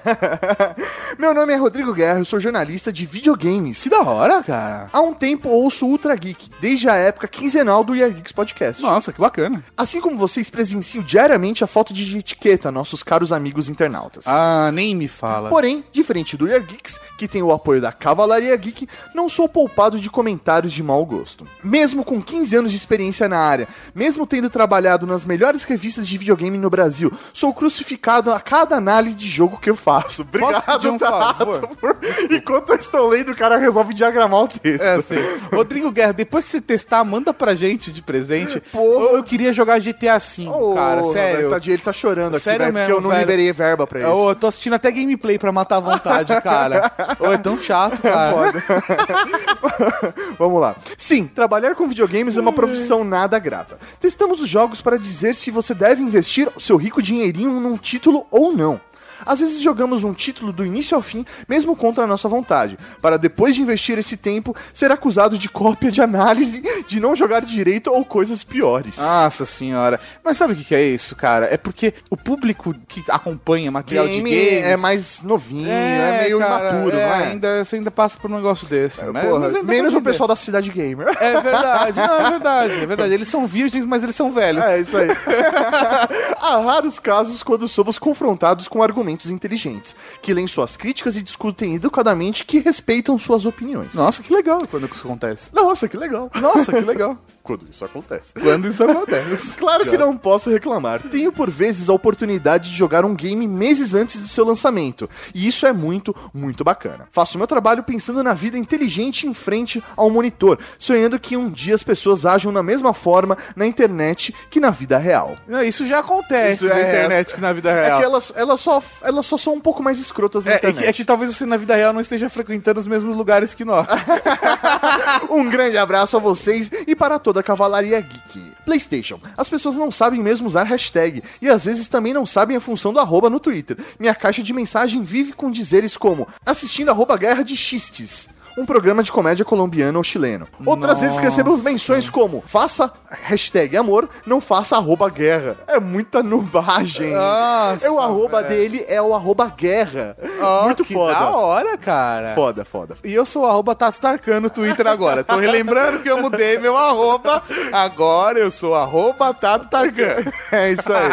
Meu 1.19 1.33
nome 1.33 1.53
é 1.53 1.55
Rodrigo 1.55 1.93
Guerra, 1.93 2.19
eu 2.19 2.25
sou 2.25 2.39
jornalista 2.39 2.91
de 2.91 3.05
videogames. 3.17 3.81
Que 3.83 3.89
da 3.89 4.01
hora, 4.01 4.41
cara. 4.43 4.89
Há 4.93 5.01
um 5.01 5.13
tempo 5.13 5.49
ouço 5.49 5.85
Ultra 5.85 6.15
Geek, 6.15 6.49
desde 6.61 6.87
a 6.89 6.95
época 6.95 7.27
quinzenal 7.27 7.83
do 7.83 7.95
Year 7.95 8.11
Geeks 8.11 8.31
Podcast. 8.31 8.81
Nossa, 8.81 9.11
que 9.11 9.19
bacana. 9.19 9.63
Assim 9.75 9.99
como 9.99 10.17
vocês 10.17 10.49
presenciam 10.49 11.03
diariamente 11.03 11.63
a 11.63 11.67
falta 11.67 11.93
de 11.93 12.17
etiqueta, 12.17 12.71
nossos 12.71 13.01
caros 13.03 13.31
amigos 13.33 13.69
internautas. 13.69 14.25
Ah, 14.27 14.69
nem 14.73 14.95
me 14.95 15.07
fala. 15.07 15.49
Porém, 15.49 15.83
diferente 15.91 16.37
do 16.37 16.47
Year 16.47 16.61
Geeks, 16.63 16.99
que 17.17 17.27
tem 17.27 17.41
o 17.41 17.51
apoio 17.51 17.81
da 17.81 17.91
Cavalaria 17.91 18.55
Geek, 18.55 18.87
não 19.13 19.27
sou 19.27 19.47
poupado 19.49 19.99
de 19.99 20.09
comentários 20.09 20.73
de 20.73 20.83
mau 20.83 21.05
gosto. 21.05 21.47
Mesmo 21.63 22.03
com 22.03 22.21
15 22.21 22.55
anos 22.57 22.71
de 22.71 22.77
experiência 22.77 23.27
na 23.27 23.39
área, 23.39 23.67
mesmo 23.93 24.25
tendo 24.27 24.49
trabalhado 24.49 25.07
nas 25.07 25.25
melhores 25.25 25.63
revistas 25.63 26.07
de 26.07 26.17
videogame 26.17 26.57
no 26.57 26.69
Brasil, 26.69 27.11
sou 27.33 27.53
crucificado 27.53 28.31
a 28.31 28.39
cada 28.39 28.75
análise 28.75 29.15
de 29.17 29.27
jogo 29.27 29.57
que 29.57 29.69
eu 29.69 29.75
faço. 29.75 30.21
Obrigado, 30.21 30.63
pedir 30.65 30.89
um 30.89 30.97
Tato, 30.97 31.45
por- 31.79 31.97
Enquanto 32.29 32.69
eu 32.71 32.75
estou 32.75 33.06
lendo, 33.07 33.31
o 33.31 33.35
cara 33.35 33.57
resolve 33.57 33.93
diagramar 33.93 34.43
o 34.43 34.47
texto. 34.47 34.83
É. 34.83 35.55
Rodrigo 35.55 35.91
Guerra, 35.91 36.13
depois 36.13 36.45
que 36.45 36.51
você 36.51 36.61
testar, 36.61 37.03
manda 37.03 37.33
pra 37.33 37.55
gente 37.55 37.91
de 37.91 38.01
presente. 38.01 38.59
Porra. 38.71 38.83
Eu, 39.05 39.17
eu 39.17 39.23
queria 39.23 39.51
jogar 39.53 39.79
GTA 39.79 40.17
V, 40.17 40.47
Ô, 40.49 40.73
cara, 40.75 41.03
sério. 41.03 41.49
Tadinho, 41.49 41.73
ele 41.75 41.81
tá 41.81 41.93
chorando 41.93 42.35
aqui, 42.35 42.43
Sério 42.43 42.65
porque 42.67 42.79
mesmo, 42.79 42.93
eu 42.93 43.01
não 43.01 43.09
velho. 43.09 43.19
liberei 43.21 43.51
verba 43.51 43.87
pra 43.87 43.99
isso. 43.99 44.09
Ô, 44.09 44.29
eu 44.31 44.35
tô 44.35 44.47
assistindo 44.47 44.73
até 44.73 44.91
gameplay 44.91 45.37
pra 45.39 45.51
matar 45.51 45.77
a 45.77 45.79
vontade, 45.79 46.33
cara. 46.41 46.91
Ô, 47.19 47.31
é 47.31 47.37
tão 47.37 47.57
chato, 47.57 48.01
cara. 48.01 48.51
Vamos 50.37 50.61
lá. 50.61 50.75
Sim, 50.97 51.25
trabalhar 51.25 51.75
com 51.75 51.87
videogames 51.87 52.37
é 52.37 52.41
uma 52.41 52.53
profissão 52.53 53.03
nada 53.03 53.37
grata. 53.39 53.77
Testamos 53.99 54.41
os 54.41 54.47
jogos 54.47 54.81
para 54.81 54.97
dizer 54.97 55.35
se 55.35 55.51
você 55.51 55.73
deve 55.73 56.01
investir 56.01 56.49
o 56.55 56.59
seu 56.59 56.77
rico 56.77 57.01
dinheirinho 57.01 57.51
num 57.59 57.77
título 57.77 58.25
ou 58.31 58.53
não. 58.53 58.79
Às 59.27 59.39
vezes 59.39 59.61
jogamos 59.61 60.03
um 60.03 60.13
título 60.13 60.51
do 60.51 60.65
início 60.65 60.95
ao 60.95 61.01
fim, 61.01 61.25
mesmo 61.47 61.75
contra 61.75 62.03
a 62.03 62.07
nossa 62.07 62.27
vontade, 62.29 62.77
para 63.01 63.17
depois 63.17 63.55
de 63.55 63.61
investir 63.61 63.97
esse 63.97 64.15
tempo, 64.17 64.55
ser 64.73 64.91
acusado 64.91 65.37
de 65.37 65.49
cópia 65.49 65.91
de 65.91 66.01
análise, 66.01 66.61
de 66.87 66.99
não 66.99 67.15
jogar 67.15 67.41
direito 67.41 67.91
ou 67.91 68.03
coisas 68.05 68.43
piores. 68.43 68.97
Nossa 68.97 69.45
senhora. 69.45 69.99
Mas 70.23 70.37
sabe 70.37 70.53
o 70.53 70.55
que, 70.55 70.73
é 70.75 70.83
isso, 70.83 71.15
cara? 71.15 71.47
É 71.51 71.57
porque 71.57 71.93
o 72.09 72.17
público 72.17 72.73
que 72.87 73.03
acompanha 73.09 73.71
material 73.71 74.05
Game 74.07 74.29
de 74.29 74.35
games... 74.35 74.63
é 74.63 74.77
mais 74.77 75.21
novinho, 75.21 75.69
é, 75.69 76.21
meio 76.23 76.39
cara, 76.39 76.69
imaturo, 76.69 76.95
é, 76.97 77.05
não 77.07 77.15
é? 77.15 77.27
Ainda, 77.27 77.63
você 77.63 77.75
ainda 77.75 77.91
passa 77.91 78.17
por 78.17 78.29
um 78.31 78.35
negócio 78.35 78.67
desse. 78.67 79.03
mas- 79.05 79.25
Porra, 79.25 79.39
mas 79.51 79.63
menos 79.63 79.93
o 79.93 80.01
pessoal 80.01 80.27
da 80.27 80.35
cidade 80.35 80.69
gamer. 80.71 81.07
É 81.19 81.41
verdade, 81.41 81.99
não, 81.99 82.19
é 82.19 82.29
verdade, 82.31 82.73
é 82.81 82.85
verdade. 82.85 83.13
Eles 83.13 83.27
são 83.27 83.47
virgens, 83.47 83.85
mas 83.85 84.03
eles 84.03 84.15
são 84.15 84.31
velhos. 84.31 84.63
É 84.63 84.79
isso 84.79 84.97
aí. 84.97 85.07
Há 86.39 86.57
raros 86.59 86.99
casos 86.99 87.41
quando 87.43 87.67
somos 87.67 87.97
confrontados 87.97 88.67
com 88.67 88.81
argumentos 88.83 89.16
inteligentes, 89.25 89.95
que 90.21 90.33
leem 90.33 90.47
suas 90.47 90.77
críticas 90.77 91.17
e 91.17 91.23
discutem 91.23 91.75
educadamente 91.75 92.45
que 92.45 92.59
respeitam 92.59 93.17
suas 93.17 93.45
opiniões. 93.45 93.93
Nossa, 93.95 94.21
que 94.21 94.31
legal 94.31 94.59
quando 94.69 94.85
isso 94.87 95.07
acontece. 95.07 95.49
Nossa, 95.53 95.87
que 95.87 95.97
legal. 95.97 96.29
Nossa, 96.35 96.71
que 96.71 96.79
legal. 96.85 97.17
Quando 97.47 97.69
isso 97.69 97.85
acontece. 97.85 98.33
Quando 98.33 98.67
isso 98.67 98.83
acontece. 98.83 99.57
Claro 99.57 99.85
que 99.89 99.97
não 99.97 100.15
posso 100.17 100.49
reclamar. 100.49 101.01
Tenho 101.01 101.31
por 101.31 101.49
vezes 101.49 101.89
a 101.89 101.93
oportunidade 101.93 102.69
de 102.69 102.75
jogar 102.75 103.03
um 103.05 103.15
game 103.15 103.47
meses 103.47 103.93
antes 103.93 104.19
do 104.19 104.27
seu 104.27 104.45
lançamento, 104.45 105.09
e 105.33 105.47
isso 105.47 105.65
é 105.65 105.71
muito, 105.73 106.15
muito 106.33 106.63
bacana. 106.63 107.07
Faço 107.11 107.37
meu 107.37 107.47
trabalho 107.47 107.83
pensando 107.83 108.23
na 108.23 108.33
vida 108.33 108.57
inteligente 108.57 109.25
em 109.27 109.33
frente 109.33 109.83
ao 109.95 110.09
monitor, 110.09 110.59
sonhando 110.77 111.19
que 111.19 111.35
um 111.37 111.49
dia 111.49 111.73
as 111.75 111.83
pessoas 111.83 112.25
ajam 112.25 112.51
da 112.53 112.61
mesma 112.63 112.93
forma 112.93 113.37
na 113.55 113.65
internet 113.65 114.33
que 114.49 114.59
na 114.59 114.69
vida 114.69 114.97
real. 114.97 115.37
Não, 115.47 115.61
Isso 115.63 115.85
já 115.85 115.99
acontece 115.99 116.65
Isso 116.65 116.73
na 116.73 116.79
é- 116.79 116.87
internet 116.89 117.33
que 117.33 117.41
na 117.41 117.53
vida 117.53 117.71
É 117.71 117.85
real. 117.85 117.99
que 117.99 118.05
elas, 118.05 118.33
elas, 118.35 118.61
só, 118.61 118.81
elas 119.03 119.25
só 119.25 119.37
são 119.37 119.53
um 119.53 119.59
pouco 119.61 119.81
mais 119.83 119.99
escrotas 119.99 120.45
na 120.45 120.51
É, 120.51 120.53
é 120.53 120.57
internet. 120.57 120.83
que, 120.83 120.89
é 120.89 120.93
que 120.93 121.05
talvez 121.05 121.35
você 121.35 121.45
na 121.45 121.57
vida 121.57 121.75
real 121.75 121.93
não 121.93 122.01
esteja 122.01 122.29
frequentando 122.29 122.79
os 122.79 122.87
mesmos 122.87 123.15
lugares 123.15 123.53
que 123.53 123.65
nós. 123.65 123.87
Um 125.29 125.49
grande 125.49 125.77
abraço 125.77 126.15
a 126.17 126.19
vocês 126.19 126.69
e 126.85 126.95
para 126.95 127.19
toda 127.19 127.36
a 127.39 127.43
Cavalaria 127.43 127.99
Geek. 128.01 128.53
PlayStation. 128.65 129.19
As 129.37 129.49
pessoas 129.49 129.75
não 129.75 129.91
sabem 129.91 130.21
mesmo 130.21 130.47
usar 130.47 130.63
hashtag 130.63 131.23
e 131.41 131.49
às 131.49 131.65
vezes 131.65 131.87
também 131.87 132.13
não 132.13 132.25
sabem 132.25 132.57
a 132.57 132.61
função 132.61 132.93
do 132.93 132.99
arroba 132.99 133.29
no 133.29 133.39
Twitter. 133.39 133.77
Minha 133.99 134.15
caixa 134.15 134.43
de 134.43 134.53
mensagem 134.53 135.03
vive 135.03 135.33
com 135.33 135.51
dizeres 135.51 135.95
como 135.95 136.27
assistindo 136.45 136.89
arroba 136.89 137.17
guerra 137.17 137.43
de 137.43 137.55
xistes. 137.55 138.29
Um 138.57 138.65
programa 138.65 139.03
de 139.03 139.11
comédia 139.11 139.45
colombiano 139.45 139.99
ou 139.99 140.03
chileno. 140.03 140.47
Outras 140.65 140.99
vezes 141.01 141.17
recebemos 141.19 141.63
menções 141.63 142.09
como 142.09 142.43
faça 142.45 142.91
hashtag 143.09 143.77
amor, 143.77 144.09
não 144.25 144.41
faça 144.41 144.75
arroba 144.75 145.07
guerra. 145.09 145.57
É 145.67 145.79
muita 145.79 146.23
nubagem. 146.23 147.13
Nossa, 147.13 147.85
é 147.85 147.91
o 147.91 147.99
arroba 147.99 148.41
velho. 148.41 148.49
dele, 148.49 148.85
é 148.87 149.01
o 149.01 149.13
arroba 149.13 149.47
guerra. 149.47 150.17
Ó, 150.41 150.63
Muito 150.65 150.83
que 150.83 150.93
foda. 150.93 151.13
Da 151.13 151.29
hora, 151.29 151.77
cara. 151.77 152.33
Foda, 152.33 152.65
foda. 152.65 152.95
E 153.03 153.13
eu 153.13 153.25
sou 153.25 153.43
o 153.43 153.45
arroba 153.45 153.75
Tato 153.75 153.99
Tarkan 153.99 154.39
no 154.39 154.49
Twitter 154.49 154.87
agora. 154.87 155.23
Tô 155.23 155.37
relembrando 155.37 155.99
que 155.99 156.09
eu 156.09 156.19
mudei 156.19 156.57
meu 156.57 156.75
arroba. 156.75 157.43
Agora 157.71 158.39
eu 158.39 158.49
sou 158.49 158.73
arroba 158.73 159.33
Tato 159.33 159.67
Tarkan. 159.69 160.23
É 160.51 160.71
isso 160.71 160.91
aí. 160.91 161.09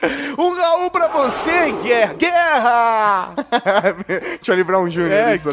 Um 0.38 0.54
Raul 0.54 0.90
pra 0.90 1.08
você, 1.08 1.72
Guerra! 1.82 2.14
Guerra! 2.14 3.34
Charlie 4.42 4.64
Brown 4.64 4.88
Jr. 4.88 5.12
É, 5.12 5.36
isso, 5.36 5.48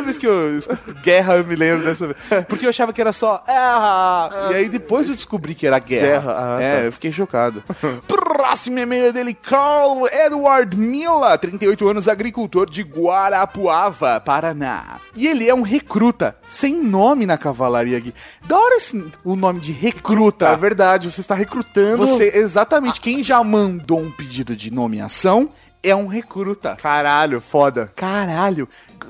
Toda 0.00 0.06
vez 0.06 0.16
que 0.16 0.26
eu 0.26 0.56
escuto 0.56 0.94
guerra, 1.02 1.36
eu 1.36 1.44
me 1.44 1.54
lembro 1.54 1.84
dessa 1.84 2.06
vez. 2.06 2.46
Porque 2.48 2.64
eu 2.64 2.70
achava 2.70 2.90
que 2.90 3.02
era 3.02 3.12
só 3.12 3.44
erra! 3.46 4.50
E 4.50 4.54
aí 4.54 4.68
depois 4.68 5.10
eu 5.10 5.14
descobri 5.14 5.54
que 5.54 5.66
era 5.66 5.78
guerra. 5.78 6.06
Guerra, 6.06 6.56
ah, 6.56 6.62
é, 6.62 6.76
tá. 6.76 6.82
eu 6.86 6.92
fiquei 6.92 7.12
chocado. 7.12 7.62
Próximo 8.06 8.78
e-mail 8.78 9.12
dele, 9.12 9.34
Carl 9.34 10.06
Edward 10.06 10.74
Mila, 10.74 11.36
38 11.36 11.86
anos, 11.86 12.08
agricultor 12.08 12.68
de 12.68 12.82
Guarapuava, 12.82 14.18
Paraná. 14.20 15.00
E 15.14 15.28
ele 15.28 15.46
é 15.46 15.54
um 15.54 15.62
recruta, 15.62 16.34
sem 16.48 16.82
nome 16.82 17.26
na 17.26 17.36
cavalaria 17.36 17.98
aqui. 17.98 18.14
Da 18.46 18.58
hora 18.58 18.76
esse, 18.76 19.04
o 19.22 19.36
nome 19.36 19.60
de 19.60 19.72
recruta. 19.72 20.48
É 20.48 20.56
verdade, 20.56 21.10
você 21.10 21.20
está 21.20 21.34
recrutando. 21.34 21.98
Você, 21.98 22.32
exatamente, 22.34 23.02
quem 23.02 23.22
já 23.22 23.44
mandou 23.44 24.00
um 24.00 24.10
pedido 24.10 24.56
de 24.56 24.70
nomeação 24.70 25.50
é 25.82 25.94
um 25.94 26.06
recruta. 26.06 26.76
Caralho, 26.76 27.40
foda. 27.40 27.92
Caralho, 27.96 28.68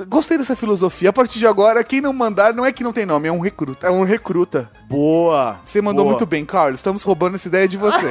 gostei 0.09 0.39
dessa 0.39 0.55
filosofia. 0.55 1.11
A 1.11 1.13
partir 1.13 1.39
de 1.39 1.47
agora, 1.47 1.83
quem 1.83 2.01
não 2.01 2.13
mandar 2.13 2.55
não 2.55 2.65
é 2.65 2.73
que 2.73 2.85
não 2.85 2.93
tem 2.93 3.05
nome, 3.05 3.29
é 3.29 3.33
um 3.33 3.41
recruta. 3.41 3.87
É 3.87 3.91
um 3.91 4.05
recruta. 4.05 4.71
Boa. 4.89 5.59
Você 5.67 5.83
mandou 5.83 6.05
Boa. 6.05 6.13
muito 6.13 6.27
bem, 6.27 6.45
Carlos. 6.45 6.79
Estamos 6.79 7.03
roubando 7.03 7.35
essa 7.35 7.49
ideia 7.49 7.69
de 7.69 7.77
você. 7.77 8.07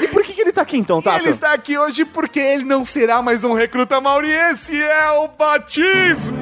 E 0.00 0.08
por 0.08 0.22
que, 0.22 0.32
que 0.32 0.40
ele 0.40 0.52
tá 0.52 0.62
aqui 0.62 0.76
então, 0.76 1.00
e 1.00 1.02
Tato? 1.02 1.20
ele 1.20 1.30
está 1.30 1.52
aqui 1.52 1.76
hoje 1.78 2.04
porque 2.04 2.38
ele 2.38 2.64
não 2.64 2.84
será 2.84 3.22
mais 3.22 3.44
um 3.44 3.54
recruta 3.54 4.00
Mauri. 4.00 4.30
Esse 4.30 4.80
é 4.80 5.10
o 5.12 5.28
batismo! 5.28 6.36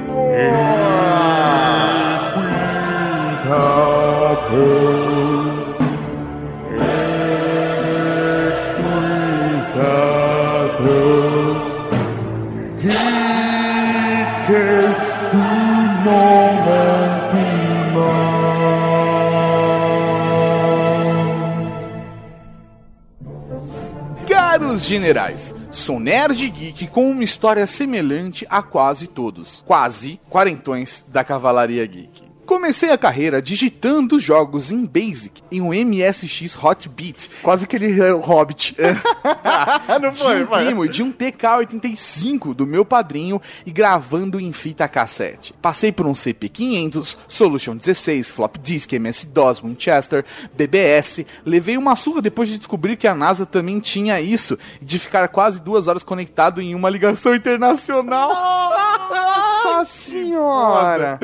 Generais, 24.83 25.55
sou 25.71 26.01
nerd 26.01 26.51
geek 26.51 26.89
com 26.89 27.09
uma 27.09 27.23
história 27.23 27.67
semelhante 27.69 28.45
a 28.51 28.61
quase 28.63 29.07
todos, 29.07 29.63
quase 29.65 30.21
quarentões 30.29 31.05
da 31.07 31.23
Cavalaria 31.23 31.87
Geek. 31.87 32.32
Comecei 32.53 32.91
a 32.91 32.99
carreira 32.99 33.41
digitando 33.41 34.19
jogos 34.19 34.71
em 34.71 34.85
BASIC, 34.85 35.43
em 35.51 35.63
um 35.63 35.71
MSX 35.73 36.55
Hot 36.63 36.87
Beat, 36.87 37.31
Quase 37.43 37.65
aquele 37.65 37.99
é, 37.99 38.11
Hobbit. 38.11 38.77
Não 40.03 40.11
de 40.11 40.19
foi, 40.19 40.43
um 40.43 40.47
vai. 40.47 40.67
primo 40.67 40.87
de 40.87 41.03
um 41.03 41.11
TK-85 41.11 42.53
do 42.53 42.67
meu 42.67 42.85
padrinho 42.85 43.41
e 43.65 43.73
gravando 43.73 44.39
em 44.39 44.53
fita 44.53 44.87
cassete. 44.87 45.55
Passei 45.63 45.91
por 45.91 46.07
um 46.07 46.13
CP500, 46.13 47.17
Solution 47.27 47.75
16, 47.75 48.31
Flop 48.31 48.59
Disk, 48.59 48.93
MS-DOS, 48.93 49.61
Winchester, 49.61 50.23
BBS. 50.55 51.25
Levei 51.47 51.79
uma 51.79 51.97
surra 51.97 52.21
depois 52.21 52.51
de 52.51 52.59
descobrir 52.59 52.97
que 52.97 53.09
a 53.09 53.15
NASA 53.15 53.47
também 53.47 53.81
tinha 53.81 54.21
isso 54.21 54.59
e 54.79 54.85
de 54.85 54.99
ficar 54.99 55.27
quase 55.29 55.59
duas 55.59 55.89
horas 55.89 56.03
conectado 56.03 56.61
em 56.61 56.75
uma 56.75 56.91
ligação 56.91 57.35
internacional. 57.35 58.29
Nossa 58.29 59.85
senhora! 59.91 61.19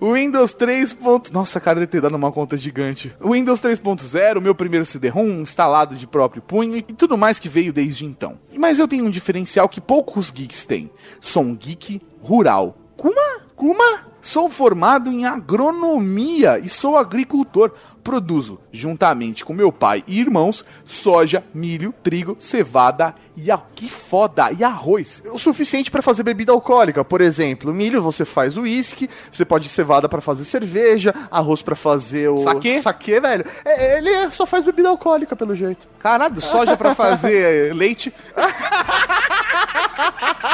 O 0.00 0.14
Windows 0.14 0.54
3. 0.62 0.92
ponto- 0.92 1.32
Nossa, 1.32 1.58
cara, 1.58 1.80
deve 1.80 1.88
ter 1.88 2.00
dado 2.00 2.14
uma 2.14 2.30
conta 2.30 2.56
gigante. 2.56 3.12
Windows 3.20 3.60
3.0, 3.60 4.40
meu 4.40 4.54
primeiro 4.54 4.86
CD-ROM 4.86 5.40
instalado 5.40 5.96
de 5.96 6.06
próprio 6.06 6.40
punho 6.40 6.76
e 6.76 6.82
tudo 6.82 7.18
mais 7.18 7.40
que 7.40 7.48
veio 7.48 7.72
desde 7.72 8.04
então. 8.04 8.38
Mas 8.56 8.78
eu 8.78 8.86
tenho 8.86 9.04
um 9.04 9.10
diferencial 9.10 9.68
que 9.68 9.80
poucos 9.80 10.30
geeks 10.30 10.64
têm. 10.64 10.88
Sou 11.20 11.42
um 11.42 11.54
geek 11.56 12.00
rural. 12.22 12.76
Kuma? 12.96 13.40
Kuma? 13.56 14.11
Sou 14.22 14.48
formado 14.48 15.10
em 15.10 15.26
agronomia 15.26 16.58
e 16.58 16.68
sou 16.68 16.96
agricultor. 16.96 17.72
Produzo, 18.04 18.58
juntamente 18.72 19.44
com 19.44 19.52
meu 19.52 19.70
pai 19.70 20.02
e 20.08 20.18
irmãos, 20.18 20.64
soja, 20.84 21.44
milho, 21.54 21.94
trigo, 22.02 22.36
cevada 22.40 23.14
e 23.36 23.48
a... 23.48 23.56
que 23.76 23.88
foda, 23.88 24.50
e 24.50 24.64
arroz. 24.64 25.22
O 25.32 25.38
suficiente 25.38 25.88
pra 25.88 26.02
fazer 26.02 26.24
bebida 26.24 26.50
alcoólica. 26.50 27.04
Por 27.04 27.20
exemplo, 27.20 27.72
milho 27.72 28.02
você 28.02 28.24
faz 28.24 28.56
uísque, 28.56 29.08
você 29.30 29.44
pode 29.44 29.68
cevada 29.68 30.08
pra 30.08 30.20
fazer 30.20 30.44
cerveja, 30.44 31.14
arroz 31.30 31.62
pra 31.62 31.76
fazer 31.76 32.28
o 32.28 32.40
Saquê? 32.40 32.82
saquê, 32.82 33.20
velho. 33.20 33.44
É, 33.64 33.98
ele 33.98 34.32
só 34.32 34.46
faz 34.46 34.64
bebida 34.64 34.88
alcoólica 34.88 35.36
pelo 35.36 35.54
jeito. 35.54 35.86
Caralho, 36.00 36.40
soja 36.40 36.76
pra 36.76 36.96
fazer 36.96 37.72
leite. 37.78 38.12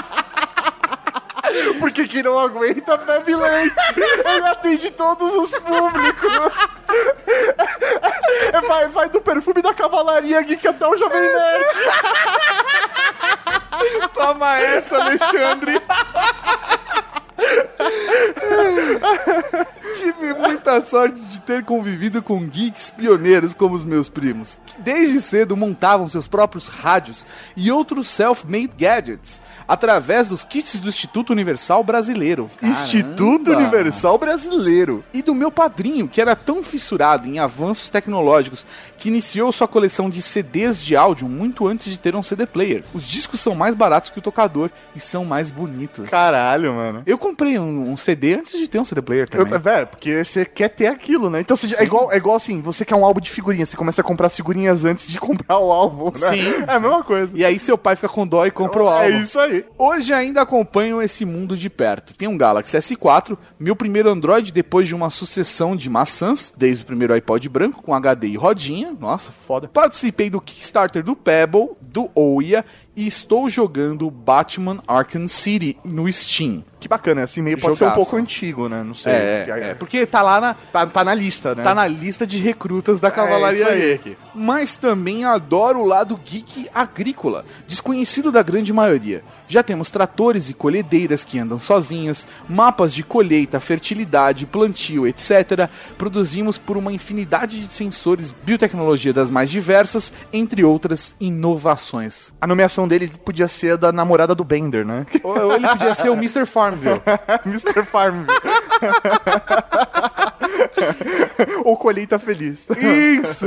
Porque 1.79 2.07
que 2.07 2.23
não 2.23 2.39
aguenta 2.39 2.97
bebe 2.97 3.35
leite. 3.35 3.75
Ele 3.97 4.47
atende 4.47 4.91
todos 4.91 5.33
os 5.35 5.51
públicos. 5.59 6.69
É, 8.53 8.61
Vai, 8.63 8.89
vai 8.89 9.09
do 9.09 9.21
perfume 9.21 9.63
da 9.63 9.73
cavalaria 9.75 10.41
geek 10.43 10.67
até 10.69 10.87
o 10.87 10.97
Jovem 10.97 11.21
Nerd. 11.21 11.67
Toma 14.15 14.57
essa, 14.59 14.97
Alexandre. 15.03 15.81
Tive 19.97 20.35
muita 20.35 20.81
sorte 20.85 21.21
de 21.21 21.41
ter 21.41 21.65
convivido 21.65 22.23
com 22.23 22.47
geeks 22.47 22.91
pioneiros 22.91 23.55
como 23.55 23.75
os 23.75 23.85
meus 23.85 24.09
primos, 24.09 24.59
que 24.67 24.81
desde 24.81 25.21
cedo 25.21 25.57
montavam 25.57 26.09
seus 26.09 26.27
próprios 26.29 26.69
rádios 26.69 27.25
e 27.57 27.71
outros 27.71 28.09
self-made 28.09 28.73
gadgets 28.77 29.41
através 29.69 30.27
dos 30.27 30.45
kits 30.45 30.81
do 30.81 30.89
Instituto 30.89 31.31
Universal 31.31 31.85
Brasileiro. 31.85 32.49
Instituto 32.63 33.45
Caramba! 33.45 33.63
Universal 33.63 34.19
Brasileiro. 34.19 35.05
E 35.13 35.21
do 35.21 35.35
meu 35.35 35.51
padrinho, 35.51 36.09
que 36.09 36.21
era 36.21 36.35
tão 36.35 36.63
fissurado 36.63 37.29
em 37.29 37.39
avanços 37.39 37.91
tecnológicos 37.91 38.65
que 38.99 39.09
iniciou 39.09 39.53
sua 39.53 39.69
coleção 39.69 40.09
de 40.09 40.23
CDs 40.23 40.83
de 40.83 40.97
áudio 40.97 41.29
muito 41.29 41.67
antes 41.67 41.91
de 41.91 41.99
ter 41.99 42.17
um 42.17 42.23
CD 42.23 42.47
player. 42.47 42.83
Os 42.95 43.07
discos 43.07 43.41
são 43.41 43.55
mais 43.55 43.75
baratos 43.75 44.11
que 44.11 44.19
o 44.19 44.23
tocador 44.23 44.71
e 44.97 45.01
são 45.01 45.25
mais 45.25 45.51
bonitos. 45.51 46.09
Caralho, 46.09 46.73
mano. 46.73 47.03
Eu 47.05 47.19
comprei 47.29 47.59
um, 47.59 47.93
um 47.93 47.97
CD 47.97 48.35
antes 48.35 48.59
de 48.59 48.69
ter 48.69 48.79
um 48.79 48.85
CD 48.85 49.03
player 49.03 49.29
Eu, 49.33 49.45
também. 49.45 49.61
velho, 49.61 49.87
porque 49.87 50.25
você 50.25 50.45
quer 50.45 50.69
ter 50.69 50.87
aquilo, 50.87 51.29
né? 51.31 51.41
Então 51.41 51.57
você, 51.57 51.75
é, 51.77 51.85
igual, 51.85 52.13
é 52.13 52.17
igual 52.17 52.37
assim, 52.37 52.61
você 52.61 52.85
quer 52.85 52.95
um 52.95 53.05
álbum 53.05 53.21
de 53.21 53.31
figurinhas, 53.31 53.69
você 53.69 53.77
começa 53.77 54.01
a 54.01 54.05
comprar 54.05 54.29
figurinhas 54.29 54.85
antes 54.85 55.09
de 55.09 55.19
comprar 55.21 55.59
o 55.59 55.71
álbum, 55.71 56.13
né? 56.19 56.31
Sim. 56.31 56.65
É 56.67 56.75
a 56.75 56.81
mesma 56.81 57.03
coisa. 57.05 57.31
E 57.37 57.45
aí 57.45 57.59
seu 57.59 57.77
pai 57.77 57.97
fica 57.97 58.09
com 58.09 58.27
dó 58.27 58.47
e 58.47 58.51
compra 58.51 58.83
o 58.83 58.89
álbum. 58.89 59.05
É 59.05 59.21
isso 59.21 59.39
aí. 59.39 59.65
Hoje 59.77 60.13
ainda 60.13 60.43
acompanho 60.43 61.03
esse 61.03 61.25
mundo 61.25 61.57
de 61.57 61.69
perto. 61.69 62.15
Tem 62.15 62.29
um 62.29 62.37
Galaxy 62.39 62.77
S4, 62.77 63.37
meu 63.59 63.77
primeiro 63.77 64.11
Android 64.11 64.53
depois 64.53 64.89
de 64.89 64.95
uma 64.95 65.11
sucessão 65.11 65.77
de 65.77 65.91
maçãs, 65.91 66.53
desde 66.57 66.83
o 66.83 66.87
primeiro 66.87 67.15
iPod 67.15 67.49
branco 67.49 67.83
com 67.83 67.95
HD 67.95 68.29
e 68.29 68.37
rodinha. 68.37 68.97
Nossa, 68.99 69.33
foda. 69.33 69.69
Participei 69.69 70.31
do 70.31 70.41
Kickstarter 70.41 71.03
do 71.03 71.15
Pebble, 71.15 71.71
do 71.81 72.11
Ouya 72.15 72.65
e 72.97 73.07
estou 73.07 73.49
jogando 73.49 74.11
Batman 74.11 74.79
Arkham 74.87 75.29
City 75.29 75.77
no 75.85 76.11
Steam. 76.13 76.65
Que 76.81 76.87
bacana, 76.89 77.25
assim 77.25 77.43
meio 77.43 77.59
pode 77.61 77.77
ser 77.77 77.85
um 77.85 77.89
Jogaço. 77.89 77.97
pouco 78.05 78.17
antigo, 78.17 78.69
né? 78.69 78.83
Não 78.85 78.95
sei. 78.95 79.13
É, 79.13 79.43
Que- 79.45 79.51
é, 79.51 79.75
porque 79.75 80.07
tá 80.07 80.23
lá 80.23 80.41
na, 80.41 80.55
Tá, 80.55 80.87
tá 80.87 81.03
na 81.05 81.13
lista, 81.13 81.55
né? 81.55 81.63
Tá 81.65 81.75
na 81.75 81.87
lista 81.87 82.27
de 82.27 82.39
recrutas 82.39 83.01
da 83.01 83.11
Cavalaria 83.11 83.61
isso 83.63 83.69
aí. 83.69 83.81
Geek. 83.99 84.17
Mas 84.35 84.77
também 84.77 85.25
adoro 85.25 85.81
o 85.81 85.85
lado 85.85 86.19
geek 86.25 86.69
agrícola, 86.75 87.45
desconhecido 87.67 88.31
da 88.31 88.43
grande 88.43 88.73
maioria. 88.73 89.25
Já 89.49 89.63
temos 89.63 89.89
tratores 89.89 90.51
e 90.51 90.55
colhedeiras 90.55 91.25
que 91.25 91.39
andam 91.39 91.59
sozinhas, 91.59 92.27
mapas 92.49 92.93
de 92.95 93.03
colheita, 93.03 93.59
fertilidade, 93.59 94.47
plantio, 94.47 95.07
etc. 95.07 95.69
Produzimos 95.97 96.59
por 96.59 96.77
uma 96.77 96.93
infinidade 96.93 97.59
de 97.67 97.73
sensores, 97.75 98.31
biotecnologia 98.45 99.13
das 99.13 99.31
mais 99.31 99.51
diversas, 99.51 100.13
entre 100.33 100.63
outras 100.63 101.17
inovações. 101.19 102.33
A 102.41 102.47
nomeação 102.47 102.87
dele 102.87 103.11
podia 103.25 103.49
ser 103.49 103.77
da 103.77 103.91
namorada 103.91 104.35
do 104.35 104.45
Bender, 104.45 104.85
né? 104.87 105.07
Ou 105.25 105.39
ou 105.49 105.53
ele 105.55 105.67
podia 105.69 105.95
ser 105.95 106.11
o 106.11 106.15
Mr. 106.15 106.45
Farmville. 106.77 107.03
Mr. 107.47 107.85
Farm. 107.85 108.27
Ou 111.65 111.77
Colheita 111.77 112.19
Feliz. 112.19 112.67
Isso! 112.71 113.47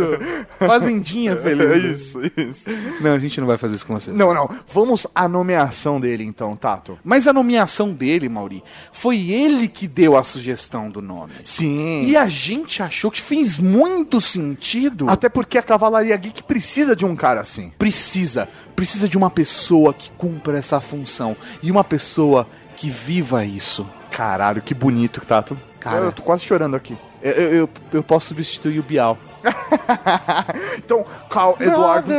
Fazendinha 0.60 1.36
feliz. 1.42 2.02
Isso, 2.02 2.22
isso. 2.38 2.70
Não, 3.02 3.14
a 3.14 3.20
gente 3.20 3.40
não 3.40 3.48
vai 3.48 3.58
fazer 3.58 3.76
isso 3.76 3.86
com 3.86 4.00
você. 4.00 4.12
Não, 4.12 4.34
não. 4.34 4.50
Vamos 4.72 5.08
à 5.14 5.28
nomeação 5.28 6.00
dele, 6.00 6.24
então, 6.24 6.56
Tato. 6.56 6.98
Mas 7.04 7.28
a 7.28 7.34
nomeação 7.34 7.92
dele, 7.92 8.30
Mauri, 8.30 8.64
foi 8.92 9.30
ele 9.30 9.68
que 9.68 9.88
deu 9.88 10.16
a 10.16 10.24
sugestão 10.24 10.90
do 10.90 11.02
nome. 11.02 11.34
Sim. 11.44 12.04
E 12.04 12.16
a 12.16 12.28
gente 12.30 12.82
achou 12.82 13.12
que 13.12 13.22
fez 13.22 13.60
muito 13.60 14.20
sentido. 14.22 15.10
Até 15.10 15.30
porque 15.30 15.58
a 15.58 15.64
Cavalaria 15.64 16.16
Geek 16.18 16.44
precisa 16.44 16.96
de 16.96 17.06
um 17.06 17.16
cara 17.16 17.42
assim. 17.42 17.72
Precisa, 17.78 18.48
precisa 18.76 19.08
de 19.08 19.18
uma 19.18 19.30
pessoa 19.30 19.94
que 19.94 20.12
cumpra 20.12 20.58
essa 20.58 20.80
função 20.80 21.36
e 21.62 21.72
uma 21.72 21.84
pessoa 21.84 22.48
que 22.82 22.90
viva 22.90 23.46
isso. 23.46 23.88
Caralho, 24.10 24.60
que 24.60 24.74
bonito, 24.74 25.22
Tato. 25.22 25.56
Cara. 25.80 26.06
Eu 26.06 26.12
tô 26.12 26.24
quase 26.24 26.44
chorando 26.44 26.76
aqui. 26.76 26.98
Eu, 27.22 27.32
eu, 27.32 27.52
eu- 27.54 27.70
eu 27.94 28.04
posso 28.04 28.30
substituir 28.30 28.80
o 28.80 28.84
Bial. 28.84 29.18
Então, 30.78 31.06
Carl 31.30 31.56
Eduardo. 31.60 32.12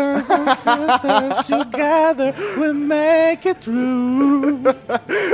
together 1.47 2.33
we 2.59 2.73
make 2.73 3.49
it 3.49 3.61
through. 3.61 4.61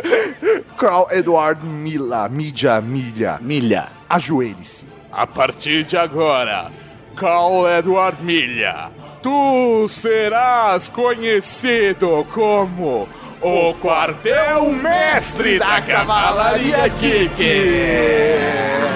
Carl 0.79 1.07
Eduardo 1.11 1.67
Mila, 1.67 2.29
mídia, 2.29 2.81
milha. 2.81 3.39
Milha. 3.41 3.89
Ajoelhe-se. 4.09 4.87
A 5.13 5.27
partir 5.27 5.85
de 5.85 5.97
agora, 5.97 6.71
Carl 7.17 7.67
Edward 7.69 8.23
Milha, 8.23 8.91
tu 9.23 9.87
serás 9.89 10.89
conhecido 10.89 12.27
como 12.33 13.09
o 13.41 13.75
quartel-mestre 13.75 15.59
da 15.59 15.81
Cavalaria 15.81 16.89
Geek. 16.89 18.88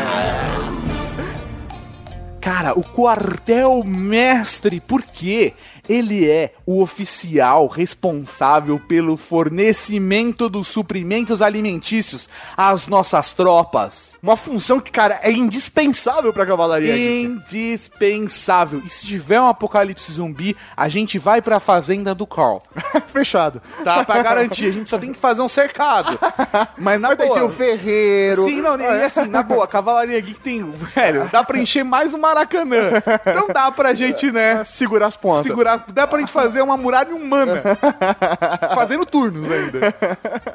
Cara, 2.43 2.77
o 2.77 2.83
quartel-mestre, 2.83 4.81
por 4.81 5.03
quê? 5.03 5.53
Ele 5.89 6.29
é 6.29 6.53
o 6.67 6.83
oficial 6.83 7.69
responsável 7.69 8.81
pelo 8.81 9.17
fornecimento 9.17 10.49
dos 10.49 10.67
suprimentos 10.67 11.41
alimentícios 11.41 12.29
às 12.57 12.89
nossas 12.89 13.33
tropas. 13.33 14.19
Uma 14.21 14.37
função 14.37 14.81
que, 14.81 14.91
cara, 14.91 15.21
é 15.23 15.31
indispensável 15.31 16.33
pra 16.33 16.45
Cavalaria. 16.47 17.23
Indispensável. 17.23 18.83
E 18.85 18.91
se 18.91 19.07
tiver 19.07 19.41
um 19.41 19.47
apocalipse 19.47 20.13
zumbi, 20.13 20.57
a 20.77 20.89
gente 20.89 21.19
vai 21.19 21.41
pra 21.41 21.61
fazenda 21.61 22.13
do 22.15 22.27
Carl. 22.27 22.61
Fechado. 23.13 23.61
Tá? 23.85 24.05
Pra 24.05 24.23
garantir. 24.23 24.67
A 24.67 24.73
gente 24.73 24.91
só 24.91 24.99
tem 24.99 25.13
que 25.13 25.19
fazer 25.19 25.43
um 25.43 25.49
cercado. 25.49 26.19
Mas 26.79 27.01
na 27.01 27.09
Mas 27.09 27.19
boa. 27.19 27.35
tem 27.35 27.43
o 27.43 27.51
ferreiro. 27.51 28.45
Sim, 28.45 28.63
não, 28.63 28.81
e 28.81 29.05
assim, 29.05 29.27
na 29.27 29.43
boa, 29.45 29.65
a 29.65 29.69
Cavalaria 29.69 30.21
Geek 30.21 30.41
tem, 30.41 30.69
velho, 30.71 31.29
dá 31.33 31.45
pra 31.45 31.59
encher 31.59 31.85
mais 31.85 32.15
um 32.15 32.19
Maracanã. 32.33 33.03
Então 33.27 33.49
dá 33.53 33.71
pra 33.71 33.95
gente, 33.95 34.33
né? 34.33 34.65
Segurar 34.65 35.07
as 35.07 35.17
pontas. 35.17 35.47
Segurar, 35.47 35.85
dá 35.89 36.07
pra 36.07 36.19
gente 36.19 36.33
fazer 36.33 36.63
uma 36.63 36.77
muralha 36.77 37.15
humana. 37.15 37.63
Fazendo 38.75 39.05
turnos 39.05 39.51
ainda. 39.51 39.95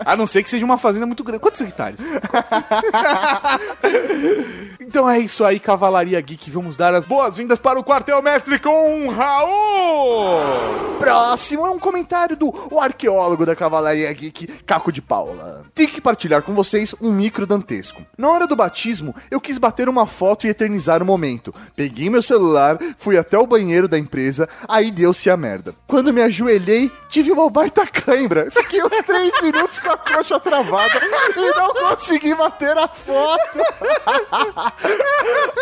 A 0.05 0.15
não 0.15 0.25
ser 0.25 0.43
que 0.43 0.49
seja 0.49 0.65
uma 0.65 0.77
fazenda 0.77 1.05
muito 1.05 1.23
grande. 1.23 1.41
Quantos 1.41 1.61
hectares? 1.61 1.99
então 4.79 5.09
é 5.09 5.19
isso 5.19 5.45
aí, 5.45 5.59
Cavalaria 5.59 6.19
Geek. 6.19 6.49
Vamos 6.49 6.75
dar 6.75 6.93
as 6.93 7.05
boas-vindas 7.05 7.59
para 7.59 7.79
o 7.79 7.83
quartel 7.83 8.21
mestre 8.21 8.59
com 8.59 9.07
Raul! 9.09 10.97
Próximo 10.99 11.67
é 11.67 11.69
um 11.69 11.79
comentário 11.79 12.35
do 12.35 12.53
o 12.71 12.79
arqueólogo 12.79 13.45
da 13.45 13.55
Cavalaria 13.55 14.11
Geek, 14.11 14.47
Caco 14.65 14.91
de 14.91 15.01
Paula. 15.01 15.63
Tenho 15.75 15.89
que 15.89 16.01
partilhar 16.01 16.41
com 16.41 16.53
vocês 16.53 16.95
um 16.99 17.11
micro 17.11 17.45
dantesco. 17.45 18.01
Na 18.17 18.29
hora 18.29 18.47
do 18.47 18.55
batismo, 18.55 19.13
eu 19.29 19.39
quis 19.39 19.57
bater 19.57 19.87
uma 19.87 20.07
foto 20.07 20.47
e 20.47 20.49
eternizar 20.49 21.03
o 21.03 21.05
momento. 21.05 21.53
Peguei 21.75 22.09
meu 22.09 22.21
celular, 22.21 22.77
fui 22.97 23.17
até 23.17 23.37
o 23.37 23.47
banheiro 23.47 23.87
da 23.87 23.97
empresa, 23.97 24.47
aí 24.67 24.91
deu-se 24.91 25.29
a 25.29 25.37
merda. 25.37 25.75
Quando 25.87 26.13
me 26.13 26.21
ajoelhei, 26.21 26.91
tive 27.09 27.31
uma 27.31 27.49
baita 27.49 27.85
cãibra. 27.85 28.49
Fiquei 28.51 28.83
uns 28.83 28.89
três 29.05 29.33
minutos 29.41 29.79
com 29.79 29.91
a 29.91 29.97
coxa 29.97 30.39
travada 30.39 30.99
e 31.35 31.57
não 31.57 31.73
consegui 31.73 32.33
bater 32.35 32.77
a 32.77 32.87
foto. 32.87 33.59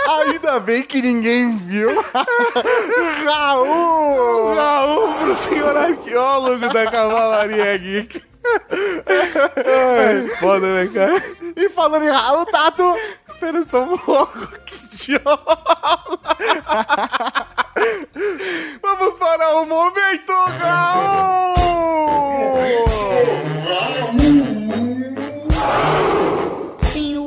Ainda 0.26 0.60
bem 0.60 0.84
que 0.84 1.02
ninguém 1.02 1.58
viu. 1.58 1.90
Raul! 3.26 4.56
Raul 4.56 5.14
pro 5.14 5.36
senhor 5.38 5.76
arqueólogo 5.76 6.74
da 6.74 6.90
Cavalaria 6.90 7.78
Geek. 7.78 8.24
Ai, 9.58 10.28
foda, 10.40 10.68
né, 10.76 10.90
cara? 10.94 11.24
E 11.56 11.70
falando 11.70 12.06
em 12.06 12.12
Raul, 12.12 12.46
Tato, 12.46 12.96
Pera 13.40 13.64
só 13.64 13.84
um 13.84 13.98
pouco, 13.98 14.48
que 14.66 14.76
idiota. 14.76 15.26
Vamos 18.82 19.14
para 19.16 19.56
o 19.58 19.66
momento, 19.66 20.34
Raul! 20.60 21.56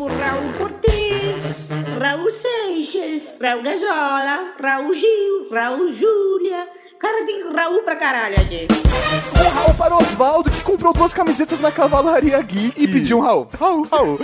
Raul 0.09 0.53
Cortez, 0.59 1.69
Raul 2.01 2.31
Seixas, 2.31 3.39
Raul 3.41 3.63
Gazola, 3.63 4.55
Raul 4.59 4.95
Gil, 4.95 5.49
Raul 5.51 5.93
Júlia. 5.93 6.78
Cara, 7.01 7.25
tem 7.25 7.53
Raul 7.53 7.83
pra 7.83 7.97
caralho 7.97 8.41
aqui. 8.41 8.67
um 9.37 9.49
Raul 9.51 9.75
para 9.75 9.97
Osvaldo, 9.97 10.51
que 10.51 10.63
comprou 10.63 10.93
duas 10.93 11.15
camisetas 11.15 11.61
na 11.61 11.71
Cavalaria 11.71 12.41
Geek. 12.43 12.81
E 12.81 12.89
pediu 12.89 13.19
um 13.19 13.21
Raul. 13.21 13.49
Raul, 13.59 13.87
Raul. 13.91 14.19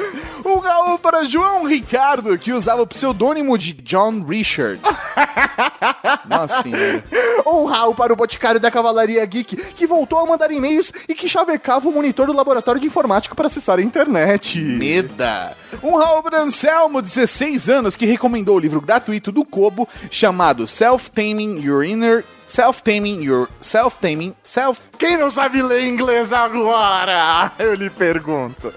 Um 0.44 0.58
Raul 0.58 0.98
para 0.98 1.24
João 1.24 1.64
Ricardo, 1.64 2.36
que 2.36 2.52
usava 2.52 2.82
o 2.82 2.86
pseudônimo 2.86 3.56
de 3.56 3.72
John 3.74 4.24
Richard. 4.24 4.80
Nossa 6.28 6.62
senhora. 6.62 7.04
Um 7.46 7.64
Raul 7.64 7.94
para 7.94 8.12
o 8.12 8.16
Boticário 8.16 8.60
da 8.60 8.70
Cavalaria 8.70 9.24
Geek, 9.24 9.56
que 9.56 9.86
voltou 9.86 10.18
a 10.18 10.26
mandar 10.26 10.50
e-mails 10.50 10.92
e 11.08 11.14
que 11.14 11.28
chavecava 11.28 11.88
o 11.88 11.92
monitor 11.92 12.26
do 12.26 12.32
laboratório 12.32 12.80
de 12.80 12.86
informática 12.86 13.34
para 13.34 13.46
acessar 13.46 13.78
a 13.78 13.82
internet. 13.82 14.60
Meda. 14.60 15.56
Um 15.82 15.96
Raul 15.96 16.22
para 16.22 16.40
Anselmo, 16.40 17.02
16 17.02 17.68
anos, 17.68 17.96
que 17.96 18.06
recomendou 18.06 18.56
o 18.56 18.58
livro 18.58 18.80
gratuito 18.80 19.32
do 19.32 19.44
Kobo 19.44 19.88
chamado 20.10 20.66
Self-Taming 20.66 21.60
Your 21.60 21.84
Inner... 21.84 22.24
Self-Taming 22.46 23.22
Your... 23.22 23.48
Self-Taming... 23.60 24.34
Self... 24.42 24.80
Quem 24.98 25.16
não 25.16 25.30
sabe 25.30 25.62
ler 25.62 25.86
inglês 25.86 26.32
agora? 26.32 27.52
Eu 27.58 27.74
lhe 27.74 27.90
pergunto. 27.90 28.72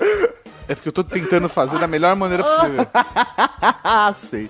É 0.67 0.75
porque 0.75 0.89
eu 0.89 0.93
tô 0.93 1.01
tentando 1.01 1.47
fazer 1.47 1.79
da 1.79 1.87
melhor 1.87 2.13
maneira 2.17 2.43
possível. 2.43 2.85
Sei. 4.29 4.49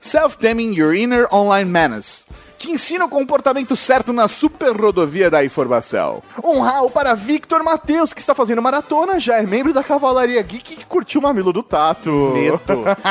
Self-Taming 0.00 0.74
Your 0.74 0.94
Inner 0.94 1.32
Online 1.32 1.70
Menace, 1.70 2.24
que 2.64 2.72
ensina 2.72 3.04
o 3.04 3.08
comportamento 3.08 3.76
certo 3.76 4.10
na 4.10 4.26
super 4.26 4.74
rodovia 4.74 5.30
da 5.30 5.44
informação. 5.44 6.22
Um 6.42 6.60
Raul 6.60 6.90
para 6.90 7.12
Victor 7.12 7.62
Matheus, 7.62 8.14
que 8.14 8.20
está 8.20 8.34
fazendo 8.34 8.62
maratona, 8.62 9.20
já 9.20 9.36
é 9.36 9.42
membro 9.42 9.72
da 9.72 9.84
Cavalaria 9.84 10.40
Geek 10.42 10.76
que 10.76 10.84
curtiu 10.86 11.20
o 11.20 11.22
mamilo 11.22 11.52
do 11.52 11.62
Tato. 11.62 12.10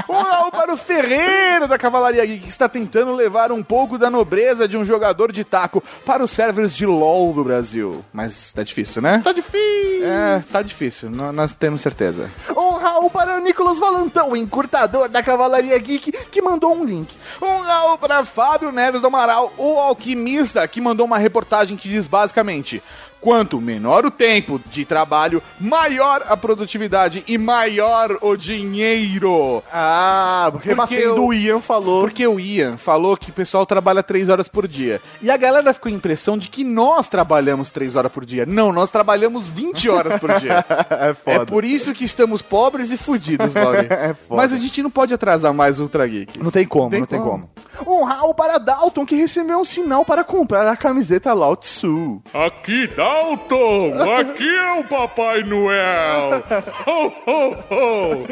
Um 0.10 0.22
Raul 0.22 0.52
para 0.52 0.74
o 0.74 0.78
Ferreira 0.78 1.68
da 1.68 1.78
Cavalaria 1.78 2.26
Geek, 2.26 2.44
que 2.44 2.50
está 2.50 2.68
tentando 2.68 3.14
levar 3.14 3.52
um 3.52 3.62
pouco 3.62 3.98
da 3.98 4.10
nobreza 4.10 4.68
de 4.68 4.76
um 4.76 4.84
jogador 4.84 5.32
de 5.32 5.44
taco 5.44 5.84
para 6.06 6.24
os 6.24 6.32
servers 6.32 6.76
de 6.76 6.86
LoL 6.86 7.34
do 7.34 7.44
Brasil. 7.44 8.04
Mas 8.12 8.54
tá 8.54 8.64
difícil, 8.64 9.02
né? 9.02 9.22
Tá 9.24 9.32
difícil. 9.32 10.06
É, 10.06 10.44
tá 10.52 10.62
difícil, 10.62 11.10
nós 11.12 11.54
temos 11.54 11.82
certeza. 11.82 12.30
Um 12.50 12.63
Raul 12.84 13.10
para 13.10 13.38
o 13.38 13.40
Nicolas 13.40 13.80
Valantão, 13.80 14.36
encurtador 14.36 15.08
da 15.08 15.24
Cavalaria 15.24 15.78
Geek, 15.78 16.12
que 16.12 16.42
mandou 16.42 16.76
um 16.76 16.84
link. 16.84 17.16
Um 17.42 17.62
Raul 17.62 17.98
para 17.98 18.26
Fábio 18.26 18.74
Neves 18.74 19.00
do 19.00 19.08
Amaral, 19.08 19.54
o 19.58 19.80
alquimista, 19.80 20.68
que 20.68 20.82
mandou 20.82 21.06
uma 21.06 21.18
reportagem 21.18 21.78
que 21.78 21.88
diz 21.88 22.10
basicamente: 22.10 22.84
quanto 23.24 23.62
menor 23.62 24.06
o 24.06 24.12
tempo 24.12 24.60
de 24.70 24.84
trabalho, 24.84 25.42
maior 25.58 26.24
a 26.28 26.36
produtividade 26.36 27.24
e 27.26 27.38
maior 27.38 28.18
o 28.22 28.36
dinheiro. 28.36 29.64
Ah, 29.72 30.52
rebatendo 30.62 31.24
o- 31.24 31.28
o 31.28 31.34
Ian 31.34 31.62
falou. 31.62 32.02
Porque 32.02 32.28
o 32.28 32.38
Ian 32.40 32.76
falou 32.76 33.16
que 33.16 33.30
o 33.30 33.34
pessoal 33.34 33.66
trabalha 33.66 34.04
três 34.04 34.28
horas 34.28 34.48
por 34.50 34.68
dia. 34.68 35.00
E 35.22 35.32
a 35.32 35.38
galera 35.38 35.74
ficou 35.74 35.84
com 35.84 35.90
a 35.90 35.98
impressão 35.98 36.38
de 36.38 36.48
que 36.50 36.64
nós 36.64 37.08
trabalhamos 37.10 37.68
três 37.70 37.96
horas 37.96 38.12
por 38.12 38.24
dia. 38.26 38.46
Não, 38.46 38.72
nós 38.72 38.90
trabalhamos 38.90 39.50
20 39.50 39.90
horas 39.90 40.20
por 40.20 40.40
dia. 40.40 40.66
É 40.90 41.14
foda. 41.14 41.44
É 41.44 41.46
por 41.46 41.64
isso 41.66 41.94
que 41.94 42.04
estamos 42.06 42.42
pobres 42.42 42.92
e 42.92 42.98
fudidos, 42.98 43.54
Valdir. 43.54 43.88
É 43.92 44.14
foda. 44.14 44.42
Mas 44.42 44.54
a 44.54 44.58
gente 44.58 44.82
não 44.84 44.90
pode 44.90 45.14
atrasar 45.14 45.54
mais 45.54 45.80
o 45.80 45.84
Ultra 45.84 46.06
Geeks. 46.08 46.42
Não 46.42 46.52
tem 46.52 46.66
como, 46.66 46.90
não 46.98 47.06
tem 47.06 47.20
como. 47.20 47.50
Um 47.88 48.04
Raul 48.04 48.34
para 48.34 48.58
Dalton, 48.58 49.06
que 49.06 49.16
recebeu 49.16 49.60
um 49.60 49.66
sinal 49.66 50.04
para 50.06 50.24
comprar 50.24 50.66
a 50.68 50.76
camiseta 50.76 51.34
Lao 51.34 51.56
Tzu. 51.56 52.22
Aqui, 52.34 52.88
Dalton! 53.14 53.94
Aqui 54.20 54.50
é 54.50 54.80
o 54.80 54.84
Papai 54.84 55.44
Noel! 55.44 56.44
Ho, 56.88 57.14
ho, 57.28 57.56
ho! 57.70 58.26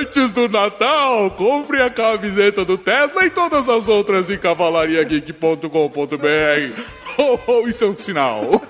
Antes 0.00 0.30
do 0.30 0.48
Natal, 0.48 1.30
compre 1.32 1.82
a 1.82 1.90
camiseta 1.90 2.64
do 2.64 2.78
Tesla 2.78 3.26
e 3.26 3.30
todas 3.30 3.68
as 3.68 3.88
outras 3.88 4.30
em 4.30 4.38
cavalariageek.com.br. 4.38 7.01
Ho, 7.18 7.38
ho, 7.46 7.68
isso 7.68 7.84
é 7.84 7.88
um 7.88 7.96
sinal. 7.96 8.42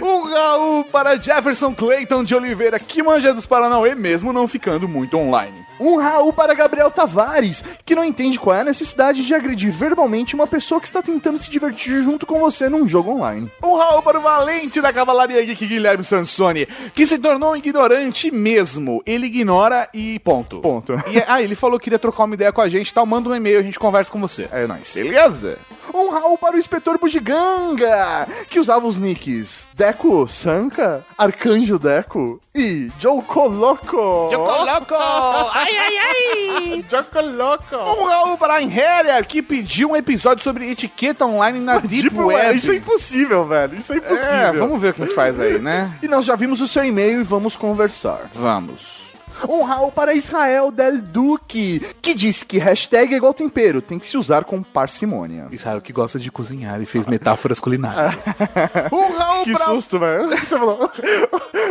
Um 0.00 0.24
Raul 0.24 0.84
para 0.84 1.16
Jefferson 1.16 1.74
Clayton 1.74 2.24
de 2.24 2.34
Oliveira, 2.34 2.78
que 2.78 3.02
manja 3.02 3.32
dos 3.32 3.46
Paranauê, 3.46 3.94
mesmo 3.94 4.32
não 4.32 4.48
ficando 4.48 4.88
muito 4.88 5.16
online. 5.16 5.54
Um 5.78 5.96
Raul 5.96 6.32
para 6.32 6.54
Gabriel 6.54 6.90
Tavares, 6.90 7.62
que 7.84 7.94
não 7.94 8.04
entende 8.04 8.38
qual 8.38 8.56
é 8.56 8.60
a 8.60 8.64
necessidade 8.64 9.24
de 9.24 9.34
agredir 9.34 9.72
verbalmente 9.72 10.34
uma 10.34 10.46
pessoa 10.46 10.80
que 10.80 10.86
está 10.86 11.02
tentando 11.02 11.38
se 11.38 11.50
divertir 11.50 12.02
junto 12.02 12.26
com 12.26 12.40
você 12.40 12.68
num 12.68 12.86
jogo 12.86 13.12
online. 13.12 13.50
Um 13.62 13.76
Raul 13.76 14.02
para 14.02 14.18
o 14.18 14.22
valente 14.22 14.80
da 14.80 14.92
Cavalaria 14.92 15.44
Geek 15.44 15.66
Guilherme 15.66 16.04
Sansoni, 16.04 16.66
que 16.94 17.06
se 17.06 17.18
tornou 17.18 17.52
um 17.52 17.56
ignorante 17.56 18.30
mesmo. 18.30 19.02
Ele 19.04 19.26
ignora 19.26 19.88
e 19.92 20.18
ponto. 20.20 20.60
Ponto. 20.60 20.94
E, 21.08 21.22
ah, 21.26 21.42
ele 21.42 21.54
falou 21.54 21.78
que 21.78 21.84
queria 21.84 21.98
trocar 21.98 22.24
uma 22.24 22.34
ideia 22.34 22.52
com 22.52 22.60
a 22.60 22.68
gente, 22.68 22.92
tal, 22.94 23.04
manda 23.04 23.28
um 23.28 23.34
e-mail, 23.34 23.58
a 23.58 23.62
gente 23.62 23.78
conversa 23.78 24.10
com 24.10 24.20
você. 24.20 24.48
É 24.52 24.66
nóis. 24.66 24.94
Beleza? 24.94 25.58
Um 25.92 26.10
Raul 26.10 26.38
para 26.38 26.54
o 26.56 26.58
inspetor 26.58 26.98
Bugiganga, 26.98 28.26
que 28.48 28.60
usava 28.60 28.86
os 28.86 28.96
nicks 28.96 29.66
Deco 29.74 30.26
Sanka, 30.28 31.04
Arcanjo 31.18 31.78
Deco 31.78 32.40
e 32.54 32.90
Joko 32.98 33.48
Loco. 33.48 33.96
Loco! 33.96 34.94
Ai, 34.94 35.76
ai, 35.76 35.98
ai! 35.98 36.84
Joko 36.90 37.20
Loco. 37.20 37.76
Um 37.76 38.04
Raul 38.04 38.36
para 38.38 38.54
a 38.54 38.62
Inherer, 38.62 39.26
que 39.26 39.42
pediu 39.42 39.90
um 39.90 39.96
episódio 39.96 40.42
sobre 40.42 40.70
etiqueta 40.70 41.26
online 41.26 41.60
na 41.60 41.78
Deep 41.78 42.08
Tipo, 42.10 42.26
Web. 42.26 42.40
é, 42.46 42.52
isso 42.54 42.72
é 42.72 42.76
impossível, 42.76 43.44
velho. 43.46 43.78
Isso 43.78 43.92
é 43.92 43.96
impossível. 43.96 44.24
É, 44.28 44.52
vamos 44.52 44.80
ver 44.80 44.90
o 44.90 44.94
que 44.94 45.02
a 45.02 45.06
gente 45.06 45.14
faz 45.14 45.38
aí, 45.40 45.58
né? 45.58 45.90
E 46.02 46.08
nós 46.08 46.24
já 46.24 46.36
vimos 46.36 46.60
o 46.60 46.68
seu 46.68 46.84
e-mail 46.84 47.20
e 47.20 47.24
vamos 47.24 47.56
conversar. 47.56 48.28
Vamos. 48.32 49.02
Um 49.48 49.62
Raul 49.62 49.90
para 49.90 50.14
Israel 50.14 50.70
Del 50.70 51.00
Duque, 51.00 51.80
que 52.00 52.14
disse 52.14 52.44
que 52.44 52.58
hashtag 52.58 53.14
é 53.14 53.16
igual 53.16 53.34
tempero, 53.34 53.80
tem 53.82 53.98
que 53.98 54.06
se 54.06 54.16
usar 54.16 54.44
com 54.44 54.62
parcimônia. 54.62 55.48
Israel 55.50 55.80
que 55.80 55.92
gosta 55.92 56.18
de 56.18 56.30
cozinhar 56.30 56.80
e 56.80 56.86
fez 56.86 57.06
metáforas 57.06 57.58
culinárias. 57.60 58.22
um 58.92 59.16
Raul 59.16 59.44
Que 59.44 59.52
pra... 59.52 59.64
susto, 59.66 59.98
velho. 59.98 60.28
Você 60.42 60.58
falou, 60.58 60.90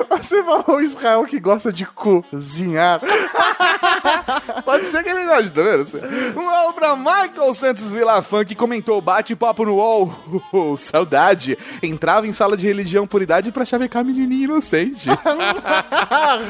você 0.09 0.43
falou 0.43 0.81
Israel 0.81 1.25
que 1.25 1.39
gosta 1.39 1.71
de 1.71 1.85
cozinhar. 1.85 3.01
Pode 4.65 4.85
ser 4.85 5.03
que 5.03 5.09
ele 5.09 5.25
goste, 5.25 5.51
tá 5.51 5.61
vendo? 5.61 6.39
Um 6.39 6.47
Raul 6.47 6.73
pra 6.73 6.95
Michael 6.95 7.53
Santos 7.53 7.91
Vilafã, 7.91 8.43
que 8.43 8.55
comentou 8.55 9.01
bate-papo 9.01 9.65
no 9.65 9.75
UOL. 9.75 10.77
Saudade. 10.77 11.57
Entrava 11.81 12.27
em 12.27 12.33
sala 12.33 12.57
de 12.57 12.65
religião 12.67 13.05
por 13.07 13.21
idade 13.21 13.51
pra 13.51 13.65
chavecar 13.65 14.03
menininho 14.03 14.45
inocente. 14.45 15.09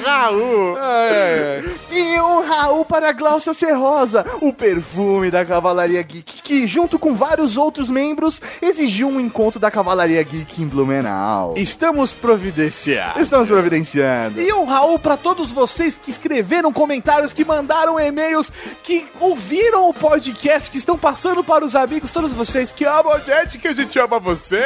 Raul. 0.03 0.77
ai, 0.77 1.00
ai, 1.09 1.63
ai. 1.65 1.75
E 1.91 2.19
um 2.19 2.47
Raul 2.47 2.85
para 2.85 3.11
Glaucia 3.11 3.53
Serrosa, 3.53 4.25
o 4.41 4.53
perfume 4.53 5.31
da 5.31 5.45
Cavalaria 5.45 6.01
Geek, 6.01 6.41
que 6.41 6.67
junto 6.67 6.97
com 6.99 7.15
vários 7.15 7.57
outros 7.57 7.89
membros 7.89 8.41
exigiu 8.61 9.07
um 9.07 9.19
encontro 9.19 9.59
da 9.59 9.71
Cavalaria 9.71 10.21
Geek 10.23 10.61
em 10.61 10.67
Blumenau. 10.67 11.53
Estamos 11.57 12.13
providenciados. 12.13 13.21
Estamos 13.21 13.47
providenciando. 13.47 14.41
E 14.41 14.51
um 14.53 14.65
Raul 14.65 14.99
pra 14.99 15.17
todos 15.17 15.51
vocês 15.51 15.97
que 15.97 16.09
escreveram 16.11 16.71
comentários, 16.71 17.33
que 17.33 17.45
mandaram 17.45 17.99
e-mails 17.99 18.51
que 18.83 19.05
ouviram 19.19 19.89
o 19.89 19.93
podcast, 19.93 20.69
que 20.69 20.77
estão 20.77 20.97
passando 20.97 21.43
para 21.43 21.65
os 21.65 21.75
amigos, 21.75 22.11
todos 22.11 22.33
vocês 22.33 22.71
que 22.71 22.85
amam 22.85 23.13
a 23.13 23.19
gente, 23.19 23.57
que 23.57 23.67
a 23.67 23.73
gente 23.73 23.97
ama 23.99 24.19
você. 24.19 24.63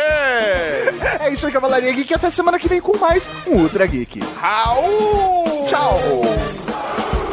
É 1.19 1.29
isso 1.31 1.45
aí, 1.45 1.51
Cavalaria 1.51 1.91
Geek. 1.91 2.13
Até 2.13 2.29
semana 2.29 2.59
que 2.59 2.67
vem 2.67 2.81
com 2.81 2.97
mais 2.97 3.27
um 3.47 3.55
Ultra 3.61 3.85
Geek. 3.85 4.19
Raul! 4.37 5.54
Tchau! 5.67 5.99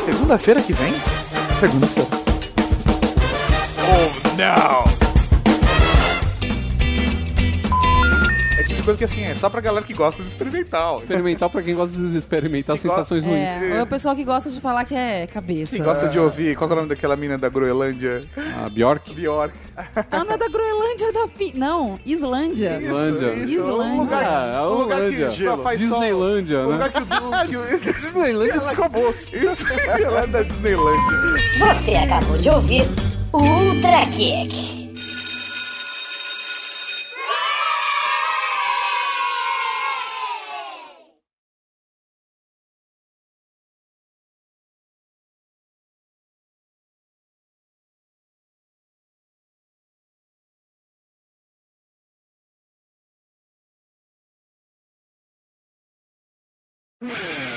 Segunda-feira 0.04 0.62
que 0.62 0.72
vem? 0.72 0.94
Segunda-feira. 1.60 2.08
Oh, 3.84 4.36
não! 4.36 5.01
De 8.82 8.84
coisa 8.84 8.98
que 8.98 9.04
assim, 9.04 9.22
é 9.24 9.34
só 9.34 9.48
pra 9.48 9.60
galera 9.60 9.84
que 9.86 9.94
gosta 9.94 10.20
de 10.22 10.28
experimental. 10.28 11.00
Experimental 11.00 11.48
pra 11.48 11.62
quem 11.62 11.74
gosta 11.74 11.96
de 11.96 12.18
experimentar 12.18 12.76
Que 12.76 12.82
sensações 12.82 13.24
ruins. 13.24 13.48
É, 13.48 13.76
ou 13.78 13.84
o 13.84 13.86
pessoal 13.86 14.14
que 14.14 14.24
gosta 14.24 14.50
de 14.50 14.60
falar 14.60 14.84
que 14.84 14.94
é 14.94 15.26
cabeça. 15.26 15.74
Quem 15.74 15.84
gosta 15.84 16.08
de 16.08 16.18
ouvir, 16.18 16.56
qual 16.56 16.68
que 16.68 16.72
é 16.72 16.76
o 16.76 16.78
nome 16.78 16.88
daquela 16.88 17.16
mina 17.16 17.38
da 17.38 17.48
Groenlândia? 17.48 18.24
A 18.64 18.68
Bjork. 18.68 19.14
Bjork. 19.14 19.54
Ah, 20.10 20.24
não 20.24 20.32
é 20.32 20.36
da 20.38 20.48
Groenlândia, 20.48 21.06
é 21.06 21.12
da 21.12 21.28
Fi... 21.28 21.52
Não, 21.56 21.98
Islândia. 22.04 22.78
Islândia. 22.80 23.34
Islândia. 23.34 23.84
Um 23.84 24.00
lugar, 24.02 24.24
Ah, 24.24 24.58
a 24.58 24.70
um 24.70 24.74
lugar 24.74 25.00
que 25.08 25.44
só 25.44 25.56
faz 25.58 25.78
sol. 25.80 25.88
Disneylândia, 25.88 26.58
Um 26.60 26.66
né? 26.66 26.72
lugar 26.72 26.90
que 26.90 26.98
o... 26.98 27.78
Que 27.78 27.90
o 27.90 27.92
Disneylândia. 27.92 28.62
Isso, 29.32 29.66
é 29.72 30.26
da 30.26 30.42
Disneylândia. 30.42 31.58
Você 31.58 31.94
acabou 31.94 32.36
de 32.36 32.50
ouvir 32.50 32.82
o 33.32 33.38
Ultra 33.38 34.04
Geek. 34.06 34.81
Yeah. 57.02 57.51